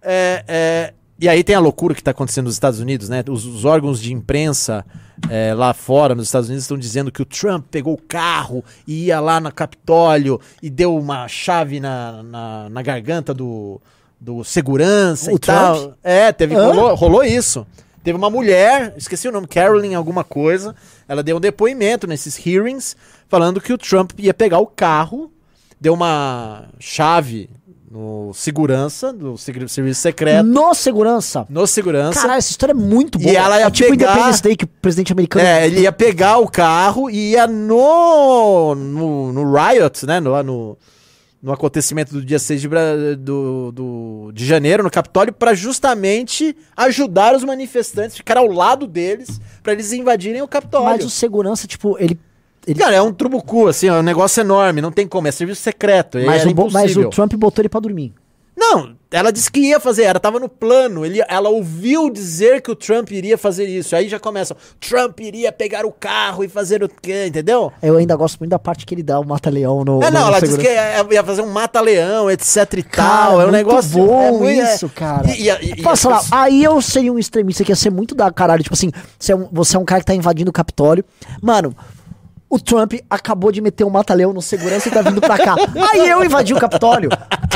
É, 0.00 0.44
é, 0.46 0.94
e 1.20 1.28
aí 1.28 1.42
tem 1.42 1.56
a 1.56 1.60
loucura 1.60 1.94
que 1.94 2.00
está 2.00 2.12
acontecendo 2.12 2.44
nos 2.44 2.54
Estados 2.54 2.78
Unidos, 2.78 3.08
né? 3.08 3.24
Os, 3.28 3.44
os 3.44 3.64
órgãos 3.64 4.00
de 4.00 4.12
imprensa 4.12 4.86
é, 5.28 5.52
lá 5.52 5.74
fora, 5.74 6.14
nos 6.14 6.26
Estados 6.26 6.48
Unidos, 6.48 6.64
estão 6.64 6.78
dizendo 6.78 7.10
que 7.10 7.20
o 7.20 7.24
Trump 7.24 7.66
pegou 7.68 7.94
o 7.94 8.00
carro 8.00 8.64
e 8.86 9.06
ia 9.06 9.18
lá 9.18 9.40
no 9.40 9.52
Capitólio 9.52 10.40
e 10.62 10.70
deu 10.70 10.96
uma 10.96 11.26
chave 11.26 11.80
na, 11.80 12.22
na, 12.22 12.68
na 12.68 12.82
garganta 12.82 13.34
do, 13.34 13.80
do 14.20 14.44
segurança 14.44 15.32
O 15.32 15.34
e 15.34 15.38
tal. 15.40 15.76
Trump? 15.76 15.94
É, 16.04 16.30
teve, 16.30 16.54
rolou, 16.54 16.94
rolou 16.94 17.24
isso. 17.24 17.66
Teve 18.08 18.16
uma 18.16 18.30
mulher, 18.30 18.94
esqueci 18.96 19.28
o 19.28 19.30
nome, 19.30 19.46
Carolyn 19.46 19.92
alguma 19.92 20.24
coisa, 20.24 20.74
ela 21.06 21.22
deu 21.22 21.36
um 21.36 21.40
depoimento 21.40 22.06
nesses 22.06 22.38
hearings 22.46 22.96
falando 23.28 23.60
que 23.60 23.70
o 23.70 23.76
Trump 23.76 24.12
ia 24.16 24.32
pegar 24.32 24.60
o 24.60 24.66
carro, 24.66 25.30
deu 25.78 25.92
uma 25.92 26.70
chave 26.80 27.50
no 27.90 28.32
segurança 28.32 29.12
do 29.12 29.36
serviço 29.36 30.00
secreto, 30.00 30.46
No 30.46 30.72
segurança. 30.72 31.46
no 31.50 31.66
segurança. 31.66 32.18
Caralho, 32.18 32.38
essa 32.38 32.50
história 32.50 32.72
é 32.72 32.74
muito 32.74 33.18
boa. 33.18 33.30
E 33.30 33.36
ela 33.36 33.58
ia 33.60 33.66
é 33.66 33.70
tipo 33.70 33.90
pegar- 33.90 34.12
Independence 34.12 34.42
Day 34.42 34.56
que 34.56 34.64
o 34.64 34.68
presidente 34.68 35.12
americano... 35.12 35.44
É, 35.46 35.66
ele 35.66 35.80
ia 35.80 35.92
pegar 35.92 36.38
o 36.38 36.48
carro 36.50 37.10
e 37.10 37.32
ia 37.32 37.46
no, 37.46 38.74
no, 38.74 39.32
no 39.34 39.52
riot, 39.54 40.06
né? 40.06 40.18
No, 40.18 40.42
no, 40.42 40.78
no 41.42 41.52
acontecimento 41.52 42.12
do 42.12 42.24
dia 42.24 42.38
6 42.38 42.60
de, 42.60 42.68
do, 43.18 43.72
do- 43.72 44.30
de 44.32 44.44
janeiro, 44.44 44.82
no 44.82 44.90
Capitólio, 44.90 45.32
para 45.32 45.54
justamente 45.54 46.56
ajudar 46.76 47.34
os 47.34 47.44
manifestantes, 47.44 48.16
ficar 48.16 48.36
ao 48.38 48.46
lado 48.48 48.86
deles, 48.86 49.40
para 49.62 49.72
eles 49.72 49.92
invadirem 49.92 50.42
o 50.42 50.48
Capitólio. 50.48 50.88
Mas 50.96 51.04
o 51.04 51.10
segurança, 51.10 51.66
tipo, 51.66 51.96
ele... 51.98 52.18
ele 52.66 52.78
Cara, 52.78 52.96
é 52.96 53.02
um 53.02 53.12
trubucu, 53.12 53.68
assim, 53.68 53.86
é 53.86 53.92
um 53.92 54.02
negócio 54.02 54.40
enorme, 54.40 54.80
não 54.80 54.90
tem 54.90 55.06
como, 55.06 55.28
é 55.28 55.30
serviço 55.30 55.62
secreto. 55.62 56.18
mas, 56.26 56.40
era 56.42 56.50
o, 56.50 56.70
mas 56.72 56.96
o. 56.96 57.10
Trump 57.10 57.32
botou 57.34 57.62
ele 57.62 57.68
pra 57.68 57.80
dormir. 57.80 58.12
Não, 58.58 58.96
ela 59.08 59.30
disse 59.32 59.48
que 59.52 59.60
ia 59.60 59.78
fazer, 59.78 60.02
ela 60.02 60.18
tava 60.18 60.40
no 60.40 60.48
plano. 60.48 61.06
Ele, 61.06 61.22
ela 61.28 61.48
ouviu 61.48 62.10
dizer 62.10 62.60
que 62.60 62.72
o 62.72 62.74
Trump 62.74 63.08
iria 63.12 63.38
fazer 63.38 63.66
isso. 63.66 63.94
Aí 63.94 64.08
já 64.08 64.18
começa, 64.18 64.56
Trump 64.80 65.20
iria 65.20 65.52
pegar 65.52 65.86
o 65.86 65.92
carro 65.92 66.42
e 66.42 66.48
fazer 66.48 66.82
o 66.82 66.88
quê, 66.88 67.26
entendeu? 67.28 67.72
Eu 67.80 67.96
ainda 67.96 68.16
gosto 68.16 68.40
muito 68.40 68.50
da 68.50 68.58
parte 68.58 68.84
que 68.84 68.92
ele 68.92 69.02
dá 69.04 69.20
o 69.20 69.24
mata-leão 69.24 69.84
no. 69.84 70.02
É, 70.02 70.10
não, 70.10 70.22
no 70.22 70.26
ela 70.26 70.40
disse 70.40 70.58
que 70.58 70.66
ia 70.66 71.06
ia 71.08 71.22
fazer 71.22 71.42
um 71.42 71.50
mata-leão, 71.52 72.28
etc 72.28 72.56
e 72.78 72.82
Cara, 72.82 73.26
tal. 73.28 73.40
É 73.42 73.46
um 73.46 73.50
negócio. 73.52 73.90
bom 73.90 74.20
é 74.22 74.32
muito- 74.32 74.60
é- 74.60 74.74
isso, 74.74 74.88
cara. 74.88 75.30
E, 75.30 75.48
e, 75.48 75.70
e, 75.78 75.82
Posso 75.82 76.10
falar, 76.10 76.24
aí 76.32 76.64
eu 76.64 76.82
seria 76.82 77.12
um 77.12 77.18
extremista 77.18 77.62
que 77.62 77.70
ia 77.70 77.76
ser 77.76 77.90
muito 77.90 78.12
da 78.12 78.28
caralho. 78.32 78.64
Tipo 78.64 78.74
assim, 78.74 78.90
você 79.16 79.32
é 79.32 79.36
um, 79.36 79.48
você 79.52 79.76
é 79.76 79.78
um 79.78 79.84
cara 79.84 80.00
que 80.00 80.06
tá 80.06 80.14
invadindo 80.14 80.50
o 80.50 80.52
Capitólio. 80.52 81.04
Mano, 81.40 81.72
o 82.50 82.58
Trump 82.58 82.94
acabou 83.10 83.52
de 83.52 83.60
meter 83.60 83.84
um 83.84 83.90
mata-leão 83.90 84.32
no 84.32 84.40
segurança 84.40 84.88
e 84.88 84.92
tá 84.92 85.02
vindo 85.02 85.20
pra 85.20 85.36
cá. 85.36 85.54
Aí 85.92 86.08
eu 86.08 86.24
invadi 86.24 86.54
o 86.54 86.58
Capitólio. 86.58 87.10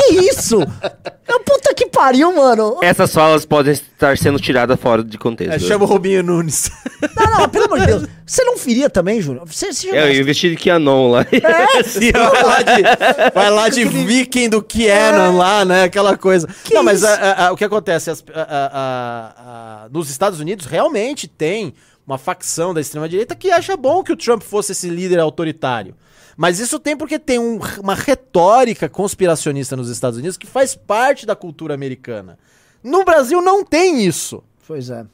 Que 0.09 0.15
isso? 0.31 0.61
É 0.63 1.39
puta 1.39 1.73
que 1.75 1.87
pariu, 1.87 2.35
mano. 2.35 2.79
Essas 2.83 3.13
falas 3.13 3.45
podem 3.45 3.73
estar 3.73 4.17
sendo 4.19 4.39
tiradas 4.39 4.79
fora 4.79 5.03
de 5.03 5.17
contexto. 5.17 5.55
É, 5.55 5.59
chama 5.59 5.85
o 5.85 5.87
Robinho 5.87 6.23
Nunes. 6.23 6.71
Não, 7.17 7.41
não, 7.41 7.49
pelo 7.49 7.65
amor 7.67 7.81
de 7.81 7.87
Deus. 7.87 8.07
Você 8.27 8.45
não 8.45 8.57
feria 8.59 8.91
também, 8.91 9.21
Júnior? 9.21 9.47
Você, 9.47 9.73
você 9.73 9.91
É, 9.91 10.15
eu 10.17 10.21
investi 10.21 10.51
de 10.51 10.57
Kianon 10.57 11.11
lá. 11.11 11.27
É? 11.31 11.83
Sim, 11.85 12.11
vai 12.13 12.43
lá 12.43 12.63
de, 12.63 13.33
vai 13.35 13.51
lá 13.51 13.69
de 13.69 13.85
viking 13.85 14.49
do 14.49 14.63
Kenan 14.63 15.33
lá, 15.37 15.65
né? 15.65 15.85
Aquela 15.85 16.17
coisa. 16.17 16.49
Que 16.65 16.75
não, 16.75 16.83
mas 16.83 17.03
a- 17.05 17.47
a- 17.49 17.53
o 17.53 17.57
que 17.57 17.65
acontece? 17.65 18.11
As- 18.11 18.25
a- 18.35 18.41
a- 18.41 18.71
a- 18.73 19.85
a- 19.85 19.89
nos 19.91 20.11
Estados 20.11 20.41
Unidos 20.41 20.67
realmente 20.67 21.27
tem 21.29 21.73
uma 22.07 22.19
facção 22.19 22.75
da 22.75 22.81
extrema-direita 22.81 23.35
que 23.37 23.51
acha 23.51 23.77
bom 23.77 24.03
que 24.03 24.13
o 24.13 24.17
Trump 24.17 24.43
fosse 24.43 24.73
esse 24.73 24.89
líder 24.89 25.19
autoritário. 25.21 25.95
Mas 26.37 26.59
isso 26.59 26.79
tem 26.79 26.97
porque 26.97 27.19
tem 27.19 27.39
um- 27.39 27.61
uma 27.81 27.95
retórica 27.95 28.89
conspiracionista 28.89 29.77
nos 29.77 29.89
Estados 29.89 30.19
Unidos 30.19 30.37
que 30.37 30.47
faz 30.47 30.75
parte 30.75 31.27
da 31.27 31.37
cultura 31.37 31.75
americana. 31.75 32.39
No 32.83 33.05
Brasil 33.05 33.41
não 33.43 33.65
tem 33.65 34.05
isso. 34.05 34.43
Pois 34.67 34.91
é. 34.91 35.05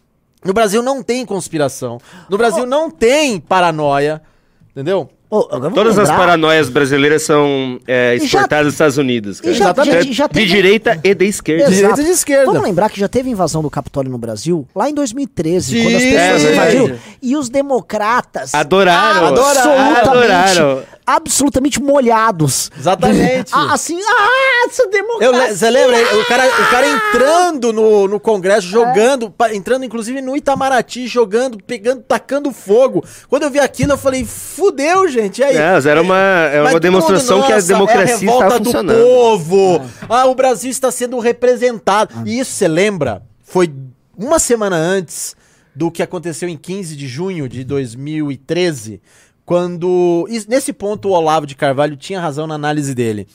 No 0.45 0.53
Brasil 0.53 0.83
não 0.83 1.03
tem 1.03 1.27
conspiração. 1.27 2.01
No 2.31 2.39
Brasil 2.39 2.65
não 2.65 2.91
tem 2.91 3.41
paranoia. 3.41 4.23
Entendeu? 4.71 5.11
Vamos 5.31 5.75
Todas 5.75 5.99
as 5.99 6.09
lembrar- 6.09 6.17
paranoias 6.17 6.71
brasileiras 6.71 7.23
são 7.23 7.79
é, 7.87 8.15
E 8.15 8.19
já- 8.21 8.25
exportadas 8.25 8.65
dos 8.67 8.75
Estados 8.75 8.97
Unidos. 8.97 9.41
e 9.45 9.53
já- 9.53 9.75
já- 9.75 10.01
já 10.01 10.27
de 10.27 10.33
teve- 10.33 10.47
direita 10.47 10.99
e 11.05 11.15
de 11.15 11.25
esquerda. 11.27 11.65
Exato. 11.65 11.75
direita 11.77 12.01
e 12.01 12.05
de 12.05 12.11
esquerda. 12.13 12.47
Vamos 12.47 12.63
lembrar 12.63 12.89
que 12.89 12.99
já 12.99 13.09
teve 13.09 13.29
invasão 13.29 13.61
do 13.61 13.69
Capitólio 13.69 14.11
no 14.11 14.17
Brasil 14.17 14.67
lá 14.75 14.89
em 14.89 14.95
2013, 14.95 15.73
Sim, 15.77 15.83
quando 15.83 15.97
as 15.97 16.03
é 16.03 16.11
pessoas 16.13 16.43
verdade. 16.45 16.77
invadiram. 16.77 16.99
E 17.21 17.37
os 17.37 17.51
democratas 17.51 18.55
Adoraram. 18.55 19.27
absolutamente, 19.27 20.09
Adoraram. 20.09 20.83
Absolutamente 21.09 21.81
molhados. 21.81 22.71
Exatamente. 22.79 23.51
Ah, 23.53 23.73
assim, 23.73 23.99
ah, 24.01 24.67
essa 24.67 24.87
democracia. 24.89 25.55
Você 25.57 25.71
lembra? 25.71 25.97
O 26.19 26.25
cara, 26.27 26.47
o 26.47 26.71
cara 26.71 26.87
entrando 26.87 27.73
no, 27.73 28.07
no 28.07 28.21
Congresso, 28.21 28.67
jogando, 28.69 29.31
pa- 29.31 29.55
entrando 29.55 29.85
inclusive 29.85 30.21
no 30.21 30.37
Itamaraty, 30.37 31.07
jogando, 31.07 31.59
pegando, 31.65 32.03
tacando 32.03 32.53
fogo. 32.53 33.03
Quando 33.29 33.45
eu 33.45 33.51
vi 33.51 33.59
aquilo, 33.59 33.93
eu 33.93 33.99
falei, 33.99 34.25
fudeu, 34.25 35.09
gente. 35.09 35.41
E 35.41 35.45
aí? 35.45 35.57
É, 35.57 35.73
mas 35.73 35.87
era 35.87 36.03
uma, 36.03 36.17
era 36.17 36.65
Mas 36.65 36.75
uma 36.75 36.81
demonstração 36.81 37.39
é 37.39 37.41
todo, 37.41 37.47
que 37.47 37.53
a 37.53 37.57
nossa, 37.57 37.69
democracia 37.69 38.13
é 38.13 38.15
a 38.15 38.19
revolta 38.19 38.45
estava 38.45 38.61
do 38.61 38.65
funcionando. 38.65 39.03
povo. 39.03 39.81
Ah, 40.09 40.27
o 40.27 40.35
Brasil 40.35 40.71
está 40.71 40.91
sendo 40.91 41.19
representado. 41.19 42.15
E 42.27 42.39
isso, 42.39 42.53
você 42.53 42.69
lembra? 42.69 43.23
Foi 43.43 43.73
uma 44.17 44.39
semana 44.39 44.77
antes 44.77 45.35
do 45.75 45.91
que 45.91 46.03
aconteceu 46.03 46.49
em 46.49 46.57
15 46.57 46.97
de 46.97 47.07
junho 47.07 47.49
de 47.49 47.63
2013, 47.65 49.01
quando... 49.49 50.29
Nesse 50.47 50.75
ponto, 50.75 51.09
o 51.09 51.13
Olavo 51.13 51.47
de 51.47 51.57
Carvalho 51.57 51.97
tinha 51.97 52.21
razão 52.21 52.47
na 52.47 52.55
análise 52.55 52.95
dele. 52.95 53.27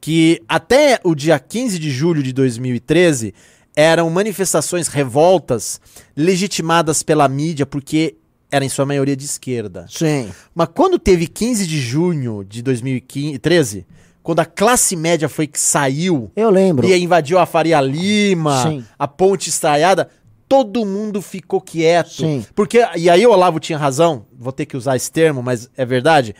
Que 0.00 0.42
até 0.48 0.98
o 1.04 1.14
dia 1.14 1.38
15 1.38 1.78
de 1.78 1.92
julho 1.92 2.24
de 2.24 2.32
2013 2.32 3.32
eram 3.76 4.10
manifestações, 4.10 4.88
revoltas 4.88 5.80
legitimadas 6.16 7.04
pela 7.04 7.28
mídia 7.28 7.64
porque 7.64 8.16
era 8.50 8.64
em 8.64 8.68
sua 8.68 8.84
maioria 8.84 9.14
de 9.16 9.24
esquerda. 9.24 9.86
Sim. 9.88 10.28
Mas 10.52 10.66
quando 10.74 10.98
teve 10.98 11.28
15 11.28 11.64
de 11.68 11.78
junho 11.80 12.42
de 12.42 12.62
2013, 12.62 13.86
quando 14.24 14.40
a 14.40 14.44
classe 14.44 14.96
média 14.96 15.28
foi 15.28 15.46
que 15.46 15.60
saiu 15.60 16.32
Eu 16.34 16.50
lembro. 16.50 16.84
e 16.84 16.96
invadiu 17.00 17.38
a 17.38 17.46
Faria 17.46 17.80
Lima, 17.80 18.64
Sim. 18.64 18.84
a 18.98 19.06
Ponte 19.06 19.48
Estaiada, 19.48 20.10
todo 20.50 20.84
mundo 20.84 21.22
ficou 21.22 21.60
quieto. 21.60 22.10
Sim. 22.10 22.44
Porque, 22.56 22.84
e 22.96 23.08
aí 23.08 23.24
o 23.24 23.30
Olavo 23.30 23.60
tinha 23.60 23.78
razão, 23.78 24.26
vou 24.36 24.52
ter 24.52 24.66
que 24.66 24.76
usar 24.76 24.96
esse 24.96 25.10
termo, 25.10 25.40
mas 25.44 25.70
é 25.76 25.84
verdade. 25.86 26.34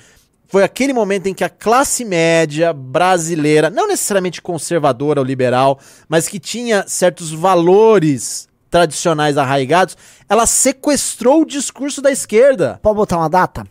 Foi 0.49 0.65
aquele 0.65 0.93
momento 0.93 1.29
em 1.29 1.33
que 1.35 1.45
a 1.45 1.49
classe 1.49 2.05
média 2.05 2.73
brasileira, 2.73 3.71
não 3.71 3.87
necessariamente 3.87 4.43
conservadora 4.43 5.21
ou 5.21 5.25
liberal, 5.25 5.79
mas 6.09 6.27
que 6.27 6.41
tinha 6.41 6.85
certos 6.89 7.31
valores 7.31 8.49
tradicionais 8.69 9.39
arraigados, 9.39 9.97
ela 10.29 10.45
sequestrou 10.45 11.43
o 11.43 11.47
discurso 11.47 12.03
da 12.03 12.11
esquerda. 12.11 12.81
Pode 12.83 12.97
botar 12.97 13.17
uma 13.17 13.29
data? 13.31 13.65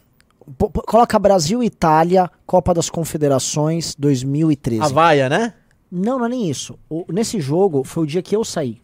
P- 0.58 0.82
coloca 0.88 1.20
Brasil 1.20 1.62
e 1.62 1.66
Itália, 1.66 2.32
Copa 2.46 2.74
das 2.74 2.90
Confederações 2.90 3.94
2013. 4.00 4.82
A 4.84 4.88
vaia, 4.88 5.28
né? 5.28 5.54
Não, 5.92 6.18
não 6.18 6.26
é 6.26 6.30
nem 6.30 6.50
isso. 6.50 6.80
O- 6.90 7.06
nesse 7.12 7.42
jogo 7.42 7.84
foi 7.84 8.04
o 8.04 8.08
dia 8.08 8.22
que 8.22 8.34
eu 8.36 8.46
saí. 8.46 8.78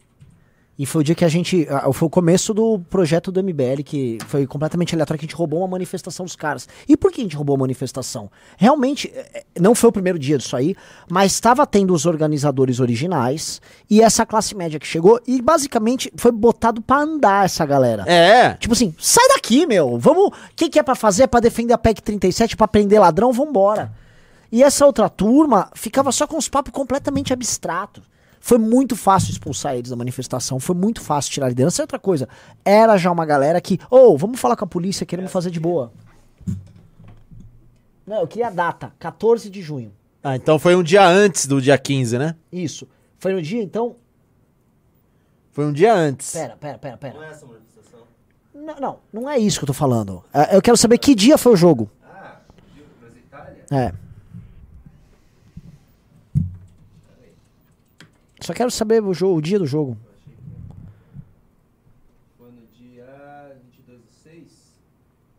E 0.78 0.84
foi 0.84 1.00
o 1.00 1.04
dia 1.04 1.14
que 1.14 1.24
a 1.24 1.28
gente. 1.28 1.66
Foi 1.92 2.06
o 2.06 2.10
começo 2.10 2.52
do 2.52 2.78
projeto 2.90 3.32
do 3.32 3.42
MBL, 3.42 3.82
que 3.84 4.18
foi 4.26 4.46
completamente 4.46 4.94
aleatório, 4.94 5.18
que 5.18 5.24
a 5.24 5.28
gente 5.28 5.36
roubou 5.36 5.60
uma 5.60 5.68
manifestação 5.68 6.26
dos 6.26 6.36
caras. 6.36 6.68
E 6.86 6.96
por 6.96 7.10
que 7.10 7.22
a 7.22 7.24
gente 7.24 7.36
roubou 7.36 7.56
a 7.56 7.58
manifestação? 7.58 8.30
Realmente, 8.58 9.10
eh, 9.14 9.30
eh, 9.34 9.60
não 9.60 9.74
foi 9.74 9.88
o 9.88 9.92
primeiro 9.92 10.18
dia 10.18 10.36
disso 10.36 10.54
aí, 10.54 10.76
mas 11.10 11.32
estava 11.32 11.66
tendo 11.66 11.94
os 11.94 12.04
organizadores 12.04 12.78
originais 12.78 13.60
e 13.88 14.02
essa 14.02 14.26
classe 14.26 14.54
média 14.54 14.78
que 14.78 14.86
chegou, 14.86 15.20
e 15.26 15.40
basicamente 15.40 16.12
foi 16.16 16.30
botado 16.30 16.82
pra 16.82 16.98
andar 16.98 17.46
essa 17.46 17.64
galera. 17.64 18.04
É. 18.06 18.54
Tipo 18.54 18.74
assim, 18.74 18.94
sai 18.98 19.26
daqui, 19.28 19.66
meu. 19.66 19.98
Vamos. 19.98 20.26
O 20.26 20.32
que, 20.54 20.68
que 20.68 20.78
é 20.78 20.82
pra 20.82 20.94
fazer? 20.94 21.22
É 21.22 21.26
pra 21.26 21.40
defender 21.40 21.72
a 21.72 21.78
PEC 21.78 22.02
37, 22.02 22.56
pra 22.56 22.68
prender 22.68 23.00
ladrão? 23.00 23.32
Vambora. 23.32 23.92
E 24.52 24.62
essa 24.62 24.84
outra 24.84 25.08
turma 25.08 25.70
ficava 25.74 26.12
só 26.12 26.26
com 26.26 26.36
os 26.36 26.48
papos 26.48 26.72
completamente 26.72 27.32
abstratos. 27.32 28.02
Foi 28.46 28.58
muito 28.58 28.94
fácil 28.94 29.32
expulsar 29.32 29.74
eles 29.74 29.90
da 29.90 29.96
manifestação, 29.96 30.60
foi 30.60 30.76
muito 30.76 31.00
fácil 31.00 31.32
tirar 31.32 31.46
a 31.46 31.48
liderança. 31.48 31.82
E 31.82 31.82
outra 31.82 31.98
coisa, 31.98 32.28
era 32.64 32.96
já 32.96 33.10
uma 33.10 33.26
galera 33.26 33.60
que, 33.60 33.76
ô, 33.90 34.16
vamos 34.16 34.38
falar 34.38 34.54
com 34.54 34.64
a 34.64 34.68
polícia, 34.68 35.04
queremos 35.04 35.32
fazer 35.32 35.50
de 35.50 35.58
boa. 35.58 35.92
Não, 38.06 38.20
eu 38.20 38.26
queria 38.28 38.46
a 38.46 38.50
data, 38.50 38.92
14 39.00 39.50
de 39.50 39.60
junho. 39.60 39.92
Ah, 40.22 40.36
então 40.36 40.60
foi 40.60 40.76
um 40.76 40.82
dia 40.84 41.04
antes 41.04 41.48
do 41.48 41.60
dia 41.60 41.76
15, 41.76 42.18
né? 42.18 42.36
Isso. 42.52 42.86
Foi 43.18 43.32
no 43.32 43.42
dia, 43.42 43.64
então. 43.64 43.96
Foi 45.50 45.66
um 45.66 45.72
dia 45.72 45.92
antes. 45.92 46.30
Pera, 46.30 46.56
pera, 46.56 46.78
pera, 46.78 46.96
pera. 46.96 47.18
é 47.24 47.30
essa 47.30 47.46
manifestação? 47.46 48.00
Não, 48.54 48.76
não, 48.76 48.98
não 49.12 49.28
é 49.28 49.40
isso 49.40 49.58
que 49.58 49.64
eu 49.64 49.68
tô 49.68 49.72
falando. 49.74 50.22
É, 50.32 50.54
Eu 50.54 50.62
quero 50.62 50.76
saber 50.76 50.98
que 50.98 51.16
dia 51.16 51.36
foi 51.36 51.50
o 51.50 51.56
jogo. 51.56 51.90
Ah, 52.04 52.36
Brasil 53.00 53.18
Itália? 53.26 53.64
É. 53.72 54.05
Só 58.40 58.52
quero 58.52 58.70
saber 58.70 59.02
o, 59.02 59.14
jogo, 59.14 59.38
o 59.38 59.42
dia 59.42 59.58
do 59.58 59.66
jogo. 59.66 59.96
Foi 62.38 62.48
no 62.50 62.66
dia 62.76 63.56
22 63.64 63.98
do 64.00 64.12
6? 64.22 64.42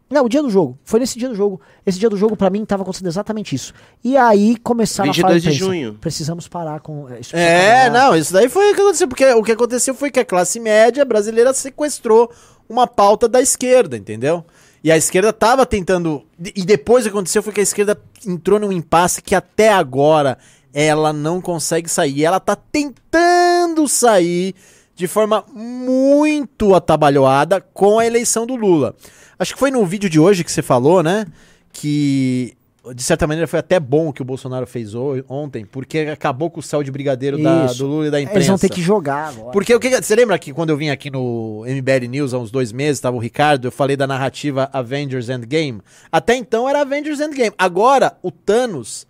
Não, 0.10 0.26
o 0.26 0.30
dia 0.30 0.42
do 0.42 0.50
jogo. 0.50 0.78
Foi 0.84 1.00
nesse 1.00 1.20
dia 1.20 1.30
do 1.30 1.36
jogo. 1.36 1.62
Esse 1.86 2.00
dia 2.00 2.10
do 2.10 2.18
jogo, 2.18 2.36
pra 2.36 2.50
mim, 2.50 2.66
tava 2.66 2.84
acontecendo 2.84 3.08
exatamente 3.08 3.54
isso. 3.54 3.74
E 4.04 4.18
aí 4.18 4.58
começaram 4.58 5.12
22 5.12 5.20
a 5.20 5.28
falar 5.28 5.40
de 5.40 5.48
imprensa, 5.48 5.66
junho. 5.66 5.94
Precisamos 6.00 6.48
parar 6.48 6.80
com. 6.80 7.08
Isso 7.20 7.32
precisa 7.32 7.38
É, 7.38 7.90
não, 7.90 8.16
isso 8.16 8.34
daí 8.34 8.50
foi 8.50 8.72
o 8.72 8.76
que 8.76 8.82
aconteceu. 8.82 9.08
Porque 9.08 9.26
o 9.34 9.44
que 9.44 9.52
aconteceu 9.52 9.94
foi 9.94 10.10
que 10.10 10.20
a 10.20 10.26
classe 10.26 10.60
média 10.60 11.06
brasileira 11.06 11.54
sequestrou 11.54 12.32
uma 12.68 12.88
pauta 12.88 13.30
da 13.30 13.42
esquerda, 13.42 13.96
entendeu? 13.96 14.44
E 14.84 14.92
a 14.92 14.98
esquerda 14.98 15.32
tava 15.34 15.66
tentando. 15.66 16.24
E 16.56 16.64
depois 16.64 17.06
o 17.06 17.10
que 17.10 17.16
aconteceu 17.16 17.44
foi 17.44 17.54
que 17.54 17.60
a 17.60 17.64
esquerda 17.64 18.00
entrou 18.26 18.60
num 18.60 18.72
impasse 18.72 19.22
que 19.22 19.36
até 19.36 19.72
agora 19.72 20.38
ela 20.80 21.12
não 21.12 21.42
consegue 21.42 21.90
sair. 21.90 22.24
Ela 22.24 22.40
tá 22.40 22.56
tentando 22.56 23.88
sair 23.88 24.54
de 24.96 25.08
forma 25.08 25.44
muito 25.52 26.76
atabalhoada 26.76 27.60
com 27.74 27.98
a 27.98 28.06
eleição 28.06 28.46
do 28.46 28.56
Lula. 28.56 28.96
Acho 29.40 29.54
que 29.56 29.60
foi 29.60 29.72
no 29.72 29.84
vídeo 29.86 30.08
de 30.08 30.20
hoje 30.20 30.44
que 30.44 30.52
você 30.52 30.62
falou, 30.62 31.02
né? 31.02 31.26
Que 31.74 32.54
de 32.94 33.04
certa 33.04 33.26
maneira 33.28 33.48
foi 33.48 33.60
até 33.60 33.80
bom 33.80 34.08
o 34.08 34.14
que 34.14 34.22
o 34.22 34.26
Bolsonaro 34.26 34.66
fez 34.66 34.94
ontem, 35.28 35.66
porque 35.66 36.00
acabou 36.00 36.50
com 36.50 36.60
o 36.60 36.64
céu 36.64 36.82
de 36.84 36.90
brigadeiro 36.92 37.42
da- 37.42 37.66
do 37.74 37.86
Lula 37.88 38.08
e 38.08 38.12
da 38.12 38.22
imprensa. 38.22 38.38
Eles 38.38 38.48
vão 38.48 38.58
ter 38.58 38.70
que 38.70 38.82
jogar 38.82 39.30
agora. 39.30 39.52
Porque 39.52 39.74
o 39.76 39.80
que 39.80 39.90
você 40.00 40.16
lembra 40.16 40.38
que 40.40 40.54
quando 40.54 40.70
eu 40.70 40.78
vim 40.78 40.90
aqui 40.90 41.10
no 41.10 41.64
MBL 41.68 42.08
News 42.08 42.34
há 42.36 42.38
uns 42.38 42.52
dois 42.52 42.72
meses, 42.72 43.02
tava 43.02 43.18
o 43.18 43.20
Ricardo, 43.20 43.66
eu 43.68 43.72
falei 43.72 43.98
da 43.98 44.06
narrativa 44.06 44.70
Avengers 44.72 45.28
Endgame. 45.28 45.82
Até 46.12 46.36
então 46.36 46.70
era 46.70 46.82
Avengers 46.82 47.20
Endgame. 47.20 47.52
Agora, 47.58 48.16
o 48.22 48.30
Thanos, 48.32 49.07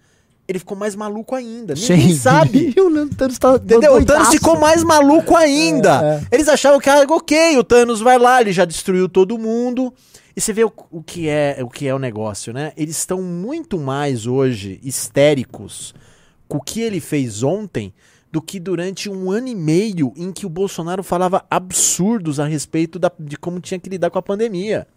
ele 0.48 0.60
ficou 0.60 0.78
mais 0.78 0.96
maluco 0.96 1.36
ainda. 1.36 1.74
Ninguém 1.74 2.16
sabe. 2.16 2.74
o 2.80 3.10
Thanos 3.16 3.38
tá 3.38 3.56
Entendeu? 3.56 3.96
O 3.96 4.06
Thanos 4.06 4.30
ficou 4.30 4.60
mais 4.60 4.84
maluco 4.84 5.36
ainda. 5.36 6.02
É, 6.02 6.16
é. 6.16 6.36
Eles 6.36 6.48
achavam 6.48 6.80
que, 6.80 6.90
ah, 6.90 7.06
ok, 7.10 7.58
o 7.58 7.64
Thanos 7.64 8.00
vai 8.00 8.18
lá, 8.18 8.40
ele 8.42 8.54
já 8.54 8.64
destruiu 8.66 9.10
todo 9.10 9.38
mundo. 9.38 9.94
E 10.36 10.42
você 10.42 10.54
vê 10.54 10.64
o, 10.64 10.72
o 10.92 11.02
que 11.02 11.28
é 11.28 11.58
o 11.62 11.70
que 11.70 11.88
é 11.88 11.94
o 11.94 12.00
negócio, 12.00 12.54
né? 12.54 12.72
Eles 12.78 12.98
estão 12.98 13.22
muito 13.22 13.78
mais 13.80 14.28
hoje 14.28 14.80
histéricos 14.84 15.94
com 16.48 16.60
o 16.60 16.62
que 16.62 16.82
ele 16.82 17.00
fez 17.00 17.44
ontem 17.44 17.94
do 18.32 18.42
que 18.42 18.60
durante 18.60 19.10
um 19.10 19.32
ano 19.32 19.48
e 19.48 19.56
meio 19.56 20.14
em 20.16 20.32
que 20.32 20.46
o 20.46 20.50
Bolsonaro 20.50 21.02
falava 21.02 21.44
absurdos 21.50 22.40
a 22.40 22.46
respeito 22.46 23.00
da- 23.00 23.12
de 23.20 23.36
como 23.38 23.60
tinha 23.60 23.80
que 23.80 23.90
lidar 23.90 24.10
com 24.10 24.20
a 24.20 24.22
pandemia. 24.22 24.88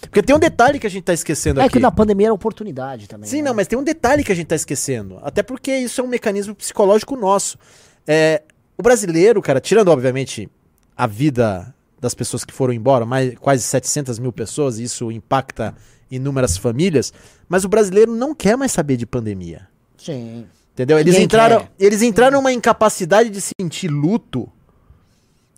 Porque 0.00 0.22
tem 0.22 0.34
um 0.34 0.38
detalhe 0.38 0.78
que 0.78 0.86
a 0.86 0.90
gente 0.90 1.04
tá 1.04 1.12
esquecendo 1.12 1.60
É 1.60 1.64
aqui. 1.64 1.74
que 1.74 1.78
na 1.80 1.90
pandemia 1.90 2.28
era 2.28 2.34
oportunidade 2.34 3.06
também. 3.08 3.28
Sim, 3.28 3.42
né? 3.42 3.48
não, 3.50 3.54
mas 3.54 3.66
tem 3.66 3.78
um 3.78 3.82
detalhe 3.84 4.24
que 4.24 4.32
a 4.32 4.34
gente 4.34 4.46
tá 4.46 4.56
esquecendo. 4.56 5.18
Até 5.22 5.42
porque 5.42 5.74
isso 5.76 6.00
é 6.00 6.04
um 6.04 6.08
mecanismo 6.08 6.54
psicológico 6.54 7.16
nosso. 7.16 7.58
É, 8.06 8.42
o 8.78 8.82
brasileiro, 8.82 9.42
cara, 9.42 9.60
tirando, 9.60 9.88
obviamente, 9.88 10.48
a 10.96 11.06
vida 11.06 11.74
das 12.00 12.14
pessoas 12.14 12.44
que 12.44 12.52
foram 12.52 12.72
embora, 12.72 13.04
mais, 13.04 13.34
quase 13.38 13.62
700 13.62 14.18
mil 14.18 14.32
pessoas, 14.32 14.78
e 14.78 14.84
isso 14.84 15.12
impacta 15.12 15.74
inúmeras 16.10 16.56
famílias, 16.56 17.12
mas 17.48 17.64
o 17.64 17.68
brasileiro 17.68 18.12
não 18.14 18.34
quer 18.34 18.56
mais 18.56 18.72
saber 18.72 18.96
de 18.96 19.04
pandemia. 19.06 19.68
Sim. 19.98 20.46
Entendeu? 20.72 20.98
Eles 20.98 21.12
Ninguém 21.12 21.24
entraram, 21.26 21.60
quer. 21.60 21.70
eles 21.78 22.00
entraram 22.00 22.38
numa 22.38 22.52
incapacidade 22.52 23.28
de 23.28 23.40
sentir 23.40 23.88
luto. 23.88 24.48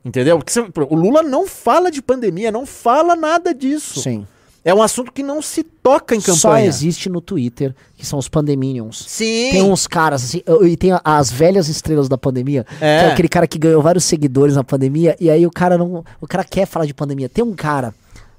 Entendeu? 0.05 0.39
Porque 0.39 0.53
o 0.95 0.97
Lula 0.97 1.23
não 1.23 1.47
fala 1.47 1.91
de 1.91 2.03
pandemia, 2.03 2.51
não 2.51 2.67
fala 2.67 3.15
nada 3.15 3.55
disso. 3.55 4.01
Sim. 4.01 4.27
É 4.65 4.73
um 4.73 4.81
assunto 4.81 5.11
que 5.13 5.25
não 5.25 5.43
se 5.43 5.65
toca 5.65 6.15
em 6.15 6.21
campanha. 6.21 6.37
Só 6.39 6.57
existe 6.59 7.09
no 7.09 7.21
Twitter, 7.21 7.75
que 7.97 8.07
são 8.07 8.17
os 8.19 8.29
pandeminions. 8.29 9.05
Sim. 9.09 9.49
Tem 9.51 9.63
uns 9.63 9.89
caras 9.89 10.23
assim, 10.23 10.41
e 10.65 10.77
tem 10.77 10.91
as 11.05 11.33
velhas 11.33 11.69
estrelas 11.69 12.09
da 12.09 12.17
pandemia, 12.17 12.65
É. 12.81 13.01
que 13.01 13.05
é 13.07 13.13
aquele 13.13 13.29
cara 13.29 13.47
que 13.49 13.59
ganhou 13.59 13.83
vários 13.83 14.05
seguidores 14.05 14.55
na 14.55 14.63
pandemia, 14.63 15.17
e 15.19 15.29
aí 15.29 15.45
o 15.47 15.51
cara 15.51 15.77
não. 15.77 16.05
O 16.21 16.27
cara 16.29 16.45
quer 16.45 16.67
falar 16.67 16.87
de 16.87 16.95
pandemia. 16.95 17.29
Tem 17.29 17.43
um 17.45 17.55
cara, 17.55 17.93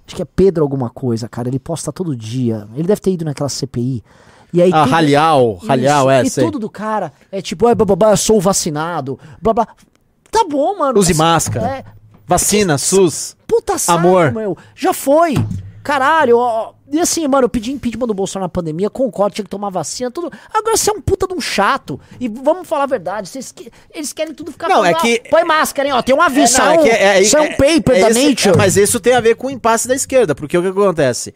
acho 0.07 0.15
que 0.15 0.21
é 0.21 0.25
Pedro 0.25 0.63
alguma 0.63 0.89
coisa, 0.89 1.27
cara, 1.27 1.49
ele 1.49 1.59
posta 1.59 1.91
todo 1.91 2.15
dia. 2.15 2.67
Ele 2.73 2.87
deve 2.87 3.01
ter 3.01 3.11
ido 3.11 3.25
naquela 3.25 3.49
CPI. 3.49 4.01
E 4.53 4.61
aí 4.61 4.69
Ah, 4.73 4.83
tudo- 4.83 4.91
Ralial, 4.91 5.53
Ralial, 5.67 6.09
é, 6.11 6.23
E 6.23 6.29
sei. 6.29 6.45
tudo 6.45 6.57
do 6.57 6.69
cara 6.69 7.11
é 7.31 7.41
tipo, 7.41 7.67
é, 7.67 7.75
blá, 7.75 7.85
blá, 7.85 7.95
blá, 7.97 8.11
eu 8.11 8.17
sou 8.17 8.39
vacinado, 8.39 9.19
blá 9.41 9.51
blá. 9.53 9.67
Tá 10.33 10.43
bom, 10.49 10.77
mano. 10.77 10.99
Use 10.99 11.13
É- 11.13 11.15
máscara. 11.15 11.65
É, 11.67 11.83
Vacina, 12.27 12.77
SUS. 12.77 13.35
Puta 13.47 13.77
saco, 13.77 13.99
Amor. 13.99 14.31
meu. 14.33 14.57
Já 14.75 14.91
foi. 14.93 15.35
Caralho, 15.83 16.37
ó. 16.37 16.73
E 16.91 16.99
assim, 16.99 17.27
mano, 17.27 17.45
eu 17.45 17.49
pedi 17.49 17.71
impeachment 17.71 18.07
do 18.07 18.13
Bolsonaro 18.13 18.45
na 18.45 18.49
pandemia, 18.49 18.89
concordo, 18.89 19.35
tinha 19.35 19.43
que 19.43 19.49
tomar 19.49 19.69
vacina, 19.69 20.09
tudo. 20.09 20.31
Agora 20.53 20.77
você 20.77 20.89
é 20.89 20.93
um 20.93 21.01
puta 21.01 21.27
de 21.27 21.33
um 21.33 21.41
chato. 21.41 21.99
E 22.19 22.29
vamos 22.29 22.67
falar 22.67 22.83
a 22.83 22.87
verdade, 22.87 23.27
vocês 23.27 23.51
que- 23.51 23.69
eles 23.93 24.13
querem 24.13 24.33
tudo 24.33 24.51
ficar 24.51 24.69
Não, 24.69 24.85
é 24.85 24.93
que- 24.93 25.21
"Ah, 25.25 25.29
Põe 25.29 25.43
máscara, 25.43 25.87
hein, 25.87 25.93
ó. 25.93 26.01
Tem 26.01 26.15
um 26.15 26.21
aviso, 26.21 26.53
não, 26.57 26.65
sai 26.65 26.77
um, 26.77 27.25
sai 27.25 27.41
um 27.41 27.49
paper 27.57 27.97
é 27.97 28.01
da 28.01 28.09
esse- 28.11 28.29
Nature. 28.29 28.53
é, 28.53 28.57
mas 28.57 28.77
isso 28.77 28.99
tem 28.99 29.13
a 29.13 29.19
ver 29.19 29.35
com 29.35 29.47
o 29.47 29.51
impasse 29.51 29.87
da 29.87 29.95
esquerda, 29.95 30.33
porque 30.33 30.57
o 30.57 30.61
que 30.61 30.67
acontece? 30.69 31.33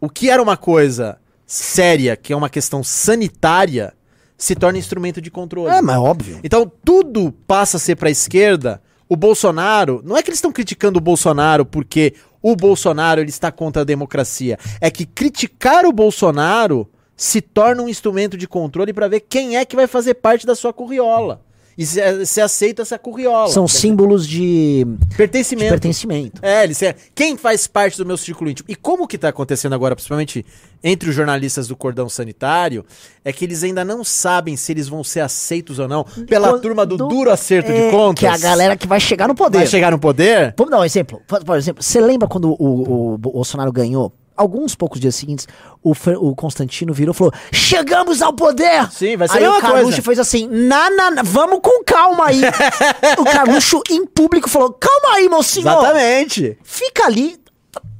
O 0.00 0.08
que 0.08 0.28
era 0.28 0.42
uma 0.42 0.56
coisa 0.56 1.18
séria, 1.46 2.16
que 2.16 2.32
é 2.32 2.36
uma 2.36 2.48
questão 2.48 2.82
sanitária, 2.82 3.92
se 4.36 4.54
torna 4.54 4.78
instrumento 4.78 5.20
de 5.20 5.30
controle. 5.30 5.74
É, 5.74 5.80
mas 5.80 5.96
óbvio. 5.96 6.40
Então 6.42 6.70
tudo 6.84 7.32
passa 7.46 7.76
a 7.76 7.80
ser 7.80 7.96
pra 7.96 8.10
esquerda. 8.10 8.82
O 9.08 9.16
Bolsonaro, 9.16 10.02
não 10.04 10.16
é 10.16 10.22
que 10.22 10.30
eles 10.30 10.38
estão 10.38 10.52
criticando 10.52 10.98
o 10.98 11.02
Bolsonaro 11.02 11.64
porque 11.64 12.14
o 12.42 12.56
Bolsonaro 12.56 13.20
ele 13.20 13.30
está 13.30 13.52
contra 13.52 13.82
a 13.82 13.84
democracia, 13.84 14.58
é 14.80 14.90
que 14.90 15.06
criticar 15.06 15.84
o 15.86 15.92
Bolsonaro 15.92 16.88
se 17.16 17.40
torna 17.40 17.82
um 17.82 17.88
instrumento 17.88 18.36
de 18.36 18.48
controle 18.48 18.92
pra 18.92 19.08
ver 19.08 19.20
quem 19.20 19.56
é 19.56 19.64
que 19.64 19.76
vai 19.76 19.86
fazer 19.86 20.14
parte 20.14 20.46
da 20.46 20.54
sua 20.54 20.72
curriola. 20.72 21.42
E 21.76 21.84
se, 21.84 22.26
se 22.26 22.40
aceita 22.40 22.82
essa 22.82 22.98
curriola. 22.98 23.48
São 23.48 23.64
entendeu? 23.64 23.80
símbolos 23.80 24.28
de, 24.28 24.84
de 24.84 25.16
pertencimento. 25.16 25.70
pertencimento. 25.70 26.40
É, 26.44 26.62
eles 26.64 26.80
é, 26.82 26.94
quem 27.14 27.36
faz 27.36 27.66
parte 27.66 27.98
do 27.98 28.06
meu 28.06 28.16
círculo 28.16 28.48
íntimo. 28.50 28.66
E 28.68 28.76
como 28.76 29.06
que 29.08 29.18
tá 29.18 29.28
acontecendo 29.28 29.74
agora, 29.74 29.94
principalmente 29.96 30.44
entre 30.82 31.08
os 31.10 31.14
jornalistas 31.16 31.66
do 31.66 31.74
cordão 31.76 32.08
sanitário, 32.08 32.84
é 33.24 33.32
que 33.32 33.44
eles 33.44 33.64
ainda 33.64 33.84
não 33.84 34.04
sabem 34.04 34.56
se 34.56 34.70
eles 34.70 34.86
vão 34.86 35.02
ser 35.02 35.20
aceitos 35.20 35.78
ou 35.78 35.88
não 35.88 36.04
pela 36.28 36.50
Quando- 36.50 36.62
turma 36.62 36.86
do, 36.86 36.96
do- 36.96 37.08
duro 37.08 37.30
acerto 37.30 37.72
É, 37.72 37.86
de 37.86 37.90
contas. 37.90 38.20
Que 38.20 38.26
é 38.26 38.30
a 38.30 38.38
galera 38.38 38.76
que 38.76 38.86
vai 38.86 39.00
chegar 39.00 39.26
no 39.26 39.34
poder. 39.34 39.58
vai 39.58 39.66
chegar 39.66 39.90
no 39.90 39.98
poder. 39.98 40.54
Vamos 40.56 40.70
dar 40.70 40.80
um 40.80 40.84
exemplo. 40.84 41.20
Por, 41.26 41.56
exemplo, 41.56 41.82
você 41.82 42.00
lembra 42.00 42.28
quando 42.28 42.50
o, 42.58 43.14
o 43.14 43.18
Bolsonaro 43.18 43.72
ganhou? 43.72 44.12
Alguns 44.36 44.74
poucos 44.74 44.98
dias 45.00 45.14
seguintes, 45.14 45.46
o, 45.82 45.94
Fer- 45.94 46.18
o 46.20 46.34
Constantino 46.34 46.92
virou 46.92 47.14
e 47.14 47.16
falou: 47.16 47.32
Chegamos 47.52 48.20
ao 48.20 48.32
poder! 48.32 48.90
Sim, 48.90 49.16
vai 49.16 49.28
ser 49.28 49.38
aí 49.38 49.44
a 49.44 49.50
o 49.56 49.60
Carluxo 49.60 49.84
coisa. 49.84 50.02
fez 50.02 50.18
assim: 50.18 50.48
na, 50.48 50.90
na, 50.90 51.22
vamos 51.22 51.60
com 51.62 51.84
calma 51.84 52.26
aí. 52.26 52.40
o 53.18 53.24
Carluxo, 53.24 53.80
em 53.90 54.04
público, 54.04 54.50
falou: 54.50 54.72
Calma 54.72 55.16
aí, 55.16 55.28
mocinho! 55.28 55.68
Exatamente. 55.68 56.58
Fica 56.64 57.06
ali, 57.06 57.38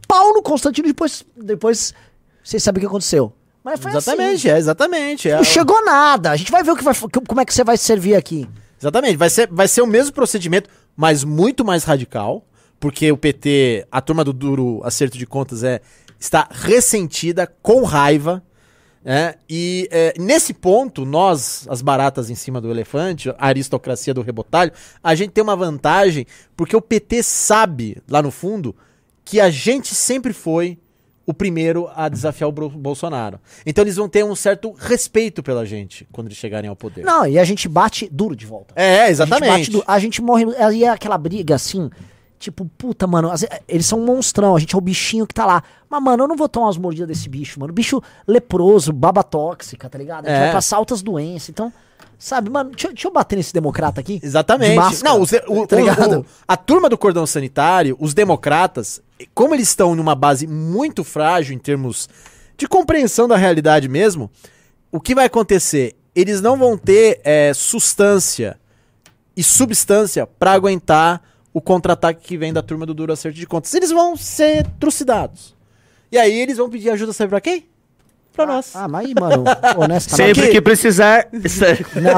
pau 0.09 0.33
no 0.35 0.43
Constantino, 0.43 0.89
depois, 0.89 1.25
depois 1.37 1.95
vocês 2.43 2.63
sabem 2.63 2.79
o 2.79 2.81
que 2.81 2.87
aconteceu. 2.87 3.33
Mas 3.63 3.81
foi 3.81 3.93
Exatamente, 3.93 4.49
assim. 4.49 4.57
é, 4.57 4.59
exatamente. 4.59 5.29
É, 5.31 5.37
Não 5.37 5.45
chegou 5.45 5.83
nada. 5.85 6.33
A 6.33 6.37
gente 6.37 6.51
vai 6.53 6.63
ver 6.63 6.73
o 6.73 6.77
que 6.77 6.85
vai, 6.85 6.95
como 7.27 7.41
é 7.41 7.45
que 7.45 7.55
você 7.55 7.65
vai 7.65 7.77
servir 7.79 8.15
aqui. 8.15 8.47
Exatamente, 8.79 9.17
vai 9.17 9.31
ser, 9.31 9.49
vai 9.51 9.67
ser 9.69 9.81
o 9.81 9.87
mesmo 9.87 10.13
procedimento, 10.13 10.69
mas 10.95 11.25
muito 11.25 11.65
mais 11.65 11.85
radical, 11.85 12.45
porque 12.79 13.11
o 13.11 13.17
PT, 13.17 13.87
a 13.91 14.03
turma 14.03 14.23
do 14.23 14.35
duro 14.35 14.83
acerto 14.85 15.17
de 15.17 15.25
contas 15.25 15.65
é 15.65 15.81
está 16.25 16.49
ressentida, 16.51 17.47
com 17.63 17.83
raiva, 17.85 18.43
né? 19.05 19.35
E 19.49 19.87
é, 19.93 20.15
nesse 20.19 20.55
ponto, 20.55 21.05
nós, 21.05 21.67
as 21.69 21.83
baratas 21.83 22.31
em 22.31 22.35
cima 22.35 22.61
do 22.61 22.71
elefante, 22.71 23.29
a 23.31 23.35
aristocracia 23.49 24.15
do 24.15 24.23
rebotalho, 24.23 24.73
a 25.03 25.15
gente 25.15 25.31
tem 25.31 25.45
uma 25.45 25.55
vantagem, 25.57 26.27
porque 26.57 26.75
o 26.75 26.81
PT 26.81 27.23
sabe, 27.23 27.99
lá 28.09 28.23
no 28.23 28.31
fundo, 28.31 28.75
que 29.25 29.41
a 29.41 29.51
gente 29.51 29.95
sempre 29.95 30.33
foi 30.33 30.79
o 31.27 31.33
primeiro 31.33 31.89
a 31.95 32.09
desafiar 32.09 32.49
o 32.49 32.53
Bolsonaro. 32.53 33.39
Então 33.65 33.83
eles 33.85 33.97
vão 33.97 34.09
ter 34.09 34.23
um 34.25 34.35
certo 34.35 34.73
respeito 34.73 35.43
pela 35.43 35.65
gente 35.65 36.07
quando 36.13 36.27
eles 36.29 36.37
chegarem 36.39 36.69
ao 36.69 36.77
poder. 36.77 37.03
Não, 37.03 37.27
e 37.27 37.39
a 37.39 37.45
gente 37.45 37.67
bate 37.69 38.09
duro 38.13 38.35
de 38.37 38.45
volta. 38.45 38.75
É, 38.77 38.97
A 38.97 39.01
gente, 39.03 39.11
exatamente. 39.13 39.51
bate 39.51 39.71
du- 39.71 39.85
a 39.87 39.99
gente 39.99 40.21
morre. 40.23 40.45
Aí 40.57 40.85
é 40.85 40.89
aquela 40.89 41.17
briga 41.17 41.55
assim. 41.55 41.91
Tipo, 42.45 42.67
puta, 42.77 43.07
mano, 43.07 43.31
eles 43.67 43.87
são 43.87 43.99
um 44.01 44.05
monstrão, 44.05 44.55
a 44.55 44.59
gente 44.59 44.75
é 44.75 44.79
o 44.79 44.81
bichinho 44.83 45.27
que 45.27 45.33
tá 45.33 45.47
lá. 45.47 45.63
Mas, 45.89 46.03
mano, 46.03 46.25
eu 46.25 46.29
não 46.29 46.37
vou 46.37 46.47
tomar 46.47 46.67
umas 46.67 46.77
mordidas 46.77 47.09
desse 47.09 47.27
bicho, 47.27 47.59
mano. 47.59 47.73
Bicho 47.73 48.03
leproso, 48.27 48.93
baba 48.93 49.23
tóxica, 49.23 49.89
tá 49.89 49.97
ligado? 49.97 50.27
A 50.27 50.29
gente 50.29 50.37
É. 50.39 50.45
vai 50.45 50.53
passar 50.53 50.77
altas 50.77 51.01
doenças. 51.01 51.49
Então, 51.49 51.73
sabe, 52.19 52.51
mano, 52.51 52.69
deixa, 52.71 52.89
eu- 52.89 52.93
deixa 52.93 53.09
eu 53.09 53.13
bater 53.13 53.37
nesse 53.37 53.55
democrata 53.55 53.99
aqui. 53.99 54.21
Exatamente. 54.23 54.77
máscara, 54.77 55.15
Não, 55.15 55.23
os- 55.23 55.33
o- 55.33 55.67
tá 55.67 55.77
o- 55.77 56.21
o- 56.21 56.27
a 56.47 56.57
turma 56.57 56.91
do 56.91 56.99
cordão 56.99 57.27
sanitário, 57.27 57.97
os 57.99 58.13
democratas, 58.13 59.01
como 59.35 59.55
eles 59.55 59.69
estão 59.71 59.95
numa 59.95 60.15
base 60.15 60.47
muito 60.47 61.03
frágil 61.03 61.55
em 61.55 61.59
termos 61.59 62.11
de 62.59 62.69
compreensão 62.69 63.27
da 63.27 63.39
realidade 63.39 63.89
mesmo, 63.89 64.31
o 64.93 65.01
que 65.01 65.15
vai 65.15 65.25
acontecer? 65.25 65.95
Eles 66.15 66.43
não 66.43 66.59
vão 66.59 66.77
ter 66.77 67.23
é, 67.25 67.55
substância 67.55 68.59
e 69.35 69.43
substância 69.43 70.27
pra 70.27 70.53
aguentar 70.53 71.23
o 71.55 71.61
contra-ataque 71.61 72.21
que 72.23 72.37
vem 72.37 72.53
da 72.53 72.61
turma 72.63 72.85
do 72.85 72.93
duro 72.93 73.13
acerto 73.13 73.39
de 73.39 73.47
contas. 73.47 73.73
Eles 73.73 73.91
vão 73.91 74.17
ser 74.17 74.67
trucidados. 74.79 75.55
E 76.13 76.19
aí 76.19 76.39
eles 76.39 76.59
vão 76.59 76.69
pedir 76.69 76.91
ajuda, 76.91 77.13
sabe 77.15 77.31
pra 77.31 77.41
quem? 77.41 77.65
Pra 78.33 78.45
nós. 78.45 78.75
Ah, 78.75 78.89
mas 78.89 79.07
aí, 79.07 79.15
mano, 79.19 79.45
honestamente. 79.79 80.35
Sempre 80.37 80.51
que 80.53 80.61
precisar. 80.61 81.29
Não, 81.33 81.41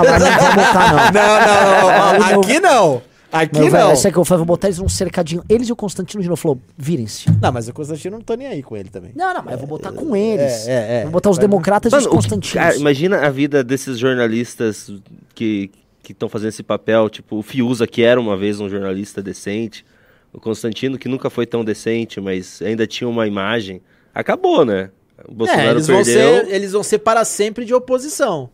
mas 0.02 0.22
não 0.22 0.30
vou 0.38 0.54
botar, 0.54 1.12
não. 1.12 1.12
Não, 1.12 2.18
não, 2.18 2.28
meu- 2.28 2.40
aqui 2.40 2.60
não. 2.60 3.02
Aqui 3.32 3.60
Meu 3.60 3.70
não. 3.70 3.90
essa 3.90 4.08
é 4.08 4.10
que 4.12 4.16
eu 4.16 4.24
falei, 4.24 4.38
vou 4.38 4.46
botar 4.46 4.68
eles 4.68 4.78
num 4.78 4.88
cercadinho. 4.88 5.42
Eles 5.48 5.68
e 5.68 5.72
o 5.72 5.76
Constantino 5.76 6.22
de 6.22 6.28
novo 6.28 6.40
falou: 6.40 6.58
virem-se. 6.78 7.26
Não, 7.42 7.52
mas 7.52 7.68
o 7.68 7.72
Constantino 7.74 8.16
não 8.16 8.24
tá 8.24 8.34
nem 8.36 8.46
aí 8.46 8.62
com 8.62 8.74
ele 8.76 8.88
também. 8.88 9.10
Não, 9.14 9.34
não, 9.34 9.42
mas 9.42 9.52
eu 9.54 9.58
vou 9.58 9.66
botar 9.66 9.92
com 9.92 10.16
eles. 10.16 10.66
É, 10.66 10.72
é, 10.72 10.96
é. 11.00 11.02
Vou 11.02 11.10
botar 11.12 11.28
os 11.28 11.36
democratas 11.36 11.92
e 11.92 11.96
os 11.96 12.04
que- 12.04 12.08
Constantinos. 12.10 12.52
cara, 12.54 12.76
imagina 12.76 13.26
a 13.26 13.28
vida 13.28 13.62
desses 13.62 13.98
jornalistas 13.98 14.90
que 15.34 15.70
estão 16.12 16.28
fazendo 16.28 16.48
esse 16.50 16.62
papel. 16.62 17.08
Tipo, 17.08 17.36
o 17.36 17.42
Fiuza, 17.42 17.86
que 17.86 18.02
era 18.02 18.20
uma 18.20 18.36
vez 18.36 18.60
um 18.60 18.68
jornalista 18.68 19.22
decente. 19.22 19.84
O 20.32 20.40
Constantino, 20.40 20.98
que 20.98 21.08
nunca 21.08 21.30
foi 21.30 21.46
tão 21.46 21.64
decente, 21.64 22.20
mas 22.20 22.60
ainda 22.62 22.86
tinha 22.86 23.08
uma 23.08 23.26
imagem. 23.26 23.80
Acabou, 24.14 24.64
né? 24.64 24.90
O 25.26 25.32
Bolsonaro 25.34 25.68
É, 25.68 25.70
eles 25.72 25.86
vão, 25.86 26.02
perdeu. 26.04 26.44
ser, 26.44 26.54
eles 26.54 26.72
vão 26.72 26.82
ser 26.82 26.98
para 26.98 27.24
sempre 27.24 27.64
de 27.64 27.72
oposição. 27.72 28.50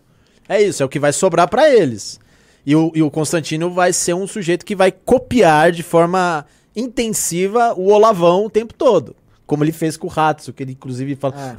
É 0.48 0.62
isso, 0.62 0.82
é 0.82 0.86
o 0.86 0.88
que 0.88 0.98
vai 0.98 1.12
sobrar 1.12 1.48
pra 1.48 1.68
eles. 1.68 2.20
E 2.64 2.76
o, 2.76 2.92
e 2.94 3.02
o 3.02 3.10
Constantino 3.10 3.70
vai 3.72 3.92
ser 3.92 4.14
um 4.14 4.26
sujeito 4.26 4.64
que 4.64 4.76
vai 4.76 4.92
copiar 4.92 5.72
de 5.72 5.82
forma 5.82 6.46
intensiva 6.76 7.74
o 7.76 7.88
Olavão 7.92 8.46
o 8.46 8.50
tempo 8.50 8.74
todo. 8.74 9.16
Como 9.46 9.64
ele 9.64 9.72
fez 9.72 9.96
com 9.96 10.06
o 10.06 10.10
Ratso, 10.10 10.52
que 10.52 10.62
ele 10.62 10.72
inclusive 10.72 11.16
fala: 11.16 11.34
"Ah, 11.36 11.54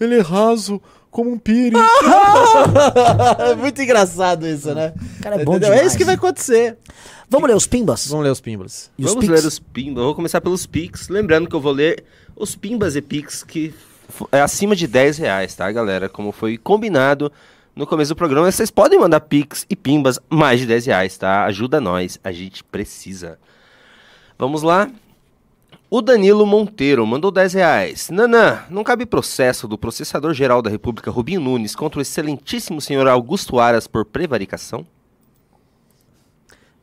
ele 0.00 0.16
é 0.16 0.20
raso 0.20 0.82
como 1.10 1.30
um 1.30 1.38
pires. 1.38 1.78
é 3.38 3.54
muito 3.54 3.80
engraçado 3.80 4.46
isso, 4.46 4.74
né? 4.74 4.92
Cara, 5.22 5.40
é 5.40 5.44
bom 5.44 5.52
Entendeu? 5.52 5.70
É 5.70 5.76
demais. 5.76 5.88
isso 5.88 5.98
que 5.98 6.04
vai 6.04 6.14
acontecer. 6.14 6.76
Vamos 7.30 7.48
ler 7.48 7.56
os 7.56 7.66
pimbas? 7.66 8.06
Vamos 8.06 8.24
ler 8.24 8.30
os 8.30 8.40
pímbalos. 8.40 8.90
E 8.98 9.04
os 9.04 9.10
Vamos 9.10 9.26
Pix? 9.26 9.42
ler 9.42 9.46
os 9.46 9.58
pimbas. 9.58 10.04
Vou 10.04 10.14
começar 10.14 10.40
pelos 10.40 10.66
Pix. 10.66 11.08
Lembrando 11.08 11.48
que 11.48 11.54
eu 11.54 11.60
vou 11.60 11.72
ler 11.72 12.04
os 12.34 12.56
pimbas 12.56 12.96
e 12.96 13.02
Pix 13.02 13.42
que 13.42 13.74
é 14.32 14.40
acima 14.40 14.74
de 14.74 14.86
10 14.86 15.18
reais, 15.18 15.54
tá, 15.54 15.70
galera? 15.70 16.08
Como 16.08 16.32
foi 16.32 16.56
combinado 16.56 17.30
no 17.76 17.86
começo 17.86 18.12
do 18.12 18.16
programa. 18.16 18.50
Vocês 18.50 18.70
podem 18.70 18.98
mandar 18.98 19.20
Pix 19.20 19.66
e 19.68 19.76
pimbas 19.76 20.18
mais 20.28 20.58
de 20.60 20.66
10 20.66 20.86
reais, 20.86 21.16
tá? 21.16 21.44
Ajuda 21.44 21.80
nós. 21.80 22.18
A 22.24 22.32
gente 22.32 22.64
precisa. 22.64 23.38
Vamos 24.38 24.62
lá. 24.62 24.90
O 25.90 26.02
Danilo 26.02 26.44
Monteiro 26.44 27.06
mandou 27.06 27.30
10 27.30 27.54
reais. 27.54 28.10
Nanã, 28.10 28.60
não 28.68 28.84
cabe 28.84 29.06
processo 29.06 29.66
do 29.66 29.78
processador-geral 29.78 30.60
da 30.60 30.68
República, 30.68 31.10
Rubinho 31.10 31.40
Nunes, 31.40 31.74
contra 31.74 31.98
o 31.98 32.02
excelentíssimo 32.02 32.78
senhor 32.80 33.08
Augusto 33.08 33.58
Aras 33.58 33.86
por 33.86 34.04
prevaricação? 34.04 34.86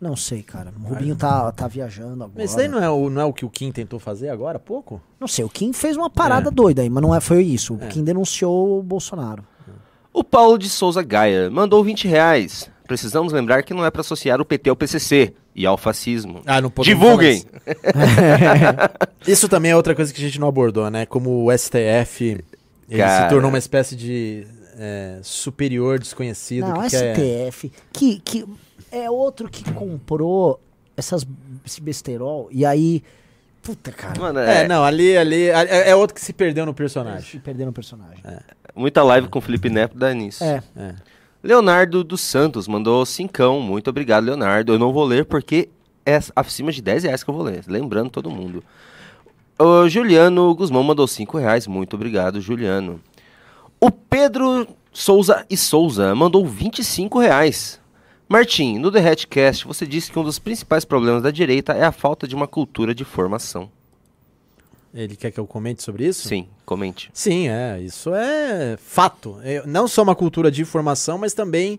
Não 0.01 0.15
sei, 0.15 0.41
cara. 0.41 0.73
O 0.83 0.87
Rubinho 0.89 1.15
tá, 1.15 1.51
tá 1.51 1.67
viajando 1.67 2.15
agora. 2.23 2.31
Mas 2.35 2.49
isso 2.49 2.57
daí 2.57 2.67
não 2.67 2.83
é, 2.83 2.89
o, 2.89 3.09
não 3.09 3.21
é 3.21 3.25
o 3.25 3.31
que 3.33 3.45
o 3.45 3.49
Kim 3.49 3.71
tentou 3.71 3.99
fazer 3.99 4.29
agora 4.29 4.57
há 4.57 4.59
pouco? 4.59 4.99
Não 5.19 5.27
sei, 5.27 5.45
o 5.45 5.49
Kim 5.49 5.71
fez 5.71 5.95
uma 5.95 6.09
parada 6.09 6.49
É. 6.49 6.51
doida 6.51 6.81
aí, 6.81 6.89
mas 6.89 7.01
não 7.01 7.13
é, 7.15 7.19
foi 7.21 7.43
isso. 7.43 7.75
O 7.75 7.83
É. 7.83 7.87
Kim 7.87 8.03
denunciou 8.03 8.79
o 8.79 8.83
Bolsonaro. 8.83 9.43
O 10.11 10.23
Paulo 10.23 10.57
de 10.57 10.69
Souza 10.69 11.03
Gaia 11.03 11.49
mandou 11.51 11.83
20 11.83 12.07
reais. 12.07 12.69
Precisamos 12.87 13.33
lembrar 13.33 13.63
que 13.63 13.73
não 13.73 13.85
é 13.85 13.91
para 13.91 14.01
associar 14.01 14.41
o 14.41 14.45
PT 14.45 14.69
ao 14.69 14.75
PCC 14.75 15.33
e 15.55 15.65
ao 15.65 15.77
fascismo. 15.77 16.41
Ah, 16.45 16.59
não 16.59 16.69
podemos 16.69 16.99
Divulguem! 16.99 17.43
Isso 19.25 19.47
também 19.47 19.71
é 19.71 19.75
outra 19.75 19.95
coisa 19.95 20.13
que 20.13 20.21
a 20.21 20.25
gente 20.25 20.39
não 20.39 20.47
abordou, 20.47 20.89
né? 20.91 21.05
Como 21.05 21.45
o 21.45 21.57
STF 21.57 22.43
ele 22.89 22.99
Cara. 22.99 23.23
se 23.23 23.29
tornou 23.33 23.49
uma 23.49 23.57
espécie 23.57 23.95
de 23.95 24.45
é, 24.77 25.19
superior 25.23 25.97
desconhecido. 25.99 26.67
Não, 26.67 26.81
que 26.83 26.89
quer- 26.89 27.15
STF, 27.51 27.71
que, 27.91 28.19
que 28.19 28.45
é 28.91 29.09
outro 29.09 29.49
que 29.49 29.63
comprou 29.71 30.59
essas, 30.95 31.25
esse 31.65 31.81
besterol 31.81 32.49
e 32.51 32.65
aí. 32.65 33.01
Puta, 33.61 33.91
cara. 33.91 34.19
Mano, 34.19 34.39
É, 34.39 34.63
é, 34.63 34.67
não, 34.67 34.83
ali, 34.83 35.17
ali 35.17 35.49
é, 35.49 35.89
é 35.89 35.95
outro 35.95 36.13
que 36.13 36.21
se 36.21 36.31
perdeu 36.31 36.67
no 36.67 36.73
personagem. 36.73 37.27
Se 37.31 37.39
perderam 37.39 37.71
o 37.71 37.73
personagem. 37.73 38.19
muita 38.75 39.01
live 39.01 39.27
com 39.27 39.39
o 39.39 39.41
Felipe 39.41 39.69
Neto 39.71 39.97
dá 39.97 40.13
nisso. 40.13 40.43
É. 40.43 40.61
É. 40.77 40.93
Leonardo 41.45 42.03
dos 42.03 42.21
Santos 42.21 42.67
mandou 42.67 43.05
cincão. 43.05 43.61
Muito 43.61 43.87
obrigado, 43.87 44.23
Leonardo. 44.23 44.73
Eu 44.73 44.79
não 44.79 44.91
vou 44.91 45.05
ler 45.05 45.25
porque 45.25 45.69
é 46.03 46.19
acima 46.35 46.71
de 46.71 46.81
10 46.81 47.03
reais 47.03 47.23
que 47.23 47.29
eu 47.29 47.35
vou 47.35 47.43
ler. 47.43 47.63
Lembrando 47.67 48.09
todo 48.09 48.31
mundo. 48.31 48.63
O 49.59 49.87
Juliano 49.87 50.55
Guzmão 50.55 50.81
mandou 50.81 51.07
5 51.07 51.37
reais. 51.37 51.67
Muito 51.67 51.95
obrigado, 51.95 52.41
Juliano. 52.41 52.99
O 53.79 53.91
Pedro 53.91 54.67
Souza 54.91 55.45
e 55.47 55.55
Souza 55.55 56.15
mandou 56.15 56.47
25 56.47 57.19
reais. 57.19 57.79
Martim, 58.27 58.79
no 58.79 58.91
The 58.91 59.07
Hatcast, 59.07 59.67
você 59.67 59.85
disse 59.85 60.11
que 60.11 60.17
um 60.17 60.23
dos 60.23 60.39
principais 60.39 60.83
problemas 60.83 61.21
da 61.21 61.29
direita 61.29 61.73
é 61.73 61.83
a 61.83 61.91
falta 61.91 62.27
de 62.27 62.33
uma 62.33 62.47
cultura 62.47 62.95
de 62.95 63.05
formação. 63.05 63.69
Ele 64.95 65.17
quer 65.17 65.29
que 65.29 65.39
eu 65.39 65.45
comente 65.45 65.83
sobre 65.83 66.07
isso? 66.07 66.25
Sim, 66.25 66.47
comente. 66.65 67.11
Sim, 67.13 67.49
é. 67.49 67.81
Isso 67.81 68.15
é 68.15 68.77
fato. 68.77 69.37
É, 69.43 69.61
não 69.67 69.89
só 69.89 70.01
uma 70.01 70.15
cultura 70.15 70.49
de 70.49 70.61
informação, 70.61 71.17
mas 71.17 71.33
também 71.33 71.77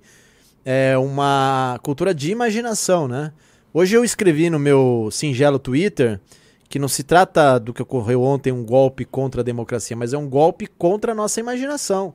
é 0.63 0.99
uma 0.99 1.81
cultura 1.83 2.15
de 2.15 2.31
imaginação, 2.31 3.09
né? 3.09 3.33
Hoje 3.73 3.97
eu 3.97 4.05
escrevi 4.05 4.51
no 4.51 4.59
meu 4.59 5.09
singelo 5.11 5.59
Twitter 5.59 6.21
que 6.69 6.79
não 6.79 6.89
se 6.89 7.03
trata 7.03 7.59
do 7.59 7.73
que 7.73 7.81
ocorreu 7.81 8.23
ontem 8.23 8.53
um 8.53 8.65
golpe 8.65 9.05
contra 9.05 9.41
a 9.41 9.45
democracia, 9.45 9.97
mas 9.97 10.13
é 10.13 10.19
um 10.19 10.29
golpe 10.29 10.67
contra 10.67 11.13
a 11.13 11.15
nossa 11.15 11.41
imaginação. 11.41 12.13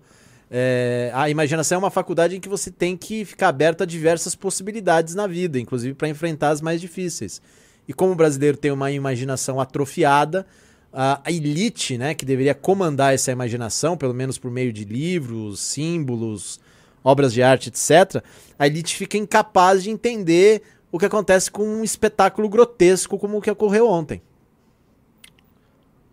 É, 0.51 1.09
a 1.15 1.29
imaginação 1.29 1.77
é 1.77 1.79
uma 1.79 1.89
faculdade 1.89 2.35
em 2.35 2.39
que 2.39 2.49
você 2.49 2.69
tem 2.69 2.97
que 2.97 3.23
ficar 3.25 3.47
aberto 3.47 3.81
a 3.81 3.85
diversas 3.85 4.35
possibilidades 4.35 5.15
na 5.15 5.25
vida, 5.25 5.57
inclusive 5.57 5.95
para 5.95 6.09
enfrentar 6.09 6.49
as 6.49 6.61
mais 6.61 6.79
difíceis. 6.79 7.41
E 7.87 7.93
como 7.93 8.11
o 8.11 8.15
brasileiro 8.15 8.57
tem 8.57 8.69
uma 8.69 8.91
imaginação 8.91 9.59
atrofiada, 9.59 10.45
a 10.93 11.21
elite, 11.31 11.97
né, 11.97 12.13
que 12.13 12.25
deveria 12.25 12.53
comandar 12.53 13.13
essa 13.13 13.31
imaginação, 13.31 13.95
pelo 13.95 14.13
menos 14.13 14.37
por 14.37 14.51
meio 14.51 14.73
de 14.73 14.83
livros, 14.83 15.59
símbolos, 15.59 16.59
obras 17.03 17.33
de 17.33 17.41
arte, 17.41 17.69
etc., 17.69 18.23
a 18.59 18.67
elite 18.67 18.95
fica 18.95 19.17
incapaz 19.17 19.83
de 19.83 19.89
entender 19.89 20.61
o 20.91 20.99
que 20.99 21.05
acontece 21.05 21.49
com 21.49 21.63
um 21.63 21.83
espetáculo 21.83 22.49
grotesco 22.49 23.17
como 23.17 23.37
o 23.37 23.41
que 23.41 23.49
ocorreu 23.49 23.87
ontem. 23.87 24.21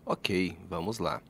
Ok, 0.05 0.57
vamos 0.69 0.97
lá. 0.99 1.21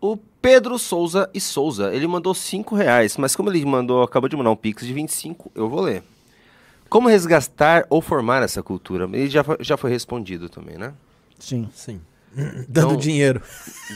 O 0.00 0.16
Pedro 0.40 0.78
Souza 0.78 1.28
e 1.34 1.40
Souza, 1.40 1.94
ele 1.94 2.06
mandou 2.06 2.34
5 2.34 2.74
reais, 2.74 3.16
mas 3.16 3.34
como 3.34 3.50
ele 3.50 3.64
mandou, 3.64 4.02
acabou 4.02 4.28
de 4.28 4.36
mandar 4.36 4.50
um 4.50 4.56
pix 4.56 4.86
de 4.86 4.92
25, 4.92 5.50
eu 5.54 5.68
vou 5.68 5.80
ler. 5.80 6.02
Como 6.88 7.08
resgatar 7.08 7.86
ou 7.90 8.00
formar 8.00 8.42
essa 8.42 8.62
cultura? 8.62 9.04
Ele 9.12 9.28
já, 9.28 9.42
foi- 9.42 9.56
já 9.60 9.76
foi 9.76 9.90
respondido 9.90 10.48
também, 10.48 10.76
né? 10.78 10.92
Sim. 11.38 11.68
Sim. 11.74 12.00
Dando 12.68 12.88
Então- 12.88 12.96
dinheiro. 12.96 13.42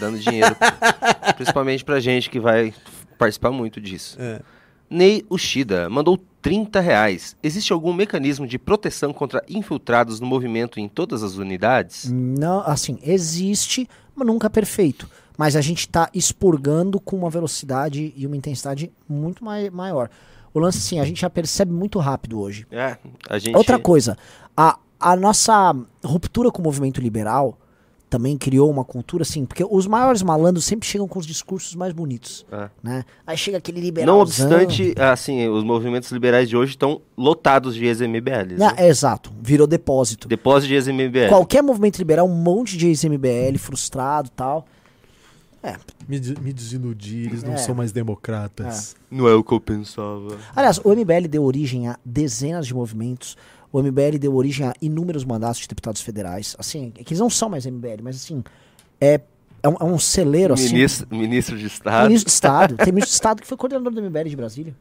Dando 0.01 0.19
dinheiro, 0.19 0.55
principalmente 1.37 1.85
pra 1.85 2.01
gente 2.01 2.31
que 2.31 2.39
vai 2.41 2.73
participar 3.19 3.51
muito 3.51 3.81
disso. 3.81 4.17
É. 4.21 4.41
Ney 4.91 5.25
Ushida 5.29 5.89
mandou 5.91 6.19
30 6.41 6.81
reais. 6.81 7.37
Existe 7.43 7.73
algum 7.73 7.93
mecanismo 7.93 8.47
de 8.47 8.59
proteção 8.59 9.13
contra 9.13 9.43
infiltrados 9.49 10.21
no 10.21 10.27
movimento 10.27 10.81
em 10.81 10.89
todas 10.89 11.23
as 11.23 11.35
unidades? 11.37 12.11
Não, 12.11 12.61
assim, 12.61 12.99
existe, 13.03 13.89
mas 14.15 14.27
nunca 14.27 14.47
é 14.47 14.51
perfeito. 14.51 15.09
Mas 15.37 15.55
a 15.57 15.61
gente 15.61 15.89
tá 15.89 16.09
expurgando 16.15 16.99
com 16.99 17.17
uma 17.17 17.31
velocidade 17.31 18.13
e 18.17 18.27
uma 18.27 18.37
intensidade 18.37 18.91
muito 19.09 19.45
mai 19.45 19.69
maior. 19.71 20.09
O 20.55 20.59
lance, 20.59 20.79
assim, 20.79 20.99
a 20.99 21.05
gente 21.05 21.21
já 21.21 21.29
percebe 21.31 21.71
muito 21.73 21.99
rápido 21.99 22.41
hoje. 22.41 22.67
É, 22.71 22.97
a 23.29 23.39
gente... 23.39 23.55
Outra 23.57 23.79
coisa, 23.79 24.17
a, 24.57 24.79
a 24.99 25.15
nossa 25.15 25.75
ruptura 26.05 26.51
com 26.51 26.61
o 26.61 26.65
movimento 26.65 27.01
liberal 27.01 27.59
também 28.11 28.37
criou 28.39 28.71
uma 28.71 28.85
cultura 28.85 29.23
assim, 29.23 29.45
porque 29.45 29.65
os 29.69 29.87
maiores 29.87 30.23
malandros 30.23 30.65
sempre 30.65 30.89
chegam 30.89 31.07
com 31.07 31.19
os 31.19 31.27
discursos 31.27 31.75
mais 31.75 31.93
bonitos, 31.93 32.47
É. 32.51 32.69
né? 32.83 33.05
Aí 33.27 33.37
chega 33.37 33.59
aquele 33.59 33.81
liberal. 33.81 34.07
Não 34.17 34.23
obstante, 34.23 34.95
assim, 34.99 35.47
os 35.49 35.63
movimentos 35.63 36.11
liberais 36.11 36.49
de 36.49 36.57
hoje 36.57 36.73
estão 36.73 37.01
lotados 37.17 37.75
de 37.75 37.85
ex-MBLs. 37.85 38.59
né? 38.59 38.73
é, 38.77 38.89
exato, 38.89 39.33
virou 39.41 39.67
depósito. 39.67 40.27
Depósito 40.29 40.69
de 40.69 40.75
ex-MBL. 40.75 41.29
Qualquer 41.29 41.63
movimento 41.63 41.99
liberal, 41.99 42.27
um 42.27 42.35
monte 42.35 42.77
de 42.77 42.87
ex-MBL 42.87 43.59
frustrado 43.59 44.31
tal. 44.31 44.67
Me, 46.09 46.19
de- 46.19 46.41
me 46.41 46.53
desiludi, 46.53 47.25
eles 47.27 47.43
não 47.43 47.53
É. 47.53 47.57
são 47.59 47.75
mais 47.75 47.93
democratas. 47.93 48.97
Não 49.11 49.29
é 49.29 49.35
o 49.35 49.45
que 49.45 49.53
eu 49.53 49.61
pensava. 49.61 50.39
Aliás, 50.57 50.79
o 50.83 50.91
MBL 50.91 51.29
deu 51.29 51.43
origem 51.45 51.89
a 51.89 51.99
dezenas 52.03 52.67
de 52.67 52.73
movimentos. 52.73 53.37
O 53.73 53.83
MBL 53.83 54.19
deu 54.19 54.35
origem 54.35 54.67
a 54.67 54.75
inúmeros 54.81 55.25
mandatos 55.25 55.61
de 55.61 55.69
deputados 55.69 56.01
federais. 56.01 56.57
Assim, 56.59 56.93
é 56.99 57.05
que 57.05 57.13
eles 57.13 57.21
não 57.21 57.29
são 57.29 57.49
mais 57.49 57.67
MBL, 57.67 58.03
mas 58.03 58.17
assim, 58.17 58.43
é, 59.01 59.21
é, 59.63 59.69
um, 59.69 59.77
é 59.81 59.85
um 59.85 59.99
celeiro 59.99 60.55
assim. 60.55 60.73
Ministro, 60.73 61.07
ministro 61.11 61.59
de 61.59 61.67
Estado. 61.67 62.07
Ministro 62.09 62.27
de 62.27 62.35
Estado. 62.35 62.77
Tem 62.83 62.93
ministro 62.93 63.11
de 63.11 63.15
Estado 63.15 63.43
que 63.43 63.47
foi 63.47 63.57
coordenador 63.57 63.93
do 63.93 64.03
MBL 64.03 64.29
de 64.29 64.37
Brasília. 64.37 64.75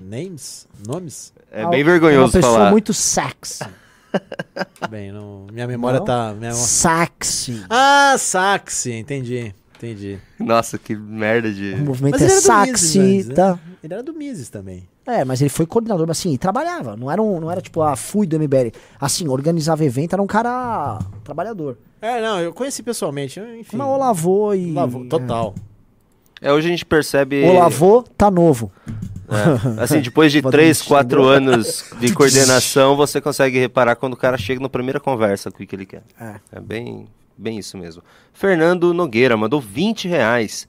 Names? 0.00 0.66
Nomes? 0.86 1.32
É 1.50 1.66
bem 1.66 1.82
Uma 1.82 1.90
vergonhoso 1.90 2.32
pessoa 2.32 2.52
falar. 2.52 2.70
muito 2.70 2.94
sexy. 2.94 3.64
Bem, 4.88 5.12
não, 5.12 5.46
minha 5.52 5.66
memória 5.66 5.98
Não? 5.98 6.06
tá. 6.06 6.32
Minha... 6.32 6.52
Sexy. 6.52 7.64
Ah, 7.68 8.14
Saxi, 8.18 8.92
entendi. 8.92 9.54
Entendi. 9.76 10.18
Nossa, 10.38 10.78
que 10.78 10.96
merda 10.96 11.52
de... 11.52 11.74
O 11.74 11.78
movimento 11.78 12.14
Mas 12.18 12.22
é 12.22 12.28
sexy. 12.28 12.98
Antes, 12.98 13.28
né? 13.28 13.34
tá? 13.34 13.58
Ele 13.82 13.94
era 13.94 14.02
do 14.02 14.12
Mises 14.12 14.48
também. 14.48 14.88
É, 15.06 15.24
mas 15.24 15.40
ele 15.40 15.48
foi 15.48 15.66
coordenador, 15.66 16.06
mas 16.06 16.18
assim, 16.18 16.32
e 16.32 16.38
trabalhava. 16.38 16.96
Não 16.96 17.10
era, 17.10 17.22
um, 17.22 17.40
não 17.40 17.50
era 17.50 17.60
tipo, 17.60 17.80
ah, 17.82 17.96
fui 17.96 18.26
do 18.26 18.38
MBL. 18.38 18.72
Assim, 19.00 19.28
organizava 19.28 19.84
evento, 19.84 20.12
era 20.12 20.22
um 20.22 20.26
cara 20.26 20.98
trabalhador. 21.24 21.78
É, 22.00 22.20
não, 22.20 22.40
eu 22.40 22.52
conheci 22.52 22.82
pessoalmente, 22.82 23.40
enfim. 23.40 23.76
Mas 23.76 23.86
o 23.86 23.96
lavou 23.96 24.54
e. 24.54 24.72
Lavou, 24.72 25.06
total. 25.06 25.54
É, 26.40 26.52
hoje 26.52 26.68
a 26.68 26.70
gente 26.70 26.84
percebe... 26.84 27.44
O 27.44 27.52
lavou, 27.54 28.02
tá 28.16 28.30
novo. 28.30 28.70
É, 29.28 29.82
assim, 29.82 30.00
depois 30.02 30.30
de 30.30 30.40
Bota 30.40 30.56
3, 30.56 30.80
no 30.80 30.86
4 30.86 31.08
vestido. 31.08 31.50
anos 31.50 31.84
de 31.98 32.14
coordenação, 32.14 32.96
você 32.96 33.20
consegue 33.20 33.58
reparar 33.58 33.96
quando 33.96 34.12
o 34.12 34.16
cara 34.16 34.38
chega 34.38 34.60
na 34.60 34.68
primeira 34.68 35.00
conversa 35.00 35.50
com 35.50 35.62
o 35.62 35.66
que 35.66 35.74
ele 35.74 35.86
quer. 35.86 36.02
É. 36.20 36.36
É 36.52 36.60
bem, 36.60 37.08
bem 37.36 37.58
isso 37.58 37.76
mesmo. 37.76 38.02
Fernando 38.32 38.94
Nogueira 38.94 39.36
mandou 39.36 39.60
20 39.60 40.06
reais. 40.06 40.68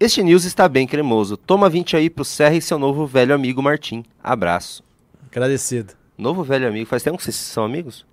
Este 0.00 0.22
news 0.22 0.46
está 0.46 0.66
bem 0.66 0.86
cremoso. 0.86 1.36
Toma 1.36 1.68
20 1.68 1.94
aí 1.94 2.08
pro 2.08 2.24
Serra 2.24 2.54
e 2.56 2.62
seu 2.62 2.78
novo 2.78 3.06
velho 3.06 3.34
amigo 3.34 3.62
Martim. 3.62 4.02
Abraço. 4.24 4.82
Agradecido. 5.30 5.92
Novo 6.16 6.42
velho 6.42 6.66
amigo. 6.66 6.88
Faz 6.88 7.02
tempo 7.02 7.18
que 7.18 7.22
vocês 7.24 7.36
são 7.36 7.64
amigos? 7.64 8.06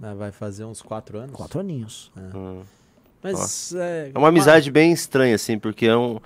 Ah, 0.00 0.14
Vai 0.14 0.30
fazer 0.30 0.64
uns 0.64 0.80
quatro 0.80 1.18
anos. 1.18 1.32
Quatro 1.32 1.58
aninhos. 1.58 2.12
Hum. 2.16 2.60
Mas 3.20 3.74
é, 3.74 4.12
É 4.14 4.18
uma 4.18 4.28
amizade 4.28 4.70
bem 4.70 4.92
estranha, 4.92 5.34
assim, 5.34 5.58
porque 5.58 5.86
é 5.86 5.96
um, 5.96 6.20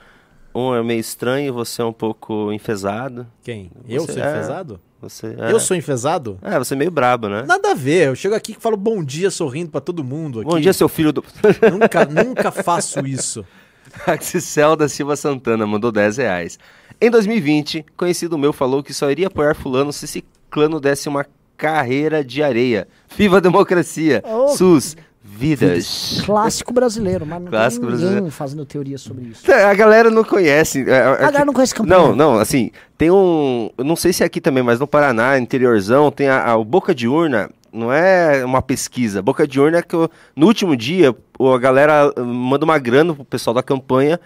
um 0.55 0.75
é 0.75 0.83
meio 0.83 1.01
estranho 1.01 1.49
e 1.49 1.51
você 1.51 1.81
é 1.81 1.85
um 1.87 1.95
pouco 1.95 2.53
enfesado. 2.53 3.27
Quem? 3.43 3.71
Eu 3.89 4.03
Você 4.03 4.13
sou 4.13 4.23
é. 4.23 4.31
enfesado? 4.31 4.81
Você 5.01 5.27
é, 5.39 5.51
Eu 5.51 5.61
sou 5.61 5.77
enfesado? 5.77 6.39
É, 6.43 6.59
você 6.59 6.75
é 6.75 6.77
meio 6.77 6.91
brabo, 6.91 7.29
né? 7.31 7.43
Nada 7.47 7.71
a 7.71 7.75
ver. 7.75 8.09
Eu 8.09 8.15
chego 8.15 8.35
aqui 8.35 8.53
e 8.53 8.61
falo 8.61 8.77
bom 8.77 9.03
dia 9.03 9.31
sorrindo 9.31 9.71
pra 9.71 9.81
todo 9.81 10.05
mundo 10.05 10.41
aqui. 10.41 10.49
Bom 10.51 10.61
dia, 10.61 10.75
seu 10.75 10.91
filho 10.91 11.11
do. 11.11 11.25
Nunca, 11.73 12.05
nunca 12.05 12.51
faço 12.51 13.07
isso. 13.07 13.43
Axicel 14.07 14.77
da 14.77 14.89
Silva 14.89 15.17
Santana 15.17 15.67
mandou 15.67 15.91
10 15.93 16.17
reais. 16.19 16.59
Em 17.01 17.11
2020, 17.11 17.85
conhecido 17.97 18.39
meu 18.39 18.53
falou 18.53 18.83
que 18.83 18.93
só 18.95 19.11
iria 19.11 19.27
apoiar 19.29 19.55
fulano 19.55 19.93
se 19.93 20.07
Ciclano 20.07 20.81
desse 20.81 21.09
uma 21.09 21.27
carreira 21.57 22.25
de 22.25 22.43
areia. 22.43 22.87
Viva 23.17 23.37
a 23.39 23.41
democracia! 23.41 24.23
Oh. 24.25 24.49
SUS! 24.49 24.97
Vidas! 25.29 26.23
Clássico 26.25 26.73
brasileiro, 26.73 27.27
mas 27.27 27.43
não 27.43 27.51
Clássico 27.51 27.83
tem 27.87 27.91
ninguém 27.95 28.07
brasileiro. 28.09 28.31
fazendo 28.35 28.65
teoria 28.65 28.97
sobre 28.97 29.25
isso. 29.25 29.51
A 29.53 29.75
galera 29.75 30.09
não 30.11 30.23
conhece. 30.25 30.85
é, 30.89 30.93
é, 30.93 30.99
A 31.03 31.17
galera 31.17 31.45
não 31.45 31.53
conhece 31.53 31.75
campanha. 31.75 31.99
Não, 31.99 32.15
não, 32.17 32.39
assim, 32.39 32.71
tem 32.97 33.11
um. 33.11 33.69
Eu 33.77 33.85
não 33.85 33.97
sei 33.97 34.13
se 34.13 34.23
é 34.23 34.27
aqui 34.27 34.41
também, 34.41 34.63
mas 34.63 34.79
no 34.81 34.87
Paraná, 34.87 35.37
interiorzão, 35.39 36.11
tem 36.11 36.29
a, 36.29 36.43
a- 36.53 36.57
o 36.57 36.65
Boca 36.65 36.95
de 36.95 37.07
Urna. 37.09 37.51
Não 37.73 37.93
é 37.93 38.45
uma 38.45 38.63
pesquisa. 38.63 39.21
Boca 39.23 39.47
de 39.47 39.61
Urna 39.61 39.79
é 39.79 39.83
que 39.83 39.95
o- 39.97 40.09
no 40.35 40.47
último 40.47 40.77
dia 40.77 41.15
a 41.39 41.59
galera 41.59 42.13
uh, 42.17 42.25
manda 42.25 42.65
uma 42.65 42.79
grana 42.79 43.15
pro 43.15 43.25
pessoal 43.25 43.55
da 43.55 43.63
campanha 43.63 44.19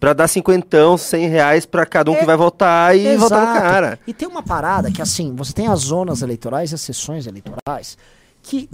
Pra 0.00 0.12
dar 0.12 0.28
cinquentão, 0.28 0.96
cem 0.96 1.26
reais 1.28 1.66
pra 1.66 1.84
cada 1.84 2.08
um 2.08 2.14
que 2.14 2.24
vai 2.24 2.36
votar 2.36 2.96
e 2.96 3.16
votar 3.16 3.40
no 3.40 3.46
Exato. 3.50 3.60
cara. 3.60 3.98
E 4.06 4.14
tem 4.14 4.28
uma 4.28 4.44
parada 4.44 4.92
que, 4.92 5.02
assim, 5.02 5.34
você 5.34 5.52
tem 5.52 5.66
as 5.66 5.80
zonas 5.80 6.22
eleitorais 6.22 6.70
e 6.70 6.76
as 6.76 6.80
sessões 6.82 7.26
eleitorais 7.26 7.98
que 8.40 8.70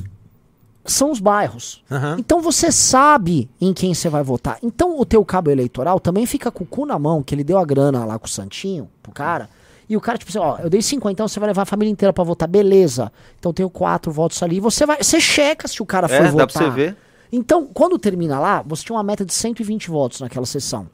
são 0.84 1.10
os 1.10 1.20
bairros. 1.20 1.82
Aham. 1.90 2.16
Então 2.18 2.42
você 2.42 2.70
sabe 2.70 3.48
em 3.58 3.72
quem 3.72 3.94
você 3.94 4.10
vai 4.10 4.22
votar. 4.22 4.58
Então 4.62 5.00
o 5.00 5.06
teu 5.06 5.24
cabo 5.24 5.50
eleitoral 5.50 5.98
também 5.98 6.26
fica 6.26 6.50
com 6.50 6.62
o 6.64 6.66
cu 6.66 6.84
na 6.84 6.98
mão, 6.98 7.22
que 7.22 7.34
ele 7.34 7.42
deu 7.42 7.56
a 7.56 7.64
grana 7.64 8.04
lá 8.04 8.18
com 8.18 8.26
o 8.26 8.30
Santinho, 8.30 8.90
pro 9.02 9.10
cara. 9.10 9.48
E 9.94 9.96
o 9.96 10.00
cara, 10.00 10.18
tipo 10.18 10.28
assim, 10.28 10.40
ó, 10.40 10.58
eu 10.58 10.68
dei 10.68 10.82
50, 10.82 11.12
então 11.12 11.28
você 11.28 11.38
vai 11.38 11.48
levar 11.50 11.62
a 11.62 11.64
família 11.64 11.92
inteira 11.92 12.12
pra 12.12 12.24
votar, 12.24 12.48
beleza. 12.48 13.12
Então 13.38 13.50
eu 13.50 13.54
tenho 13.54 13.70
quatro 13.70 14.10
votos 14.10 14.42
ali. 14.42 14.58
Você 14.58 14.84
vai, 14.84 15.00
você 15.00 15.20
checa 15.20 15.68
se 15.68 15.80
o 15.80 15.86
cara 15.86 16.08
foi 16.08 16.16
É, 16.16 16.30
votar. 16.32 16.46
dá 16.48 16.52
pra 16.52 16.62
você 16.62 16.70
ver. 16.70 16.96
Então, 17.30 17.68
quando 17.72 17.96
termina 17.96 18.40
lá, 18.40 18.60
você 18.66 18.82
tinha 18.82 18.96
uma 18.96 19.04
meta 19.04 19.24
de 19.24 19.32
120 19.32 19.88
votos 19.90 20.20
naquela 20.20 20.46
sessão. 20.46 20.88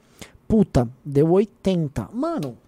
Puta, 0.46 0.86
deu 1.02 1.30
80. 1.30 2.10
Mano, 2.12 2.58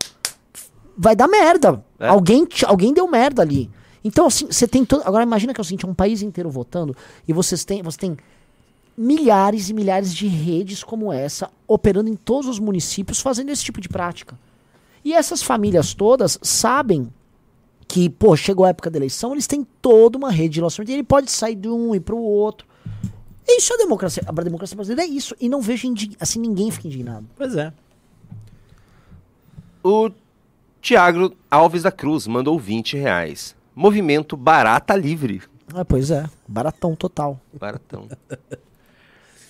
vai 0.96 1.14
dar 1.14 1.28
merda. 1.28 1.84
É. 2.00 2.08
Alguém, 2.08 2.48
alguém 2.66 2.94
deu 2.94 3.06
merda 3.06 3.42
ali. 3.42 3.70
Então, 4.02 4.24
assim, 4.26 4.46
você 4.46 4.66
tem 4.66 4.86
todo. 4.86 5.02
Agora 5.04 5.22
imagina 5.22 5.52
que 5.52 5.60
é 5.60 5.62
o 5.62 5.64
seguinte: 5.64 5.84
é 5.84 5.88
um 5.88 5.92
país 5.94 6.22
inteiro 6.22 6.48
votando 6.48 6.96
e 7.28 7.32
vocês 7.34 7.62
têm, 7.62 7.82
você 7.82 7.98
tem 7.98 8.16
milhares 8.96 9.68
e 9.68 9.74
milhares 9.74 10.14
de 10.14 10.26
redes 10.28 10.82
como 10.82 11.12
essa 11.12 11.50
operando 11.68 12.08
em 12.08 12.14
todos 12.16 12.48
os 12.48 12.58
municípios 12.58 13.20
fazendo 13.20 13.50
esse 13.50 13.62
tipo 13.62 13.82
de 13.82 13.88
prática. 13.90 14.34
E 15.04 15.12
essas 15.12 15.42
famílias 15.42 15.94
todas 15.94 16.38
sabem 16.42 17.12
que, 17.88 18.08
pô, 18.08 18.36
chegou 18.36 18.64
a 18.64 18.70
época 18.70 18.90
da 18.90 18.98
eleição, 18.98 19.32
eles 19.32 19.46
têm 19.46 19.66
toda 19.82 20.16
uma 20.16 20.30
rede 20.30 20.54
de 20.54 20.60
relacionamento 20.60 20.92
e 20.92 20.94
ele 20.94 21.02
pode 21.02 21.30
sair 21.30 21.54
de 21.54 21.68
um 21.68 21.94
e 21.94 22.00
pro 22.00 22.16
outro. 22.16 22.66
Isso 23.46 23.74
é 23.74 23.78
democracia. 23.78 24.22
A 24.26 24.32
democracia 24.32 24.76
brasileira 24.76 25.10
é 25.10 25.12
isso. 25.12 25.34
E 25.40 25.48
não 25.48 25.60
vejo 25.60 25.88
assim, 26.18 26.40
ninguém 26.40 26.70
fica 26.70 26.86
indignado. 26.86 27.26
Pois 27.36 27.56
é. 27.56 27.72
O 29.84 30.10
Tiago 30.80 31.34
Alves 31.50 31.82
da 31.82 31.90
Cruz 31.90 32.26
mandou 32.26 32.58
20 32.58 32.96
reais. 32.96 33.54
Movimento 33.74 34.36
Barata 34.36 34.94
Livre. 34.94 35.42
Ah, 35.74 35.84
pois 35.84 36.10
é. 36.10 36.28
Baratão 36.46 36.94
total. 36.94 37.40
Baratão. 37.52 38.08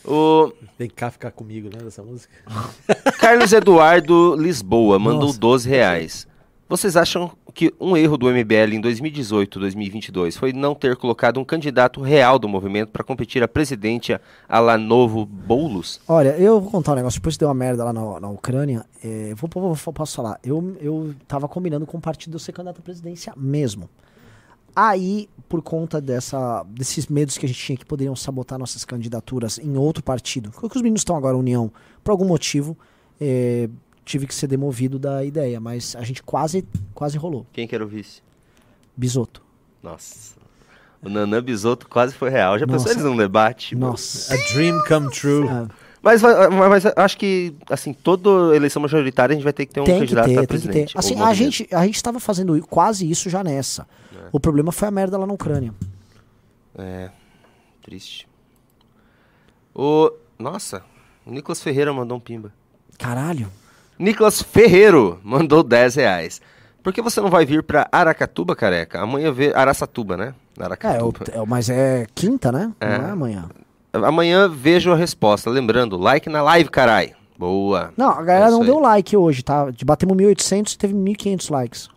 o 0.05 0.53
Vem 0.79 0.89
cá 0.91 1.11
ficar 1.11 1.31
comigo, 1.31 1.69
né, 1.73 1.83
dessa 1.83 2.03
música. 2.03 2.33
Carlos 3.21 3.53
Eduardo 3.53 4.35
Lisboa 4.37 4.99
mandou 4.99 5.27
Nossa. 5.29 5.39
12 5.39 5.69
reais. 5.69 6.27
Vocês 6.69 6.97
acham 6.97 7.31
que 7.53 7.73
um 7.79 7.95
erro 7.95 8.17
do 8.17 8.27
MBL 8.31 8.73
em 8.75 8.81
2018, 8.81 9.61
2022 9.61 10.39
foi 10.39 10.55
não 10.55 10.75
ter 10.75 10.97
colocado 10.97 11.39
um 11.39 11.45
candidato 11.45 12.01
real 12.01 12.39
do 12.39 12.49
movimento 12.49 12.89
para 12.89 13.05
competir 13.05 13.43
a 13.43 13.49
presidente 13.49 14.19
a 14.49 14.59
la 14.59 14.79
Novo 14.79 15.27
Boulos? 15.27 16.01
Olha, 16.09 16.31
eu 16.39 16.59
vou 16.63 16.71
contar 16.71 16.93
um 16.93 16.97
negócio. 16.97 17.21
Depois 17.21 17.35
que 17.35 17.41
deu 17.41 17.49
uma 17.49 17.55
merda 17.55 17.85
lá 17.85 17.93
na, 17.93 18.21
na 18.21 18.29
Ucrânia, 18.31 18.87
é, 19.05 19.35
vou, 19.37 19.51
vou- 19.53 19.75
vou- 19.75 19.93
posso 19.93 20.17
falar. 20.17 20.41
Eu, 20.43 20.75
eu 20.81 21.15
tava 21.29 21.47
combinando 21.47 21.85
com 21.85 21.99
o 21.99 22.01
partido 22.01 22.37
eu 22.37 22.39
ser 22.39 22.53
candidato 22.53 22.79
à 22.79 22.83
presidência 22.83 23.35
mesmo. 23.37 23.91
Aí, 24.75 25.29
por 25.49 25.61
conta 25.63 26.01
dessa, 26.01 26.65
desses 26.69 27.07
medos 27.07 27.37
que 27.37 27.45
a 27.45 27.49
gente 27.49 27.61
tinha 27.61 27.77
que 27.77 27.85
poderiam 27.85 28.17
sabotar 28.17 28.59
nossas 28.59 28.85
candidaturas 28.85 29.59
em 29.59 29.77
outro 29.77 30.03
partido, 30.03 30.51
que 30.51 30.67
os 30.67 30.83
meninos 30.83 31.01
estão 31.01 31.17
agora 31.17 31.37
União, 31.37 31.71
por 32.03 32.11
algum 32.11 32.25
motivo, 32.25 32.77
é, 33.21 33.69
tive 34.05 34.27
que 34.27 34.35
ser 34.35 34.47
demovido 34.47 34.99
da 34.99 35.25
ideia. 35.25 35.61
Mas 35.61 35.95
a 35.97 36.03
gente 36.03 36.23
quase, 36.23 36.65
quase 36.95 37.19
rolou. 37.19 37.47
Quem 37.53 37.67
que 37.69 37.75
era 37.75 37.85
o 37.85 37.89
vice? 37.89 38.23
Bisoto. 38.97 39.43
Nossa. 39.83 40.35
O 41.03 41.09
Nanã 41.09 41.43
Bisotto 41.43 41.89
quase 41.89 42.15
foi 42.15 42.31
real. 42.31 42.59
Já 42.59 42.65
Nossa. 42.67 42.85
pensou 42.85 42.93
eles 42.93 43.05
num 43.05 43.17
debate? 43.17 43.75
Nossa. 43.75 44.33
A 44.33 44.37
dream 44.55 44.81
come 44.87 45.11
true. 45.11 45.49
Ah, 45.49 45.67
Mas, 46.01 46.23
mas, 46.23 46.51
mas 46.51 46.87
acho 46.97 47.19
que, 47.19 47.55
assim, 47.69 47.93
toda 47.93 48.55
eleição 48.55 48.81
majoritária 48.81 49.33
a 49.33 49.37
gente 49.37 49.45
vai 49.45 49.53
ter 49.53 49.67
que 49.67 49.73
ter 49.75 49.81
um 49.81 49.85
tem 49.85 49.95
que 49.95 50.01
candidato 50.01 50.27
ter, 50.27 50.33
a 50.33 50.35
tem 50.35 50.43
que 50.43 50.47
presidente. 50.47 50.93
ter. 50.93 50.99
Assim, 50.99 51.21
a 51.21 51.35
gente, 51.35 51.69
a 51.73 51.85
gente 51.85 52.01
tava 52.03 52.21
fazendo 52.21 52.61
quase 52.69 53.09
isso 53.11 53.29
já 53.29 53.43
nessa. 53.43 53.87
O 54.33 54.41
problema 54.41 54.73
foi 54.73 54.89
a 54.89 54.91
merda 54.91 55.19
lá 55.19 55.27
na 55.27 55.33
Ucrânia. 55.35 55.73
É, 56.77 57.11
triste. 57.83 58.27
O. 59.75 60.11
Nossa, 60.39 60.83
o 61.27 61.31
Nicolas 61.31 61.63
Ferreira 61.63 61.93
mandou 61.93 62.17
um 62.17 62.21
pimba. 62.21 62.53
Caralho. 62.99 63.49
Nicolas 63.99 64.43
Ferreiro 64.43 65.21
mandou 65.23 65.63
10 65.63 65.95
reais. 65.97 66.41
Por 66.83 66.93
que 66.93 67.01
você 67.01 67.21
não 67.21 67.29
vai 67.31 67.45
vir 67.47 67.63
pra 67.63 67.89
Aracatuba, 67.93 68.57
careca? 68.57 69.01
Amanhã 69.01 69.31
vê. 69.33 69.53
Araçatuba, 69.55 70.17
né? 70.17 70.35
É, 70.59 70.65
Aracatuba. 70.65 71.21
o- 71.37 71.43
é, 71.43 71.47
mas 71.47 71.69
é 71.71 72.07
quinta, 72.15 72.51
né? 72.51 72.73
É. 72.81 72.99
Não 72.99 73.07
é 73.07 73.11
amanhã. 73.11 73.49
Amanhã 73.93 74.49
vejo 74.49 74.91
a 74.91 74.97
resposta. 74.97 75.49
Lembrando, 75.51 75.97
like 75.97 76.29
na 76.29 76.43
live, 76.43 76.71
carai. 76.71 77.13
Boa. 77.39 77.93
Não, 77.97 78.09
a 78.11 78.23
galera 78.23 78.47
É 78.49 78.51
não 78.51 78.65
deu 78.65 78.79
like 78.81 79.17
hoje, 79.17 79.43
tá? 79.43 79.71
De 79.71 79.85
Batemos 79.85 80.17
1.800 80.17 80.73
e 80.75 80.79
teve 80.79 80.95
1.500 80.95 81.51
likes. 81.51 81.89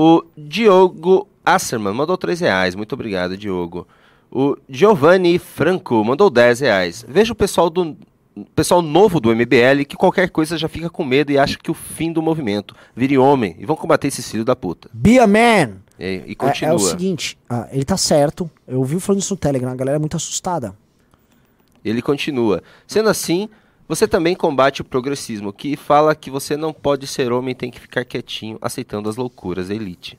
O 0.00 0.22
Diogo 0.36 1.26
Asserman 1.44 1.92
mandou 1.92 2.16
3 2.16 2.38
reais. 2.38 2.76
Muito 2.76 2.92
obrigado, 2.92 3.36
Diogo. 3.36 3.84
O 4.30 4.56
Giovanni 4.68 5.40
Franco 5.40 6.04
mandou 6.04 6.30
10 6.30 6.60
reais. 6.60 7.04
Veja 7.08 7.32
o 7.32 7.34
pessoal 7.34 7.68
do 7.68 7.96
pessoal 8.54 8.80
novo 8.80 9.18
do 9.18 9.34
MBL 9.34 9.82
que 9.88 9.96
qualquer 9.96 10.30
coisa 10.30 10.56
já 10.56 10.68
fica 10.68 10.88
com 10.88 11.02
medo 11.04 11.32
e 11.32 11.38
acha 11.38 11.58
que 11.58 11.68
o 11.68 11.74
fim 11.74 12.12
do 12.12 12.22
movimento. 12.22 12.76
Vire 12.94 13.18
homem 13.18 13.56
e 13.58 13.66
vão 13.66 13.74
combater 13.74 14.06
esse 14.06 14.22
filho 14.22 14.44
da 14.44 14.54
puta. 14.54 14.88
Be 14.92 15.18
a 15.18 15.26
man! 15.26 15.78
E, 15.98 16.22
e 16.28 16.32
É, 16.32 16.34
continua. 16.36 16.70
é 16.70 16.74
o 16.76 16.78
seguinte, 16.78 17.36
ah, 17.50 17.66
ele 17.72 17.84
tá 17.84 17.96
certo. 17.96 18.48
Eu 18.68 18.78
ouvi 18.78 19.00
falando 19.00 19.20
isso 19.20 19.34
no 19.34 19.38
Telegram, 19.38 19.72
a 19.72 19.74
galera 19.74 19.96
é 19.96 19.98
muito 19.98 20.16
assustada. 20.16 20.76
Ele 21.84 22.00
continua. 22.00 22.62
Sendo 22.86 23.08
assim, 23.08 23.48
você 23.88 24.06
também 24.06 24.36
combate 24.36 24.82
o 24.82 24.84
progressismo, 24.84 25.52
que 25.52 25.76
fala 25.76 26.14
que 26.14 26.30
você 26.30 26.56
não 26.56 26.72
pode 26.72 27.06
ser 27.06 27.32
homem 27.32 27.52
e 27.52 27.54
tem 27.54 27.70
que 27.70 27.80
ficar 27.80 28.04
quietinho, 28.04 28.58
aceitando 28.60 29.08
as 29.08 29.16
loucuras 29.16 29.68
da 29.68 29.74
elite. 29.74 30.18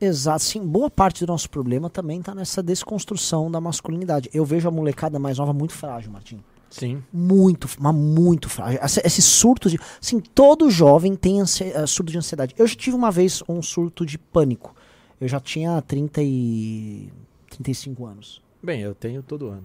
Exato, 0.00 0.42
sim. 0.42 0.60
Boa 0.66 0.90
parte 0.90 1.24
do 1.24 1.30
nosso 1.32 1.48
problema 1.48 1.88
também 1.88 2.20
tá 2.20 2.34
nessa 2.34 2.62
desconstrução 2.62 3.50
da 3.50 3.60
masculinidade. 3.60 4.28
Eu 4.34 4.44
vejo 4.44 4.68
a 4.68 4.70
molecada 4.70 5.18
mais 5.18 5.38
nova 5.38 5.52
muito 5.52 5.72
frágil, 5.72 6.10
Martim. 6.10 6.40
Sim. 6.68 7.02
Muito, 7.12 7.68
mas 7.78 7.94
muito 7.94 8.48
frágil. 8.48 8.80
Esse, 8.82 9.22
surto 9.22 9.70
de. 9.70 9.78
Assim, 10.02 10.18
todo 10.18 10.68
jovem 10.70 11.14
tem 11.14 11.40
ansi- 11.40 11.70
eh, 11.72 11.86
surto 11.86 12.10
de 12.10 12.18
ansiedade. 12.18 12.52
Eu 12.58 12.66
já 12.66 12.74
tive 12.74 12.96
uma 12.96 13.12
vez 13.12 13.42
um 13.48 13.62
surto 13.62 14.04
de 14.04 14.18
pânico. 14.18 14.74
Eu 15.20 15.28
já 15.28 15.38
tinha 15.38 15.80
30 15.80 16.20
e. 16.20 17.08
35 17.48 18.04
anos. 18.04 18.42
Bem, 18.60 18.80
eu 18.80 18.92
tenho 18.94 19.22
todo 19.22 19.46
ano. 19.46 19.62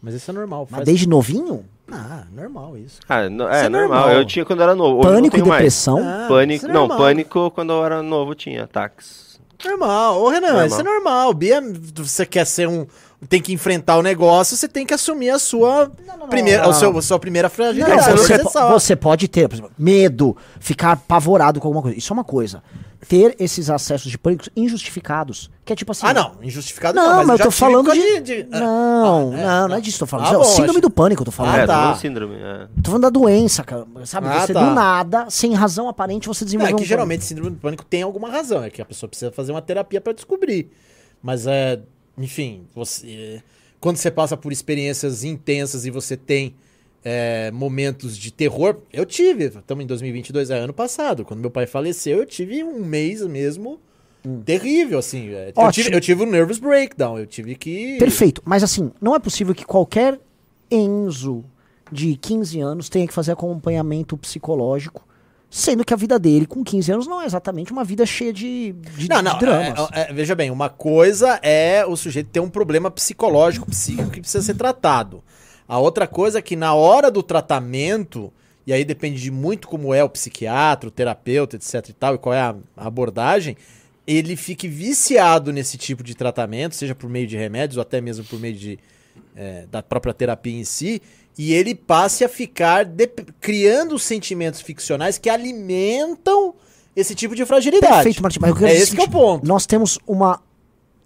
Mas 0.00 0.14
isso 0.14 0.30
é 0.30 0.34
normal. 0.34 0.66
Mas 0.70 0.76
faz- 0.78 0.86
desde 0.86 1.08
novinho? 1.08 1.64
Ah, 1.90 2.24
normal 2.32 2.76
isso. 2.76 3.00
Ah, 3.08 3.28
no- 3.28 3.44
Isso 3.44 3.52
é, 3.54 3.64
é 3.64 3.68
normal. 3.68 3.98
normal. 4.00 4.12
Eu 4.16 4.24
tinha 4.26 4.44
quando 4.44 4.62
era 4.62 4.74
novo. 4.74 5.02
Não 5.02 5.12
Pânico 5.14 5.36
e 5.38 5.42
depressão? 5.42 5.98
Ah, 5.98 6.26
Pânico, 6.28 6.64
isso 6.66 6.70
é 6.70 6.74
não, 6.74 6.86
pânico 6.88 7.50
quando 7.50 7.72
eu 7.72 7.84
era 7.84 8.02
novo 8.02 8.34
tinha 8.34 8.64
ataques. 8.64 9.38
Normal. 9.64 10.22
Ô, 10.22 10.28
Renan, 10.28 10.48
Normal. 10.48 10.66
isso 10.66 10.80
é 10.80 10.84
normal. 10.84 11.34
Bia, 11.34 11.60
você 11.96 12.24
quer 12.26 12.44
ser 12.46 12.68
um. 12.68 12.86
Tem 13.28 13.42
que 13.42 13.52
enfrentar 13.52 13.96
o 13.96 14.02
negócio, 14.02 14.56
você 14.56 14.68
tem 14.68 14.86
que 14.86 14.94
assumir 14.94 15.30
a 15.30 15.40
sua 15.40 15.90
primeira, 16.30 16.62
não. 16.62 16.70
o 16.70 16.72
seu, 16.72 16.96
a 16.96 17.02
sua 17.02 17.18
primeira 17.18 17.48
Não, 17.48 17.54
fragilidade. 17.54 18.12
você 18.12 18.38
não 18.38 18.70
você 18.70 18.94
pode 18.94 19.26
ter, 19.26 19.48
por 19.48 19.54
exemplo, 19.56 19.72
medo, 19.76 20.36
ficar 20.60 20.92
apavorado 20.92 21.58
com 21.58 21.66
alguma 21.66 21.82
coisa. 21.82 21.98
Isso 21.98 22.12
é 22.12 22.14
uma 22.14 22.22
coisa. 22.22 22.62
Ter 23.06 23.36
esses 23.38 23.70
acessos 23.70 24.10
de 24.10 24.18
pânico 24.18 24.44
injustificados. 24.56 25.48
Que 25.64 25.72
é 25.72 25.76
tipo 25.76 25.92
assim. 25.92 26.04
Ah, 26.04 26.12
não, 26.12 26.34
injustificado 26.42 26.96
Não, 26.96 27.08
não, 27.08 27.16
mas 27.18 27.28
eu 27.30 27.36
já 27.38 27.44
tô 27.44 27.50
falando 27.52 27.90
a 27.92 27.94
de. 27.94 28.48
Ah, 28.50 28.58
Não, 28.58 29.32
ah, 29.32 29.38
é, 29.38 29.44
não, 29.46 29.68
não 29.68 29.76
é 29.76 29.80
disso 29.80 29.98
que 29.98 30.02
eu 30.02 30.06
tô 30.08 30.10
falando. 30.10 30.26
Ah, 30.26 30.34
é 30.34 30.36
o 30.36 30.40
bom, 30.40 30.44
síndrome 30.44 30.70
acho- 30.70 30.80
do 30.80 30.90
pânico, 30.90 31.22
eu 31.22 31.24
tô 31.24 31.30
falando. 31.30 31.54
Ah, 31.54 31.58
é, 31.58 31.66
tá. 31.66 31.94
síndrome. 31.94 32.34
É. 32.34 32.66
Tô 32.82 32.90
falando 32.90 33.02
da 33.02 33.10
doença, 33.10 33.62
cara. 33.62 33.86
Sabe? 34.04 34.26
Ah, 34.26 34.40
você 34.40 34.52
tá. 34.52 34.68
do 34.68 34.74
nada, 34.74 35.30
sem 35.30 35.54
razão 35.54 35.88
aparente, 35.88 36.26
você 36.26 36.42
Não, 36.42 36.46
desenvolve 36.46 36.72
é 36.72 36.76
que 36.76 36.82
um 36.82 36.86
geralmente 36.86 37.24
síndrome 37.24 37.50
do 37.50 37.56
pânico 37.58 37.84
tem 37.84 38.02
alguma 38.02 38.28
razão, 38.30 38.64
é 38.64 38.70
que 38.70 38.82
a 38.82 38.84
pessoa 38.84 39.08
precisa 39.08 39.30
fazer 39.30 39.52
uma 39.52 39.62
terapia 39.62 40.00
pra 40.00 40.12
descobrir. 40.12 40.68
Mas 41.22 41.46
é, 41.46 41.78
enfim, 42.16 42.66
você 42.74 43.42
quando 43.78 43.96
você 43.96 44.10
passa 44.10 44.36
por 44.36 44.50
experiências 44.50 45.22
intensas 45.22 45.86
e 45.86 45.90
você 45.90 46.16
tem 46.16 46.56
é, 47.04 47.50
momentos 47.52 48.16
de 48.16 48.30
terror, 48.32 48.76
eu 48.92 49.06
tive, 49.06 49.44
estamos 49.46 49.84
em 49.84 49.86
2022, 49.86 50.50
é 50.50 50.58
ano 50.58 50.72
passado, 50.72 51.24
quando 51.24 51.40
meu 51.40 51.50
pai 51.50 51.66
faleceu, 51.66 52.18
eu 52.18 52.26
tive 52.26 52.62
um 52.64 52.84
mês 52.84 53.22
mesmo 53.26 53.80
terrível, 54.44 54.98
assim. 54.98 55.30
é, 55.30 55.52
Eu 55.56 55.62
Ótimo. 55.62 55.84
tive, 55.84 55.96
eu 55.96 56.00
tive 56.00 56.22
um 56.24 56.30
nervous 56.30 56.58
breakdown, 56.58 57.18
eu 57.18 57.26
tive 57.26 57.54
que... 57.54 57.96
Perfeito. 57.98 58.42
Mas 58.44 58.62
assim, 58.62 58.90
não 59.00 59.14
é 59.14 59.18
possível 59.18 59.54
que 59.54 59.64
qualquer 59.64 60.18
Enzo 60.70 61.44
de 61.90 62.16
15 62.16 62.60
anos 62.60 62.88
tenha 62.90 63.06
que 63.06 63.14
fazer 63.14 63.32
acompanhamento 63.32 64.18
psicológico, 64.18 65.06
sendo 65.48 65.82
que 65.82 65.94
a 65.94 65.96
vida 65.96 66.18
dele 66.18 66.44
com 66.44 66.62
15 66.62 66.92
anos 66.92 67.06
não 67.06 67.22
é 67.22 67.24
exatamente 67.24 67.72
uma 67.72 67.82
vida 67.84 68.04
cheia 68.04 68.32
de, 68.34 68.72
de, 68.96 69.08
Não, 69.08 69.22
não, 69.22 69.32
de 69.34 69.38
dramas. 69.46 69.88
é- 69.94 70.10
é- 70.10 70.12
veja 70.12 70.34
bem, 70.34 70.50
uma 70.50 70.68
coisa 70.68 71.40
é 71.42 71.86
o 71.86 71.96
sujeito 71.96 72.28
ter 72.28 72.40
um 72.40 72.50
problema 72.50 72.90
psicológico, 72.90 73.64
psíquico 73.70 74.10
que 74.10 74.20
precisa 74.20 74.42
ser 74.44 74.54
tratado. 74.56 75.22
A 75.68 75.78
outra 75.78 76.06
coisa 76.06 76.38
é 76.38 76.42
que 76.42 76.56
na 76.56 76.72
hora 76.74 77.10
do 77.10 77.22
tratamento, 77.22 78.32
e 78.66 78.72
aí 78.72 78.84
depende 78.84 79.20
de 79.20 79.30
muito 79.30 79.68
como 79.68 79.92
é 79.92 80.02
o 80.02 80.08
psiquiatra, 80.08 80.88
o 80.88 80.90
terapeuta, 80.90 81.56
etc 81.56 81.88
e 81.88 81.92
tal, 81.92 82.14
e 82.14 82.18
qual 82.18 82.34
é 82.34 82.40
a 82.40 82.54
abordagem, 82.76 83.56
ele 84.06 84.34
fique 84.36 84.66
viciado 84.66 85.52
nesse 85.52 85.76
tipo 85.76 86.02
de 86.02 86.14
tratamento, 86.14 86.74
seja 86.74 86.94
por 86.94 87.10
meio 87.10 87.26
de 87.26 87.36
remédios 87.36 87.76
ou 87.76 87.82
até 87.82 88.00
mesmo 88.00 88.24
por 88.24 88.40
meio 88.40 88.54
de 88.54 88.78
é, 89.36 89.66
da 89.70 89.82
própria 89.82 90.14
terapia 90.14 90.58
em 90.58 90.64
si, 90.64 91.02
e 91.36 91.52
ele 91.52 91.74
passe 91.74 92.24
a 92.24 92.28
ficar 92.28 92.86
criando 93.40 93.98
sentimentos 93.98 94.60
ficcionais 94.60 95.18
que 95.18 95.28
alimentam 95.30 96.54
esse 96.96 97.14
tipo 97.14 97.36
de 97.36 97.44
fragilidade. 97.46 97.92
Perfeito, 97.94 98.22
Martim. 98.22 98.38
Mas 98.40 98.60
eu 98.60 98.66
É 98.66 98.74
esse 98.74 98.96
que 98.96 99.00
é 99.00 99.04
o 99.04 99.08
ponto. 99.10 99.46
Nós 99.46 99.66
temos 99.66 99.98
uma 100.06 100.40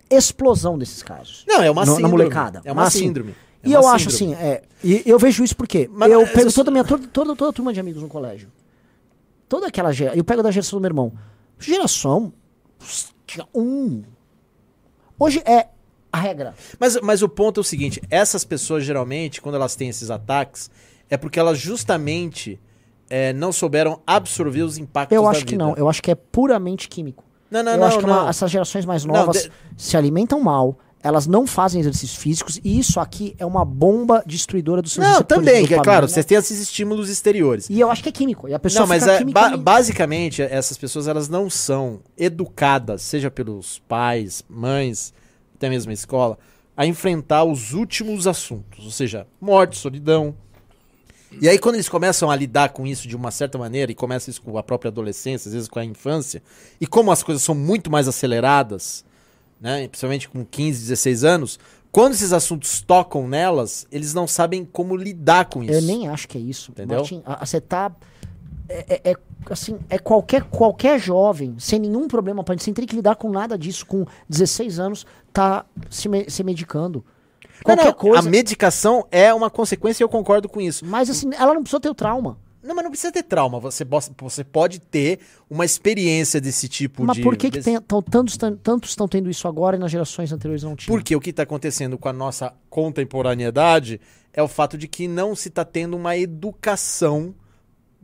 explosão 0.09 0.79
desses 0.79 1.03
casos. 1.03 1.45
Não, 1.47 1.63
é 1.63 1.71
uma 1.71 1.85
No- 1.85 1.93
na 1.93 1.97
síndrome. 1.97 2.13
molecada. 2.17 2.63
É 2.65 2.73
uma 2.73 2.83
Mas, 2.85 2.95
assim, 2.95 3.07
síndrome. 3.07 3.35
É 3.63 3.69
e 3.69 3.73
eu 3.73 3.87
acho 3.87 4.11
síndrome. 4.11 4.35
assim, 4.35 4.47
é, 4.47 4.63
e 4.83 5.03
eu 5.07 5.19
vejo 5.19 5.45
isso 5.45 5.57
porque 5.57 5.89
Mas 5.93 6.11
eu 6.11 6.23
essas- 6.23 6.35
pego 6.35 6.53
toda 6.53 6.71
a 6.71 6.73
minha 6.73 6.85
toda, 6.85 7.07
toda, 7.09 7.37
toda 7.37 7.51
a 7.51 7.53
turma 7.53 7.73
de 7.73 7.81
amigos 7.81 8.03
no 8.03 8.09
colégio. 8.09 8.51
Toda 9.49 9.67
aquela 9.69 9.93
geração, 9.93 10.19
eu 10.19 10.25
pego 10.25 10.43
da 10.43 10.51
geração 10.51 10.79
do 10.79 10.83
meu 10.83 10.89
irmão. 10.89 11.13
Geração 11.59 12.33
tinha 13.27 13.47
um. 13.55 14.03
Hoje 15.19 15.43
é 15.45 15.69
a 16.13 16.19
regra. 16.19 16.55
Mas, 16.79 16.99
mas 17.01 17.23
o 17.23 17.29
ponto 17.29 17.61
é 17.61 17.63
o 17.63 17.65
seguinte: 17.65 18.03
essas 18.11 18.45
pessoas, 18.45 18.85
geralmente, 18.85 19.41
quando 19.41 19.55
elas 19.55 19.77
têm 19.77 19.89
esses 19.89 20.11
ataques, 20.11 20.71
é 21.09 21.17
porque 21.17 21.39
elas 21.39 21.59
justamente 21.59 22.59
é, 23.09 23.33
não 23.33 23.53
souberam 23.53 24.01
absorver 24.07 24.63
os 24.63 24.79
impactos 24.79 25.15
Eu 25.15 25.29
acho 25.29 25.45
que 25.45 25.57
não, 25.57 25.75
eu 25.77 25.89
acho 25.89 26.03
que 26.03 26.11
é 26.11 26.15
puramente 26.15 26.89
químico. 26.89 27.23
Não, 27.51 27.63
não, 27.63 27.73
eu 27.73 27.79
não. 27.79 27.87
acho 27.87 27.99
que 27.99 28.05
é 28.05 28.09
não. 28.09 28.21
uma- 28.23 28.29
essas 28.31 28.51
gerações 28.51 28.85
mais 28.87 29.05
Não, 29.05 29.15
novas 29.15 29.43
de- 29.45 29.53
se 29.77 29.97
alimentam 29.97 30.41
mal, 30.41 30.79
elas 31.03 31.27
não 31.27 31.47
fazem 31.47 31.81
exercícios 31.81 32.15
físicos 32.15 32.61
e 32.63 32.79
isso 32.79 33.01
aqui 33.01 33.35
é 33.39 33.45
uma 33.45 33.65
bomba 33.65 34.23
destruidora 34.25 34.81
dos 34.81 34.93
seus 34.93 35.07
Não, 35.07 35.23
também, 35.23 35.65
é 35.65 35.81
claro, 35.81 36.09
vocês 36.09 36.25
têm 36.25 36.39
esses 36.39 36.61
estímulos 36.61 37.11
exteriores. 37.11 37.69
E 37.69 37.81
eu 37.81 37.91
acho 37.91 38.03
que 38.03 38.09
é 38.09 38.13
químico. 38.13 38.49
E 38.49 38.55
a 38.55 38.59
pessoa 38.59 38.83
Não, 38.83 38.87
mas 38.89 39.07
é, 39.07 39.25
ba- 39.25 39.57
basicamente, 39.57 40.41
essas 40.41 40.79
pessoas 40.79 41.09
elas 41.09 41.29
não 41.29 41.51
são 41.51 42.01
educadas, 42.17 43.03
seja 43.03 43.31
pelos 43.31 43.81
pais, 43.81 44.45
mães, 44.49 45.13
até 45.57 45.69
mesmo 45.69 45.91
a 45.91 45.95
escola, 45.95 46.39
a 46.77 46.87
enfrentar 46.87 47.45
os 47.45 47.73
últimos 47.73 48.27
assuntos, 48.27 48.85
ou 48.85 48.91
seja, 48.91 49.27
morte, 49.41 49.77
solidão. 49.79 50.35
E 51.41 51.49
aí, 51.49 51.59
quando 51.59 51.77
eles 51.77 51.89
começam 51.89 52.31
a 52.31 52.37
lidar 52.37 52.71
com 52.71 52.87
isso 52.87 53.09
de 53.09 53.17
uma 53.17 53.31
certa 53.31 53.57
maneira, 53.59 53.91
e 53.91 53.95
começa 53.95 54.29
isso 54.31 54.43
com 54.43 54.57
a 54.59 54.63
própria 54.63 54.91
adolescência, 54.91 55.49
às 55.49 55.55
vezes 55.55 55.69
com 55.69 55.79
a 55.79 55.85
infância, 55.85 56.43
e 56.81 56.87
como 56.87 57.11
as 57.11 57.23
coisas 57.23 57.43
são 57.43 57.55
muito 57.55 57.91
mais 57.91 58.07
aceleradas, 58.07 59.05
né, 59.63 59.87
principalmente 59.89 60.29
com 60.29 60.45
15, 60.45 60.81
16 60.81 61.25
anos, 61.25 61.59
quando 61.93 62.15
esses 62.15 62.33
assuntos 62.33 62.81
tocam 62.81 63.29
nelas, 63.29 63.87
eles 63.93 64.13
não 64.13 64.27
sabem 64.27 64.65
como 64.65 64.97
lidar 64.97 65.45
com 65.47 65.63
isso. 65.63 65.73
Eu 65.73 65.83
nem 65.83 66.09
acho 66.09 66.27
que 66.27 66.37
é 66.37 66.41
isso. 66.41 66.73
Entendeu? 66.73 67.05
A- 67.25 67.45
você 67.47 67.61
tá. 67.61 67.93
É, 68.69 69.01
é- 69.05 69.11
é, 69.13 69.17
assim, 69.51 69.79
é 69.91 69.99
qualquer, 69.99 70.45
qualquer 70.45 70.99
jovem, 70.99 71.55
sem 71.59 71.79
nenhum 71.79 72.09
problema, 72.09 72.45
sem 72.59 72.73
ter 72.73 72.87
que 72.87 72.97
lidar 72.97 73.17
com 73.17 73.31
nada 73.31 73.59
disso, 73.59 73.85
com 73.87 74.07
16 74.29 74.79
anos, 74.79 75.07
tá 75.33 75.65
se, 75.91 76.09
me- 76.09 76.29
se 76.31 76.43
medicando. 76.43 77.05
Não, 77.45 77.63
Qualquer 77.77 77.85
não, 77.87 77.93
coisa. 77.93 78.19
A 78.27 78.31
medicação 78.31 79.07
é 79.11 79.33
uma 79.33 79.51
consequência 79.51 80.03
e 80.03 80.05
eu 80.05 80.09
concordo 80.09 80.49
com 80.49 80.61
isso. 80.61 80.85
Mas 80.87 81.09
assim, 81.11 81.31
ela 81.39 81.55
não 81.55 81.63
precisa 81.63 81.79
ter 81.81 81.91
o 81.91 81.95
trauma. 81.95 82.39
Não, 82.63 82.75
mas 82.75 82.85
não 82.85 82.91
precisa 82.91 83.11
ter 83.13 83.23
trauma. 83.25 83.59
Você, 83.59 83.85
você 84.19 84.45
pode 84.45 84.79
ter 84.81 85.19
uma 85.51 85.65
experiência 85.65 86.41
desse 86.41 86.69
tipo 86.69 87.05
Mas 87.05 87.17
de. 87.17 87.23
por 87.23 87.37
que, 87.37 87.51
que 87.51 87.61
tem, 87.61 87.81
tão- 87.81 88.01
tantos, 88.01 88.37
tan- 88.37 88.57
tantos 88.57 88.91
estão 88.91 89.09
tendo 89.09 89.29
isso 89.29 89.49
agora 89.49 89.77
e 89.77 89.81
nas 89.81 89.91
gerações 89.91 90.33
anteriores 90.33 90.63
não 90.63 90.77
tinham? 90.77 90.95
Porque 90.97 91.17
o 91.17 91.21
que 91.21 91.31
está 91.31 91.43
acontecendo 91.43 91.99
com 91.99 92.09
a 92.09 92.13
nossa 92.13 92.55
contemporaneidade 92.71 94.01
é 94.33 94.43
o 94.43 94.49
fato 94.49 94.79
de 94.79 94.87
que 94.89 95.09
não 95.09 95.35
se 95.35 95.49
está 95.49 95.65
tendo 95.65 95.97
uma 95.97 96.17
educação, 96.17 97.35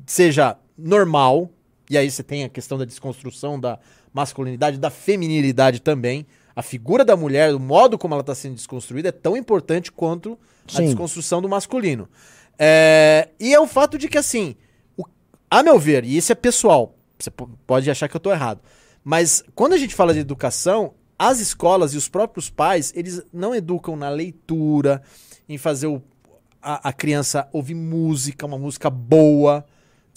seja 0.07 0.57
normal, 0.77 1.51
e 1.89 1.97
aí 1.97 2.11
você 2.11 2.23
tem 2.23 2.45
a 2.45 2.49
questão 2.49 2.77
da 2.79 2.85
desconstrução 2.85 3.59
da 3.59 3.79
masculinidade, 4.13 4.79
da 4.79 4.91
feminilidade 4.91 5.81
também. 5.81 6.27
A 6.55 6.63
figura 6.63 7.05
da 7.05 7.17
mulher, 7.17 7.55
o 7.55 7.61
modo 7.61 7.97
como 7.97 8.15
ela 8.15 8.21
está 8.21 8.35
sendo 8.35 8.57
desconstruída 8.57 9.09
é 9.09 9.13
tão 9.13 9.37
importante 9.37 9.91
quanto 9.93 10.37
a 10.67 10.77
Sim. 10.77 10.85
desconstrução 10.87 11.41
do 11.41 11.49
masculino. 11.49 12.09
É, 12.59 13.29
e 13.39 13.55
é 13.55 13.61
o 13.61 13.67
fato 13.67 13.97
de 13.97 14.09
que, 14.09 14.19
assim, 14.19 14.57
o- 14.97 15.05
a 15.51 15.63
meu 15.63 15.79
ver, 15.79 16.05
e 16.05 16.17
isso 16.17 16.33
é 16.33 16.35
pessoal, 16.35 16.97
você 17.19 17.31
po- 17.31 17.49
pode 17.67 17.91
achar 17.91 18.09
que 18.09 18.17
eu 18.17 18.19
estou 18.19 18.33
errado, 18.33 18.61
mas 19.05 19.45
quando 19.55 19.75
a 19.75 19.79
gente 19.79 19.95
fala 19.95 20.13
de 20.13 20.21
educação, 20.21 20.95
as 21.19 21.41
escolas 21.41 21.95
e 21.95 21.97
os 21.97 22.09
próprios 22.09 22.51
pais, 22.51 22.93
eles 22.97 23.23
não 23.33 23.55
educam 23.55 23.97
na 23.97 24.09
leitura, 24.09 25.03
em 25.49 25.57
fazer 25.59 25.87
o- 25.87 26.03
a, 26.61 26.89
a 26.89 26.93
criança 26.93 27.49
ouvir 27.53 27.75
música, 27.75 28.45
uma 28.47 28.59
música 28.59 28.91
boa. 28.91 29.65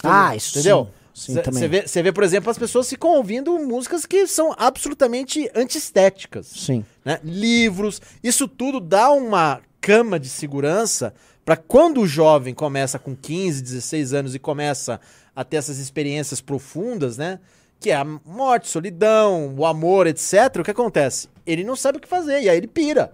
Ah, 0.04 0.36
isso 0.36 0.58
Entendeu? 0.58 0.86
sim. 0.86 0.92
Sim, 1.14 1.34
Você 1.44 1.68
vê, 1.68 1.88
cê 1.88 2.02
vê, 2.02 2.12
por 2.14 2.24
exemplo, 2.24 2.50
as 2.50 2.58
pessoas 2.58 2.90
ficam 2.90 3.12
ouvindo 3.18 3.60
músicas 3.60 4.06
que 4.06 4.26
são 4.26 4.56
absolutamente 4.58 5.52
antiestéticas 5.54 6.48
Sim. 6.48 6.86
né? 7.04 7.20
livros, 7.22 8.02
isso 8.24 8.48
tudo 8.48 8.80
dá 8.80 9.12
uma 9.12 9.60
cama 9.82 10.18
de 10.18 10.30
segurança 10.30 11.14
para 11.52 11.58
quando 11.58 12.00
o 12.00 12.08
jovem 12.08 12.54
começa 12.54 12.98
com 12.98 13.14
15, 13.14 13.62
16 13.62 14.14
anos 14.14 14.34
e 14.34 14.40
começa 14.40 15.02
a 15.36 15.44
ter 15.44 15.58
essas 15.58 15.80
experiências 15.80 16.40
profundas, 16.40 17.18
né? 17.18 17.40
Que 17.78 17.92
é 17.92 17.96
a 17.96 18.06
morte, 18.06 18.70
solidão, 18.70 19.54
o 19.58 19.66
amor, 19.66 20.08
etc. 20.08 20.34
O 20.62 20.64
que 20.64 20.72
acontece? 20.72 21.28
Ele 21.46 21.66
não 21.66 21.76
sabe 21.76 21.98
o 21.98 22.02
que 22.02 22.08
fazer, 22.08 22.42
e 22.42 22.48
aí 22.48 22.56
ele 22.56 22.68
pira. 22.68 23.12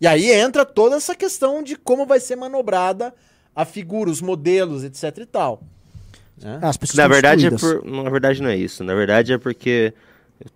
E 0.00 0.06
aí 0.06 0.30
entra 0.30 0.64
toda 0.64 0.94
essa 0.94 1.16
questão 1.16 1.64
de 1.64 1.74
como 1.74 2.06
vai 2.06 2.20
ser 2.20 2.36
manobrada 2.36 3.12
a 3.56 3.64
figura, 3.64 4.08
os 4.08 4.22
modelos, 4.22 4.84
etc 4.84 5.18
e 5.18 5.26
tal. 5.26 5.60
né? 6.40 6.60
As 6.62 6.76
pessoas 6.76 6.96
Na 6.96 7.02
estão 7.02 7.12
verdade, 7.12 7.46
é 7.48 7.50
por, 7.50 7.84
na 7.84 8.08
verdade, 8.08 8.40
não 8.40 8.50
é 8.50 8.56
isso. 8.56 8.84
Na 8.84 8.94
verdade, 8.94 9.32
é 9.32 9.38
porque 9.38 9.92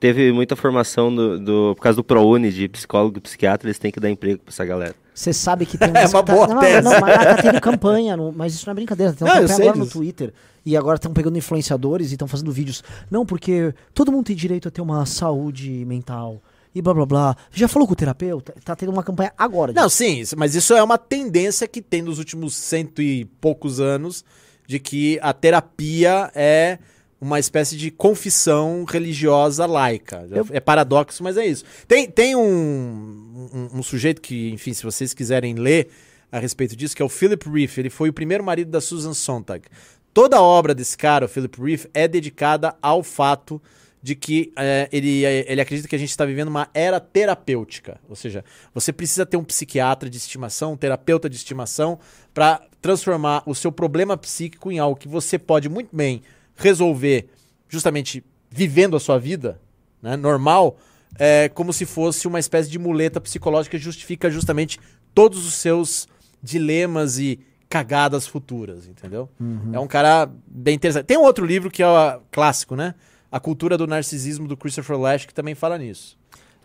teve 0.00 0.32
muita 0.32 0.56
formação 0.56 1.14
do, 1.14 1.38
do- 1.38 1.74
por 1.76 1.82
causa 1.82 1.96
do 1.96 2.04
ProUni 2.04 2.50
de 2.50 2.68
psicólogo 2.68 3.18
e 3.18 3.20
psiquiatra, 3.20 3.68
eles 3.68 3.78
têm 3.78 3.90
que 3.90 4.00
dar 4.00 4.10
emprego 4.10 4.40
pra 4.42 4.52
essa 4.52 4.64
galera. 4.64 4.94
Você 5.14 5.32
sabe 5.32 5.64
que 5.66 5.76
tem 5.78 5.88
É 5.94 6.06
uma 6.06 6.22
tá, 6.22 6.32
boa 6.34 6.46
não, 6.46 6.60
tese. 6.60 6.82
Não, 6.82 7.00
mas 7.00 7.14
tá 7.24 7.36
tendo 7.42 7.60
campanha, 7.60 8.16
no- 8.16 8.32
mas 8.32 8.54
isso 8.54 8.66
não 8.66 8.72
é 8.72 8.74
brincadeira. 8.74 9.12
Tem 9.12 9.26
uma 9.26 9.34
Não, 9.34 9.40
campanha 9.42 9.60
agora 9.70 9.78
no 9.78 9.84
disso. 9.84 9.98
Twitter. 9.98 10.32
E 10.66 10.76
agora 10.76 10.96
estão 10.96 11.12
pegando 11.12 11.36
influenciadores 11.36 12.10
e 12.10 12.14
estão 12.14 12.26
fazendo 12.26 12.50
vídeos. 12.50 12.82
Não, 13.10 13.26
porque 13.26 13.74
todo 13.92 14.10
mundo 14.10 14.24
tem 14.26 14.34
direito 14.36 14.66
a 14.68 14.70
ter 14.70 14.80
uma 14.80 15.04
saúde 15.06 15.84
mental. 15.84 16.40
E 16.74 16.80
blá 16.82 16.92
blá 16.94 17.06
blá. 17.06 17.36
Já 17.52 17.68
falou 17.68 17.86
com 17.86 17.92
o 17.92 17.96
terapeuta? 17.96 18.54
Tá 18.64 18.74
tendo 18.74 18.90
uma 18.90 19.02
campanha 19.04 19.32
agora. 19.38 19.72
Não, 19.72 19.88
sim, 19.88 20.20
isso- 20.20 20.34
mas 20.38 20.54
isso 20.54 20.74
é 20.74 20.82
uma 20.82 20.98
tendência 20.98 21.68
que 21.68 21.80
tem 21.82 22.00
nos 22.02 22.18
últimos 22.18 22.54
cento 22.54 23.00
e 23.02 23.26
poucos 23.40 23.78
anos 23.80 24.24
de 24.66 24.78
que 24.80 25.18
a 25.22 25.32
terapia 25.34 26.32
é 26.34 26.78
uma 27.20 27.38
espécie 27.38 27.76
de 27.76 27.90
confissão 27.90 28.84
religiosa 28.84 29.66
laica. 29.66 30.26
Eu- 30.30 30.46
É 30.50 30.60
paradoxo, 30.60 31.22
mas 31.22 31.36
é 31.36 31.46
isso. 31.46 31.64
Tem, 31.88 32.10
tem 32.10 32.36
um, 32.36 33.48
um, 33.52 33.78
um 33.78 33.82
sujeito 33.82 34.20
que, 34.20 34.50
enfim, 34.50 34.72
se 34.74 34.82
vocês 34.82 35.14
quiserem 35.14 35.54
ler 35.54 35.88
a 36.30 36.38
respeito 36.38 36.74
disso, 36.74 36.96
que 36.96 37.02
é 37.02 37.04
o 37.04 37.08
Philip 37.08 37.48
Reef. 37.48 37.78
Ele 37.78 37.90
foi 37.90 38.08
o 38.08 38.12
primeiro 38.12 38.42
marido 38.42 38.70
da 38.70 38.80
Susan 38.80 39.14
Sontag. 39.14 39.64
Toda 40.12 40.36
a 40.36 40.42
obra 40.42 40.74
desse 40.74 40.96
cara, 40.96 41.26
o 41.26 41.28
Philip 41.28 41.60
Reef, 41.60 41.86
é 41.94 42.06
dedicada 42.08 42.74
ao 42.82 43.02
fato 43.02 43.60
de 44.02 44.14
que 44.14 44.52
é, 44.56 44.88
ele, 44.92 45.24
ele 45.24 45.60
acredita 45.60 45.88
que 45.88 45.94
a 45.96 45.98
gente 45.98 46.10
está 46.10 46.26
vivendo 46.26 46.48
uma 46.48 46.68
era 46.74 47.00
terapêutica. 47.00 47.98
Ou 48.08 48.14
seja, 48.14 48.44
você 48.74 48.92
precisa 48.92 49.24
ter 49.24 49.36
um 49.36 49.44
psiquiatra 49.44 50.10
de 50.10 50.16
estimação, 50.18 50.72
um 50.72 50.76
terapeuta 50.76 51.30
de 51.30 51.36
estimação, 51.36 51.98
para 52.34 52.60
transformar 52.82 53.42
o 53.46 53.54
seu 53.54 53.72
problema 53.72 54.16
psíquico 54.16 54.70
em 54.70 54.78
algo 54.78 54.96
que 54.98 55.08
você 55.08 55.38
pode 55.38 55.68
muito 55.68 55.94
bem 55.96 56.20
resolver 56.56 57.28
justamente 57.68 58.24
vivendo 58.50 58.96
a 58.96 59.00
sua 59.00 59.18
vida 59.18 59.60
né, 60.00 60.16
normal, 60.16 60.76
é, 61.18 61.48
como 61.48 61.72
se 61.72 61.84
fosse 61.86 62.26
uma 62.28 62.38
espécie 62.38 62.70
de 62.70 62.78
muleta 62.78 63.20
psicológica 63.20 63.76
que 63.76 63.82
justifica 63.82 64.30
justamente 64.30 64.78
todos 65.14 65.46
os 65.46 65.54
seus 65.54 66.06
dilemas 66.42 67.18
e 67.18 67.40
cagadas 67.68 68.26
futuras, 68.26 68.86
entendeu? 68.86 69.28
É 69.72 69.80
um 69.80 69.86
cara 69.88 70.30
bem 70.46 70.74
interessante. 70.76 71.06
Tem 71.06 71.16
um 71.18 71.22
outro 71.22 71.44
livro 71.44 71.70
que 71.70 71.82
é 71.82 71.86
ó, 71.86 72.20
clássico, 72.30 72.76
né? 72.76 72.94
A 73.32 73.40
Cultura 73.40 73.76
do 73.76 73.86
Narcisismo, 73.86 74.46
do 74.46 74.56
Christopher 74.56 74.96
Lash, 74.98 75.26
que 75.26 75.34
também 75.34 75.54
fala 75.56 75.76
nisso. 75.78 76.16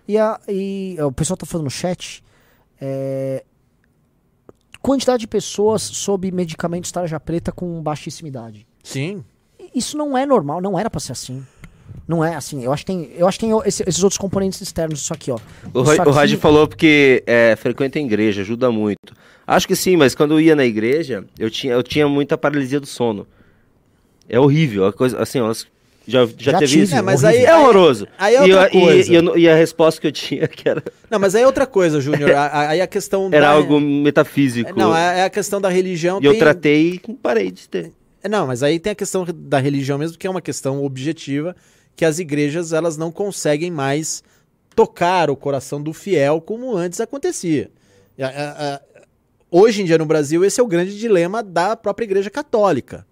E, 0.07 0.17
a- 0.17 0.39
e, 0.47 0.97
ó, 0.99 1.07
o 1.07 1.11
pessoal 1.11 1.37
tá 1.37 1.45
falando 1.47 1.65
no 1.65 1.71
chat. 1.71 2.23
é, 2.81 3.43
quantidade 4.81 5.21
de 5.21 5.27
pessoas 5.27 5.81
sob 5.81 6.31
medicamentos 6.31 6.91
tarja 6.91 7.19
preta 7.19 7.51
com 7.51 7.81
baixíssima 7.81 8.27
idade. 8.29 8.67
Sim. 8.83 9.23
Isso 9.75 9.97
não 9.97 10.17
é 10.17 10.25
normal, 10.25 10.61
não 10.61 10.77
era 10.77 10.89
pra 10.89 10.99
ser 10.99 11.11
assim. 11.11 11.43
Não 12.07 12.23
é 12.23 12.35
assim. 12.35 12.63
Eu 12.63 12.71
acho 12.73 12.83
que 12.85 12.91
tem, 12.91 13.11
eu 13.15 13.27
acho 13.27 13.39
que 13.39 13.45
tem 13.45 13.55
esse- 13.65 13.83
esses 13.87 14.03
outros 14.03 14.17
componentes 14.17 14.59
externos 14.61 14.99
disso 14.99 15.13
aqui, 15.13 15.29
ó. 15.31 15.37
O, 15.73 15.81
Isso 15.83 16.01
aqui- 16.01 16.37
falou 16.37 16.67
porque 16.67 17.23
é, 17.27 17.55
frequenta 17.55 17.99
a 17.99 18.01
igreja, 18.01 18.41
ajuda 18.41 18.71
muito. 18.71 19.13
Acho 19.45 19.67
que 19.67 19.75
sim, 19.75 19.95
mas 19.95 20.15
quando 20.15 20.31
eu 20.33 20.39
ia 20.41 20.55
na 20.55 20.65
igreja, 20.65 21.23
eu 21.37 21.49
tinha, 21.51 21.73
eu 21.73 21.83
tinha 21.83 22.07
muita 22.07 22.37
paralisia 22.37 22.79
do 22.79 22.87
sono. 22.87 23.27
É 24.27 24.39
horrível. 24.39 24.85
A 24.85 24.93
coisa, 24.93 25.19
assim, 25.19 25.39
ó, 25.39 25.51
já, 26.07 26.25
já, 26.25 26.51
Já 26.51 26.59
teve 26.59 26.71
tive, 26.71 26.83
isso? 26.83 26.95
É, 26.95 27.01
mas 27.01 27.23
horrível. 27.23 27.41
aí- 27.41 27.45
é 27.51 27.57
horroroso. 27.57 28.07
aí 28.17 28.35
é 28.35 28.37
e, 28.37 28.41
outra 28.53 28.69
eu- 28.73 28.79
e- 28.79 28.83
coisa. 28.83 29.11
E, 29.11 29.15
eu 29.15 29.21
não- 29.23 29.37
e 29.37 29.49
a 29.49 29.55
resposta 29.55 30.01
que 30.01 30.07
eu 30.07 30.11
tinha 30.11 30.47
que 30.47 30.67
era, 30.67 30.83
Não, 31.09 31.19
mas 31.19 31.35
aí 31.35 31.43
é 31.43 31.45
outra 31.47 31.65
coisa, 31.67 31.99
Júnior. 32.01 32.29
Aí 32.53 32.81
a 32.81 32.87
questão 32.87 33.27
era 33.31 33.41
da... 33.41 33.49
algo 33.51 33.79
metafísico. 33.79 34.71
Não, 34.77 34.95
é, 34.95 35.19
é 35.19 35.23
a 35.25 35.29
questão 35.29 35.59
da 35.61 35.69
religião. 35.69 36.19
e 36.21 36.25
eu 36.25 36.31
tem- 36.31 36.39
tratei 36.39 37.01
e 37.07 37.13
parei 37.15 37.51
de 37.51 37.67
ter. 37.69 37.91
É, 38.23 38.29
Não, 38.29 38.47
mas 38.47 38.63
aí 38.63 38.79
tem 38.79 38.91
a 38.91 38.95
questão 38.95 39.25
da 39.25 39.59
religião 39.59 39.97
mesmo, 39.97 40.17
que 40.17 40.27
é 40.27 40.29
uma 40.29 40.41
questão 40.41 40.83
objetiva, 40.83 41.55
que 41.95 42.05
as 42.05 42.19
igrejas 42.19 42.73
elas 42.73 42.97
não 42.97 43.11
conseguem 43.11 43.71
mais 43.71 44.23
tocar 44.75 45.29
o 45.29 45.35
coração 45.35 45.81
do 45.81 45.93
fiel 45.93 46.39
como 46.39 46.75
antes 46.75 46.99
acontecia. 47.01 47.69
Hoje 49.51 49.81
em 49.81 49.85
dia 49.85 49.97
no 49.97 50.05
Brasil, 50.05 50.45
esse 50.45 50.59
é 50.59 50.63
o 50.63 50.67
grande 50.67 50.97
dilema 50.97 51.41
da 51.41 51.75
própria 51.75 52.05
Igreja 52.05 52.29
Católica. 52.29 53.05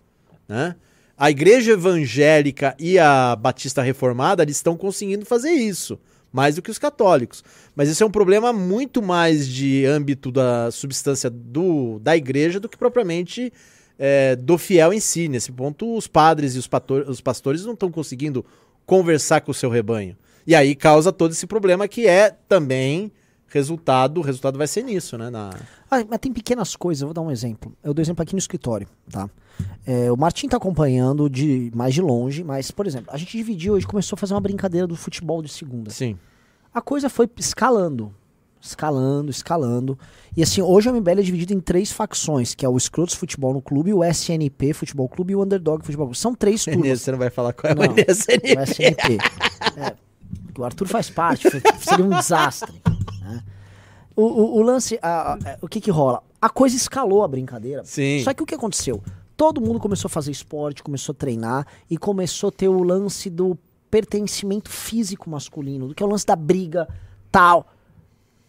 Né? 0.47 0.75
A 1.17 1.31
Igreja 1.31 1.71
Evangélica 1.71 2.75
e 2.77 2.99
a 2.99 3.35
Batista 3.35 3.81
Reformada 3.81 4.43
eles 4.43 4.57
estão 4.57 4.77
conseguindo 4.77 5.25
fazer 5.25 5.49
isso, 5.49 5.99
mais 6.31 6.55
do 6.55 6.61
que 6.61 6.69
os 6.69 6.77
católicos. 6.77 7.43
Mas 7.75 7.89
esse 7.89 8.03
é 8.03 8.05
um 8.05 8.11
problema 8.11 8.53
muito 8.53 9.01
mais 9.01 9.47
de 9.47 9.83
âmbito 9.85 10.31
da 10.31 10.69
substância 10.69 11.29
do, 11.29 11.97
da 11.99 12.15
igreja 12.15 12.59
do 12.59 12.69
que 12.69 12.77
propriamente 12.77 13.51
é, 13.97 14.35
do 14.35 14.57
fiel 14.57 14.93
em 14.93 14.99
si. 14.99 15.27
Nesse 15.27 15.51
ponto, 15.51 15.95
os 15.95 16.07
padres 16.07 16.55
e 16.55 16.59
os, 16.59 16.69
os 17.07 17.21
pastores 17.21 17.65
não 17.65 17.73
estão 17.73 17.91
conseguindo 17.91 18.45
conversar 18.85 19.41
com 19.41 19.51
o 19.51 19.53
seu 19.53 19.69
rebanho. 19.69 20.15
E 20.45 20.55
aí 20.55 20.75
causa 20.75 21.11
todo 21.11 21.31
esse 21.31 21.45
problema 21.45 21.87
que 21.87 22.07
é 22.07 22.31
também 22.47 23.11
resultado, 23.49 24.19
o 24.19 24.21
resultado 24.21 24.57
vai 24.57 24.67
ser 24.67 24.83
nisso, 24.83 25.17
né? 25.17 25.29
Na... 25.29 25.51
Ah, 25.89 26.03
mas 26.09 26.19
tem 26.19 26.31
pequenas 26.31 26.75
coisas, 26.75 27.01
eu 27.01 27.07
vou 27.07 27.13
dar 27.13 27.21
um 27.21 27.31
exemplo. 27.31 27.73
Eu 27.83 27.93
dou 27.93 28.01
exemplo 28.01 28.21
aqui 28.21 28.33
no 28.33 28.39
escritório, 28.39 28.87
tá? 29.09 29.29
É, 29.85 30.11
o 30.11 30.17
Martim 30.17 30.47
tá 30.47 30.57
acompanhando 30.57 31.29
de 31.29 31.71
mais 31.73 31.93
de 31.93 32.01
longe, 32.01 32.43
mas, 32.43 32.71
por 32.71 32.85
exemplo, 32.85 33.09
a 33.11 33.17
gente 33.17 33.35
dividiu, 33.35 33.73
hoje 33.73 33.87
começou 33.87 34.15
a 34.15 34.19
fazer 34.19 34.33
uma 34.33 34.41
brincadeira 34.41 34.85
do 34.85 34.95
futebol 34.95 35.41
de 35.41 35.49
segunda. 35.49 35.89
Sim. 35.89 36.17
A 36.73 36.81
coisa 36.81 37.09
foi 37.09 37.29
escalando, 37.37 38.13
escalando, 38.67 39.31
escalando. 39.31 39.97
E 40.35 40.43
assim, 40.43 40.61
hoje 40.61 40.89
a 40.89 40.93
MBL 40.93 41.19
é 41.19 41.23
dividida 41.23 41.53
em 41.53 41.59
três 41.59 41.91
facções, 41.91 42.53
que 42.53 42.65
é 42.65 42.69
o 42.69 42.79
Scrotos 42.79 43.15
Futebol 43.15 43.53
no 43.53 43.61
Clube, 43.61 43.93
o 43.93 44.03
SNP 44.03 44.73
Futebol 44.73 45.07
Clube 45.09 45.33
e 45.33 45.35
o 45.35 45.41
Underdog 45.43 45.83
Futebol 45.83 46.07
Clube. 46.07 46.17
São 46.17 46.35
três 46.35 46.63
turmas. 46.65 47.01
Você 47.01 47.11
não 47.11 47.17
vai 47.17 47.29
falar 47.29 47.53
qual 47.53 47.71
é 47.71 47.75
Não, 47.75 47.93
o 47.93 47.99
SNP. 47.99 48.55
O 48.55 48.61
SNP. 48.63 49.17
É, 49.77 49.95
o 50.57 50.63
Arthur 50.63 50.87
faz 50.87 51.09
parte, 51.09 51.47
seria 51.79 52.05
um 52.05 52.09
desastre. 52.09 52.73
né? 53.21 53.43
O, 54.15 54.23
o- 54.23 54.57
o 54.57 54.61
lance, 54.61 54.97
a- 55.01 55.33
a- 55.33 55.57
o 55.61 55.67
que 55.67 55.79
que 55.81 55.91
rola? 55.91 56.21
A 56.41 56.49
coisa 56.49 56.75
escalou 56.75 57.23
a 57.23 57.27
brincadeira. 57.27 57.83
Sim. 57.85 58.21
Só 58.23 58.33
que 58.33 58.43
o 58.43 58.45
que 58.45 58.55
aconteceu? 58.55 59.01
Todo 59.35 59.61
mundo 59.61 59.79
começou 59.79 60.07
a 60.07 60.09
fazer 60.09 60.31
esporte, 60.31 60.81
começou 60.83 61.13
a 61.13 61.15
treinar 61.15 61.65
e 61.89 61.97
começou 61.97 62.49
a 62.49 62.51
ter 62.51 62.67
o 62.67 62.81
lance 62.83 63.29
do 63.29 63.57
pertencimento 63.89 64.69
físico 64.69 65.29
masculino, 65.29 65.87
do 65.87 65.95
que 65.95 66.01
é 66.03 66.05
o 66.05 66.09
lance 66.09 66.25
da 66.25 66.35
briga, 66.35 66.87
tal. 67.31 67.67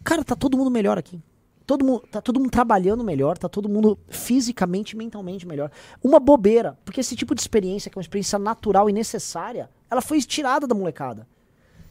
Cara, 0.03 0.23
tá 0.23 0.35
todo 0.35 0.57
mundo 0.57 0.71
melhor 0.71 0.97
aqui. 0.97 1.21
Todo 1.65 1.85
mundo, 1.85 2.03
tá 2.11 2.19
todo 2.19 2.39
mundo 2.39 2.49
trabalhando 2.49 3.03
melhor, 3.03 3.37
tá 3.37 3.47
todo 3.47 3.69
mundo 3.69 3.99
fisicamente 4.09 4.93
e 4.93 4.97
mentalmente 4.97 5.45
melhor. 5.47 5.69
Uma 6.03 6.19
bobeira, 6.19 6.77
porque 6.83 6.99
esse 6.99 7.15
tipo 7.15 7.35
de 7.35 7.41
experiência, 7.41 7.91
que 7.91 7.97
é 7.97 7.99
uma 7.99 8.03
experiência 8.03 8.39
natural 8.39 8.89
e 8.89 8.93
necessária, 8.93 9.69
ela 9.89 10.01
foi 10.01 10.19
tirada 10.21 10.65
da 10.65 10.73
molecada. 10.73 11.27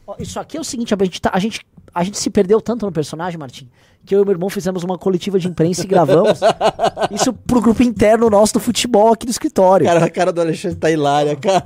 Ó, 0.05 0.15
Isso 0.19 0.37
aqui 0.39 0.57
é 0.57 0.59
o 0.59 0.65
seguinte, 0.65 0.93
a 0.93 0.97
gente, 1.01 1.21
tá- 1.21 1.31
a, 1.33 1.39
gente, 1.39 1.65
a 1.93 2.03
gente 2.03 2.17
se 2.17 2.29
perdeu 2.29 2.59
tanto 2.61 2.85
no 2.85 2.91
personagem, 2.91 3.37
Martim, 3.39 3.67
que 4.05 4.15
eu 4.15 4.21
e 4.21 4.23
meu 4.25 4.31
irmão 4.33 4.49
fizemos 4.49 4.83
uma 4.83 4.97
coletiva 4.97 5.37
de 5.39 5.47
imprensa 5.47 5.83
e 5.83 5.87
gravamos 5.87 6.39
isso 7.11 7.33
pro 7.33 7.61
grupo 7.61 7.83
interno 7.83 8.29
nosso 8.29 8.53
do 8.53 8.59
futebol 8.59 9.13
aqui 9.13 9.25
do 9.25 9.31
escritório. 9.31 9.85
Cara, 9.85 10.05
a 10.05 10.09
cara 10.09 10.31
do 10.31 10.41
Alexandre 10.41 10.77
tá 10.77 10.89
hilária, 10.89 11.35
cara. 11.35 11.65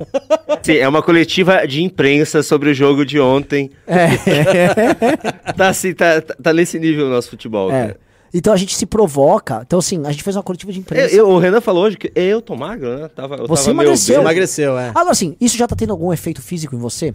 Sim, 0.62 0.74
é 0.78 0.88
uma 0.88 1.02
coletiva 1.04 1.66
de 1.68 1.84
imprensa 1.84 2.42
sobre 2.44 2.70
o 2.72 2.74
jogo 2.74 3.06
de 3.06 3.20
ontem. 3.20 3.70
Tá 5.56 5.70
assim, 5.70 5.94
tá, 5.94 6.22
tá, 6.22 6.54
nesse 6.54 6.80
nível 6.80 7.08
o 7.08 7.10
nosso 7.10 7.30
futebol, 7.30 7.72
É. 7.72 7.82
cara. 7.88 7.98
Então 8.34 8.52
a 8.52 8.58
gente 8.58 8.76
se 8.76 8.86
provoca. 8.88 9.62
Então, 9.66 9.78
assim, 9.78 10.02
a 10.06 10.12
gente 10.12 10.24
fez 10.24 10.36
uma 10.36 10.42
coletiva 10.42 10.72
de 10.72 10.80
Eu- 10.80 10.82
imprensa. 10.82 11.16
eu- 11.16 11.30
o 11.30 11.38
Renan 11.38 11.62
falou 11.62 11.84
hoje 11.84 11.98
que 11.98 12.12
eu 12.16 12.42
tô 12.42 12.56
magro, 12.56 12.98
né? 12.98 13.08
Tava, 13.16 13.36
eu 13.36 13.48
Você 13.48 13.66
tava 13.66 13.76
meio 13.76 13.86
emagreceu. 13.88 14.16
obeso. 14.16 14.22
Emagreceu, 14.28 14.78
é. 14.80 14.90
Agora, 14.90 15.12
assim, 15.12 15.36
isso 15.40 15.56
já 15.56 15.68
tá 15.68 15.76
tendo 15.76 15.92
algum 15.92 16.12
efeito 16.12 16.42
físico 16.42 16.76
em 16.76 16.80
você? 16.80 17.14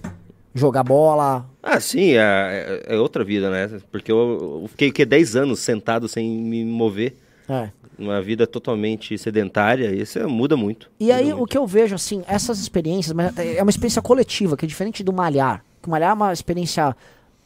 Jogar 0.59 0.83
bola? 0.85 1.49
Ah, 1.63 1.81
sim, 1.81 2.13
é, 2.13 2.83
é- 2.89 2.95
é 2.95 2.99
outra 2.99 3.23
vida, 3.25 3.51
né? 3.51 3.81
Porque 3.91 4.11
eu, 4.13 4.61
eu 4.63 4.69
fiquei 4.69 4.91
que 4.93 5.05
10 5.05 5.37
anos 5.37 5.61
sentado 5.61 6.09
sem 6.09 6.29
me 6.29 6.65
mover. 6.65 7.17
É. 7.49 7.71
Uma 7.99 8.21
vida 8.23 8.47
totalmente 8.47 9.17
sedentária, 9.19 9.91
e 9.91 10.03
isso 10.03 10.19
é- 10.19 10.27
muda 10.27 10.57
muito. 10.57 10.91
E 11.01 11.05
Muda 11.07 11.17
aí, 11.17 11.25
muito. 11.27 11.43
o 11.43 11.47
que 11.47 11.59
eu 11.59 11.67
vejo, 11.67 11.95
assim, 11.95 12.23
essas 12.29 12.59
experiências, 12.61 13.13
mas 13.13 13.37
é 13.39 13.63
uma 13.63 13.71
experiência 13.71 14.01
coletiva, 14.03 14.57
que 14.57 14.65
é 14.65 14.69
diferente 14.69 15.03
do 15.03 15.13
malhar. 15.13 15.65
O 15.87 15.91
malhar 15.91 16.11
é 16.11 16.15
uma 16.15 16.33
experiência 16.33 16.95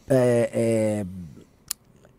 é, 0.08 1.04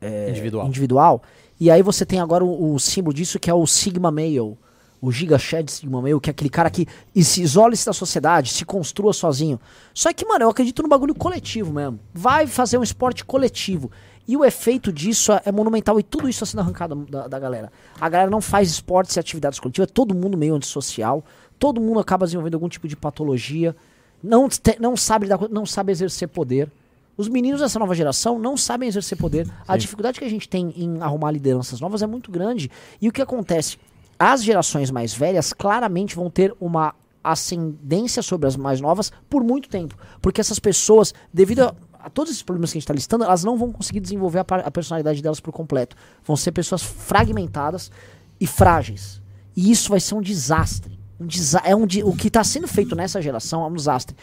é, 0.01 0.29
Individual. 0.29 0.67
individual. 0.67 1.23
E 1.59 1.69
aí 1.69 1.81
você 1.81 2.05
tem 2.05 2.19
agora 2.19 2.43
o, 2.43 2.73
o 2.73 2.79
símbolo 2.79 3.13
disso, 3.13 3.39
que 3.39 3.49
é 3.49 3.53
o 3.53 3.65
Sigma 3.67 4.09
Male. 4.11 4.57
O 5.05 5.11
Giga 5.11 5.37
Shed 5.37 5.69
Sigma 5.69 6.01
Male, 6.01 6.17
que 6.21 6.29
é 6.29 6.31
aquele 6.31 6.49
cara 6.49 6.69
que 6.69 6.87
e 7.13 7.25
se 7.25 7.41
isole-se 7.41 7.85
da 7.85 7.91
sociedade, 7.91 8.53
se 8.53 8.63
construa 8.63 9.11
sozinho. 9.11 9.59
Só 9.93 10.13
que, 10.13 10.25
mano, 10.25 10.45
eu 10.45 10.49
acredito 10.49 10.81
no 10.81 10.87
bagulho 10.87 11.13
coletivo 11.13 11.73
mesmo. 11.73 11.99
Vai 12.13 12.47
fazer 12.47 12.77
um 12.77 12.83
esporte 12.83 13.25
coletivo. 13.25 13.91
E 14.25 14.37
o 14.37 14.45
efeito 14.45 14.93
disso 14.93 15.33
é- 15.43 15.51
monumental. 15.51 15.99
E 15.99 16.03
tudo 16.03 16.29
isso 16.29 16.41
está 16.41 16.45
sendo 16.45 16.61
arrancado 16.61 16.95
da, 17.09 17.27
da 17.27 17.37
galera. 17.37 17.69
A 17.99 18.07
galera 18.07 18.29
não 18.31 18.39
faz 18.39 18.69
esportes 18.71 19.17
e 19.17 19.19
atividades 19.19 19.59
coletivas, 19.59 19.89
é 19.89 19.91
todo 19.93 20.15
mundo 20.15 20.37
meio 20.37 20.55
antissocial. 20.55 21.21
Todo 21.59 21.81
mundo 21.81 21.99
acaba 21.99 22.25
desenvolvendo 22.25 22.53
algum 22.53 22.69
tipo 22.69 22.87
de 22.87 22.95
patologia. 22.95 23.75
Não, 24.23 24.47
te- 24.47 24.77
não, 24.79 24.95
sabe, 24.95 25.27
com- 25.37 25.49
não 25.49 25.65
sabe 25.65 25.91
exercer 25.91 26.29
poder. 26.29 26.71
Os 27.17 27.27
meninos 27.27 27.59
dessa 27.59 27.77
nova 27.77 27.93
geração 27.93 28.39
não 28.39 28.55
sabem 28.55 28.87
exercer 28.87 29.17
poder. 29.17 29.47
A 29.67 29.75
dificuldade 29.75 30.17
que 30.17 30.25
a 30.25 30.29
gente 30.29 30.47
tem 30.47 30.73
em 30.77 31.01
arrumar 31.01 31.29
lideranças 31.31 31.81
novas 31.81 32.01
é 32.01 32.07
muito 32.07 32.31
grande. 32.31 32.71
E 33.01 33.09
o 33.09 33.11
que 33.11 33.21
acontece? 33.21 33.77
As 34.17 34.43
gerações 34.43 34.91
mais 34.91 35.13
velhas 35.13 35.53
claramente 35.53 36.15
vão 36.15 36.29
ter 36.29 36.55
uma 36.59 36.93
ascendência 37.23 38.21
sobre 38.21 38.47
as 38.47 38.55
mais 38.55 38.81
novas 38.81 39.11
por 39.29 39.43
muito 39.43 39.69
tempo. 39.69 39.95
Porque 40.21 40.41
essas 40.41 40.59
pessoas, 40.59 41.13
devido 41.33 41.61
a, 41.61 41.75
a 41.99 42.09
todos 42.09 42.31
esses 42.31 42.43
problemas 42.43 42.71
que 42.71 42.77
a 42.77 42.79
gente 42.79 42.83
está 42.83 42.93
listando, 42.93 43.23
elas 43.23 43.43
não 43.43 43.57
vão 43.57 43.71
conseguir 43.71 43.99
desenvolver 43.99 44.39
a, 44.39 44.45
a 44.65 44.71
personalidade 44.71 45.21
delas 45.21 45.39
por 45.39 45.51
completo. 45.51 45.95
Vão 46.25 46.35
ser 46.35 46.51
pessoas 46.51 46.83
fragmentadas 46.83 47.91
e 48.39 48.45
frágeis. 48.47 49.21
E 49.55 49.71
isso 49.71 49.89
vai 49.89 49.99
ser 49.99 50.15
um 50.15 50.21
desastre. 50.21 50.99
Um 51.19 51.25
desa 51.25 51.61
é 51.63 51.75
um 51.75 51.85
di- 51.85 52.03
o 52.03 52.13
que 52.13 52.27
está 52.27 52.43
sendo 52.43 52.67
feito 52.67 52.95
nessa 52.95 53.21
geração 53.21 53.63
é 53.63 53.67
um 53.67 53.73
desastre. 53.73 54.15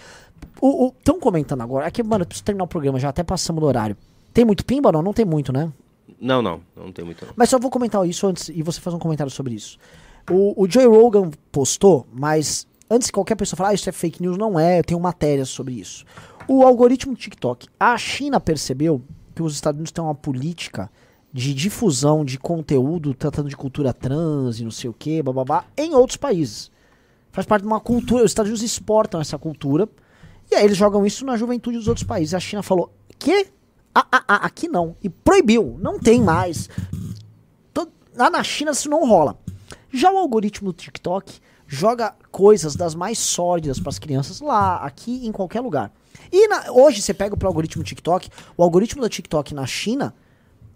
Estão 0.99 1.19
comentando 1.19 1.63
agora. 1.63 1.87
Aqui, 1.87 2.03
mano, 2.03 2.23
eu 2.23 2.27
preciso 2.27 2.45
terminar 2.45 2.65
o 2.65 2.69
programa 2.69 2.99
já, 2.99 3.09
até 3.09 3.23
passamos 3.23 3.61
do 3.61 3.67
horário. 3.67 3.97
Tem 4.35 4.45
muito 4.45 4.65
pimba 4.65 4.93
não? 4.93 5.01
Não 5.03 5.13
tem 5.13 5.25
muito, 5.25 5.53
né? 5.53 5.73
Não, 6.21 6.41
não, 6.41 6.61
não 6.77 6.93
tem 6.93 7.05
muito 7.05 7.25
não. 7.25 7.33
Mas 7.37 7.49
só 7.51 7.59
vou 7.59 7.71
comentar 7.71 8.07
isso 8.09 8.27
antes 8.27 8.49
e 8.49 8.63
você 8.63 8.81
faz 8.81 8.95
um 8.95 8.99
comentário 8.99 9.31
sobre 9.31 9.55
isso. 9.55 9.79
O, 10.31 10.65
o 10.65 10.71
Joe 10.71 10.87
Rogan 10.87 11.31
postou, 11.51 12.07
mas 12.13 12.67
antes 12.89 13.09
que 13.09 13.15
qualquer 13.15 13.37
pessoa 13.37 13.57
fale, 13.57 13.71
ah, 13.71 13.75
isso 13.75 13.89
é 13.89 13.93
fake 13.93 14.23
news, 14.23 14.37
não 14.37 14.59
é, 14.59 14.79
eu 14.79 14.85
tenho 14.85 15.01
matérias 15.01 15.49
sobre 15.49 15.75
isso. 15.75 16.05
O 16.49 16.65
algoritmo 16.65 17.15
TikTok. 17.15 17.69
A 17.79 17.97
China 17.97 18.41
percebeu 18.41 19.03
que 19.35 19.43
os 19.43 19.55
Estados 19.55 19.79
Unidos 19.79 19.93
têm 19.93 20.03
uma 20.03 20.15
política 20.15 20.91
de 21.33 21.55
difusão 21.55 22.25
de 22.25 22.39
conteúdo 22.39 23.15
tratando 23.15 23.49
de 23.49 23.57
cultura 23.57 23.93
trans 23.93 24.59
e 24.59 24.65
não 24.65 24.71
sei 24.71 24.91
o 24.91 24.93
que, 24.93 25.23
bababá, 25.23 25.65
em 25.77 25.95
outros 25.95 26.17
países. 26.17 26.71
Faz 27.31 27.47
parte 27.47 27.63
de 27.63 27.69
uma 27.69 27.81
cultura, 27.81 28.25
os 28.25 28.31
Estados 28.33 28.51
Unidos 28.51 28.65
exportam 28.65 29.21
essa 29.21 29.39
cultura 29.39 29.89
e 30.51 30.57
aí 30.57 30.65
eles 30.65 30.77
jogam 30.77 31.07
isso 31.07 31.25
na 31.25 31.37
juventude 31.37 31.79
dos 31.79 31.87
outros 31.87 32.05
países. 32.05 32.35
A 32.35 32.41
China 32.41 32.63
falou, 32.63 32.93
que? 33.19 33.47
Ah, 33.95 34.07
ah, 34.13 34.25
ah, 34.29 34.37
aqui 34.47 34.69
não. 34.69 34.97
E 35.03 35.09
proibiu, 35.09 35.77
não 35.81 35.99
tem 35.99 36.21
mais. 36.23 36.69
To- 37.75 37.89
Lá 38.17 38.31
na 38.31 38.43
China 38.43 38.71
isso 38.71 38.89
não 38.89 39.07
rola. 39.09 39.39
Já 39.93 40.13
o 40.13 40.19
algoritmo 40.19 40.73
do 40.73 40.77
TikTok 40.77 41.41
joga 41.67 42.15
coisas 42.31 42.75
das 42.77 42.95
mais 42.95 43.19
sórdidas 43.19 43.79
para 43.81 43.89
as 43.91 43.99
crianças 43.99 44.41
lá, 44.41 44.77
aqui, 44.77 45.27
em 45.27 45.33
qualquer 45.33 45.61
lugar. 45.61 45.93
E 46.33 46.47
na- 46.49 46.71
hoje 46.71 47.03
você 47.03 47.13
pega 47.15 47.37
pro 47.37 47.49
algoritmo 47.49 47.83
TikTok, 47.83 48.29
o 48.57 48.63
algoritmo 48.63 49.03
do 49.03 49.09
TikTok 49.09 49.53
na 49.55 49.67
China 49.67 50.15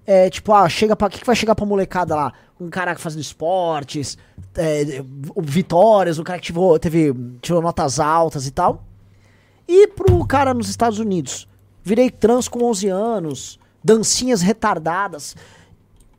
é 0.07 0.29
tipo, 0.29 0.53
ah, 0.53 0.69
chega 0.69 0.95
pra. 0.97 1.07
O 1.07 1.11
que, 1.11 1.21
que 1.21 1.27
vai 1.27 1.37
chegar 1.37 1.55
pra 1.55 1.65
molecada 1.65 2.15
lá? 2.17 2.33
Um 2.61 2.69
cara 2.71 2.97
fazendo 2.97 3.21
esportes, 3.23 4.19
é, 4.57 5.03
o- 5.35 5.43
vitórias, 5.43 6.19
um 6.19 6.25
cara 6.25 6.39
que 6.39 6.47
tirou, 6.47 6.79
teve, 6.79 7.13
tirou 7.41 7.63
notas 7.63 7.99
altas 8.01 8.47
e 8.47 8.51
tal. 8.51 8.85
E 9.67 9.89
pro 9.89 10.25
cara 10.27 10.53
nos 10.53 10.69
Estados 10.69 10.99
Unidos, 10.99 11.49
virei 11.85 12.11
trans 12.11 12.49
com 12.49 12.65
11 12.65 12.89
anos, 12.89 13.59
dancinhas 13.83 14.41
retardadas. 14.41 15.37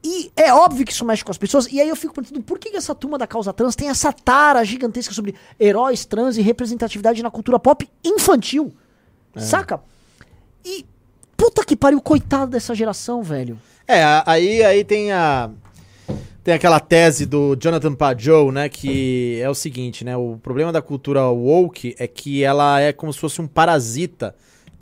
E 0.04 0.32
é 0.36 0.54
óbvio 0.54 0.86
que 0.86 0.92
isso 0.92 1.04
mexe 1.04 1.26
com 1.26 1.32
as 1.32 1.38
pessoas. 1.38 1.66
E 1.72 1.82
aí 1.82 1.90
eu 1.90 1.96
fico 1.96 2.14
perguntando 2.14 2.44
por 2.44 2.60
que, 2.60 2.78
essa 2.78 2.94
turma 2.94 3.18
da 3.18 3.26
causa 3.26 3.52
trans 3.52 3.76
tem 3.76 3.90
essa 3.90 4.14
tara 4.14 4.64
gigantesca 4.64 5.12
sobre 5.12 5.34
heróis 5.60 6.06
trans 6.06 6.38
e 6.38 6.44
representatividade 6.44 7.24
na 7.24 7.32
cultura 7.32 7.58
pop 7.58 7.90
infantil. 8.04 8.72
Saca? 9.36 9.82
E 10.64 10.86
puta 11.36 11.66
que 11.66 11.76
pariu, 11.76 12.00
coitado 12.00 12.52
dessa 12.52 12.76
geração, 12.76 13.24
velho. 13.24 13.60
É, 13.88 14.04
aí, 14.26 14.64
aí 14.64 14.84
tem 14.84 15.12
a. 15.12 15.50
Tem 16.44 16.54
aquela 16.54 16.80
tese 16.80 17.26
do 17.26 17.56
Jonathan 17.56 17.96
Pajot, 17.96 18.52
né? 18.52 18.70
Que 18.70 19.40
é 19.42 19.50
o 19.50 19.56
seguinte, 19.56 20.06
né? 20.06 20.16
O 20.16 20.38
problema 20.38 20.72
da 20.72 20.80
cultura 20.80 21.26
woke 21.26 21.96
é 21.98 22.06
que 22.06 22.44
ela 22.44 22.80
é 22.80 22.94
como 22.94 23.12
se 23.12 23.20
fosse 23.20 23.42
um 23.42 23.48
parasita 23.48 24.36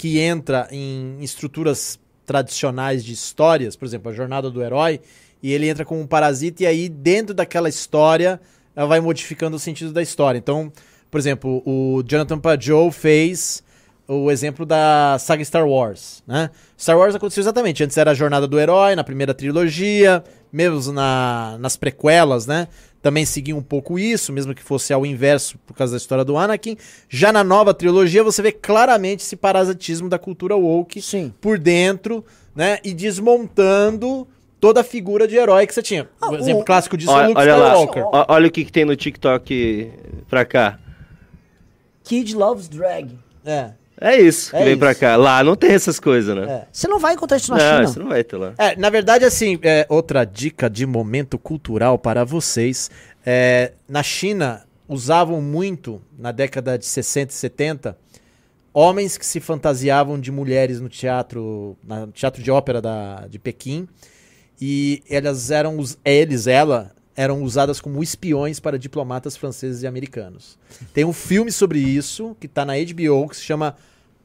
que 0.03 0.19
entra 0.19 0.67
em 0.69 1.15
estruturas 1.21 1.97
tradicionais 2.25 3.05
de 3.05 3.13
histórias, 3.13 3.73
por 3.73 3.85
exemplo, 3.85 4.11
a 4.11 4.13
jornada 4.13 4.51
do 4.51 4.61
herói, 4.61 4.99
e 5.41 5.53
ele 5.53 5.69
entra 5.69 5.85
como 5.85 6.01
um 6.01 6.05
parasita, 6.05 6.63
e 6.63 6.65
aí 6.65 6.89
dentro 6.89 7.33
daquela 7.33 7.69
história 7.69 8.37
ela 8.75 8.85
vai 8.85 8.99
modificando 8.99 9.55
o 9.55 9.59
sentido 9.59 9.93
da 9.93 10.01
história. 10.01 10.37
Então, 10.37 10.69
por 11.09 11.21
exemplo, 11.21 11.63
o 11.65 12.03
Jonathan 12.05 12.37
Pajot 12.37 12.91
fez 12.91 13.63
o 14.05 14.29
exemplo 14.29 14.65
da 14.65 15.15
saga 15.21 15.45
Star 15.45 15.65
Wars, 15.65 16.21
né? 16.27 16.49
Star 16.77 16.97
Wars 16.97 17.15
aconteceu 17.15 17.39
exatamente. 17.39 17.81
Antes 17.81 17.95
era 17.95 18.11
a 18.11 18.13
jornada 18.13 18.45
do 18.45 18.59
herói, 18.59 18.97
na 18.97 19.05
primeira 19.05 19.33
trilogia, 19.33 20.21
mesmo 20.51 20.91
na, 20.91 21.55
nas 21.61 21.77
prequelas, 21.77 22.45
né? 22.45 22.67
Também 23.03 23.25
seguia 23.25 23.53
um 23.55 23.61
pouco 23.61 23.99
isso, 23.99 24.31
mesmo 24.33 24.55
que 24.55 24.63
fosse 24.63 24.93
ao 24.93 25.05
inverso 25.05 25.57
por 25.67 25.75
causa 25.75 25.91
da 25.91 25.97
história 25.97 26.23
do 26.23 26.37
Anakin. 26.37 26.77
Já 27.09 27.31
na 27.33 27.43
nova 27.43 27.73
trilogia, 27.73 28.23
você 28.23 28.41
vê 28.41 28.51
claramente 28.51 29.19
esse 29.19 29.35
parasitismo 29.35 30.07
da 30.07 30.17
cultura 30.17 30.55
woke 30.55 31.01
Sim. 31.01 31.31
por 31.41 31.59
dentro, 31.59 32.23
né? 32.55 32.79
E 32.81 32.93
desmontando 32.93 34.25
toda 34.57 34.79
a 34.79 34.83
figura 34.85 35.27
de 35.27 35.35
herói 35.35 35.67
que 35.67 35.73
você 35.73 35.81
tinha. 35.81 36.07
Ah, 36.21 36.31
o 36.31 36.35
exemplo 36.37 36.61
o- 36.61 36.65
clássico 36.65 36.95
disso 36.95 37.11
é 37.11 37.13
o 37.13 37.17
Olha, 37.17 37.27
Luke 37.27 37.41
olha 37.41 37.55
lá, 37.57 37.67
Skywalker. 37.73 38.03
ó- 38.05 38.25
olha 38.29 38.47
o 38.47 38.51
que, 38.51 38.63
que 38.63 38.71
tem 38.71 38.85
no 38.85 38.95
TikTok 38.95 39.91
pra 40.29 40.45
cá. 40.45 40.79
Kid 42.05 42.33
loves 42.35 42.69
drag. 42.69 43.19
É. 43.45 43.71
É 44.05 44.19
isso 44.21 44.51
que 44.51 44.57
É 44.57 44.59
vem 44.63 44.69
isso. 44.71 44.79
pra 44.79 44.93
cá. 44.93 45.15
Lá 45.15 45.43
não 45.43 45.55
tem 45.55 45.71
essas 45.71 45.99
coisas, 45.99 46.35
né? 46.35 46.43
É. 46.51 46.67
Você 46.71 46.87
não 46.87 46.99
vai 46.99 47.13
encontrar 47.13 47.37
isso 47.37 47.51
na 47.51 47.57
não, 47.57 47.65
China. 47.77 47.83
isso 47.89 47.99
não 47.99 48.07
vai 48.09 48.23
ter 48.23 48.35
lá. 48.37 48.53
É, 48.57 48.75
na 48.75 48.89
verdade, 48.89 49.23
assim, 49.23 49.57
é, 49.63 49.85
outra 49.89 50.25
dica 50.25 50.69
de 50.69 50.85
momento 50.85 51.37
cultural 51.37 51.97
para 51.97 52.23
vocês. 52.23 52.91
É, 53.25 53.71
na 53.87 54.03
China, 54.03 54.63
usavam 54.89 55.41
muito, 55.41 56.01
na 56.19 56.31
década 56.33 56.77
de 56.77 56.85
60 56.85 57.31
e 57.31 57.35
70, 57.35 57.97
homens 58.73 59.17
que 59.17 59.25
se 59.25 59.39
fantasiavam 59.39 60.19
de 60.19 60.31
mulheres 60.31 60.81
no 60.81 60.89
teatro, 60.89 61.77
no 61.83 62.07
teatro 62.11 62.43
de 62.43 62.51
ópera 62.51 62.81
da, 62.81 63.25
de 63.29 63.39
Pequim. 63.39 63.87
E 64.59 65.01
elas 65.09 65.51
eram, 65.51 65.77
us- 65.79 65.97
eles, 66.05 66.47
ela, 66.47 66.91
eram 67.15 67.41
usadas 67.43 67.79
como 67.81 68.01
espiões 68.03 68.59
para 68.59 68.77
diplomatas 68.77 69.35
franceses 69.37 69.83
e 69.83 69.87
americanos. 69.87 70.57
Tem 70.93 71.05
um 71.05 71.13
filme 71.13 71.51
sobre 71.51 71.79
isso, 71.79 72.35
que 72.39 72.47
está 72.47 72.65
na 72.65 72.73
HBO, 72.75 73.29
que 73.29 73.37
se 73.37 73.43
chama 73.43 73.75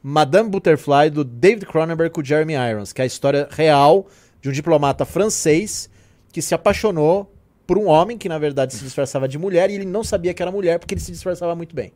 Madame 0.01 0.49
Butterfly, 0.49 1.09
do 1.09 1.23
David 1.23 1.65
Cronenberg 1.65 2.13
com 2.13 2.21
o 2.21 2.25
Jeremy 2.25 2.53
Irons, 2.53 2.93
que 2.93 3.01
é 3.01 3.03
a 3.03 3.07
história 3.07 3.47
real 3.51 4.07
de 4.41 4.49
um 4.49 4.51
diplomata 4.51 5.03
francês 5.05 5.89
que 6.31 6.41
se 6.41 6.53
apaixonou 6.55 7.33
por 7.67 7.77
um 7.77 7.87
homem 7.87 8.17
que, 8.17 8.29
na 8.29 8.37
verdade, 8.39 8.73
se 8.73 8.83
disfarçava 8.83 9.27
de 9.27 9.37
mulher 9.37 9.69
e 9.69 9.75
ele 9.75 9.85
não 9.85 10.03
sabia 10.03 10.33
que 10.33 10.41
era 10.41 10.51
mulher 10.51 10.79
porque 10.79 10.93
ele 10.93 11.01
se 11.01 11.11
disfarçava 11.11 11.55
muito 11.55 11.75
bem. 11.75 11.91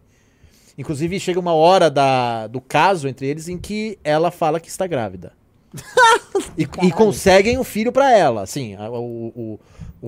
Inclusive, 0.78 1.20
chega 1.20 1.40
uma 1.40 1.54
hora 1.54 1.90
da, 1.90 2.48
do 2.48 2.60
caso 2.60 3.08
entre 3.08 3.28
eles 3.28 3.48
em 3.48 3.58
que 3.58 3.98
ela 4.04 4.32
fala 4.32 4.60
que 4.60 4.70
está 4.70 4.86
grávida. 4.88 5.32
e, 6.58 6.64
e 6.64 6.92
conseguem 6.92 7.58
um 7.58 7.64
filho 7.64 7.92
pra 7.92 8.12
ela. 8.12 8.42
Assim, 8.42 8.76
a, 8.76 8.90
o, 8.90 9.28
o- 9.36 9.60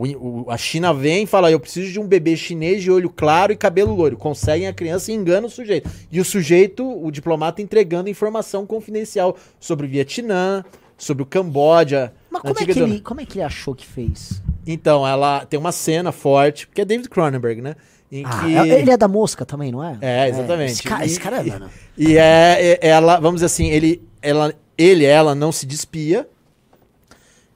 o- 0.03 0.45
a 0.49 0.57
China 0.57 0.93
vem 0.93 1.23
e 1.23 1.25
fala: 1.27 1.49
Eu 1.49 1.59
preciso 1.59 1.91
de 1.91 1.99
um 1.99 2.05
bebê 2.07 2.35
chinês 2.35 2.83
de 2.83 2.91
olho 2.91 3.09
claro 3.09 3.53
e 3.53 3.55
cabelo 3.55 3.93
loiro. 3.95 4.17
Conseguem 4.17 4.67
a 4.67 4.73
criança 4.73 5.11
e 5.11 5.15
enganam 5.15 5.47
o 5.47 5.51
sujeito. 5.51 5.89
E 6.11 6.19
o 6.19 6.25
sujeito, 6.25 6.85
o 6.85 7.09
diplomata, 7.11 7.61
entregando 7.61 8.09
informação 8.09 8.65
confidencial 8.65 9.37
sobre 9.59 9.85
o 9.85 9.89
Vietnã, 9.89 10.65
sobre 10.97 11.23
o 11.23 11.25
Camboja. 11.25 12.11
Mas 12.29 12.41
como 12.41 12.59
é, 12.59 12.65
que 12.65 12.79
ele, 12.79 12.99
como 12.99 13.21
é 13.21 13.25
que 13.25 13.37
ele 13.37 13.43
achou 13.43 13.73
que 13.73 13.85
fez? 13.85 14.41
Então, 14.67 15.07
ela 15.07 15.45
tem 15.45 15.59
uma 15.59 15.71
cena 15.71 16.11
forte, 16.11 16.67
porque 16.67 16.81
é 16.81 16.85
David 16.85 17.07
Cronenberg, 17.07 17.61
né? 17.61 17.75
Ah, 18.23 18.41
que... 18.41 18.55
é- 18.55 18.79
ele 18.81 18.91
é 18.91 18.97
da 18.97 19.07
mosca 19.07 19.45
também, 19.45 19.71
não 19.71 19.83
é? 19.83 19.97
É, 20.01 20.29
exatamente. 20.29 20.71
esse, 20.73 20.83
cara, 20.83 21.05
esse 21.05 21.19
cara 21.19 21.37
é, 21.39 21.43
mano. 21.43 21.69
E 21.97 22.17
é, 22.17 22.77
é- 22.81 22.87
ela, 22.89 23.19
vamos 23.19 23.35
dizer 23.35 23.45
assim, 23.47 23.69
ele, 23.69 24.01
ela, 24.21 24.53
ele, 24.77 25.05
ela 25.05 25.33
não 25.35 25.51
se 25.51 25.65
despia. 25.65 26.27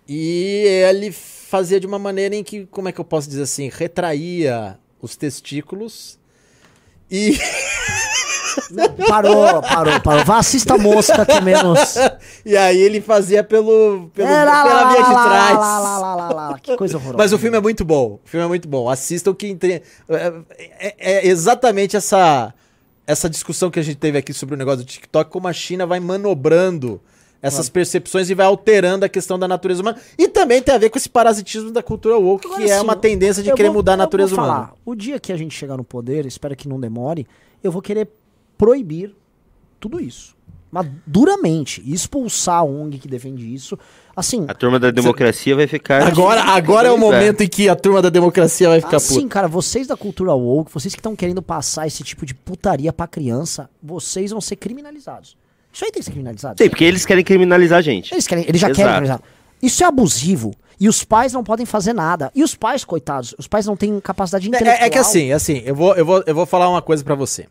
E 0.07 0.64
ele 0.90 1.11
fazia 1.50 1.80
de 1.80 1.88
uma 1.88 1.98
maneira 2.00 2.36
em 2.36 2.44
que, 2.44 2.66
como 2.68 2.88
é 2.88 2.92
que 2.92 3.00
eu 3.02 3.06
posso 3.06 3.28
dizer 3.28 3.42
assim, 3.44 3.70
retraía 3.74 4.78
os 5.02 5.16
testículos. 5.16 6.20
E 7.10 7.38
Parou, 9.08 9.62
parou, 9.62 10.02
parou. 10.02 10.26
Vá, 10.26 10.38
assista 10.38 10.76
a 10.76 10.78
mosca 10.78 11.26
que 11.26 11.42
menos. 11.42 11.96
e 12.46 12.56
aí 12.56 12.78
ele 12.78 13.02
fazia 13.02 13.44
pelo, 13.44 14.10
pelo 14.14 14.28
É, 14.28 14.44
lá, 14.44 14.64
pela 14.64 14.82
lá, 14.82 14.90
via 14.92 15.00
lá, 15.02 15.08
de 15.08 15.30
trás. 15.30 15.58
lá, 15.58 15.80
lá, 15.80 15.98
lá, 16.00 16.16
lá, 16.16 16.30
lá. 16.50 16.60
Que 16.60 16.76
coisa 16.78 16.98
horrorosa. 16.98 17.18
Mas 17.18 17.34
o 17.34 17.40
filme 17.40 17.58
é 17.58 17.62
muito 17.62 17.84
bom. 17.84 18.20
O 18.24 18.28
filme 18.28 18.46
é 18.46 18.48
muito 18.48 18.68
bom. 18.68 18.90
Assistam 18.90 19.34
que 19.34 19.48
entre... 19.48 19.82
é, 20.10 20.34
é- 20.60 20.96
é 21.00 21.28
exatamente 21.28 21.96
essa 21.98 22.54
essa 23.08 23.28
discussão 23.28 23.72
que 23.72 23.80
a 23.80 23.84
gente 23.84 23.98
teve 23.98 24.20
aqui 24.20 24.32
sobre 24.34 24.54
o 24.54 24.58
negócio 24.58 24.80
do 24.80 24.86
TikTok, 24.86 25.32
como 25.32 25.48
a 25.48 25.54
China 25.54 25.88
vai 25.88 26.00
manobrando 26.00 27.02
essas 27.41 27.70
percepções 27.70 28.30
e 28.30 28.34
vai 28.34 28.45
alterando 28.45 29.06
a 29.06 29.10
questão 29.10 29.40
da 29.40 29.48
natureza 29.48 29.82
humana. 29.82 29.98
E 30.18 30.28
também 30.28 30.61
tem 30.61 30.76
a 30.76 30.78
ver 30.78 30.90
com 30.90 30.98
esse 30.98 31.10
parasitismo 31.10 31.72
da 31.72 31.82
cultura 31.82 32.18
woke, 32.18 32.45
Agora, 32.48 32.64
que 32.64 32.70
é 32.70 32.76
assim, 32.76 32.84
uma 32.84 32.95
tendência 32.95 33.41
de 33.41 33.52
querer 33.53 33.70
vou- 33.70 33.76
mudar 33.78 33.94
a 33.94 33.98
natureza 33.98 34.36
falar, 34.36 34.53
humana. 34.57 34.74
O 34.86 34.95
dia 34.95 35.20
que 35.20 35.32
a 35.32 35.38
gente 35.38 35.56
chegar 35.56 35.78
no 35.78 35.84
poder, 35.84 36.26
espero 36.26 36.56
que 36.56 36.68
não 36.68 36.80
demore, 36.80 37.26
eu 37.64 37.72
vou 37.72 37.82
querer 37.82 38.10
proibir 38.57 39.16
tudo 39.80 39.99
isso. 39.99 40.38
Mas 40.72 40.88
duramente. 41.07 41.82
E 41.84 41.94
expulsar 41.94 42.57
a 42.60 42.64
ONG 42.64 42.99
que 42.99 43.07
defende 43.07 43.52
isso. 43.52 43.78
Assim, 44.16 44.45
A 44.48 44.53
turma 44.53 44.78
da 44.80 44.91
democracia 44.91 45.56
vai 45.56 45.66
ficar. 45.66 46.03
Agora, 46.06 46.44
agora 46.44 46.90
é 46.90 46.91
o 46.91 46.98
momento 46.98 47.41
em 47.41 47.48
que 47.48 47.68
a 47.68 47.76
turma 47.76 48.02
da 48.03 48.10
democracia 48.10 48.70
vai 48.70 48.80
ficar 48.80 48.98
assim, 48.98 49.22
puta. 49.22 49.30
cara, 49.30 49.48
vocês 49.48 49.88
da 49.88 49.98
cultura 49.98 50.34
woke, 50.36 50.72
vocês 50.72 50.94
que 50.94 50.99
estão 50.99 51.16
querendo 51.16 51.41
passar 51.41 51.88
esse 51.88 52.03
tipo 52.03 52.24
de 52.26 52.36
putaria 52.36 52.94
pra 52.94 53.07
criança, 53.07 53.68
vocês 53.82 54.30
vão 54.30 54.41
ser 54.41 54.57
criminalizados. 54.57 55.36
Isso 55.72 55.86
aí 55.86 55.91
tem 55.91 56.00
que 56.00 56.06
ser 56.06 56.12
criminalizado. 56.12 56.62
Sim, 56.62 56.70
porque 56.70 56.84
eles 56.84 57.06
querem 57.06 57.24
criminalizar 57.24 57.80
a 57.80 57.82
gente. 57.82 58.14
Eles, 58.14 58.28
querem, 58.28 58.46
eles 58.48 58.60
já 58.60 58.68
Exato. 58.68 58.76
querem 58.76 58.91
criminalizar. 58.94 59.22
Isso 59.62 59.84
é 59.84 59.88
abusivo. 59.88 60.54
E 60.80 60.88
os 60.88 61.04
pais 61.04 61.34
não 61.34 61.44
podem 61.44 61.66
fazer 61.66 61.91
nada. 61.94 62.32
E 62.34 62.41
os 62.44 62.56
pais, 62.56 62.86
coitados, 62.86 63.36
os 63.38 63.48
pais 63.48 63.66
não 63.66 63.76
têm 63.76 64.00
capacidade 64.00 64.48
intelectual. 64.48 64.82
É, 64.82 64.88
é 64.88 64.90
que 64.90 64.98
assim, 64.98 65.30
é 65.30 65.34
assim, 65.34 65.62
eu 65.66 65.76
vou, 65.76 65.94
eu 65.96 66.06
vou, 66.06 66.24
eu 66.26 66.34
vou 66.34 66.46
falar 66.46 66.70
uma 66.70 66.82
coisa 66.82 67.04
pra 67.04 67.16
você. 67.16 67.46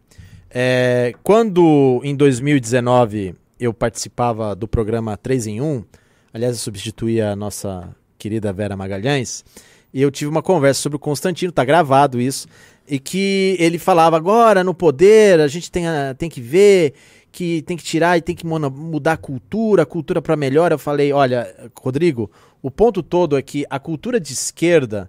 É, 0.51 1.13
quando 1.23 2.01
em 2.03 2.17
2019 2.17 3.35
eu 3.61 3.75
participava 3.75 4.55
do 4.57 4.67
programa 4.67 5.17
3 5.17 5.47
em 5.47 5.61
1, 5.61 5.85
aliás, 6.33 6.55
eu 6.57 6.61
substituía 6.61 7.31
a 7.33 7.37
nossa 7.37 7.89
querida 8.19 8.53
Vera 8.53 8.77
Magalhães, 8.77 9.45
e 9.93 10.01
eu 10.01 10.11
tive 10.11 10.31
uma 10.31 10.43
conversa 10.43 10.81
sobre 10.81 10.97
o 10.97 10.99
Constantino, 10.99 11.53
tá 11.53 11.65
gravado 11.65 12.21
isso, 12.21 12.47
e 12.89 12.99
que 12.99 13.57
ele 13.59 13.79
falava 13.79 14.17
agora 14.17 14.65
no 14.65 14.73
poder, 14.73 15.41
a 15.41 15.49
gente 15.49 15.71
tem, 15.71 15.87
a- 15.87 16.15
tem 16.17 16.31
que 16.31 16.41
ver 16.41 16.95
que 17.39 17.63
tem 17.63 17.77
que 17.77 17.85
tirar 17.85 18.19
e 18.19 18.21
tem 18.21 18.35
que 18.35 18.45
mudar 18.45 19.13
a 19.13 19.17
cultura, 19.17 19.85
a 19.85 19.87
cultura 19.87 20.21
para 20.21 20.35
melhor. 20.35 20.73
Eu 20.73 20.79
falei, 20.79 21.13
olha, 21.13 21.71
Rodrigo, 21.81 22.29
o 22.61 22.69
ponto 22.69 23.01
todo 23.01 23.39
é 23.39 23.43
que 23.43 23.65
a 23.71 23.79
cultura 23.79 24.19
de 24.19 24.33
esquerda, 24.33 25.09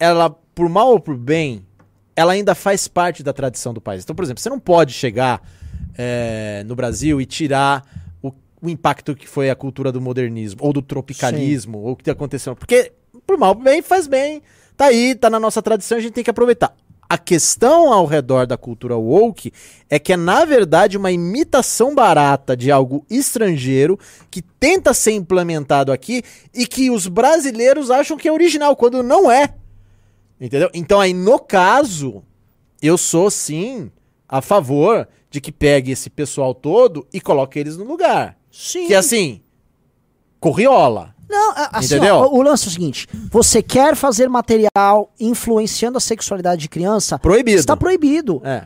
ela, 0.00 0.30
por 0.30 0.66
mal 0.70 0.92
ou 0.92 0.98
por 0.98 1.14
bem, 1.14 1.66
ela 2.16 2.32
ainda 2.32 2.54
faz 2.54 2.88
parte 2.88 3.22
da 3.22 3.34
tradição 3.34 3.74
do 3.74 3.82
país. 3.82 4.02
Então, 4.02 4.16
por 4.16 4.24
exemplo, 4.24 4.40
você 4.40 4.48
não 4.48 4.58
pode 4.58 4.94
chegar 4.94 5.42
é, 5.94 6.64
no 6.64 6.74
Brasil 6.74 7.20
e 7.20 7.26
tirar 7.26 7.84
o, 8.22 8.32
o 8.62 8.70
impacto 8.70 9.14
que 9.14 9.28
foi 9.28 9.50
a 9.50 9.54
cultura 9.54 9.92
do 9.92 10.00
modernismo, 10.00 10.60
ou 10.62 10.72
do 10.72 10.80
tropicalismo, 10.80 11.80
ou 11.80 11.92
o 11.92 11.96
que 11.96 12.10
aconteceu. 12.10 12.56
Porque, 12.56 12.92
por 13.26 13.36
mal 13.36 13.50
ou 13.50 13.56
por 13.56 13.64
bem, 13.64 13.82
faz 13.82 14.06
bem. 14.06 14.40
Tá 14.74 14.86
aí, 14.86 15.14
tá 15.14 15.28
na 15.28 15.38
nossa 15.38 15.60
tradição, 15.60 15.98
a 15.98 16.00
gente 16.00 16.14
tem 16.14 16.24
que 16.24 16.30
aproveitar. 16.30 16.74
A 17.10 17.16
questão 17.16 17.90
ao 17.90 18.04
redor 18.04 18.46
da 18.46 18.58
cultura 18.58 18.96
woke 18.96 19.50
é 19.88 19.98
que 19.98 20.12
é, 20.12 20.16
na 20.16 20.44
verdade, 20.44 20.98
uma 20.98 21.10
imitação 21.10 21.94
barata 21.94 22.54
de 22.54 22.70
algo 22.70 23.06
estrangeiro 23.08 23.98
que 24.30 24.42
tenta 24.42 24.92
ser 24.92 25.12
implementado 25.12 25.90
aqui 25.90 26.22
e 26.52 26.66
que 26.66 26.90
os 26.90 27.06
brasileiros 27.06 27.90
acham 27.90 28.18
que 28.18 28.28
é 28.28 28.32
original, 28.32 28.76
quando 28.76 29.02
não 29.02 29.30
é. 29.30 29.54
Entendeu? 30.38 30.70
Então, 30.74 31.00
aí, 31.00 31.14
no 31.14 31.38
caso, 31.38 32.22
eu 32.82 32.98
sou 32.98 33.30
sim 33.30 33.90
a 34.28 34.42
favor 34.42 35.08
de 35.30 35.40
que 35.40 35.50
pegue 35.50 35.92
esse 35.92 36.10
pessoal 36.10 36.54
todo 36.54 37.06
e 37.10 37.22
coloque 37.22 37.58
eles 37.58 37.78
no 37.78 37.84
lugar. 37.84 38.36
Sim. 38.50 38.86
Que 38.86 38.94
assim, 38.94 39.40
corriola. 40.38 41.14
Não, 41.28 41.52
assim, 41.72 41.96
Entendeu? 41.96 42.16
ó, 42.16 42.28
o 42.28 42.42
lance 42.42 42.64
é 42.64 42.68
o 42.68 42.70
seguinte: 42.72 43.06
você 43.30 43.62
quer 43.62 43.94
fazer 43.94 44.28
material 44.28 45.12
influenciando 45.20 45.98
a 45.98 46.00
sexualidade 46.00 46.62
de 46.62 46.68
criança? 46.68 47.18
Proibido. 47.18 47.58
Está 47.60 47.76
proibido. 47.76 48.40
É. 48.44 48.64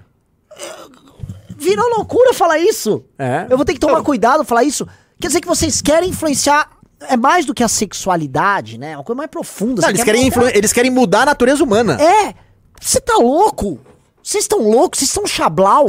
Virou 1.57 1.89
loucura 1.97 2.33
falar 2.35 2.59
isso. 2.59 3.05
É. 3.19 3.47
Eu 3.49 3.57
vou 3.57 3.65
ter 3.65 3.75
que 3.75 3.79
tomar 3.81 4.03
cuidado 4.03 4.45
falar 4.45 4.65
isso. 4.65 4.87
Quer 5.21 5.29
dizer 5.29 5.41
que 5.41 5.47
vocês 5.49 5.81
querem 5.81 6.11
influenciar. 6.11 6.71
É 7.09 7.17
mais 7.17 7.45
do 7.45 7.53
que 7.53 7.65
a 7.65 7.69
sexualidade, 7.69 8.79
né? 8.79 8.93
É 8.93 8.97
uma 8.97 9.03
coisa 9.03 9.17
mais 9.17 9.29
profunda. 9.31 9.83
Não, 9.83 9.89
eles, 9.89 10.01
quer 10.01 10.05
querem 10.13 10.25
mudar- 10.25 10.37
influ- 10.47 10.57
eles 10.57 10.73
querem 10.73 10.91
mudar 10.91 11.23
a 11.23 11.27
natureza 11.27 11.65
humana. 11.65 12.01
É! 12.01 12.33
Você 12.81 13.01
tá 13.01 13.17
louco? 13.17 13.81
Vocês 14.23 14.45
estão 14.45 14.61
loucos? 14.71 15.01
Vocês 15.01 15.11
são 15.11 15.27
chablau? 15.27 15.87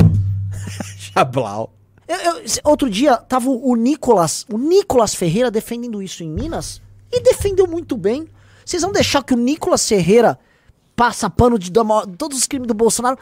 Chablau. 0.98 1.72
Eu- 2.08 2.18
eu- 2.20 2.44
outro 2.66 2.90
dia 2.90 3.16
tava 3.18 3.50
o, 3.50 3.76
Nicolas, 3.76 4.46
o 4.52 4.58
Nicolas 4.58 5.16
Ferreira 5.16 5.50
defendendo 5.50 6.02
isso 6.02 6.24
em 6.24 6.30
Minas 6.30 6.82
e 7.12 7.22
defendeu 7.22 7.68
muito 7.68 7.96
bem. 7.96 8.28
Vocês 8.66 8.82
vão 8.82 8.92
deixar 8.92 9.24
que 9.24 9.34
o 9.34 9.38
Nicolas 9.38 9.88
Ferreira 9.88 10.38
passa 10.96 11.30
pano 11.30 11.58
de 11.58 11.72
todos 12.18 12.38
os 12.38 12.46
crimes 12.48 12.68
do 12.68 12.74
Bolsonaro? 12.74 13.18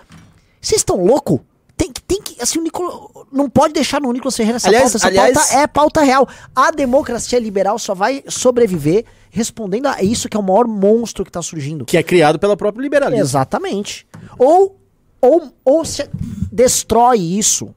Vocês 0.60 0.82
estão 0.82 1.04
louco? 1.04 1.46
Tem 1.78 1.92
que, 1.92 2.02
tem 2.02 2.22
que, 2.22 2.40
assim, 2.42 2.60
o 2.60 2.62
Nicolas 2.62 2.94
não 3.32 3.50
pode 3.50 3.74
deixar 3.74 4.00
no 4.00 4.12
Nicolas 4.12 4.36
Ferreira 4.38 4.58
essa 4.58 4.68
Aliás- 4.68 4.84
pauta. 4.92 4.98
Essa 4.98 5.08
aliás- 5.08 5.34
pauta 5.34 5.54
é 5.56 5.68
pauta 5.68 6.02
real. 6.04 6.28
A 6.56 6.70
democracia 6.72 7.40
liberal 7.40 7.80
só 7.80 7.96
vai 7.96 8.24
sobreviver 8.28 9.06
respondendo 9.32 9.88
a 9.88 10.04
isso 10.04 10.30
que 10.30 10.38
é 10.38 10.40
o 10.40 10.44
maior 10.44 10.68
monstro 10.68 11.26
que 11.26 11.32
tá 11.32 11.42
surgindo. 11.42 11.86
Que 11.86 11.98
é 11.98 12.04
criado 12.04 12.38
pelo 12.38 12.56
próprio 12.56 12.84
liberalismo. 12.84 13.24
Exatamente. 13.24 14.06
Ou, 14.38 14.80
ou, 15.20 15.52
ou 15.66 15.84
se 15.86 16.08
destrói 16.52 17.18
isso, 17.20 17.74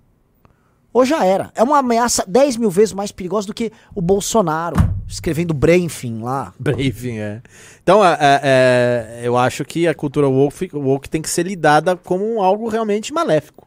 Ou 0.95 1.05
já 1.05 1.25
era. 1.25 1.51
É 1.57 1.63
uma 1.65 1.79
ameaça 1.79 2.25
10 2.27 2.57
mil 2.57 2.71
vezes 2.71 2.95
mais 2.95 3.11
perigosa 3.11 3.49
do 3.49 3.53
que 3.53 3.73
o 3.97 4.01
Bolsonaro 4.01 4.77
escrevendo 5.09 5.53
Brainfin 5.53 6.23
lá. 6.23 6.55
Briefing, 6.59 7.19
é. 7.19 7.43
Então, 7.83 8.03
é, 8.05 8.17
é, 8.21 8.41
é, 8.43 9.21
eu 9.27 9.37
acho 9.37 9.65
que 9.65 9.89
a 9.89 9.95
cultura 9.95 10.29
woke, 10.29 10.71
woke 10.73 11.11
tem 11.11 11.21
que 11.21 11.29
ser 11.29 11.45
lidada 11.45 11.97
como 11.97 12.41
algo 12.41 12.69
realmente 12.69 13.13
maléfico. 13.13 13.67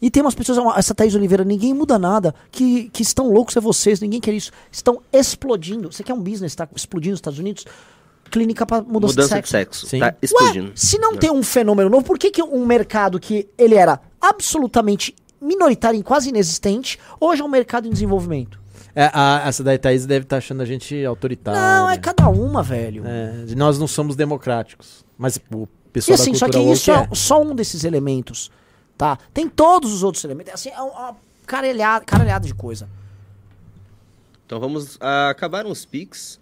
E 0.00 0.10
tem 0.10 0.22
umas 0.22 0.34
pessoas, 0.34 0.58
essa 0.76 0.94
Thaís 0.94 1.14
Oliveira, 1.14 1.42
ninguém 1.42 1.72
muda 1.72 1.98
nada, 1.98 2.34
que, 2.52 2.90
que 2.90 3.02
estão 3.02 3.32
loucos 3.32 3.56
é 3.56 3.60
vocês, 3.60 3.98
ninguém 3.98 4.20
quer 4.20 4.34
isso. 4.34 4.52
Estão 4.70 5.00
explodindo. 5.10 5.90
Você 5.90 6.04
quer 6.04 6.12
um 6.12 6.20
business, 6.20 6.54
tá 6.54 6.68
explodindo 6.76 7.12
nos 7.12 7.18
Estados 7.18 7.38
Unidos? 7.38 7.64
Clínica 8.30 8.66
para 8.66 8.82
mudança, 8.82 9.14
Mudança 9.14 9.36
de 9.36 9.42
de 9.42 9.48
sexo. 9.48 9.50
sexo. 9.50 9.86
Sim. 9.86 10.00
Tá 10.00 10.06
Ué, 10.06 10.16
explodindo. 10.20 10.72
se 10.74 10.98
não 10.98 11.16
tem 11.16 11.30
um 11.30 11.42
fenômeno 11.42 11.88
novo, 11.88 12.04
por 12.04 12.18
que, 12.18 12.30
que 12.30 12.42
um 12.42 12.66
mercado 12.66 13.18
que 13.18 13.48
ele 13.56 13.74
era 13.74 13.98
absolutamente 14.20 15.14
minoritário 15.40 15.98
e 15.98 16.02
quase 16.02 16.28
inexistente, 16.28 16.98
hoje 17.20 17.42
é 17.42 17.44
um 17.44 17.48
mercado 17.48 17.86
em 17.86 17.90
desenvolvimento? 17.90 18.60
É, 18.94 19.10
a, 19.12 19.42
essa 19.46 19.62
daí 19.62 19.78
Thaís 19.78 20.06
deve 20.06 20.24
estar 20.24 20.38
achando 20.38 20.62
a 20.62 20.64
gente 20.64 21.04
autoritário. 21.04 21.60
Não, 21.60 21.88
é 21.88 21.96
cada 21.96 22.28
uma, 22.28 22.62
velho. 22.62 23.04
É, 23.06 23.54
nós 23.54 23.78
não 23.78 23.86
somos 23.86 24.16
democráticos. 24.16 25.04
Mas 25.16 25.38
o 25.52 25.62
E 25.62 25.90
pessoal 25.92 26.14
assim, 26.14 26.32
da 26.32 26.38
só 26.38 26.48
que 26.48 26.58
isso 26.58 26.90
woke 26.90 27.12
é 27.12 27.14
só 27.14 27.42
um 27.42 27.54
desses 27.54 27.84
elementos, 27.84 28.50
tá? 28.96 29.18
Tem 29.32 29.48
todos 29.48 29.92
os 29.92 30.02
outros 30.02 30.24
elementos. 30.24 30.52
Assim, 30.52 30.70
é 30.70 30.80
uma 30.80 31.16
caralhada, 31.46 32.04
caralhada 32.04 32.46
de 32.46 32.54
coisa. 32.54 32.88
Então 34.46 34.58
vamos 34.58 34.96
ah, 35.00 35.28
acabar 35.30 35.66
uns 35.66 35.84
Pix. 35.84 36.40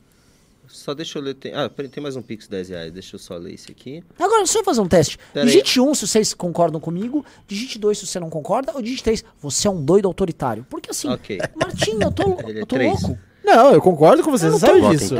Só 0.77 0.95
deixa 0.95 1.19
eu 1.19 1.23
ler. 1.23 1.35
Tem, 1.35 1.53
ah, 1.55 1.69
peraí, 1.69 1.91
tem 1.91 2.03
mais 2.03 2.17
um 2.17 2.23
Pix 2.23 2.45
de 2.45 2.51
10 2.51 2.69
reais. 2.69 2.93
Deixa 2.93 3.17
eu 3.17 3.19
só 3.19 3.37
ler 3.37 3.55
esse 3.55 3.71
aqui. 3.71 4.05
Agora, 4.19 4.39
deixa 4.39 4.59
eu 4.59 4.65
fazer 4.65 4.81
um 4.81 4.87
teste. 4.89 5.19
Pera 5.33 5.47
digite 5.47 5.81
1 5.81 5.89
um, 5.89 5.95
se 5.95 6.07
vocês 6.07 6.35
concordam 6.35 6.79
comigo, 6.81 7.25
digite 7.49 7.79
2 7.79 7.99
se 7.99 8.07
você 8.07 8.21
não 8.21 8.29
concorda, 8.29 8.73
ou 8.75 8.83
digite 8.83 9.03
3, 9.05 9.25
você 9.41 9.67
é 9.67 9.71
um 9.71 9.83
doido 9.83 10.07
autoritário. 10.07 10.67
Porque 10.69 10.91
assim, 10.91 11.09
Ok. 11.09 11.39
Martinho, 11.57 12.03
eu 12.03 12.13
tô, 12.13 12.23
Ele 12.47 12.59
é 12.59 12.63
eu 12.63 12.67
tô 12.67 12.77
três. 12.77 13.03
louco. 13.03 13.19
Não, 13.43 13.73
eu 13.73 13.81
concordo 13.81 14.23
com 14.25 14.31
você, 14.31 14.47
Eu 14.47 14.59
você 14.59 14.67
não 14.67 14.81
sabe 14.83 14.97
disso. 14.97 15.15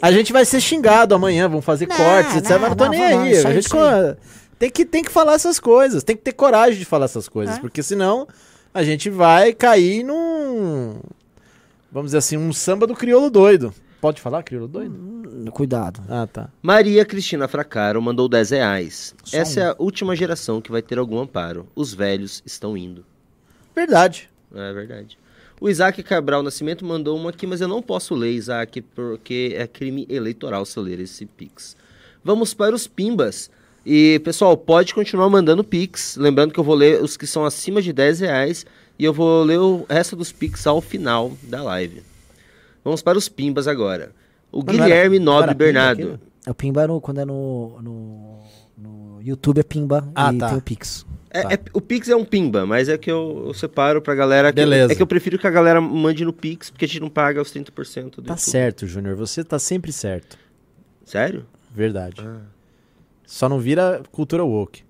A 0.00 0.12
gente 0.12 0.32
vai 0.32 0.44
ser 0.44 0.60
xingado 0.60 1.14
amanhã, 1.14 1.48
vão 1.48 1.60
fazer 1.60 1.88
Não, 1.88 1.96
cortes, 1.96 2.36
etc. 2.36 2.50
não, 2.50 2.58
mas 2.60 2.68
não 2.70 2.76
tô 2.76 2.84
não, 2.84 2.90
nem 2.92 3.00
vamos 3.00 3.26
aí. 3.26 3.46
A 3.46 3.52
gente 3.52 3.68
tem, 4.58 4.70
que, 4.70 4.84
tem 4.84 5.02
que 5.02 5.10
falar 5.10 5.34
essas 5.34 5.58
coisas, 5.58 6.04
tem 6.04 6.16
que 6.16 6.22
ter 6.22 6.32
coragem 6.32 6.78
de 6.78 6.84
falar 6.84 7.06
essas 7.06 7.28
coisas, 7.28 7.56
É. 7.56 7.60
porque 7.60 7.82
senão 7.82 8.28
a 8.72 8.84
gente 8.84 9.10
vai 9.10 9.52
cair 9.52 10.04
num. 10.04 10.94
Vamos 11.90 12.08
dizer 12.08 12.18
assim, 12.18 12.36
um 12.36 12.52
samba 12.52 12.86
do 12.86 12.94
crioulo 12.94 13.28
doido. 13.28 13.74
Pode 14.02 14.20
falar 14.20 14.42
crioulo 14.42 14.66
doido? 14.66 14.96
Hum, 14.96 15.44
Cuidado. 15.52 16.02
Ah, 16.08 16.26
tá. 16.26 16.50
Maria 16.60 17.04
Cristina 17.04 17.46
Fracaro 17.46 18.02
mandou 18.02 18.28
10 18.28 18.50
reais. 18.50 19.14
Só 19.22 19.36
Essa 19.36 19.60
um. 19.60 19.62
é 19.62 19.66
a 19.68 19.76
última 19.78 20.16
geração 20.16 20.60
que 20.60 20.72
vai 20.72 20.82
ter 20.82 20.98
algum 20.98 21.20
amparo. 21.20 21.68
Os 21.72 21.94
velhos 21.94 22.42
estão 22.44 22.76
indo. 22.76 23.04
Verdade. 23.76 24.28
É 24.52 24.72
verdade. 24.72 25.16
O 25.60 25.68
Isaac 25.70 26.02
Cabral 26.02 26.42
Nascimento 26.42 26.84
mandou 26.84 27.16
uma 27.16 27.30
aqui, 27.30 27.46
mas 27.46 27.60
eu 27.60 27.68
não 27.68 27.80
posso 27.80 28.12
ler, 28.16 28.32
Isaac, 28.32 28.80
porque 28.82 29.54
é 29.56 29.68
crime 29.68 30.04
eleitoral 30.10 30.64
se 30.66 30.76
eu 30.76 30.82
ler 30.82 30.98
esse 30.98 31.24
Pix. 31.24 31.76
Vamos 32.24 32.52
para 32.52 32.74
os 32.74 32.88
Pimbas. 32.88 33.48
E, 33.86 34.20
pessoal, 34.24 34.56
pode 34.56 34.92
continuar 34.94 35.30
mandando 35.30 35.62
Pix. 35.62 36.16
Lembrando 36.16 36.52
que 36.52 36.58
eu 36.58 36.64
vou 36.64 36.74
ler 36.74 37.00
os 37.00 37.16
que 37.16 37.24
são 37.28 37.44
acima 37.44 37.80
de 37.80 37.92
10 37.92 38.18
reais 38.18 38.66
e 38.98 39.04
eu 39.04 39.12
vou 39.12 39.44
ler 39.44 39.60
o 39.60 39.86
resto 39.88 40.16
dos 40.16 40.32
Pix 40.32 40.66
ao 40.66 40.80
final 40.80 41.30
da 41.44 41.62
live. 41.62 42.02
Vamos 42.84 43.02
para 43.02 43.16
os 43.18 43.28
Pimbas 43.28 43.66
agora. 43.68 44.12
O 44.50 44.58
não 44.58 44.64
Guilherme 44.64 45.18
não 45.18 45.32
Nobre 45.34 45.44
era 45.50 45.54
Pimba 45.54 45.64
Bernardo. 45.64 46.00
aquilo? 46.02 46.20
É 46.46 46.50
o 46.50 46.54
Pimba 46.54 46.82
é 46.82 46.86
no- 46.86 47.00
quando 47.00 47.20
é 47.20 47.24
no, 47.24 47.80
no, 47.80 48.38
no 48.76 49.22
YouTube 49.22 49.58
é 49.60 49.62
Pimba 49.62 50.08
Ah, 50.14 50.32
e 50.32 50.38
tá. 50.38 50.48
tem 50.48 50.58
o 50.58 50.62
Pix. 50.62 51.06
É, 51.30 51.42
Tá. 51.42 51.52
é- 51.54 51.58
o 51.72 51.80
Pix 51.80 52.08
é 52.10 52.16
um 52.16 52.24
pimba, 52.26 52.66
mas 52.66 52.90
é 52.90 52.98
que 52.98 53.10
eu, 53.10 53.44
eu 53.46 53.54
separo 53.54 54.02
pra 54.02 54.14
galera. 54.14 54.50
Que 54.52 54.56
Beleza. 54.56 54.92
é 54.92 54.96
que 54.96 55.00
eu 55.00 55.06
prefiro 55.06 55.38
que 55.38 55.46
a 55.46 55.50
galera 55.50 55.80
mande 55.80 56.24
no 56.26 56.32
Pix, 56.32 56.68
porque 56.68 56.84
a 56.84 56.88
gente 56.88 57.00
não 57.00 57.08
paga 57.08 57.40
os 57.40 57.50
30% 57.50 58.16
do 58.16 58.22
Tá 58.22 58.34
YouTube. 58.34 58.38
certo, 58.40 58.86
Júnior. 58.86 59.16
Você 59.16 59.42
tá 59.42 59.58
sempre 59.58 59.90
certo. 59.92 60.36
Sério? 61.06 61.46
Verdade. 61.74 62.16
Ah. 62.22 62.40
Só 63.24 63.48
não 63.48 63.58
vira 63.58 64.02
cultura 64.12 64.44
woke. 64.44 64.82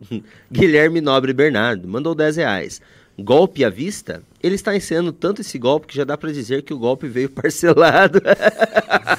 Guilherme 0.50 1.00
Nobre 1.00 1.32
Bernardo 1.32 1.86
mandou 1.86 2.12
10 2.14 2.36
reais. 2.36 2.82
Golpe 3.18 3.64
à 3.64 3.70
vista? 3.70 4.22
Ele 4.42 4.56
está 4.56 4.74
ensinando 4.76 5.12
tanto 5.12 5.40
esse 5.40 5.58
golpe 5.58 5.86
que 5.86 5.96
já 5.96 6.04
dá 6.04 6.16
pra 6.18 6.32
dizer 6.32 6.62
que 6.62 6.74
o 6.74 6.78
golpe 6.78 7.06
veio 7.06 7.28
parcelado. 7.30 8.20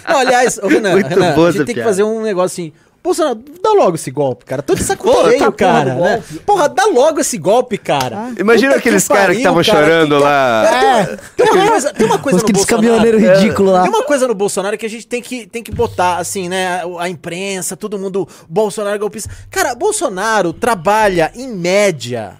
Não, 0.07 0.17
aliás, 0.19 0.57
ô, 0.57 0.67
Renan, 0.67 0.91
Muito 0.91 1.07
Renan, 1.07 1.33
boa 1.33 1.47
a 1.49 1.51
gente 1.51 1.59
tem 1.65 1.67
que 1.67 1.73
piada. 1.75 1.89
fazer 1.89 2.03
um 2.03 2.21
negócio 2.21 2.45
assim. 2.63 2.73
Bolsonaro, 3.01 3.39
dá 3.61 3.69
logo 3.71 3.93
esse 3.95 4.09
golpe, 4.09 4.45
cara. 4.45 4.63
Tô 4.63 4.73
de 4.73 4.81
saco 4.83 5.03
Pô, 5.03 5.25
cheio, 5.29 5.37
tá 5.37 5.51
cara. 5.51 5.93
porra 5.93 5.95
do 5.95 6.01
né? 6.01 6.23
Porra, 6.43 6.67
dá 6.69 6.85
logo 6.87 7.19
esse 7.19 7.37
golpe, 7.37 7.77
cara. 7.77 8.31
Imagina 8.39 8.69
Puta 8.69 8.79
aqueles 8.79 9.07
que 9.07 9.13
caras 9.13 9.35
que 9.35 9.41
estavam 9.43 9.63
cara. 9.63 9.77
chorando 9.85 10.09
Tem 10.09 10.17
que- 10.17 10.23
lá. 10.23 10.65
É, 10.65 11.17
Tem 11.37 11.45
uma 11.51 11.67
coisa, 11.69 11.93
tem 11.93 12.05
uma 12.07 12.17
coisa 12.17 12.37
os 12.37 12.43
no 12.43 12.49
Bolsonaro. 12.51 12.81
caminhoneiros 12.87 13.21
ridículos 13.21 13.71
lá. 13.73 13.81
Tem 13.83 13.91
uma 13.91 14.03
coisa 14.03 14.27
no 14.27 14.33
Bolsonaro 14.33 14.75
que 14.75 14.87
a 14.87 14.89
gente 14.89 15.05
tem 15.05 15.21
que, 15.21 15.45
tem 15.45 15.61
que 15.61 15.71
botar, 15.71 16.17
assim, 16.17 16.49
né? 16.49 16.81
A 16.97 17.07
imprensa, 17.07 17.77
todo 17.77 17.99
mundo, 17.99 18.27
Bolsonaro 18.49 18.97
golpista. 18.97 19.29
Cara, 19.51 19.75
Bolsonaro 19.75 20.51
trabalha, 20.51 21.31
em 21.35 21.47
média, 21.47 22.33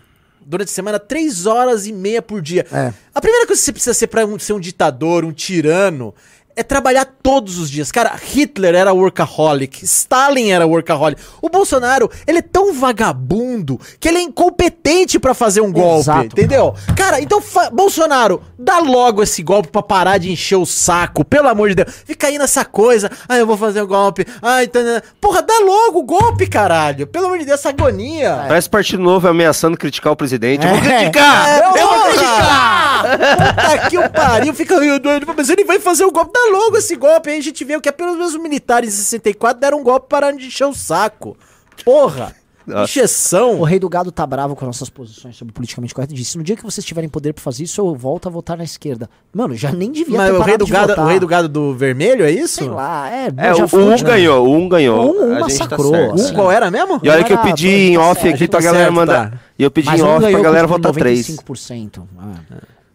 durante 0.46 0.70
a 0.70 0.72
semana, 0.72 1.00
três 1.00 1.46
horas 1.46 1.88
e 1.88 1.92
meia 1.92 2.22
por 2.22 2.42
dia. 2.42 2.66
É. 2.72 2.94
A 3.14 3.20
primeira 3.22 3.48
coisa 3.48 3.60
que 3.62 3.66
você 3.66 3.72
precisa 3.74 3.94
ser 3.94 4.08
pra 4.08 4.26
um- 4.26 4.38
ser 4.38 4.54
um 4.54 4.60
ditador, 4.60 5.26
um 5.26 5.32
tirano, 5.34 6.14
é 6.56 6.64
trabalhar 6.64 7.06
todos 7.22 7.58
os 7.58 7.70
dias. 7.70 7.92
Cara, 7.92 8.14
Hitler 8.16 8.76
era 8.76 8.94
workaholic, 8.94 9.84
Stalin 9.84 10.52
era 10.52 10.66
workaholic. 10.66 11.22
O 11.42 11.50
Bolsonaro, 11.50 12.10
ele 12.26 12.40
é 12.40 12.42
tão 12.42 12.74
vagabundo 12.74 13.80
que 14.00 14.08
ele 14.08 14.18
é 14.20 14.22
incompetente 14.22 15.20
pra 15.20 15.34
fazer 15.34 15.62
um 15.62 15.72
golpe, 15.72 16.00
Exato. 16.02 16.26
entendeu? 16.26 16.74
Cara, 16.96 17.22
então, 17.22 17.42
fa- 17.42 17.70
Bolsonaro, 17.70 18.42
dá 18.58 18.80
logo 18.80 19.22
esse 19.22 19.44
golpe 19.44 19.68
pra 19.70 19.82
parar 19.84 20.18
de 20.18 20.32
encher 20.32 20.56
o 20.58 20.66
saco, 20.66 21.24
pelo 21.26 21.48
amor 21.50 21.70
de 21.70 21.76
Deus. 21.76 21.94
Fica 22.06 22.28
aí 22.28 22.38
nessa 22.38 22.64
coisa, 22.64 23.10
ah, 23.28 23.38
eu 23.38 23.46
vou 23.46 23.58
fazer 23.58 23.82
o 23.82 23.88
golpe, 23.88 24.26
ah, 24.42 24.64
então... 24.64 24.82
Porra, 25.20 25.42
dá 25.42 25.60
logo 25.60 26.00
o 26.00 26.04
golpe, 26.04 26.48
caralho. 26.48 27.08
Pelo 27.08 27.26
amor 27.26 27.40
de 27.40 27.46
Deus, 27.46 27.60
essa 27.60 27.70
agonia. 27.70 28.46
Parece 28.48 28.70
Partido 28.70 29.02
Novo 29.04 29.28
ameaçando 29.28 29.76
criticar 29.78 30.14
o 30.14 30.16
presidente. 30.16 30.66
Eu 30.66 30.70
vou 30.70 30.80
É. 30.80 30.82
criticar! 31.00 31.50
É, 31.50 31.82
eu 31.82 31.88
vou 31.90 32.02
criticar! 32.04 33.04
Puta 33.06 33.90
que 33.90 33.98
o 33.98 34.10
pariu, 34.10 34.54
fica 34.54 34.80
aí 34.80 35.00
doido, 35.00 35.28
mas 35.36 35.50
ele 35.50 35.64
vai 35.64 35.80
fazer 35.80 36.06
o 36.06 36.12
golpe, 36.12 36.32
dá 36.34 36.45
logo 36.52 36.78
esse 36.78 36.96
golpe, 36.96 37.30
aí 37.30 37.38
a 37.38 37.42
gente 37.42 37.64
vê 37.64 37.76
o 37.76 37.82
que 37.82 37.90
é 37.90 37.92
pelo 37.92 38.14
menos 38.14 38.34
os 38.34 38.42
militares 38.42 38.94
em 38.94 38.98
64 38.98 39.60
deram 39.60 39.80
um 39.80 39.84
golpe 39.84 40.08
parando 40.10 40.38
de 40.40 40.48
encher 40.48 40.66
o 40.66 40.74
saco. 40.74 41.38
Porra! 41.84 42.36
Encheção. 42.68 43.60
O 43.60 43.64
rei 43.64 43.78
do 43.78 43.88
gado 43.88 44.12
tá 44.12 44.26
bravo 44.26 44.56
com 44.56 44.66
nossas 44.66 44.90
posições 44.90 45.36
sobre 45.36 45.54
politicamente 45.54 45.94
correto 45.94 46.14
e 46.14 46.18
disse: 46.18 46.36
no 46.36 46.44
dia 46.44 46.56
que 46.56 46.64
vocês 46.64 46.84
tiverem 46.84 47.08
poder 47.08 47.32
pra 47.32 47.44
fazer 47.44 47.64
isso, 47.64 47.80
eu 47.80 47.94
volto 47.94 48.28
a 48.28 48.32
votar 48.32 48.58
na 48.58 48.64
esquerda. 48.64 49.08
Mano, 49.32 49.54
já 49.54 49.72
nem 49.72 49.92
devia 49.92 50.18
Mas 50.18 50.32
ter 50.32 50.36
o 50.36 50.42
rei, 50.42 50.58
do 50.58 50.66
de 50.66 50.72
gado, 50.72 50.88
votar. 50.88 51.06
o 51.06 51.08
rei 51.08 51.20
do 51.20 51.28
gado 51.28 51.48
do 51.48 51.76
vermelho, 51.76 52.26
é 52.26 52.32
isso? 52.32 52.56
Sei 52.56 52.68
lá, 52.68 53.08
é. 53.08 53.28
É, 53.38 53.54
o, 53.54 53.68
foi, 53.68 53.84
um 53.84 53.96
já. 53.96 54.08
ganhou, 54.08 54.48
o 54.48 54.56
um 54.56 54.68
ganhou. 54.68 55.00
O 55.00 55.26
um 55.26 55.28
gente 55.28 55.34
tá 55.36 55.40
massacrou, 55.42 55.92
certo. 55.92 56.16
assim. 56.16 56.32
Um 56.32 56.34
qual 56.34 56.52
era 56.52 56.72
mesmo? 56.72 57.00
E 57.04 57.10
olha 57.10 57.24
que 57.24 57.34
eu 57.34 57.38
Era 57.38 57.48
pedi 57.48 57.68
dois, 57.68 57.80
em 57.82 57.96
tá 57.96 58.02
off 58.02 58.22
certo, 58.22 58.36
aqui 58.36 58.48
tá 58.48 58.58
pra 58.58 58.66
galera 58.66 58.84
certo, 58.86 58.96
mandar. 58.96 59.32
tá. 59.32 59.38
E 59.60 59.64
eu 59.64 59.70
pedi 59.70 59.88
Mas 59.90 60.00
em 60.00 60.04
um 60.04 60.08
off 60.08 60.20
pra 60.20 60.28
ganhou 60.30 60.44
galera 60.44 60.68
votar 60.68 60.92
3. 60.92 61.28
95%. 61.38 62.02
Ah. 62.18 62.32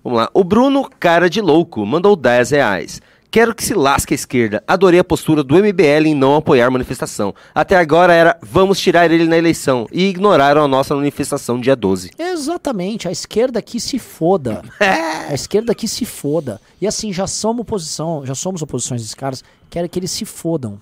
Vamos 0.03 0.19
lá. 0.19 0.29
O 0.35 0.43
Bruno 0.43 0.91
Cara 0.99 1.31
de 1.31 1.41
Louco 1.41 1.87
mandou 1.87 2.17
10 2.17 2.51
reais. 2.51 3.01
Quero 3.31 3.55
que 3.55 3.63
se 3.63 3.75
lasque 3.75 4.13
a 4.13 4.17
esquerda. 4.17 4.61
Adorei 4.67 4.99
a 4.99 5.05
postura 5.05 5.45
do 5.45 5.55
MBL 5.55 6.09
em 6.09 6.15
não 6.17 6.35
apoiar 6.35 6.69
manifestação. 6.69 7.33
Até 7.55 7.77
agora 7.77 8.13
era 8.13 8.37
vamos 8.43 8.81
tirar 8.81 9.09
ele 9.09 9.25
na 9.27 9.39
eleição. 9.39 9.87
E 9.93 10.07
ignoraram 10.07 10.65
a 10.65 10.67
nossa 10.67 10.97
manifestação 10.97 11.61
dia 11.61 11.77
12. 11.77 12.11
Exatamente, 12.19 13.07
a 13.07 13.13
esquerda 13.13 13.61
aqui 13.61 13.79
se 13.79 14.01
foda. 14.01 14.63
a 14.81 15.33
esquerda 15.33 15.71
aqui 15.71 15.87
se 15.87 16.05
foda. 16.05 16.61
E 16.81 16.89
assim, 16.89 17.13
já 17.13 17.29
somos 17.29 17.63
oposição, 17.63 18.27
já 18.27 18.35
somos 18.35 18.63
oposições 18.63 19.01
desses 19.01 19.15
caras, 19.15 19.45
quero 19.71 19.89
que 19.89 20.01
eles 20.01 20.11
se 20.11 20.25
fodam. 20.25 20.81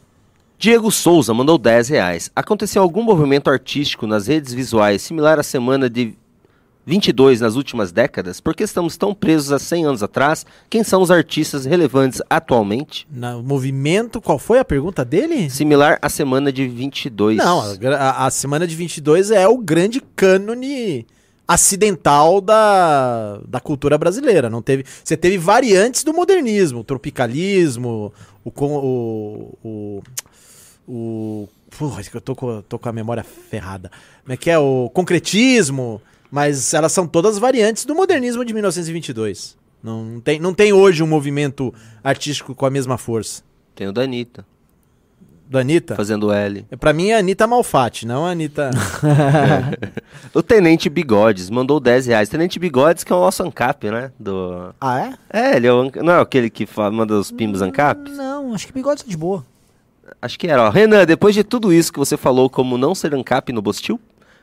Diego 0.59 0.91
Souza 0.91 1.35
mandou 1.35 1.59
10 1.59 1.91
reais. 1.91 2.31
Aconteceu 2.35 2.83
algum 2.83 3.03
movimento 3.03 3.51
artístico 3.51 4.07
nas 4.07 4.27
redes 4.27 4.55
visuais 4.55 5.03
similar 5.03 5.39
à 5.39 5.43
semana 5.43 5.89
de 5.91 6.17
22 6.89 7.43
nas 7.43 7.55
últimas 7.55 7.93
décadas? 7.93 8.41
Por 8.41 8.55
que 8.55 8.63
estamos 8.65 8.97
tão 8.97 9.13
presos 9.15 9.53
a 9.53 9.59
100 9.59 9.85
anos 9.85 10.03
atrás? 10.03 10.47
Quem 10.71 10.83
são 10.83 11.03
os 11.03 11.11
artistas 11.11 11.67
relevantes 11.67 12.23
atualmente? 12.31 13.07
No 13.13 13.43
movimento, 13.43 14.23
qual 14.23 14.39
foi 14.39 14.59
a 14.59 14.65
pergunta 14.65 15.05
dele? 15.05 15.51
Similar 15.51 15.99
à 16.01 16.09
semana 16.09 16.51
de 16.51 16.67
22. 16.67 17.37
Não, 17.37 17.61
a, 17.61 18.27
a- 18.27 18.31
semana 18.31 18.67
de 18.67 18.75
22 18.75 19.31
é 19.31 19.47
o 19.47 19.59
grande 19.59 20.01
cânone 20.17 21.07
acidental 21.47 22.41
da, 22.41 23.39
da 23.47 23.61
cultura 23.61 23.99
brasileira. 23.99 24.49
Não 24.49 24.63
teve, 24.63 24.85
você 25.05 25.17
teve 25.17 25.37
variantes 25.37 26.03
do 26.03 26.15
modernismo, 26.15 26.81
o 26.81 26.85
tropicalismo, 26.85 28.13
o 28.43 28.51
o, 29.63 30.03
o, 30.89 31.49
o 31.69 32.03
que 32.11 32.17
eu 32.17 32.21
tô 32.23 32.35
com, 32.35 32.63
tô 32.63 32.79
com 32.79 32.89
a 32.89 32.93
memória 32.93 33.23
ferrada. 33.23 33.91
Como 34.23 34.33
é 34.33 34.37
que 34.39 34.49
é 34.49 34.59
o 34.59 34.91
concretismo? 34.95 36.01
Mas 36.31 36.75
elas 36.75 36.93
são 36.93 37.07
todas 37.07 37.39
variantes 37.39 37.85
do 37.85 37.95
modernismo 37.95 38.45
de 38.45 38.53
1922. 38.53 39.57
Não, 39.83 40.05
não 40.05 40.21
tem, 40.21 40.41
não 40.41 40.55
tem 40.55 40.73
hoje 40.73 41.03
um 41.03 41.07
movimento 41.07 41.73
artístico 42.03 42.55
com 42.55 42.67
a 42.67 42.71
mesma 42.71 42.99
força. 42.99 43.43
Tem 43.75 43.87
o 43.87 43.93
da 43.93 44.03
Anitta. 44.03 44.45
Do 45.49 45.59
Anitta? 45.59 45.97
fazendo 45.97 46.31
L. 46.31 46.67
Pra 46.79 46.93
mim 46.93 47.09
é 47.09 47.17
a 47.17 47.19
Anitta 47.21 47.47
Malfatti, 47.47 48.07
não 48.07 48.27
a 48.27 48.33
Anitta. 48.33 48.71
O 50.35 50.43
Tenente 50.43 50.91
Bigodes 50.91 51.49
mandou 51.49 51.81
10 51.81 52.07
reais. 52.07 52.29
Tenente 52.29 52.59
Bigodes, 52.59 53.03
que 53.03 53.13
é 53.13 53.17
o 53.17 53.21
nosso 53.21 53.43
ANCAP, 53.43 53.91
né? 53.91 54.13
Do... 54.19 54.75
Ah, 54.79 55.01
é? 55.01 55.15
É, 55.33 55.57
ele 55.57 55.67
é 55.67 55.73
o, 55.73 55.91
não 56.03 56.13
é 56.13 56.21
aquele 56.21 56.51
que 56.51 56.69
manda 56.93 57.15
os 57.15 57.31
pimbos 57.31 57.63
ANCAP? 57.63 58.11
Não, 58.11 58.53
acho 58.53 58.67
que 58.67 58.73
bigode 58.73 59.05
tá 59.05 59.11
de 59.11 59.17
boa. 59.17 59.45
Acho 60.21 60.39
que 60.39 60.49
era, 60.49 60.65
ó. 60.65 60.71
Renan, 60.71 61.07
depois 61.07 61.35
de 61.35 61.43
tudo 61.43 61.73
isso 61.73 61.93
que 61.93 61.99
você 61.99 62.17
falou 62.17 62.51
como 62.51 62.77
não 62.77 62.95
ser 62.95 63.15
ANCAP 63.15 63.53
no 63.53 63.63
Bostil, 63.63 63.99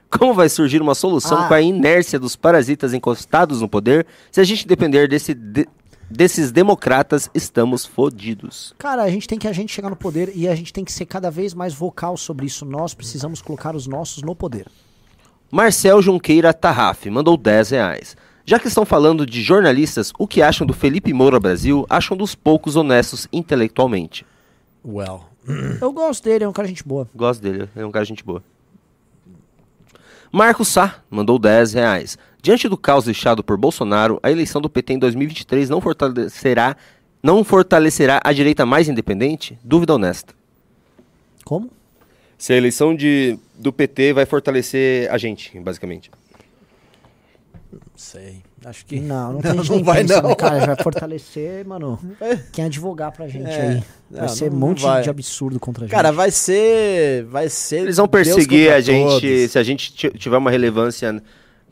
como 0.10 0.34
vai 0.34 0.48
surgir 0.50 0.82
uma 0.82 0.96
solução 0.96 1.40
Ah. 1.44 1.48
com 1.48 1.54
a 1.54 1.62
inércia 1.62 2.20
dos 2.20 2.36
parasitas 2.36 2.94
encostados 2.94 3.62
no 3.62 3.68
poder? 3.70 4.06
Se 4.32 4.40
a 4.40 4.44
gente 4.44 4.68
depender 4.68 5.08
desse 5.08 5.34
de- 5.34 5.68
desses 6.10 6.52
democratas, 6.52 7.30
estamos 7.34 7.86
fodidos. 7.86 8.74
Cara, 8.78 9.02
a 9.04 9.10
gente 9.10 9.28
tem 9.28 9.40
que 9.40 9.48
a 9.48 9.52
gente 9.54 9.74
chegar 9.74 9.90
no 9.90 9.96
poder 9.96 10.32
e 10.36 10.48
a 10.48 10.54
gente 10.56 10.72
tem 10.72 10.86
que 10.86 10.92
ser 10.92 11.06
cada 11.06 11.32
vez 11.32 11.54
mais 11.54 11.74
vocal 11.74 12.16
sobre 12.16 12.46
isso. 12.46 12.64
Nós 12.66 12.94
precisamos 12.94 13.42
colocar 13.42 13.76
os 13.76 13.88
nossos 13.88 14.22
no 14.22 14.36
poder. 14.36 14.68
Marcel 15.52 16.02
Junqueira 16.02 16.54
Tarraf 16.54 17.06
mandou 17.10 17.36
10 17.38 17.70
reais. 17.72 18.16
Já 18.46 18.60
que 18.60 18.68
estão 18.68 18.86
falando 18.86 19.26
de 19.26 19.42
jornalistas, 19.42 20.14
o 20.20 20.28
que 20.28 20.42
acham 20.42 20.68
do 20.68 20.74
Felipe 20.74 21.12
Moura 21.14 21.40
Brasil? 21.40 21.86
Acham 21.90 22.16
dos 22.16 22.36
poucos 22.36 22.76
honestos 22.76 23.28
intelectualmente. 23.34 24.24
Well. 24.86 25.26
Eu 25.82 25.92
gosto 25.92 26.24
dele, 26.24 26.44
é 26.44 26.48
um 26.48 26.52
cara 26.54 26.68
de 26.68 26.74
gente 26.76 26.84
boa. 26.88 27.08
Gosto 27.16 27.42
dele, 27.42 27.68
é 27.76 27.86
um 27.86 27.92
cara 27.92 28.06
gente 28.06 28.24
boa. 28.24 28.44
Marcos 30.36 30.68
Sá 30.68 31.02
mandou 31.10 31.40
10 31.40 31.76
reais. 31.76 32.18
Diante 32.42 32.68
do 32.68 32.78
caos 32.78 33.06
deixado 33.06 33.42
por 33.42 33.56
Bolsonaro, 33.56 34.20
a 34.22 34.30
eleição 34.30 34.62
do 34.62 34.70
PT 34.70 34.96
em 34.96 35.00
2023 35.00 35.70
não 35.70 35.80
fortalecerá, 35.80 36.76
não 37.24 37.42
fortalecerá 37.42 38.20
a 38.22 38.34
direita 38.34 38.66
mais 38.66 38.90
independente? 38.90 39.58
Dúvida 39.64 39.96
honesta. 39.96 40.34
Como? 41.46 41.72
Se 42.38 42.52
a 42.52 42.58
eleição 42.58 42.94
de, 42.94 43.40
do 43.58 43.72
PT 43.72 44.12
vai 44.12 44.26
fortalecer 44.26 45.10
a 45.10 45.18
gente, 45.18 45.58
basicamente. 45.58 46.12
Não 47.72 47.80
sei. 47.96 48.44
Acho 48.66 48.86
que. 48.86 49.00
Não, 49.00 49.34
não, 49.34 49.42
Não, 49.64 49.84
vai, 49.84 50.02
pensa, 50.02 50.22
não. 50.22 50.30
né, 50.30 50.36
cara? 50.36 50.66
Vai 50.66 50.76
fortalecer, 50.84 51.64
mano. 51.66 52.00
Quem 52.52 52.66
advogar 52.66 53.12
pra 53.12 53.28
gente 53.28 53.46
É. 53.50 53.62
aí. 53.62 53.84
Vai 54.10 54.22
Não, 54.22 54.28
ser 54.28 54.50
não- 54.50 54.58
um 54.58 54.60
monte 54.60 54.82
vai. 54.82 55.04
de 55.04 55.10
absurdo 55.10 55.60
contra 55.60 55.84
a 55.84 55.88
gente. 55.88 55.96
Cara, 55.96 56.12
vai 56.12 56.32
ser. 56.32 57.26
Vai 57.26 57.48
ser. 57.48 57.82
Eles 57.82 57.98
vão 57.98 58.08
perseguir 58.08 58.72
a 58.72 58.82
gente, 58.82 59.08
todos. 59.22 59.52
se 59.52 59.60
a 59.60 59.64
gente 59.64 59.94
ti- 59.94 60.12
tiver 60.18 60.38
uma 60.38 60.50
relevância 60.50 61.22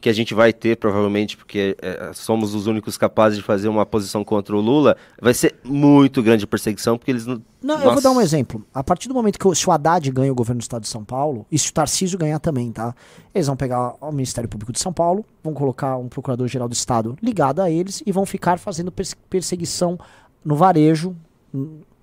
que 0.04 0.10
a 0.10 0.14
gente 0.14 0.34
vai 0.34 0.52
ter, 0.52 0.76
provavelmente, 0.76 1.38
porque 1.38 1.78
é, 1.82 2.12
somos 2.14 2.54
os 2.54 2.68
únicos 2.68 2.98
capazes 2.98 3.38
de 3.38 3.44
fazer 3.44 3.70
uma 3.70 3.86
posição 3.86 4.22
contra 4.22 4.54
o 4.54 4.60
Lula, 4.60 4.98
vai 5.22 5.34
ser 5.34 5.56
muito 5.64 6.22
grande 6.22 6.44
a 6.44 6.48
perseguição, 6.48 6.98
porque 6.98 7.10
eles 7.10 7.26
não. 7.26 7.42
Não, 7.62 7.82
eu 7.82 7.94
vou 7.94 8.02
dar 8.02 8.12
um 8.12 8.16
Nossa. 8.16 8.26
exemplo. 8.26 8.66
A 8.74 8.84
partir 8.84 9.08
do 9.08 9.14
momento 9.14 9.40
que 9.40 9.48
o, 9.48 9.56
se 9.56 9.66
o 9.66 9.72
Haddad 9.72 10.12
ganha 10.12 10.30
o 10.30 10.36
governo 10.36 10.60
do 10.60 10.62
estado 10.62 10.82
de 10.82 10.90
São 10.90 11.06
Paulo, 11.06 11.46
e 11.50 11.58
se 11.58 11.70
o 11.70 11.74
Tarcísio 11.74 12.20
ganhar 12.20 12.38
também, 12.40 12.70
tá? 12.70 12.94
Eles 13.34 13.48
vão 13.48 13.56
pegar 13.56 13.96
o 14.02 14.12
Ministério 14.12 14.50
Público 14.50 14.74
de 14.74 14.80
São 14.82 14.92
Paulo, 14.92 15.24
vão 15.42 15.54
colocar 15.54 15.96
um 15.96 16.10
procurador-geral 16.10 16.68
do 16.68 16.74
estado 16.74 17.18
ligado 17.24 17.62
a 17.62 17.72
eles 17.72 18.04
e 18.06 18.12
vão 18.12 18.26
ficar 18.26 18.60
fazendo 18.60 18.92
perse- 18.92 19.16
perseguição 19.30 19.98
no 20.44 20.58
varejo 20.58 21.16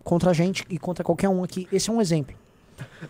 contra 0.03 0.31
a 0.31 0.33
gente 0.33 0.65
e 0.71 0.79
contra 0.79 1.05
qualquer 1.05 1.29
um 1.29 1.45
aqui. 1.45 1.69
Esse 1.71 1.91
é 1.91 1.93
um 1.93 2.01
exemplo. 2.01 2.35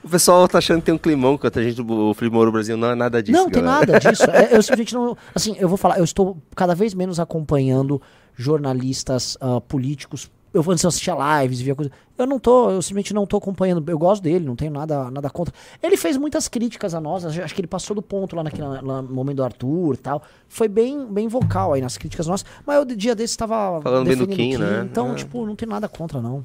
O 0.03 0.09
pessoal 0.09 0.47
tá 0.49 0.59
achando 0.59 0.79
que 0.81 0.87
tem 0.87 0.95
um 0.95 0.99
climão 0.99 1.37
contra 1.37 1.61
a 1.61 1.65
gente 1.65 1.77
do 1.77 2.15
Moro 2.31 2.53
Brasil. 2.53 2.77
Não 2.77 2.91
é 2.91 2.95
nada 2.95 3.23
disso. 3.23 3.39
não, 3.39 3.51
tem 3.51 3.63
galera. 3.63 3.93
nada 3.93 3.99
disso. 4.01 4.25
É, 4.31 4.57
eu 4.57 4.63
simplesmente 4.63 4.95
não. 4.95 5.17
Assim, 5.35 5.57
eu 5.59 5.69
vou 5.69 5.77
falar, 5.77 5.99
eu 5.99 6.05
estou 6.05 6.37
cada 6.55 6.75
vez 6.75 6.95
menos 6.95 7.19
acompanhando 7.19 8.01
jornalistas 8.35 9.37
ah, 9.41 9.61
políticos. 9.61 10.31
Eu 10.53 10.63
vou 10.65 10.73
antes 10.73 10.83
eu 10.83 10.89
assistia 10.89 11.15
lives, 11.43 11.61
via 11.61 11.77
coisa. 11.77 11.93
Eu 12.19 12.27
não 12.27 12.39
tô, 12.39 12.71
eu 12.71 12.83
simplesmente 12.83 13.15
não 13.15 13.25
tô 13.25 13.37
acompanhando. 13.37 13.89
Eu 13.89 13.99
gosto 13.99 14.21
dele, 14.21 14.45
não 14.45 14.57
tenho 14.57 14.73
nada, 14.73 15.09
nada 15.09 15.31
contra. 15.31 15.55
Ele 15.81 15.97
fez 15.97 16.17
muitas 16.17 16.49
críticas 16.49 16.93
a 16.93 17.01
nós, 17.01 17.25
acho 17.25 17.55
que 17.55 17.61
ele 17.61 17.69
passou 17.69 17.95
do 17.95 18.03
ponto 18.03 18.35
lá 18.35 18.43
naquele 18.43 18.67
lá 18.67 19.01
no 19.01 19.15
momento 19.15 19.37
do 19.37 19.45
Arthur 19.45 19.95
e 19.95 19.99
tal. 19.99 20.23
Foi 20.49 20.67
bem, 20.67 21.07
bem 21.07 21.29
vocal 21.29 21.73
aí 21.73 21.81
nas 21.81 21.97
críticas 21.97 22.27
nossas. 22.27 22.47
Mas 22.67 22.77
eu, 22.77 22.85
dia 22.85 23.15
desse, 23.15 23.33
estava 23.33 23.81
Falando 23.81 24.09
bem 24.09 24.17
do 24.17 24.27
Kim, 24.27 24.57
o 24.57 24.59
né? 24.59 24.89
Então, 24.91 25.13
É. 25.13 25.15
tipo, 25.15 25.47
não 25.47 25.55
tem 25.55 25.69
nada 25.69 25.89
contra, 25.89 26.21
não. 26.21 26.45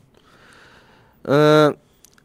Ah, 1.24 1.74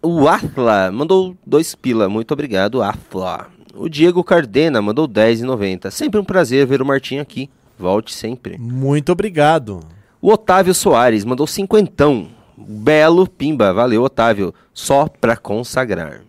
o 0.03 0.29
Atla 0.29 0.91
mandou 0.91 1.37
dois 1.47 1.75
pila. 1.75 2.09
Muito 2.09 2.33
obrigado, 2.33 2.83
Atla. 2.83 3.49
O 3.75 3.89
Diego 3.89 4.25
Cardena 4.25 4.83
mandou 4.83 5.09
10,90. 5.09 5.91
Sempre 5.91 6.21
um 6.21 6.25
prazer 6.25 6.67
ver 6.67 6.83
o 6.83 6.87
Martinho 6.87 7.23
aqui. 7.23 7.49
Volte 7.79 8.13
sempre. 8.13 8.59
Muito 8.59 9.13
obrigado. 9.13 9.81
O 10.21 10.31
Otávio 10.31 10.75
Soares 10.75 11.25
mandou 11.25 11.47
cinquentão. 11.47 12.29
Belo 12.57 13.27
pimba, 13.27 13.73
valeu 13.73 14.03
Otávio. 14.03 14.53
Só 14.75 15.09
pra 15.09 15.37
consagrar. 15.37 16.23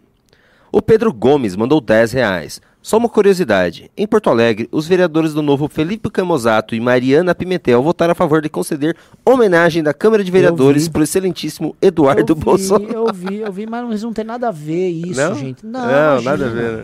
O 0.71 0.81
Pedro 0.81 1.11
Gomes 1.11 1.55
mandou 1.55 1.81
10 1.81 2.13
reais. 2.13 2.61
Só 2.81 2.97
uma 2.97 3.07
curiosidade. 3.07 3.91
Em 3.95 4.07
Porto 4.07 4.29
Alegre, 4.29 4.67
os 4.71 4.87
vereadores 4.87 5.33
do 5.33 5.41
novo 5.43 5.67
Felipe 5.67 6.09
Camozato 6.09 6.73
e 6.73 6.79
Mariana 6.79 7.35
Pimentel 7.35 7.83
votaram 7.83 8.13
a 8.13 8.15
favor 8.15 8.41
de 8.41 8.49
conceder 8.49 8.95
homenagem 9.23 9.83
da 9.83 9.93
Câmara 9.93 10.23
de 10.23 10.31
Vereadores 10.31 10.87
para 10.87 11.01
o 11.01 11.03
excelentíssimo 11.03 11.75
Eduardo 11.79 12.31
eu 12.31 12.35
vi, 12.35 12.43
Bolsonaro. 12.43 12.91
Eu 12.91 13.13
vi, 13.13 13.39
eu 13.41 13.51
vi, 13.51 13.67
mas 13.67 14.01
não 14.01 14.11
tem 14.11 14.25
nada 14.25 14.47
a 14.47 14.51
ver 14.51 14.89
isso, 14.89 15.21
Não? 15.21 15.35
gente. 15.35 15.63
Não, 15.63 15.79
Não, 15.81 15.87
nada 15.87 16.17
a 16.17 16.21
imagina. 16.21 16.49
ver, 16.49 16.71
né? 16.77 16.83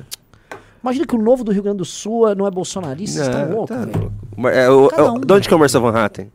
Imagina 0.83 1.07
que 1.07 1.15
o 1.15 1.21
novo 1.21 1.43
do 1.43 1.51
Rio 1.51 1.63
Grande 1.63 1.79
do 1.79 1.85
Sul 1.85 2.33
não 2.35 2.45
é 2.45 2.51
bolsonarista, 2.51 3.23
vocês 3.23 3.27
Não, 3.35 3.41
estão 3.41 3.55
loucos, 3.57 3.75
tá 3.75 3.83
velho. 3.85 4.11
louco. 4.37 4.47
É, 4.55 4.69
o- 4.69 4.89
é 4.95 5.01
um. 5.11 5.19
de 5.19 5.33
onde 5.33 5.47
que 5.47 5.53
é 5.53 5.57
o 5.57 5.59
Marcel 5.59 5.81
Van 5.81 5.93
Hatten? 5.99 6.31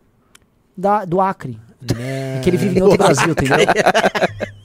Da, 0.77 1.05
do 1.05 1.21
Acre. 1.21 1.59
Que 2.43 2.51
ele 2.51 2.57
vive 2.57 2.79
em 2.79 2.83
outro 2.83 2.99
Brasil, 2.99 3.31
entendeu? 3.31 3.57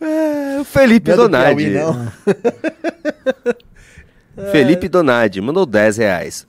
É, 0.00 0.60
o 0.60 0.64
Felipe 0.64 1.08
Não 1.08 1.14
é 1.14 1.16
do 1.16 1.22
Donadi. 1.22 1.70
Piauí, 1.70 1.74
não. 1.74 2.12
Felipe 4.52 4.88
Donadi 4.88 5.40
mandou 5.40 5.64
10 5.64 5.96
reais. 5.98 6.46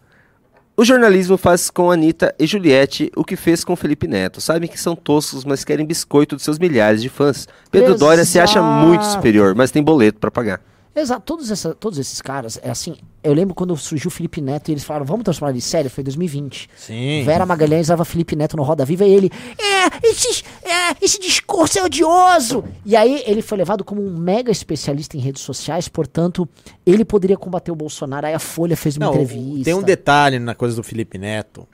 O 0.78 0.84
jornalismo 0.84 1.38
faz 1.38 1.70
com 1.70 1.90
Anitta 1.90 2.36
e 2.38 2.46
Juliette 2.46 3.10
o 3.16 3.24
que 3.24 3.38
fez 3.38 3.64
com 3.64 3.76
Felipe 3.78 4.08
Neto. 4.08 4.42
Sabem 4.42 4.68
que 4.70 4.78
são 4.80 4.94
toscos, 4.96 5.46
mas 5.46 5.64
querem 5.64 5.86
biscoito 5.86 6.36
dos 6.36 6.44
seus 6.44 6.60
milhares 6.60 7.02
de 7.02 7.08
fãs. 7.08 7.48
Pedro 7.72 7.96
Dória 7.96 8.26
se 8.26 8.40
acha 8.40 8.62
muito 8.62 9.02
Exato. 9.02 9.16
superior, 9.16 9.56
mas 9.56 9.72
tem 9.72 9.82
boleto 9.82 10.20
pra 10.20 10.30
pagar. 10.30 10.60
Exato, 10.96 11.24
todos, 11.26 11.52
essa, 11.52 11.76
todos 11.76 12.00
esses 12.00 12.22
caras, 12.22 12.58
é 12.64 12.70
assim, 12.70 12.96
eu 13.22 13.34
lembro 13.34 13.54
quando 13.54 13.76
surgiu 13.76 14.08
o 14.08 14.12
Felipe 14.12 14.40
Neto 14.40 14.70
e 14.70 14.72
eles 14.72 14.84
falaram, 14.86 15.06
vamos 15.06 15.26
transformar 15.26 15.52
ele 15.52 15.60
sério, 15.60 15.90
foi 15.90 16.02
em 16.02 16.06
2020. 16.06 16.70
Sim. 16.78 17.24
Vera 17.26 17.46
Magalhães 17.46 17.88
dava 17.88 18.06
Felipe 18.06 18.34
Neto 18.34 18.56
no 18.56 18.64
Roda 18.64 18.86
Viva 18.86 19.04
e 19.06 19.14
ele, 19.14 19.30
é, 19.60 20.08
esse, 20.08 20.44
é, 20.64 20.96
esse 21.02 21.20
discurso 21.20 21.78
é 21.80 21.84
odioso. 21.84 22.64
E 22.86 22.96
aí 22.96 23.24
ele 23.26 23.42
foi 23.42 23.58
levado 23.58 23.84
como 23.84 24.02
um 24.02 24.18
mega 24.18 24.52
especialista 24.52 25.18
em 25.18 25.20
redes 25.20 25.42
sociais, 25.42 25.90
portanto, 25.90 26.48
ele 26.86 27.04
poderia 27.04 27.36
combater 27.36 27.72
o 27.72 27.76
Bolsonaro. 27.76 28.28
Aí 28.28 28.34
a 28.34 28.40
Folha 28.40 28.78
fez 28.78 28.96
uma 28.96 29.08
Não, 29.08 29.14
entrevista. 29.14 29.66
tem 29.66 29.74
um 29.74 29.84
detalhe 29.84 30.40
na 30.40 30.56
coisa 30.56 30.78
do 30.78 30.84
Felipe 30.84 31.18
Neto, 31.18 31.68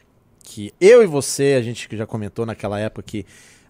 que 0.44 0.74
eu 0.82 1.04
e 1.04 1.06
você, 1.06 1.56
a 1.60 1.62
gente 1.62 1.88
que 1.88 1.96
já 1.96 2.08
comentou 2.08 2.44
naquela 2.44 2.80
época 2.80 3.04
que 3.04 3.26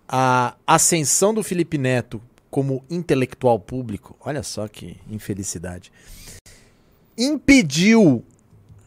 a 0.08 0.56
ascensão 0.66 1.34
do 1.34 1.44
Felipe 1.44 1.78
Neto 1.78 2.22
como 2.52 2.84
intelectual 2.90 3.58
público, 3.58 4.16
olha 4.20 4.44
só 4.44 4.68
que 4.68 4.98
infelicidade, 5.10 5.92
impediu 7.18 8.24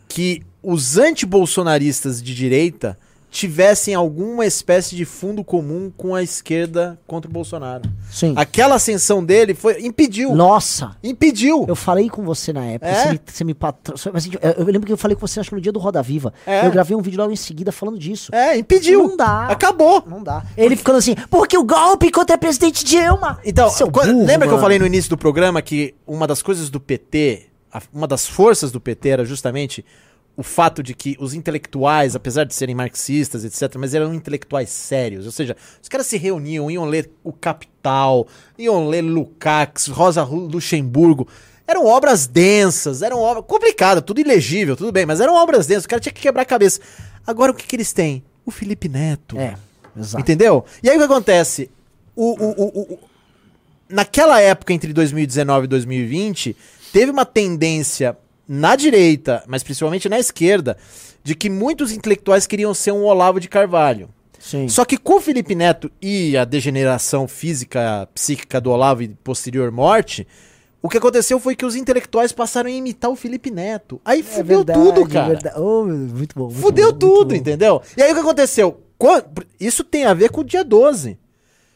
que 0.07 0.43
os 0.62 0.99
antibolsonaristas 0.99 2.23
de 2.23 2.35
direita 2.35 2.99
tivessem 3.35 3.97
alguma 3.97 4.47
espécie 4.47 4.94
de 4.94 5.05
fundo 5.05 5.43
comum 5.43 5.90
com 5.97 6.15
a 6.15 6.23
esquerda 6.23 6.97
contra 7.05 7.28
o 7.28 7.32
Bolsonaro. 7.32 7.82
Sim. 8.09 8.32
Aquela 8.36 8.77
ascensão 8.77 9.24
dele 9.24 9.55
foi 9.55 9.85
impediu, 9.85 10.36
Nossa, 10.36 10.97
impediu. 11.02 11.65
Eu 11.66 11.74
falei 11.74 12.09
com 12.09 12.23
você 12.23 12.52
na 12.52 12.65
época, 12.65 12.89
É? 12.89 12.94
você 12.94 13.11
me, 13.11 13.20
você 13.27 13.44
me 13.44 13.55
patro... 13.55 13.97
mas, 14.12 14.24
assim, 14.24 14.31
eu, 14.40 14.65
lembro 14.65 14.86
que 14.86 14.93
eu 14.93 14.97
falei 14.97 15.16
com 15.16 15.27
você 15.27 15.40
acho 15.40 15.48
que 15.48 15.56
no 15.56 15.61
dia 15.61 15.73
do 15.73 15.81
Roda 15.81 16.01
Viva. 16.01 16.32
É. 16.47 16.65
Eu 16.65 16.70
gravei 16.70 16.97
um 16.97 17.02
vídeo 17.02 17.19
logo 17.19 17.32
em 17.32 17.36
seguida 17.36 17.73
falando 17.73 17.98
disso. 17.98 18.32
É, 18.32 18.56
impediu. 18.56 19.02
Não 19.02 19.16
dá. 19.16 19.48
Acabou. 19.48 20.05
Não 20.06 20.23
dá. 20.23 20.44
Ele 20.56 20.77
ficando 20.77 20.98
assim, 20.98 21.16
porque 21.28 21.59
o 21.59 21.65
golpe 21.65 22.12
contra 22.12 22.36
a 22.36 22.39
presidente 22.39 22.85
Dilma. 22.85 23.40
Então, 23.44 23.69
burro, 23.90 24.24
lembra 24.24 24.39
que 24.39 24.44
eu 24.44 24.48
mano. 24.51 24.61
falei 24.61 24.78
no 24.78 24.86
início 24.86 25.11
do 25.11 25.19
programa 25.19 25.61
que 25.61 25.93
uma 26.06 26.28
das 26.28 26.40
coisas 26.40 26.70
do 26.70 26.78
PT, 26.78 27.48
uma 27.93 28.06
das 28.06 28.28
forças 28.28 28.70
do 28.70 28.81
PT 28.81 29.09
era 29.09 29.24
justamente 29.24 29.85
o 30.36 30.43
fato 30.43 30.82
de 30.82 30.94
que 30.94 31.16
os 31.20 31.32
intelectuais, 31.32 32.16
apesar 32.16 32.44
de 32.44 32.55
serem 32.55 32.74
marxistas, 32.74 33.44
etc., 33.44 33.77
mas 33.78 33.94
eram 33.94 34.12
intelectuais 34.12 34.69
sérios. 34.70 35.27
Ou 35.27 35.32
seja, 35.32 35.56
os 35.81 35.89
caras 35.89 36.06
se 36.06 36.16
reuniam, 36.16 36.70
iam 36.70 36.85
ler 36.85 37.09
o 37.23 37.32
Capital, 37.32 38.27
iam 38.59 38.89
ler 38.89 39.02
Lukács, 39.02 39.86
Rosa 39.89 40.24
Lu- 40.24 40.47
Luxemburgo. 40.48 41.28
Eram 41.66 41.86
obras 41.86 42.27
densas, 42.27 43.01
eram 43.01 43.19
obras 43.20 43.44
complicadas, 43.47 44.02
tudo 44.05 44.20
ilegível, 44.20 44.77
tudo 44.77 44.90
bem, 44.93 45.06
mas 45.06 45.20
eram 45.20 45.35
obras 45.35 45.66
densas, 45.66 45.85
o 45.85 45.89
cara 45.89 46.01
tinha 46.01 46.12
que 46.12 46.20
quebrar 46.20 46.43
a 46.43 46.47
cabeça. 46.47 46.81
Agora 47.27 47.52
o 47.52 47.55
que, 47.55 47.66
que 47.66 47.77
eles 47.77 47.93
têm? 47.93 48.23
O 48.44 48.51
Felipe 48.51 48.89
Neto. 48.89 49.39
É, 49.39 49.55
exato. 49.97 50.20
Entendeu? 50.20 50.65
E 50.82 50.90
aí 50.90 50.97
o 50.97 50.98
que 50.98 51.05
acontece? 51.06 51.70
O, 52.16 52.32
o, 52.44 52.51
o- 52.65 52.93
o- 52.94 52.98
naquela 53.89 54.40
época, 54.40 54.73
entre 54.73 54.93
2019 54.93 55.65
e 55.65 55.69
2020, 55.69 56.56
teve 56.93 57.11
uma 57.11 57.24
tendência 57.24 58.16
na 58.46 58.76
direita, 58.76 59.42
mas 59.46 59.62
principalmente 59.62 60.08
na 60.08 60.18
esquerda, 60.18 60.76
de 61.22 61.34
que 61.34 61.48
muitos 61.48 61.92
intelectuais 61.92 62.46
queriam 62.46 62.74
ser 62.74 62.92
um 62.92 63.04
Olavo 63.04 63.40
de 63.40 63.48
Carvalho. 63.48 64.08
Sim. 64.38 64.68
Só 64.68 64.84
que 64.84 64.98
com 64.98 65.14
o 65.16 65.20
Felipe 65.20 65.54
Neto 65.54 65.90
e 66.02 66.36
a 66.36 66.44
degeneração 66.44 67.26
física, 67.26 68.06
psíquica 68.14 68.60
do 68.60 68.70
Olavo 68.70 69.02
e 69.02 69.08
posterior 69.08 69.70
morte, 69.70 70.26
o 70.82 70.88
que 70.90 70.98
aconteceu 70.98 71.40
foi 71.40 71.56
que 71.56 71.64
os 71.64 71.74
intelectuais 71.74 72.30
passaram 72.30 72.68
a 72.68 72.72
imitar 72.72 73.10
o 73.10 73.16
Felipe 73.16 73.50
Neto. 73.50 73.98
Aí 74.04 74.22
fudeu 74.22 74.58
verdade, 74.58 74.78
tudo, 74.78 75.08
cara. 75.08 75.28
verdade. 75.28 75.58
Oh, 75.58 75.86
muito 75.86 76.34
bom. 76.38 76.44
muito 76.44 76.60
Fudeu 76.60 76.92
bom, 76.92 76.98
tudo, 76.98 77.28
bom. 77.30 77.34
entendeu? 77.34 77.80
E 77.96 78.02
aí 78.02 78.12
o 78.12 78.14
que 78.14 78.20
aconteceu? 78.20 78.82
Isso 79.58 79.82
tem 79.82 80.04
a 80.04 80.12
ver 80.12 80.30
com 80.30 80.42
o 80.42 80.44
dia 80.44 80.62
12 80.62 81.18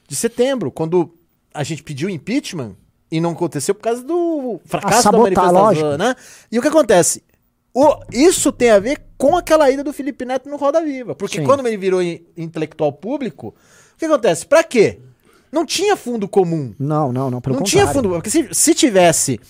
de 0.06 0.14
setembro, 0.14 0.70
quando 0.70 1.14
a 1.54 1.62
gente 1.64 1.82
pediu 1.82 2.10
impeachment 2.10 2.76
e 3.10 3.20
não 3.20 3.30
aconteceu 3.32 3.74
por 3.74 3.82
causa 3.82 4.02
do 4.02 4.60
fracasso 4.64 5.10
da 5.10 5.18
manifestação, 5.18 5.52
lógico. 5.62 5.96
né? 5.96 6.14
E 6.52 6.58
o 6.58 6.62
que 6.62 6.68
acontece? 6.68 7.22
O- 7.74 7.96
isso 8.12 8.50
tem 8.52 8.70
a 8.70 8.78
ver 8.78 9.00
com 9.16 9.36
aquela 9.36 9.70
ida 9.70 9.84
do 9.84 9.92
Felipe 9.92 10.24
Neto 10.24 10.48
no 10.48 10.56
Roda 10.56 10.82
Viva. 10.82 11.14
Porque 11.14 11.38
Sim. 11.38 11.44
quando 11.44 11.66
ele 11.66 11.76
virou 11.76 12.02
in- 12.02 12.20
intelectual 12.36 12.92
público, 12.92 13.48
o 13.94 13.98
que 13.98 14.04
acontece? 14.06 14.44
Pra 14.46 14.62
quê? 14.64 14.98
Não 15.52 15.64
tinha 15.64 15.96
fundo 15.96 16.28
comum. 16.28 16.74
Não, 16.78 17.12
não, 17.12 17.30
não. 17.30 17.40
Pelo 17.40 17.56
não 17.56 17.62
contrário. 17.62 17.66
tinha 17.66 17.86
fundo. 17.86 18.10
Porque 18.10 18.30
se, 18.30 18.48
se 18.52 18.74
tivesse. 18.74 19.40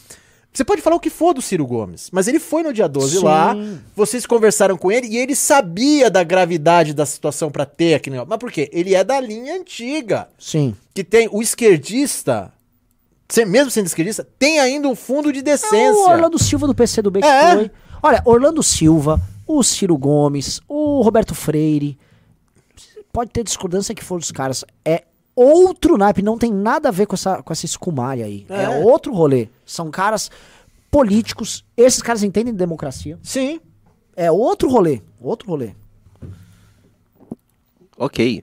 Você 0.52 0.64
pode 0.64 0.80
falar 0.82 0.96
o 0.96 1.00
que 1.00 1.10
for 1.10 1.34
do 1.34 1.42
Ciro 1.42 1.66
Gomes, 1.66 2.08
mas 2.10 2.26
ele 2.26 2.40
foi 2.40 2.62
no 2.62 2.72
dia 2.72 2.88
12 2.88 3.18
Sim. 3.18 3.24
lá, 3.24 3.54
vocês 3.94 4.26
conversaram 4.26 4.76
com 4.76 4.90
ele 4.90 5.06
e 5.06 5.16
ele 5.16 5.36
sabia 5.36 6.10
da 6.10 6.24
gravidade 6.24 6.94
da 6.94 7.04
situação 7.06 7.50
pra 7.50 7.64
ter 7.66 8.00
negócio. 8.10 8.28
Mas 8.28 8.38
por 8.38 8.50
quê? 8.50 8.68
Ele 8.72 8.94
é 8.94 9.04
da 9.04 9.20
linha 9.20 9.54
antiga. 9.54 10.26
Sim. 10.38 10.74
Que 10.94 11.04
tem 11.04 11.28
o 11.30 11.42
esquerdista, 11.42 12.50
mesmo 13.44 13.70
sendo 13.70 13.86
esquerdista, 13.86 14.26
tem 14.38 14.58
ainda 14.58 14.88
um 14.88 14.94
fundo 14.94 15.32
de 15.32 15.40
É 15.40 15.42
decência. 15.42 15.92
o 15.92 16.08
Orlando 16.08 16.38
Silva 16.38 16.66
do 16.66 16.74
PCdoB 16.74 17.20
que 17.20 17.26
É. 17.26 17.54
foi. 17.54 17.70
Olha, 18.02 18.22
Orlando 18.24 18.62
Silva, 18.62 19.20
o 19.46 19.62
Ciro 19.62 19.96
Gomes, 19.98 20.60
o 20.68 21.02
Roberto 21.02 21.34
Freire. 21.34 21.98
Pode 23.12 23.30
ter 23.30 23.42
discordância 23.44 23.94
que 23.94 24.04
for 24.04 24.18
dos 24.20 24.30
caras. 24.30 24.64
É 24.84 25.04
outro 25.34 25.96
naipe, 25.98 26.22
não 26.22 26.38
tem 26.38 26.52
nada 26.52 26.88
a 26.88 26.92
ver 26.92 27.06
com 27.06 27.14
essa, 27.14 27.42
com 27.42 27.52
essa 27.52 27.64
escumalha 27.66 28.24
aí. 28.24 28.46
É. 28.48 28.64
É. 28.64 28.68
outro 28.84 29.12
rolê. 29.12 29.48
São 29.66 29.90
caras 29.90 30.30
políticos. 30.90 31.64
Esses 31.76 32.00
caras 32.02 32.22
entendem 32.22 32.52
de 32.52 32.58
democracia. 32.58 33.18
Sim. 33.22 33.60
É 34.16 34.30
outro 34.30 34.68
rolê. 34.70 35.02
Outro 35.20 35.48
rolê. 35.48 35.72
Ok. 37.96 38.42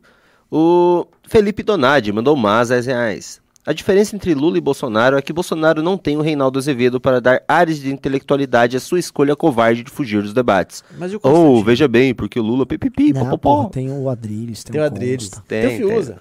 O 0.52 1.06
Felipe 1.28 1.64
Donadi 1.64 2.12
mandou 2.12 2.36
mais 2.36 2.70
10 2.70 2.86
reais. 2.86 3.42
A 3.66 3.74
diferença 3.74 4.16
entre 4.16 4.34
Lula 4.36 4.58
e 4.58 4.62
Bolsonaro 4.62 5.18
é 5.18 5.22
que 5.24 5.34
Bolsonaro 5.34 5.82
não 5.82 5.98
tem 5.98 6.16
o 6.18 6.22
Reinaldo 6.22 6.60
Azevedo 6.60 7.00
para 7.02 7.20
dar 7.20 7.42
áreas 7.48 7.80
de 7.80 7.92
intelectualidade 7.92 8.78
à 8.78 8.80
sua 8.80 9.00
escolha 9.00 9.36
covarde 9.36 9.82
de 9.84 9.90
fugir 9.90 10.22
dos 10.22 10.34
debates. 10.34 10.84
Mas 11.00 11.12
o 11.12 11.16
Ou, 11.16 11.22
Constantino? 11.22 11.64
veja 11.64 11.88
bem, 11.88 12.14
porque 12.14 12.40
o 12.40 12.44
Lula 12.44 12.66
pipipi, 12.66 13.12
Não, 13.12 13.24
popopó. 13.24 13.56
porra, 13.58 13.70
tem 13.72 13.90
o 13.92 14.08
Adrilles, 14.08 14.64
tem, 14.64 14.74
Tem 14.74 14.82
o 14.82 14.84
o 14.84 14.88
Adriles, 14.88 15.30
Costa. 15.30 15.44
tem, 15.48 15.62
Tem, 15.68 15.84
o 15.84 15.90
Fiuza. 15.90 16.18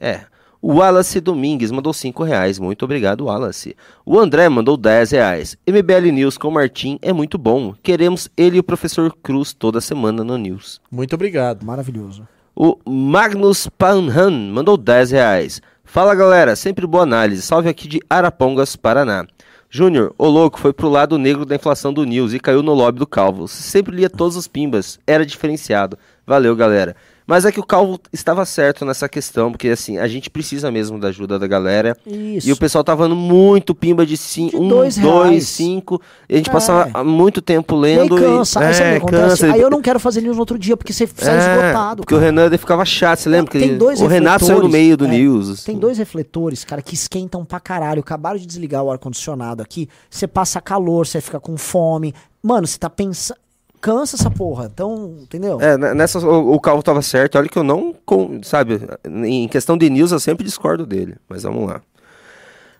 É. 0.00 0.22
O 0.60 0.74
Wallace 0.78 1.20
Domingues 1.20 1.70
mandou 1.70 1.92
5 1.92 2.24
reais. 2.24 2.58
Muito 2.58 2.84
obrigado, 2.84 3.26
Wallace. 3.26 3.76
O 4.04 4.18
André 4.18 4.48
mandou 4.48 4.76
10 4.76 5.12
reais. 5.12 5.56
MBL 5.64 6.10
News 6.12 6.36
com 6.36 6.48
o 6.48 6.52
Martim 6.52 6.98
é 7.00 7.12
muito 7.12 7.38
bom. 7.38 7.74
Queremos 7.80 8.28
ele 8.36 8.56
e 8.56 8.60
o 8.60 8.64
professor 8.64 9.14
Cruz 9.22 9.52
toda 9.52 9.80
semana 9.80 10.24
no 10.24 10.36
News. 10.36 10.80
Muito 10.90 11.14
obrigado. 11.14 11.64
Maravilhoso. 11.64 12.26
O 12.60 12.76
Magnus 12.84 13.68
Panhan 13.68 14.50
mandou 14.50 14.76
10 14.76 15.12
reais. 15.12 15.62
Fala 15.84 16.12
galera, 16.12 16.56
sempre 16.56 16.88
boa 16.88 17.04
análise. 17.04 17.40
Salve 17.40 17.68
aqui 17.68 17.86
de 17.86 18.00
Arapongas, 18.10 18.74
Paraná. 18.74 19.24
Júnior, 19.70 20.12
o 20.18 20.26
louco 20.26 20.58
foi 20.58 20.72
pro 20.72 20.88
lado 20.88 21.16
negro 21.18 21.46
da 21.46 21.54
inflação 21.54 21.92
do 21.92 22.04
News 22.04 22.32
e 22.32 22.40
caiu 22.40 22.60
no 22.60 22.74
lobby 22.74 22.98
do 22.98 23.06
Calvo. 23.06 23.46
Sempre 23.46 23.94
lia 23.94 24.10
todos 24.10 24.34
os 24.34 24.48
pimbas, 24.48 24.98
era 25.06 25.24
diferenciado. 25.24 25.96
Valeu, 26.26 26.56
galera. 26.56 26.96
Mas 27.28 27.44
é 27.44 27.52
que 27.52 27.60
o 27.60 27.62
Calvo 27.62 28.00
estava 28.10 28.42
certo 28.46 28.86
nessa 28.86 29.06
questão, 29.06 29.52
porque 29.52 29.68
assim, 29.68 29.98
a 29.98 30.08
gente 30.08 30.30
precisa 30.30 30.70
mesmo 30.70 30.98
da 30.98 31.08
ajuda 31.08 31.38
da 31.38 31.46
galera. 31.46 31.94
Isso. 32.06 32.48
E 32.48 32.52
o 32.52 32.56
pessoal 32.56 32.82
tava 32.82 33.02
dando 33.06 33.14
muito 33.14 33.74
pimba 33.74 34.06
de 34.06 34.16
5, 34.16 34.50
De 34.50 34.56
1, 34.56 34.68
dois 34.68 34.96
2, 34.96 35.28
reais. 35.28 35.46
5. 35.48 36.00
E 36.26 36.34
a 36.34 36.36
gente 36.38 36.48
É. 36.48 36.52
passava 36.54 37.04
muito 37.04 37.42
tempo 37.42 37.74
E 37.74 37.76
aí 37.90 37.98
lendo. 37.98 38.16
cansa. 38.16 38.60
aí 38.60 38.72
sabe 38.72 38.90
o 38.90 38.96
é, 38.96 39.00
cansa. 39.00 39.52
Aí 39.52 39.60
eu 39.60 39.68
não 39.68 39.82
quero 39.82 40.00
fazer 40.00 40.22
news 40.22 40.36
no 40.36 40.40
outro 40.40 40.58
dia, 40.58 40.74
porque 40.74 40.90
você 40.94 41.06
sai 41.06 41.36
É, 41.36 41.38
esgotado. 41.38 42.00
Porque 42.00 42.14
o 42.14 42.16
cara. 42.16 42.30
Renan 42.30 42.46
ele 42.46 42.56
ficava 42.56 42.82
chato, 42.86 43.18
você 43.18 43.28
lembra? 43.28 43.52
que 43.52 43.58
Tem 43.58 43.76
dois 43.76 44.00
o 44.00 44.06
Renato 44.06 44.46
saiu 44.46 44.62
no 44.62 44.68
meio 44.70 44.96
do 44.96 45.04
é, 45.04 45.08
News. 45.08 45.64
Tem 45.64 45.76
dois 45.78 45.98
refletores, 45.98 46.64
cara, 46.64 46.80
que 46.80 46.94
esquentam 46.94 47.44
pra 47.44 47.60
caralho. 47.60 48.00
Acabaram 48.00 48.38
de 48.38 48.46
desligar 48.46 48.82
o 48.82 48.90
ar-condicionado 48.90 49.62
aqui. 49.62 49.86
Você 50.08 50.26
passa 50.26 50.62
calor, 50.62 51.06
você 51.06 51.20
fica 51.20 51.38
com 51.38 51.58
fome. 51.58 52.14
Mano, 52.42 52.66
você 52.66 52.78
tá 52.78 52.88
pensando. 52.88 53.36
Cansa 53.80 54.16
essa 54.16 54.30
porra. 54.30 54.70
Então, 54.72 55.16
entendeu? 55.22 55.60
É, 55.60 55.76
ne- 55.78 55.94
nessa 55.94 56.18
o, 56.18 56.54
o 56.54 56.60
Calvo 56.60 56.82
tava 56.82 57.00
certo. 57.02 57.38
Olha 57.38 57.48
que 57.48 57.58
eu 57.58 57.62
não, 57.64 57.94
com- 58.04 58.40
sabe, 58.42 58.80
em 59.24 59.46
questão 59.48 59.76
de 59.78 59.88
news 59.88 60.12
eu 60.12 60.20
sempre 60.20 60.44
discordo 60.44 60.84
dele. 60.86 61.16
Mas 61.28 61.42
vamos 61.44 61.66
lá. 61.68 61.80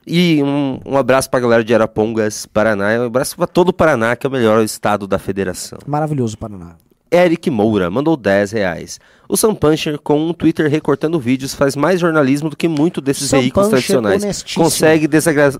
E 0.06 0.42
um, 0.42 0.80
um 0.86 0.96
abraço 0.96 1.28
pra 1.30 1.38
galera 1.40 1.62
de 1.62 1.74
Arapongas, 1.74 2.46
Paraná. 2.46 2.94
E 2.94 2.98
um 2.98 3.04
abraço 3.06 3.36
pra 3.36 3.46
todo 3.46 3.68
o 3.68 3.72
Paraná, 3.72 4.16
que 4.16 4.26
é 4.26 4.28
o 4.28 4.32
melhor 4.32 4.62
estado 4.64 5.06
da 5.06 5.18
federação. 5.18 5.78
Maravilhoso, 5.86 6.36
Paraná. 6.38 6.76
Eric 7.10 7.48
Moura 7.50 7.90
mandou 7.90 8.16
10 8.18 8.52
reais. 8.52 9.00
O 9.28 9.36
Sam 9.36 9.54
Puncher, 9.54 9.98
com 9.98 10.18
um 10.28 10.32
Twitter 10.34 10.70
recortando 10.70 11.18
vídeos, 11.18 11.54
faz 11.54 11.74
mais 11.74 12.00
jornalismo 12.00 12.50
do 12.50 12.56
que 12.56 12.68
muito 12.68 13.00
desses 13.00 13.28
Sam 13.30 13.40
veículos 13.40 13.68
Puncher, 13.68 13.78
tradicionais. 13.86 14.22
honestíssimo. 14.22 14.64
Consegue, 14.64 15.06
desagra- 15.08 15.52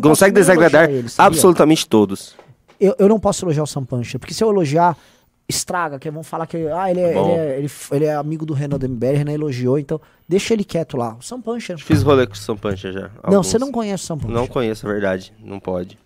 consegue 0.00 0.32
desagradar 0.34 0.88
ele, 0.90 1.08
absolutamente 1.18 1.88
todos. 1.88 2.36
Eu, 2.82 2.96
eu 2.98 3.08
não 3.08 3.20
posso 3.20 3.44
elogiar 3.44 3.62
o 3.62 3.66
Sam 3.66 3.84
Puncher, 3.84 4.18
porque 4.18 4.34
se 4.34 4.42
eu 4.42 4.50
elogiar, 4.50 4.96
estraga, 5.48 5.98
que 5.98 6.10
vão 6.10 6.22
falar 6.22 6.46
que 6.46 6.56
ah, 6.68 6.90
ele, 6.90 7.00
é, 7.00 7.14
Bom. 7.14 7.30
ele, 7.30 7.40
é, 7.40 7.58
ele, 7.58 7.70
ele 7.92 8.04
é 8.06 8.14
amigo 8.14 8.44
do 8.44 8.54
Renan 8.54 8.78
do 8.78 8.88
MBL, 8.88 9.16
Renan 9.18 9.32
elogiou, 9.32 9.78
então 9.78 10.00
deixa 10.28 10.52
ele 10.52 10.64
quieto 10.64 10.96
lá. 10.96 11.16
O 11.18 11.22
Sam 11.22 11.40
Puncher. 11.40 11.78
Fiz 11.78 12.02
rolê 12.02 12.26
com 12.26 12.32
o 12.32 12.36
Sam 12.36 12.56
Puncher 12.56 12.92
já. 12.92 13.00
Não, 13.00 13.10
alguns. 13.22 13.46
você 13.46 13.58
não 13.58 13.70
conhece 13.70 14.04
o 14.04 14.06
Sam 14.06 14.18
Puncher. 14.18 14.34
Não 14.34 14.46
conheço, 14.46 14.86
é 14.86 14.92
verdade. 14.92 15.32
Não 15.38 15.60
pode. 15.60 15.98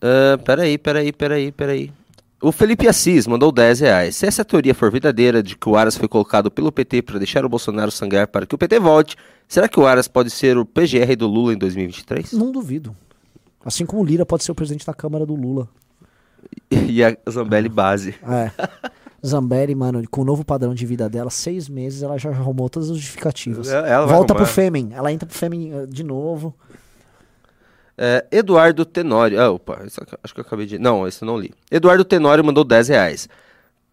Ah, 0.00 0.38
peraí, 0.44 0.78
peraí, 0.78 1.12
peraí, 1.12 1.52
peraí. 1.52 1.92
O 2.40 2.52
Felipe 2.52 2.86
Assis 2.86 3.26
mandou 3.26 3.50
10 3.50 3.80
reais. 3.80 4.16
Se 4.16 4.26
essa 4.26 4.44
teoria 4.44 4.72
for 4.72 4.92
verdadeira 4.92 5.42
de 5.42 5.56
que 5.56 5.68
o 5.68 5.76
Aras 5.76 5.96
foi 5.96 6.06
colocado 6.06 6.50
pelo 6.50 6.70
PT 6.70 7.02
para 7.02 7.18
deixar 7.18 7.44
o 7.44 7.48
Bolsonaro 7.48 7.90
sangrar 7.90 8.28
para 8.28 8.46
que 8.46 8.54
o 8.54 8.58
PT 8.58 8.78
volte, 8.78 9.16
será 9.48 9.68
que 9.68 9.78
o 9.78 9.86
Aras 9.86 10.06
pode 10.06 10.30
ser 10.30 10.56
o 10.56 10.64
PGR 10.64 11.16
do 11.16 11.26
Lula 11.26 11.52
em 11.52 11.58
2023? 11.58 12.32
Não 12.32 12.52
duvido. 12.52 12.94
Assim 13.68 13.84
como 13.84 14.02
o 14.02 14.04
Lira 14.04 14.24
pode 14.24 14.44
ser 14.44 14.50
o 14.50 14.54
presidente 14.54 14.86
da 14.86 14.94
Câmara 14.94 15.26
do 15.26 15.34
Lula. 15.34 15.68
e 16.70 17.04
a 17.04 17.14
Zambelli 17.28 17.68
base. 17.68 18.14
É. 18.22 18.50
Zambelli, 19.24 19.74
mano, 19.74 20.02
com 20.10 20.22
o 20.22 20.24
novo 20.24 20.42
padrão 20.42 20.74
de 20.74 20.86
vida 20.86 21.06
dela, 21.06 21.28
seis 21.28 21.68
meses 21.68 22.02
ela 22.02 22.16
já 22.16 22.30
arrumou 22.30 22.70
todas 22.70 22.90
as 22.90 22.96
justificativas. 22.96 23.68
É, 23.68 23.92
ela 23.92 24.06
Volta 24.06 24.34
pro. 24.34 24.46
Fêmen. 24.46 24.90
Ela 24.92 25.12
entra 25.12 25.28
pro 25.28 25.36
Fêmen 25.36 25.70
eh, 25.70 25.86
de 25.86 26.02
novo. 26.02 26.54
É, 27.96 28.24
Eduardo 28.32 28.86
Tenório. 28.86 29.38
Ah, 29.38 29.50
opa, 29.50 29.82
acho 30.22 30.32
que 30.32 30.40
eu 30.40 30.44
acabei 30.46 30.64
de. 30.64 30.78
Não, 30.78 31.06
esse 31.06 31.22
eu 31.22 31.26
não 31.26 31.36
li. 31.36 31.52
Eduardo 31.70 32.06
Tenório 32.06 32.42
mandou 32.42 32.64
10 32.64 32.88
reais. 32.88 33.28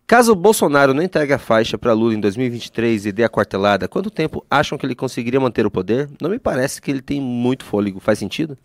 Caso 0.08 0.32
o 0.32 0.36
Bolsonaro 0.36 0.94
não 0.94 1.04
entregue 1.04 1.34
a 1.34 1.40
faixa 1.40 1.78
para 1.78 1.92
Lula 1.92 2.14
em 2.14 2.20
2023 2.22 3.08
e 3.08 3.12
dê 3.12 3.24
a 3.24 3.30
quartelada, 3.30 3.88
quanto 3.88 4.12
tempo 4.12 4.46
acham 4.50 4.78
que 4.78 4.86
ele 4.86 4.96
conseguiria 4.96 5.40
manter 5.40 5.66
o 5.66 5.72
poder? 5.72 6.08
Não 6.22 6.30
me 6.30 6.40
parece 6.40 6.80
que 6.80 6.92
ele 6.92 7.02
tem 7.02 7.20
muito 7.20 7.66
fôlego. 7.66 8.00
Faz 8.00 8.20
sentido? 8.20 8.56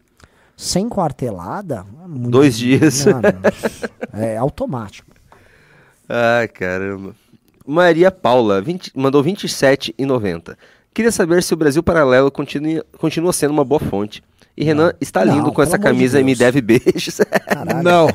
Sem 0.61 0.91
quartelada. 0.91 1.87
é 2.05 2.07
muito- 2.07 2.29
Dois 2.31 2.59
dias. 2.59 3.07
Mano, 3.07 3.23
é 4.13 4.37
automático. 4.37 5.11
Ai, 6.07 6.47
caramba. 6.49 7.15
Maria 7.67 8.11
Paula 8.11 8.61
20 8.61 8.93
mandou 8.95 9.23
27,90. 9.25 10.57
Queria 10.93 11.11
saber 11.11 11.43
se 11.43 11.55
o 11.55 11.57
Brasil 11.57 11.83
Paralelo 11.83 12.31
continua, 12.31 12.85
continua 12.99 13.33
sendo 13.33 13.53
uma 13.53 13.65
boa 13.65 13.81
fonte. 13.81 14.23
E 14.57 14.63
Renan 14.65 14.93
está 15.01 15.25
Não, 15.25 15.35
lindo 15.37 15.53
com 15.53 15.63
essa 15.63 15.77
amor 15.77 15.87
de 15.87 15.93
camisa 15.95 16.21
e 16.21 16.25
me 16.25 16.35
deve 16.35 16.61
beijos. 16.61 17.21
Caralho. 17.47 17.83
Não. 17.83 18.09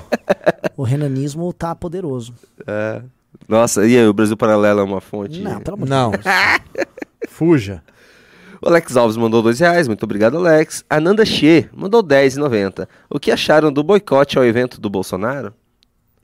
O 0.77 0.83
renanismo 0.83 1.51
tá 1.51 1.73
poderoso. 1.73 2.33
É. 2.67 3.01
Nossa, 3.47 3.87
e 3.87 3.97
aí, 3.97 4.05
o 4.07 4.13
Brasil 4.13 4.37
Paralelo 4.37 4.81
é 4.81 4.83
uma 4.83 5.01
fonte? 5.01 5.41
Não, 5.41 5.59
pelo 5.61 5.77
amor 5.77 5.87
Não. 5.89 6.11
de 6.11 6.17
Deus. 6.19 6.25
Fuja. 7.29 7.81
O 8.65 8.67
Alex 8.67 8.97
Alves 8.97 9.15
mandou 9.15 9.43
dois 9.43 9.59
reais, 9.59 9.87
muito 9.87 10.01
obrigado, 10.01 10.37
Alex. 10.37 10.83
Ananda 10.89 11.23
Xê 11.23 11.69
mandou 11.71 12.03
10,90. 12.03 12.87
O 13.07 13.19
que 13.19 13.29
acharam 13.29 13.71
do 13.71 13.83
boicote 13.83 14.39
ao 14.39 14.43
evento 14.43 14.81
do 14.81 14.89
Bolsonaro? 14.89 15.53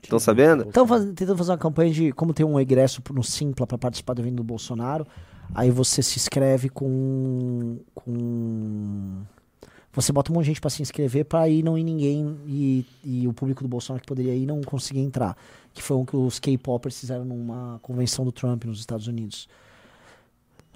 Estão 0.02 0.18
sabendo? 0.18 0.64
Estão 0.64 0.84
tentando 1.14 1.38
fazer 1.38 1.52
uma 1.52 1.58
campanha 1.58 1.92
de 1.92 2.10
como 2.10 2.34
ter 2.34 2.42
um 2.42 2.58
egresso 2.58 3.00
no 3.12 3.22
Simpla 3.22 3.64
para 3.64 3.78
participar 3.78 4.14
do 4.14 4.22
evento 4.22 4.34
do 4.34 4.42
Bolsonaro. 4.42 5.06
Aí 5.54 5.70
você 5.70 6.02
se 6.02 6.18
inscreve 6.18 6.68
com. 6.68 7.78
com... 7.94 9.20
Você 9.92 10.10
bota 10.10 10.32
um 10.32 10.34
monte 10.34 10.46
de 10.46 10.48
gente 10.48 10.60
para 10.60 10.70
se 10.70 10.82
inscrever 10.82 11.26
para 11.26 11.48
ir 11.48 11.62
não 11.62 11.78
ir 11.78 11.84
ninguém 11.84 12.36
e, 12.44 12.84
e 13.04 13.28
o 13.28 13.32
público 13.32 13.62
do 13.62 13.68
Bolsonaro 13.68 14.00
que 14.02 14.08
poderia 14.08 14.34
ir 14.34 14.46
não 14.46 14.62
conseguia 14.62 15.02
entrar. 15.02 15.36
Que 15.72 15.80
foi 15.80 15.96
o 15.96 16.04
que 16.04 16.16
os 16.16 16.40
K-popers 16.40 16.98
fizeram 16.98 17.24
numa 17.24 17.78
convenção 17.82 18.24
do 18.24 18.32
Trump 18.32 18.64
nos 18.64 18.80
Estados 18.80 19.06
Unidos. 19.06 19.46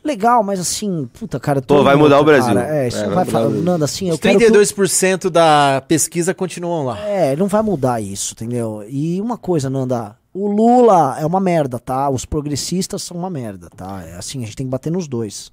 Legal, 0.06 0.42
mas 0.42 0.60
assim, 0.60 1.08
puta, 1.18 1.40
cara. 1.40 1.60
Pô, 1.60 1.66
todo 1.66 1.84
vai 1.84 1.96
mudar 1.96 2.20
o 2.20 2.24
Brasil. 2.24 2.54
cara, 2.54 2.74
É, 2.76 2.88
isso 2.88 2.98
É, 2.98 3.06
não 3.06 3.14
vai 3.14 3.16
vai 3.16 3.24
mudar 3.24 3.30
o 3.30 3.32
falar. 3.32 3.48
Brasil. 3.48 3.64
Nanda, 3.64 3.84
assim, 3.84 4.08
eu 4.08 4.14
Os 4.14 4.20
quero 4.20 4.38
que 4.38 4.44
o- 4.44 4.50
32% 4.52 5.28
da 5.30 5.82
pesquisa 5.88 6.32
continuam 6.32 6.84
lá. 6.86 6.98
é, 7.00 7.34
não 7.34 7.48
vai 7.48 7.60
mudar 7.62 8.00
isso, 8.00 8.32
entendeu? 8.34 8.84
E 8.88 9.20
uma 9.20 9.36
coisa, 9.36 9.68
Nanda, 9.68 10.16
O 10.32 10.48
Lula 10.48 11.16
é 11.18 11.24
uma 11.24 11.40
merda, 11.40 11.78
tá? 11.78 12.10
Os 12.10 12.26
progressistas 12.26 13.02
são 13.02 13.16
uma 13.16 13.30
merda, 13.30 13.68
tá? 13.74 14.02
É 14.06 14.16
assim, 14.16 14.42
a 14.42 14.44
gente 14.46 14.54
tem 14.56 14.66
que 14.66 14.70
bater 14.70 14.92
nos 14.92 15.08
dois. 15.08 15.50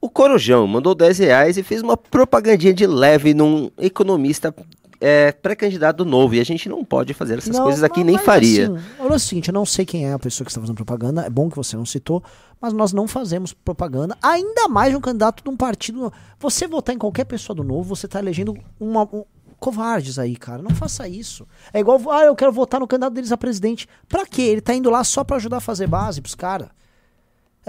O 0.00 0.08
Corujão 0.08 0.66
mandou 0.66 0.94
10 0.94 1.18
reais 1.18 1.58
e 1.58 1.62
fez 1.62 1.82
uma 1.82 1.96
propagandinha 1.98 2.72
de 2.72 2.86
leve 2.86 3.34
num 3.34 3.70
economista 3.78 4.54
é, 5.00 5.32
pré-candidato 5.32 6.04
novo. 6.04 6.34
E 6.34 6.40
a 6.40 6.44
gente 6.44 6.68
não 6.68 6.84
pode 6.84 7.14
fazer 7.14 7.38
essas 7.38 7.56
Não, 7.56 7.64
coisas 7.64 7.82
aqui, 7.82 8.00
mas- 8.00 8.06
nem 8.06 8.16
mas 8.16 8.24
faria. 8.24 8.66
Assim, 8.72 8.84
olha 8.98 9.14
o 9.14 9.18
seguinte, 9.18 9.48
eu 9.48 9.54
não 9.54 9.64
sei 9.64 9.84
quem 9.86 10.06
é 10.06 10.12
a 10.12 10.18
pessoa 10.18 10.44
que 10.44 10.50
está 10.50 10.60
fazendo 10.60 10.76
propaganda, 10.76 11.22
é 11.22 11.30
bom 11.30 11.48
que 11.48 11.56
você 11.56 11.76
não 11.76 11.86
citou, 11.86 12.22
mas 12.60 12.72
nós 12.72 12.92
não 12.92 13.08
fazemos 13.08 13.52
propaganda, 13.52 14.16
ainda 14.22 14.68
mais 14.68 14.90
de 14.90 14.96
um 14.96 15.00
candidato 15.00 15.42
de 15.42 15.48
um 15.50 15.56
partido. 15.56 16.12
Você 16.38 16.66
votar 16.68 16.94
em 16.94 16.98
qualquer 16.98 17.24
pessoa 17.24 17.56
do 17.56 17.64
novo, 17.64 17.94
você 17.96 18.06
está 18.06 18.18
elegendo 18.18 18.54
uma. 18.78 19.02
um- 19.12 19.24
covardes 19.58 20.18
aí, 20.18 20.36
cara. 20.36 20.62
Não 20.62 20.70
faça 20.70 21.06
isso. 21.06 21.46
É 21.70 21.80
igual, 21.80 22.00
ah, 22.10 22.24
eu 22.24 22.34
quero 22.34 22.50
votar 22.50 22.80
no 22.80 22.86
candidato 22.88 23.12
deles 23.12 23.30
a 23.30 23.36
presidente. 23.36 23.86
Pra 24.08 24.24
quê? 24.24 24.40
Ele 24.40 24.62
tá 24.62 24.72
indo 24.72 24.88
lá 24.88 25.04
só 25.04 25.22
pra 25.22 25.36
ajudar 25.36 25.58
a 25.58 25.60
fazer 25.60 25.86
base 25.86 26.22
pros 26.22 26.34
caras. 26.34 26.68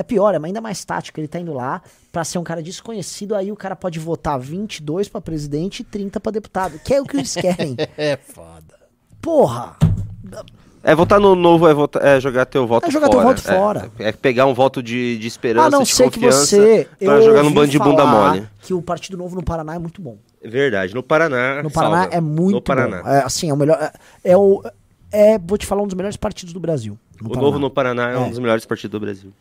É 0.01 0.03
pior, 0.03 0.33
é 0.33 0.39
ainda 0.43 0.59
mais 0.59 0.83
tático. 0.83 1.19
Ele 1.19 1.27
tá 1.27 1.39
indo 1.39 1.53
lá 1.53 1.79
pra 2.11 2.23
ser 2.23 2.39
um 2.39 2.43
cara 2.43 2.61
desconhecido, 2.61 3.35
aí 3.35 3.51
o 3.51 3.55
cara 3.55 3.75
pode 3.75 3.99
votar 3.99 4.39
22 4.39 5.07
pra 5.07 5.21
presidente 5.21 5.81
e 5.81 5.83
30 5.83 6.19
pra 6.19 6.31
deputado. 6.31 6.79
Que 6.83 6.95
é 6.95 7.01
o 7.01 7.05
que 7.05 7.17
eles 7.17 7.33
querem. 7.35 7.75
É 7.97 8.17
foda. 8.17 8.75
Porra! 9.21 9.75
É 10.83 10.95
votar 10.95 11.19
no 11.19 11.35
novo, 11.35 11.67
é, 11.67 11.73
votar, 11.75 12.03
é 12.03 12.19
jogar 12.19 12.43
teu 12.47 12.65
voto 12.65 12.87
É 12.87 12.91
jogar 12.91 13.05
fora. 13.05 13.19
teu 13.19 13.27
voto 13.27 13.39
É, 13.51 13.55
fora. 13.55 13.91
É, 13.99 14.11
pegar 14.11 14.47
um 14.47 14.53
voto 14.55 14.81
de, 14.81 15.17
de 15.19 15.27
esperança, 15.27 15.67
A 15.67 15.69
não 15.69 15.83
de 15.83 15.89
ser 15.93 16.09
que 16.09 16.15
confiança, 16.19 16.55
você. 16.57 16.87
pra 16.97 17.13
eu 17.13 17.21
jogar 17.21 17.39
num 17.39 17.49
ouvi 17.49 17.55
bando 17.55 17.67
de 17.71 17.77
bunda 17.77 18.03
falar 18.03 18.29
mole. 18.33 18.47
Que 18.61 18.73
o 18.73 18.81
Partido 18.81 19.15
Novo 19.15 19.35
no 19.35 19.43
Paraná 19.43 19.75
é 19.75 19.79
muito 19.79 20.01
bom. 20.01 20.17
É 20.41 20.49
Verdade, 20.49 20.95
no 20.95 21.03
Paraná. 21.03 21.61
No 21.61 21.69
Paraná 21.69 22.01
salva. 22.01 22.15
é 22.15 22.19
muito 22.19 22.55
No 22.55 22.61
Paraná. 22.63 23.03
bom. 23.03 23.09
É, 23.09 23.21
assim, 23.23 23.51
é 23.51 23.53
o 23.53 23.57
melhor. 23.57 23.77
É, 23.79 24.31
é 24.31 24.35
o. 24.37 24.63
É, 25.11 25.37
vou 25.37 25.55
te 25.57 25.67
falar, 25.67 25.83
um 25.83 25.87
dos 25.87 25.93
melhores 25.95 26.17
partidos 26.17 26.51
do 26.51 26.59
Brasil. 26.59 26.97
no 27.21 27.27
o 27.27 27.29
Paraná. 27.29 27.45
Novo 27.45 27.59
no 27.59 27.69
Paraná 27.69 28.09
é, 28.09 28.17
um 28.17 28.25
É. 28.25 28.29
dos 28.29 28.39
melhores 28.39 28.65
partidos 28.65 28.91
do 28.91 28.99
Brasil. 28.99 29.31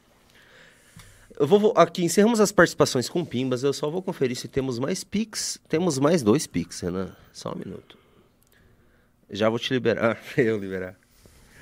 Eu 1.41 1.47
vou, 1.47 1.59
vou- 1.59 1.73
aqui 1.75 2.05
encerramos 2.05 2.39
as 2.39 2.53
participações 2.53 3.09
com 3.09 3.25
Pimbas. 3.25 3.63
Eu 3.65 3.73
só 3.73 3.89
vou 3.89 4.03
conferir 4.03 4.37
se 4.37 4.47
temos 4.47 4.79
mais 4.79 5.03
Pix. 5.03 5.59
Temos 5.71 5.99
mais 5.99 6.23
dois 6.23 6.47
Pix, 6.47 6.81
Renan. 6.81 7.17
Só 7.33 7.53
um 7.55 7.59
minuto. 7.59 7.97
Já 9.31 9.49
vou 9.49 9.59
te 9.59 9.73
liberar. 9.73 10.21
eu 10.37 10.59
liberar. 10.59 10.99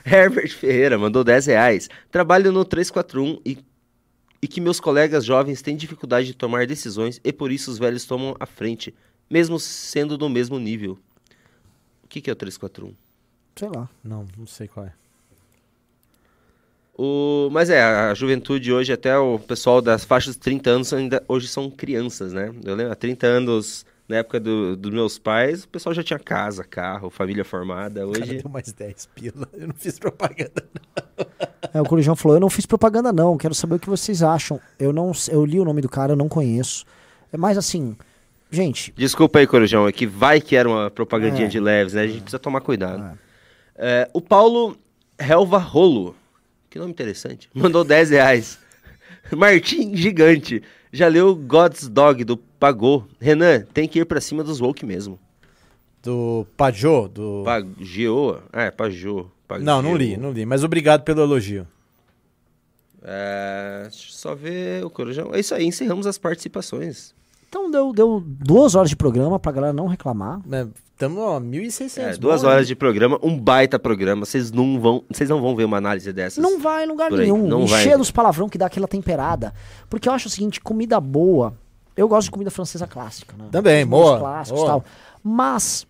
Herbert 0.04 0.50
Ferreira 0.50 0.98
mandou 0.98 1.22
10 1.22 1.46
reais. 1.46 1.88
Trabalho 2.10 2.50
no 2.50 2.64
341 2.64 3.40
e, 3.46 3.56
e 4.42 4.48
que 4.48 4.60
meus 4.60 4.80
colegas 4.80 5.24
jovens 5.24 5.62
têm 5.62 5.76
dificuldade 5.76 6.26
de 6.26 6.34
tomar 6.34 6.66
decisões 6.66 7.20
e 7.22 7.32
por 7.32 7.52
isso 7.52 7.70
os 7.70 7.78
velhos 7.78 8.04
tomam 8.04 8.34
a 8.40 8.46
frente, 8.46 8.92
mesmo 9.30 9.60
sendo 9.60 10.18
do 10.18 10.28
mesmo 10.28 10.58
nível. 10.58 10.98
O 12.02 12.08
que, 12.08 12.20
que 12.20 12.28
é 12.30 12.32
o 12.32 12.36
341? 12.36 12.96
Sei 13.54 13.68
lá. 13.68 13.88
Não, 14.02 14.26
não 14.36 14.46
sei 14.46 14.66
qual 14.66 14.86
é. 14.86 14.92
O, 17.00 17.48
mas 17.52 17.70
é, 17.70 17.80
a 17.80 18.12
juventude 18.12 18.72
hoje, 18.72 18.92
até 18.92 19.16
o 19.16 19.38
pessoal 19.38 19.80
das 19.80 20.04
faixas 20.04 20.34
de 20.34 20.40
30 20.40 20.68
anos 20.70 20.92
ainda 20.92 21.22
hoje 21.28 21.46
são 21.46 21.70
crianças, 21.70 22.32
né? 22.32 22.52
Eu 22.64 22.74
lembro, 22.74 22.92
há 22.92 22.96
30 22.96 23.24
anos, 23.24 23.86
na 24.08 24.16
época 24.16 24.40
do- 24.40 24.76
dos 24.76 24.90
meus 24.90 25.16
pais, 25.16 25.62
o 25.62 25.68
pessoal 25.68 25.94
já 25.94 26.02
tinha 26.02 26.18
casa, 26.18 26.64
carro, 26.64 27.08
família 27.08 27.44
formada. 27.44 28.04
O 28.04 28.10
cara 28.12 28.24
Hoje, 28.24 28.42
deu 28.42 28.50
mais 28.50 28.72
10 28.72 29.08
pila. 29.14 29.46
Eu 29.52 29.68
não 29.68 29.74
fiz 29.76 29.98
propaganda. 29.98 30.64
É, 31.74 31.80
o 31.82 31.84
Corujão 31.84 32.14
falou: 32.16 32.36
eu 32.36 32.40
não 32.40 32.48
fiz 32.48 32.64
propaganda, 32.64 33.12
não. 33.12 33.36
Quero 33.36 33.52
saber 33.54 33.74
o 33.74 33.78
que 33.78 33.90
vocês 33.90 34.22
acham. 34.22 34.58
Eu 34.78 34.92
não 34.92 35.12
eu 35.30 35.44
li 35.44 35.60
o 35.60 35.64
nome 35.64 35.82
do 35.82 35.88
cara, 35.88 36.12
eu 36.12 36.16
não 36.16 36.28
conheço. 36.28 36.84
É 37.32 37.36
mais 37.36 37.58
assim. 37.58 37.94
Gente, 38.50 38.94
desculpa 38.96 39.38
aí, 39.40 39.46
Corujão, 39.46 39.86
é 39.86 39.92
que 39.92 40.06
vai 40.06 40.40
que 40.40 40.56
era 40.56 40.66
uma 40.68 40.90
propagandinha 40.90 41.44
É. 41.46 41.48
de 41.50 41.60
leves, 41.60 41.92
né? 41.92 42.02
A 42.02 42.06
gente 42.06 42.20
precisa 42.22 42.38
tomar 42.38 42.60
cuidado. 42.62 43.18
É, 43.76 44.08
o 44.14 44.20
Paulo 44.20 44.78
Helva 45.18 45.58
Rolo, 45.58 46.14
que 46.68 46.78
nome 46.78 46.90
interessante, 46.90 47.48
mandou 47.54 47.84
10 47.84 48.10
reais. 48.10 48.58
Martim 49.30 49.94
Gigante, 49.94 50.62
já 50.92 51.08
leu 51.08 51.34
God's 51.34 51.88
Dog 51.88 52.24
do 52.24 52.36
Pagô. 52.36 53.04
Renan, 53.20 53.60
tem 53.72 53.86
que 53.86 53.98
ir 53.98 54.04
pra 54.04 54.20
cima 54.20 54.42
dos 54.42 54.60
woke 54.60 54.86
mesmo. 54.86 55.18
Do 56.02 56.46
Pajô, 56.56 57.08
do... 57.08 57.42
Pagio? 57.44 58.40
Ah, 58.52 58.64
é, 58.64 58.70
Pajô. 58.70 59.30
Não, 59.60 59.82
não 59.82 59.96
li, 59.96 60.16
não 60.16 60.30
li. 60.30 60.46
Mas 60.46 60.62
obrigado 60.62 61.02
pelo 61.02 61.22
elogio. 61.22 61.66
É, 63.02 63.82
deixa 63.88 64.08
eu 64.08 64.12
só 64.12 64.34
ver 64.34 64.84
o 64.84 64.90
Corujão. 64.90 65.34
É 65.34 65.40
isso 65.40 65.54
aí, 65.54 65.64
encerramos 65.64 66.06
as 66.06 66.18
participações. 66.18 67.14
Então 67.48 67.70
deu, 67.70 67.92
deu 67.92 68.22
duas 68.24 68.74
horas 68.74 68.90
de 68.90 68.96
programa 68.96 69.38
pra 69.38 69.52
galera 69.52 69.72
não 69.72 69.86
reclamar. 69.86 70.40
Estamos, 70.92 71.18
ó, 71.18 71.38
1.600. 71.40 71.98
É, 71.98 72.16
duas 72.16 72.42
bom, 72.42 72.48
horas 72.48 72.62
né? 72.62 72.66
de 72.66 72.74
programa, 72.76 73.18
um 73.22 73.38
baita 73.38 73.78
programa. 73.78 74.26
Vocês 74.26 74.50
não 74.50 74.80
vão, 74.80 75.04
vocês 75.10 75.30
não 75.30 75.40
vão 75.40 75.54
ver 75.54 75.64
uma 75.64 75.76
análise 75.76 76.12
dessas. 76.12 76.42
Não 76.42 76.58
vai 76.58 76.84
em 76.84 76.88
lugar 76.88 77.10
nenhum. 77.12 77.46
não 77.46 77.66
vai. 77.66 77.80
Encher 77.82 77.96
dos 77.96 78.10
palavrão 78.10 78.48
que 78.48 78.58
dá 78.58 78.66
aquela 78.66 78.88
temperada. 78.88 79.54
Porque 79.88 80.08
eu 80.08 80.12
acho 80.12 80.26
o 80.26 80.30
seguinte, 80.30 80.60
comida 80.60 81.00
boa. 81.00 81.54
Eu 81.96 82.08
gosto 82.08 82.26
de 82.26 82.30
comida 82.32 82.50
francesa 82.50 82.86
clássica, 82.86 83.34
né? 83.36 83.46
Também, 83.50 83.84
Os 83.84 83.90
boa, 83.90 84.18
clássicos 84.18 84.60
e 84.60 84.64
boa. 84.64 84.72
tal. 84.72 84.84
Mas 85.22 85.86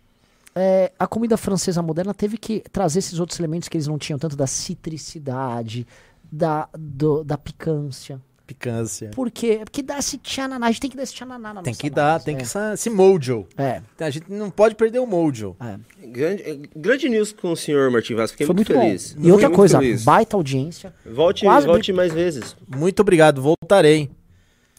é, 0.55 0.93
a 0.99 1.07
comida 1.07 1.37
francesa 1.37 1.83
moderna 1.83 2.13
teve 2.15 2.37
que 2.37 2.61
trazer 2.71 2.99
esses 3.01 3.19
outros 3.19 3.39
elementos 3.39 3.69
que 3.69 3.77
eles 3.77 3.87
não 3.87 3.99
tinham, 3.99 4.19
tanto 4.19 4.37
da 4.37 4.47
citricidade, 4.47 5.87
da, 6.31 6.69
do- 6.79 7.25
da 7.25 7.37
picância. 7.39 8.21
Picância. 8.49 9.11
Por 9.11 9.31
quê? 9.31 9.61
Porque 9.63 9.83
dá 9.83 9.99
esse 9.99 10.17
tchananá. 10.17 10.67
A 10.67 10.71
gente 10.71 10.81
tem 10.81 10.91
que 10.91 10.97
dar 10.97 11.03
esse 11.03 11.13
tchananá 11.13 11.53
na 11.53 11.63
Tem 11.63 11.71
nossa 11.73 11.81
que 11.83 11.91
dar, 11.91 12.05
análise, 12.07 12.25
tem 12.25 12.35
é. 12.35 12.39
que 12.39 12.43
essa, 12.45 12.73
esse 12.73 12.89
mojo. 12.89 13.47
É, 13.59 13.83
A 14.01 14.09
gente 14.11 14.33
não 14.33 14.51
pode 14.51 14.75
perder 14.75 14.99
o 15.01 15.07
mojo. 15.07 15.55
é. 15.61 15.79
Grande, 16.09 16.43
é, 16.43 16.59
grande 16.75 17.09
news 17.11 17.31
com 17.31 17.53
o 17.53 17.57
senhor 17.57 17.91
Martin 17.91 18.15
Vaz. 18.15 18.31
Fiquei 18.31 18.47
Foi 18.47 18.57
muito, 18.57 18.73
muito, 18.73 18.83
feliz. 18.87 19.13
bom. 19.13 19.29
E 19.29 19.31
outra 19.31 19.49
muito 19.49 19.57
coisa, 19.57 19.79
feliz. 19.79 20.03
baita 20.03 20.35
audiência. 20.37 20.95
Volte, 21.05 21.45
quase- 21.45 21.67
volte 21.67 21.93
mais 21.93 22.11
vezes. 22.15 22.57
Muito 22.67 23.01
obrigado, 23.01 23.43
voltarei. 23.43 24.11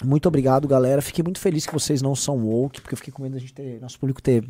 Muito 0.03 0.27
obrigado, 0.27 0.67
galera. 0.67 1.01
Fiquei 1.03 1.21
muito 1.23 1.39
feliz 1.39 1.67
que 1.67 1.73
vocês 1.73 2.01
não 2.01 2.15
são 2.15 2.37
woke, 2.37 2.81
porque 2.81 2.95
eu 2.95 2.97
fiquei 2.97 3.13
com 3.13 3.21
medo 3.21 3.33
da 3.33 3.39
gente 3.39 3.53
ter, 3.53 3.79
nosso 3.79 3.99
público 3.99 4.19
ter 4.21 4.43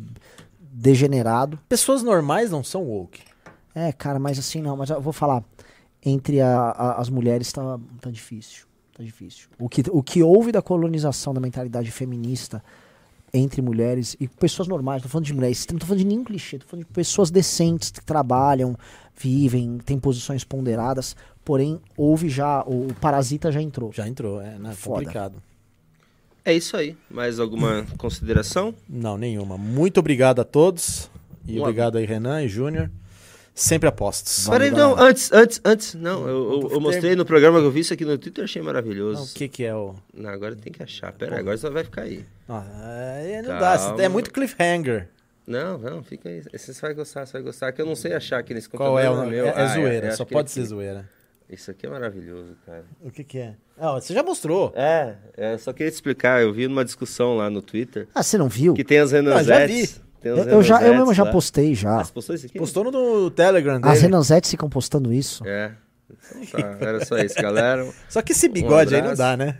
degenerado. 0.72 1.58
Pessoas 1.68 2.02
normais 2.02 2.50
não 2.50 2.62
são 2.64 2.82
woke. 2.84 3.20
É, 3.74 3.92
cara, 3.92 4.18
mas 4.18 4.38
assim 4.38 4.62
não, 4.62 4.76
mas 4.76 4.90
eu 4.90 5.00
vou 5.00 5.12
falar. 5.12 5.44
Entre 6.02 6.40
a- 6.40 6.70
a- 6.70 7.00
as 7.00 7.10
mulheres 7.10 7.52
tá, 7.52 7.78
tá 8.00 8.10
difícil. 8.10 8.64
Tá 9.00 9.04
difícil. 9.04 9.48
O 9.58 9.66
que, 9.66 9.82
o 9.90 10.02
que 10.02 10.22
houve 10.22 10.52
da 10.52 10.60
colonização 10.60 11.32
da 11.32 11.40
mentalidade 11.40 11.90
feminista 11.90 12.62
entre 13.32 13.62
mulheres 13.62 14.14
e 14.20 14.28
pessoas 14.28 14.68
normais, 14.68 15.00
tô 15.02 15.08
falando 15.08 15.24
de 15.24 15.32
mulheres, 15.32 15.66
não 15.70 15.78
tô 15.78 15.86
falando 15.86 16.00
de 16.00 16.06
nenhum 16.06 16.22
clichê, 16.22 16.58
tô 16.58 16.66
falando 16.66 16.84
de 16.84 16.92
pessoas 16.92 17.30
decentes 17.30 17.90
que 17.90 18.04
trabalham, 18.04 18.76
vivem, 19.16 19.78
têm 19.78 19.98
posições 19.98 20.44
ponderadas, 20.44 21.16
porém 21.42 21.80
houve 21.96 22.28
já, 22.28 22.62
o, 22.64 22.88
o 22.88 22.94
parasita 22.94 23.50
já 23.50 23.62
entrou. 23.62 23.90
Já 23.90 24.06
entrou, 24.06 24.38
é 24.42 24.58
né, 24.58 24.74
Foda. 24.74 24.98
complicado. 24.98 25.42
É 26.44 26.52
isso 26.52 26.76
aí. 26.76 26.94
Mais 27.10 27.40
alguma 27.40 27.86
consideração? 27.96 28.74
Não, 28.86 29.16
nenhuma. 29.16 29.56
Muito 29.56 29.98
obrigado 29.98 30.40
a 30.40 30.44
todos. 30.44 31.10
E 31.46 31.58
Um 31.58 31.62
obrigado 31.62 31.96
aí, 31.96 32.04
Renan 32.04 32.42
e 32.42 32.48
Júnior. 32.48 32.90
Sempre 33.54 33.88
apostos. 33.88 34.48
Peraí, 34.48 34.70
não, 34.70 34.98
antes, 34.98 35.30
antes, 35.32 35.60
antes. 35.64 35.94
Não, 35.94 36.26
eu, 36.26 36.62
eu- 36.62 36.70
eu 36.72 36.80
mostrei 36.80 37.14
no 37.14 37.24
programa 37.26 37.58
que 37.60 37.66
eu 37.66 37.70
vi 37.70 37.80
isso 37.80 37.92
aqui 37.92 38.04
no 38.04 38.16
Twitter, 38.16 38.44
achei 38.44 38.62
maravilhoso. 38.62 39.20
Não, 39.20 39.24
o 39.26 39.34
que 39.34 39.48
que 39.48 39.64
é 39.64 39.74
o... 39.74 39.94
Não, 40.14 40.30
agora 40.30 40.56
tem 40.56 40.72
que 40.72 40.82
achar. 40.82 41.12
Pera 41.12 41.34
aí, 41.34 41.40
agora 41.40 41.56
só 41.58 41.68
vai 41.68 41.84
ficar 41.84 42.02
aí. 42.02 42.24
Ah, 42.48 42.64
é, 43.22 43.42
não 43.42 43.58
Calma. 43.58 43.96
dá, 43.96 44.02
é 44.04 44.08
muito 44.08 44.30
cliffhanger. 44.32 45.08
Não, 45.46 45.76
não, 45.78 46.02
fica 46.02 46.28
aí. 46.28 46.42
Você 46.56 46.72
vai 46.80 46.94
gostar, 46.94 47.26
você 47.26 47.32
vai 47.34 47.42
gostar, 47.42 47.72
que 47.72 47.82
eu 47.82 47.86
não 47.86 47.96
sei 47.96 48.14
achar 48.14 48.38
aqui 48.38 48.54
nesse 48.54 48.68
Qual 48.68 48.98
é 48.98 49.10
o 49.10 49.12
computador, 49.14 49.24
nome? 49.24 49.36
meu. 49.36 49.46
É, 49.46 49.48
é 49.48 49.52
Ah, 49.62 49.66
zoeira, 49.74 50.08
acho 50.08 50.16
só 50.18 50.24
pode 50.24 50.46
aqui. 50.46 50.52
ser 50.52 50.64
zoeira. 50.64 51.08
Isso 51.50 51.70
aqui 51.70 51.84
é 51.86 51.90
maravilhoso, 51.90 52.56
cara. 52.64 52.84
O 53.02 53.10
que 53.10 53.24
que 53.24 53.38
é? 53.38 53.54
Ah, 53.76 53.92
você 53.94 54.14
já 54.14 54.22
mostrou. 54.22 54.72
É, 54.76 55.16
é, 55.36 55.58
só 55.58 55.72
queria 55.72 55.90
te 55.90 55.94
explicar. 55.94 56.40
Eu 56.40 56.52
vi 56.52 56.68
numa 56.68 56.84
discussão 56.84 57.36
lá 57.36 57.50
no 57.50 57.60
Twitter 57.60 58.06
Ah, 58.14 58.22
você 58.22 58.38
não 58.38 58.48
viu? 58.48 58.72
que 58.74 58.84
tem 58.84 59.00
as 59.00 59.10
Renanzettes. 59.10 59.46
Tem 59.66 59.78
Eu, 59.80 59.84
as 59.84 60.00
eu 60.22 60.62
já, 60.62 60.82
eu 60.82 60.94
mesmo 60.94 61.14
já 61.14 61.24
lá. 61.24 61.30
postei 61.30 61.74
já. 61.74 62.00
Ah, 62.00 62.04
postou 62.12 62.34
isso 62.34 62.46
aqui? 62.46 62.58
Postou 62.58 62.90
no, 62.90 63.30
Telegram 63.30 63.80
dele. 63.80 63.92
As 63.92 64.02
Renanzettes 64.02 64.50
ficam 64.50 64.68
postando 64.68 65.12
isso. 65.12 65.42
É. 65.46 65.72
Então 66.36 66.60
tá, 66.60 66.76
era 66.80 67.04
só 67.04 67.18
isso, 67.18 67.34
galera. 67.36 67.86
Só 68.08 68.20
que 68.20 68.32
esse 68.32 68.48
bigode 68.48 68.94
aí 68.94 69.02
não 69.02 69.14
dá, 69.14 69.36
né? 69.36 69.56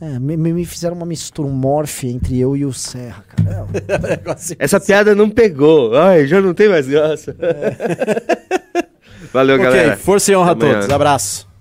É, 0.00 0.18
me, 0.18 0.36
me- 0.36 0.64
fizeram 0.66 0.96
uma 0.96 1.06
mistura, 1.06 1.46
um 1.46 1.52
morfe 1.52 2.08
entre 2.08 2.38
eu 2.38 2.56
e 2.56 2.64
o 2.64 2.72
Serra, 2.72 3.24
cara. 3.28 3.68
É, 4.58 4.58
Essa 4.58 4.80
piada 4.80 5.14
não 5.14 5.30
pegou. 5.30 5.96
Ai, 5.96 6.26
já 6.26 6.40
não 6.40 6.52
tem 6.52 6.68
mais 6.68 6.88
graça. 6.88 7.36
Valeu, 9.32 9.54
ok, 9.54 9.64
galera. 9.64 9.96
força 9.96 10.32
e 10.32 10.36
honra 10.36 10.52
a 10.52 10.56
todos. 10.56 10.90
Abraço. 10.90 11.51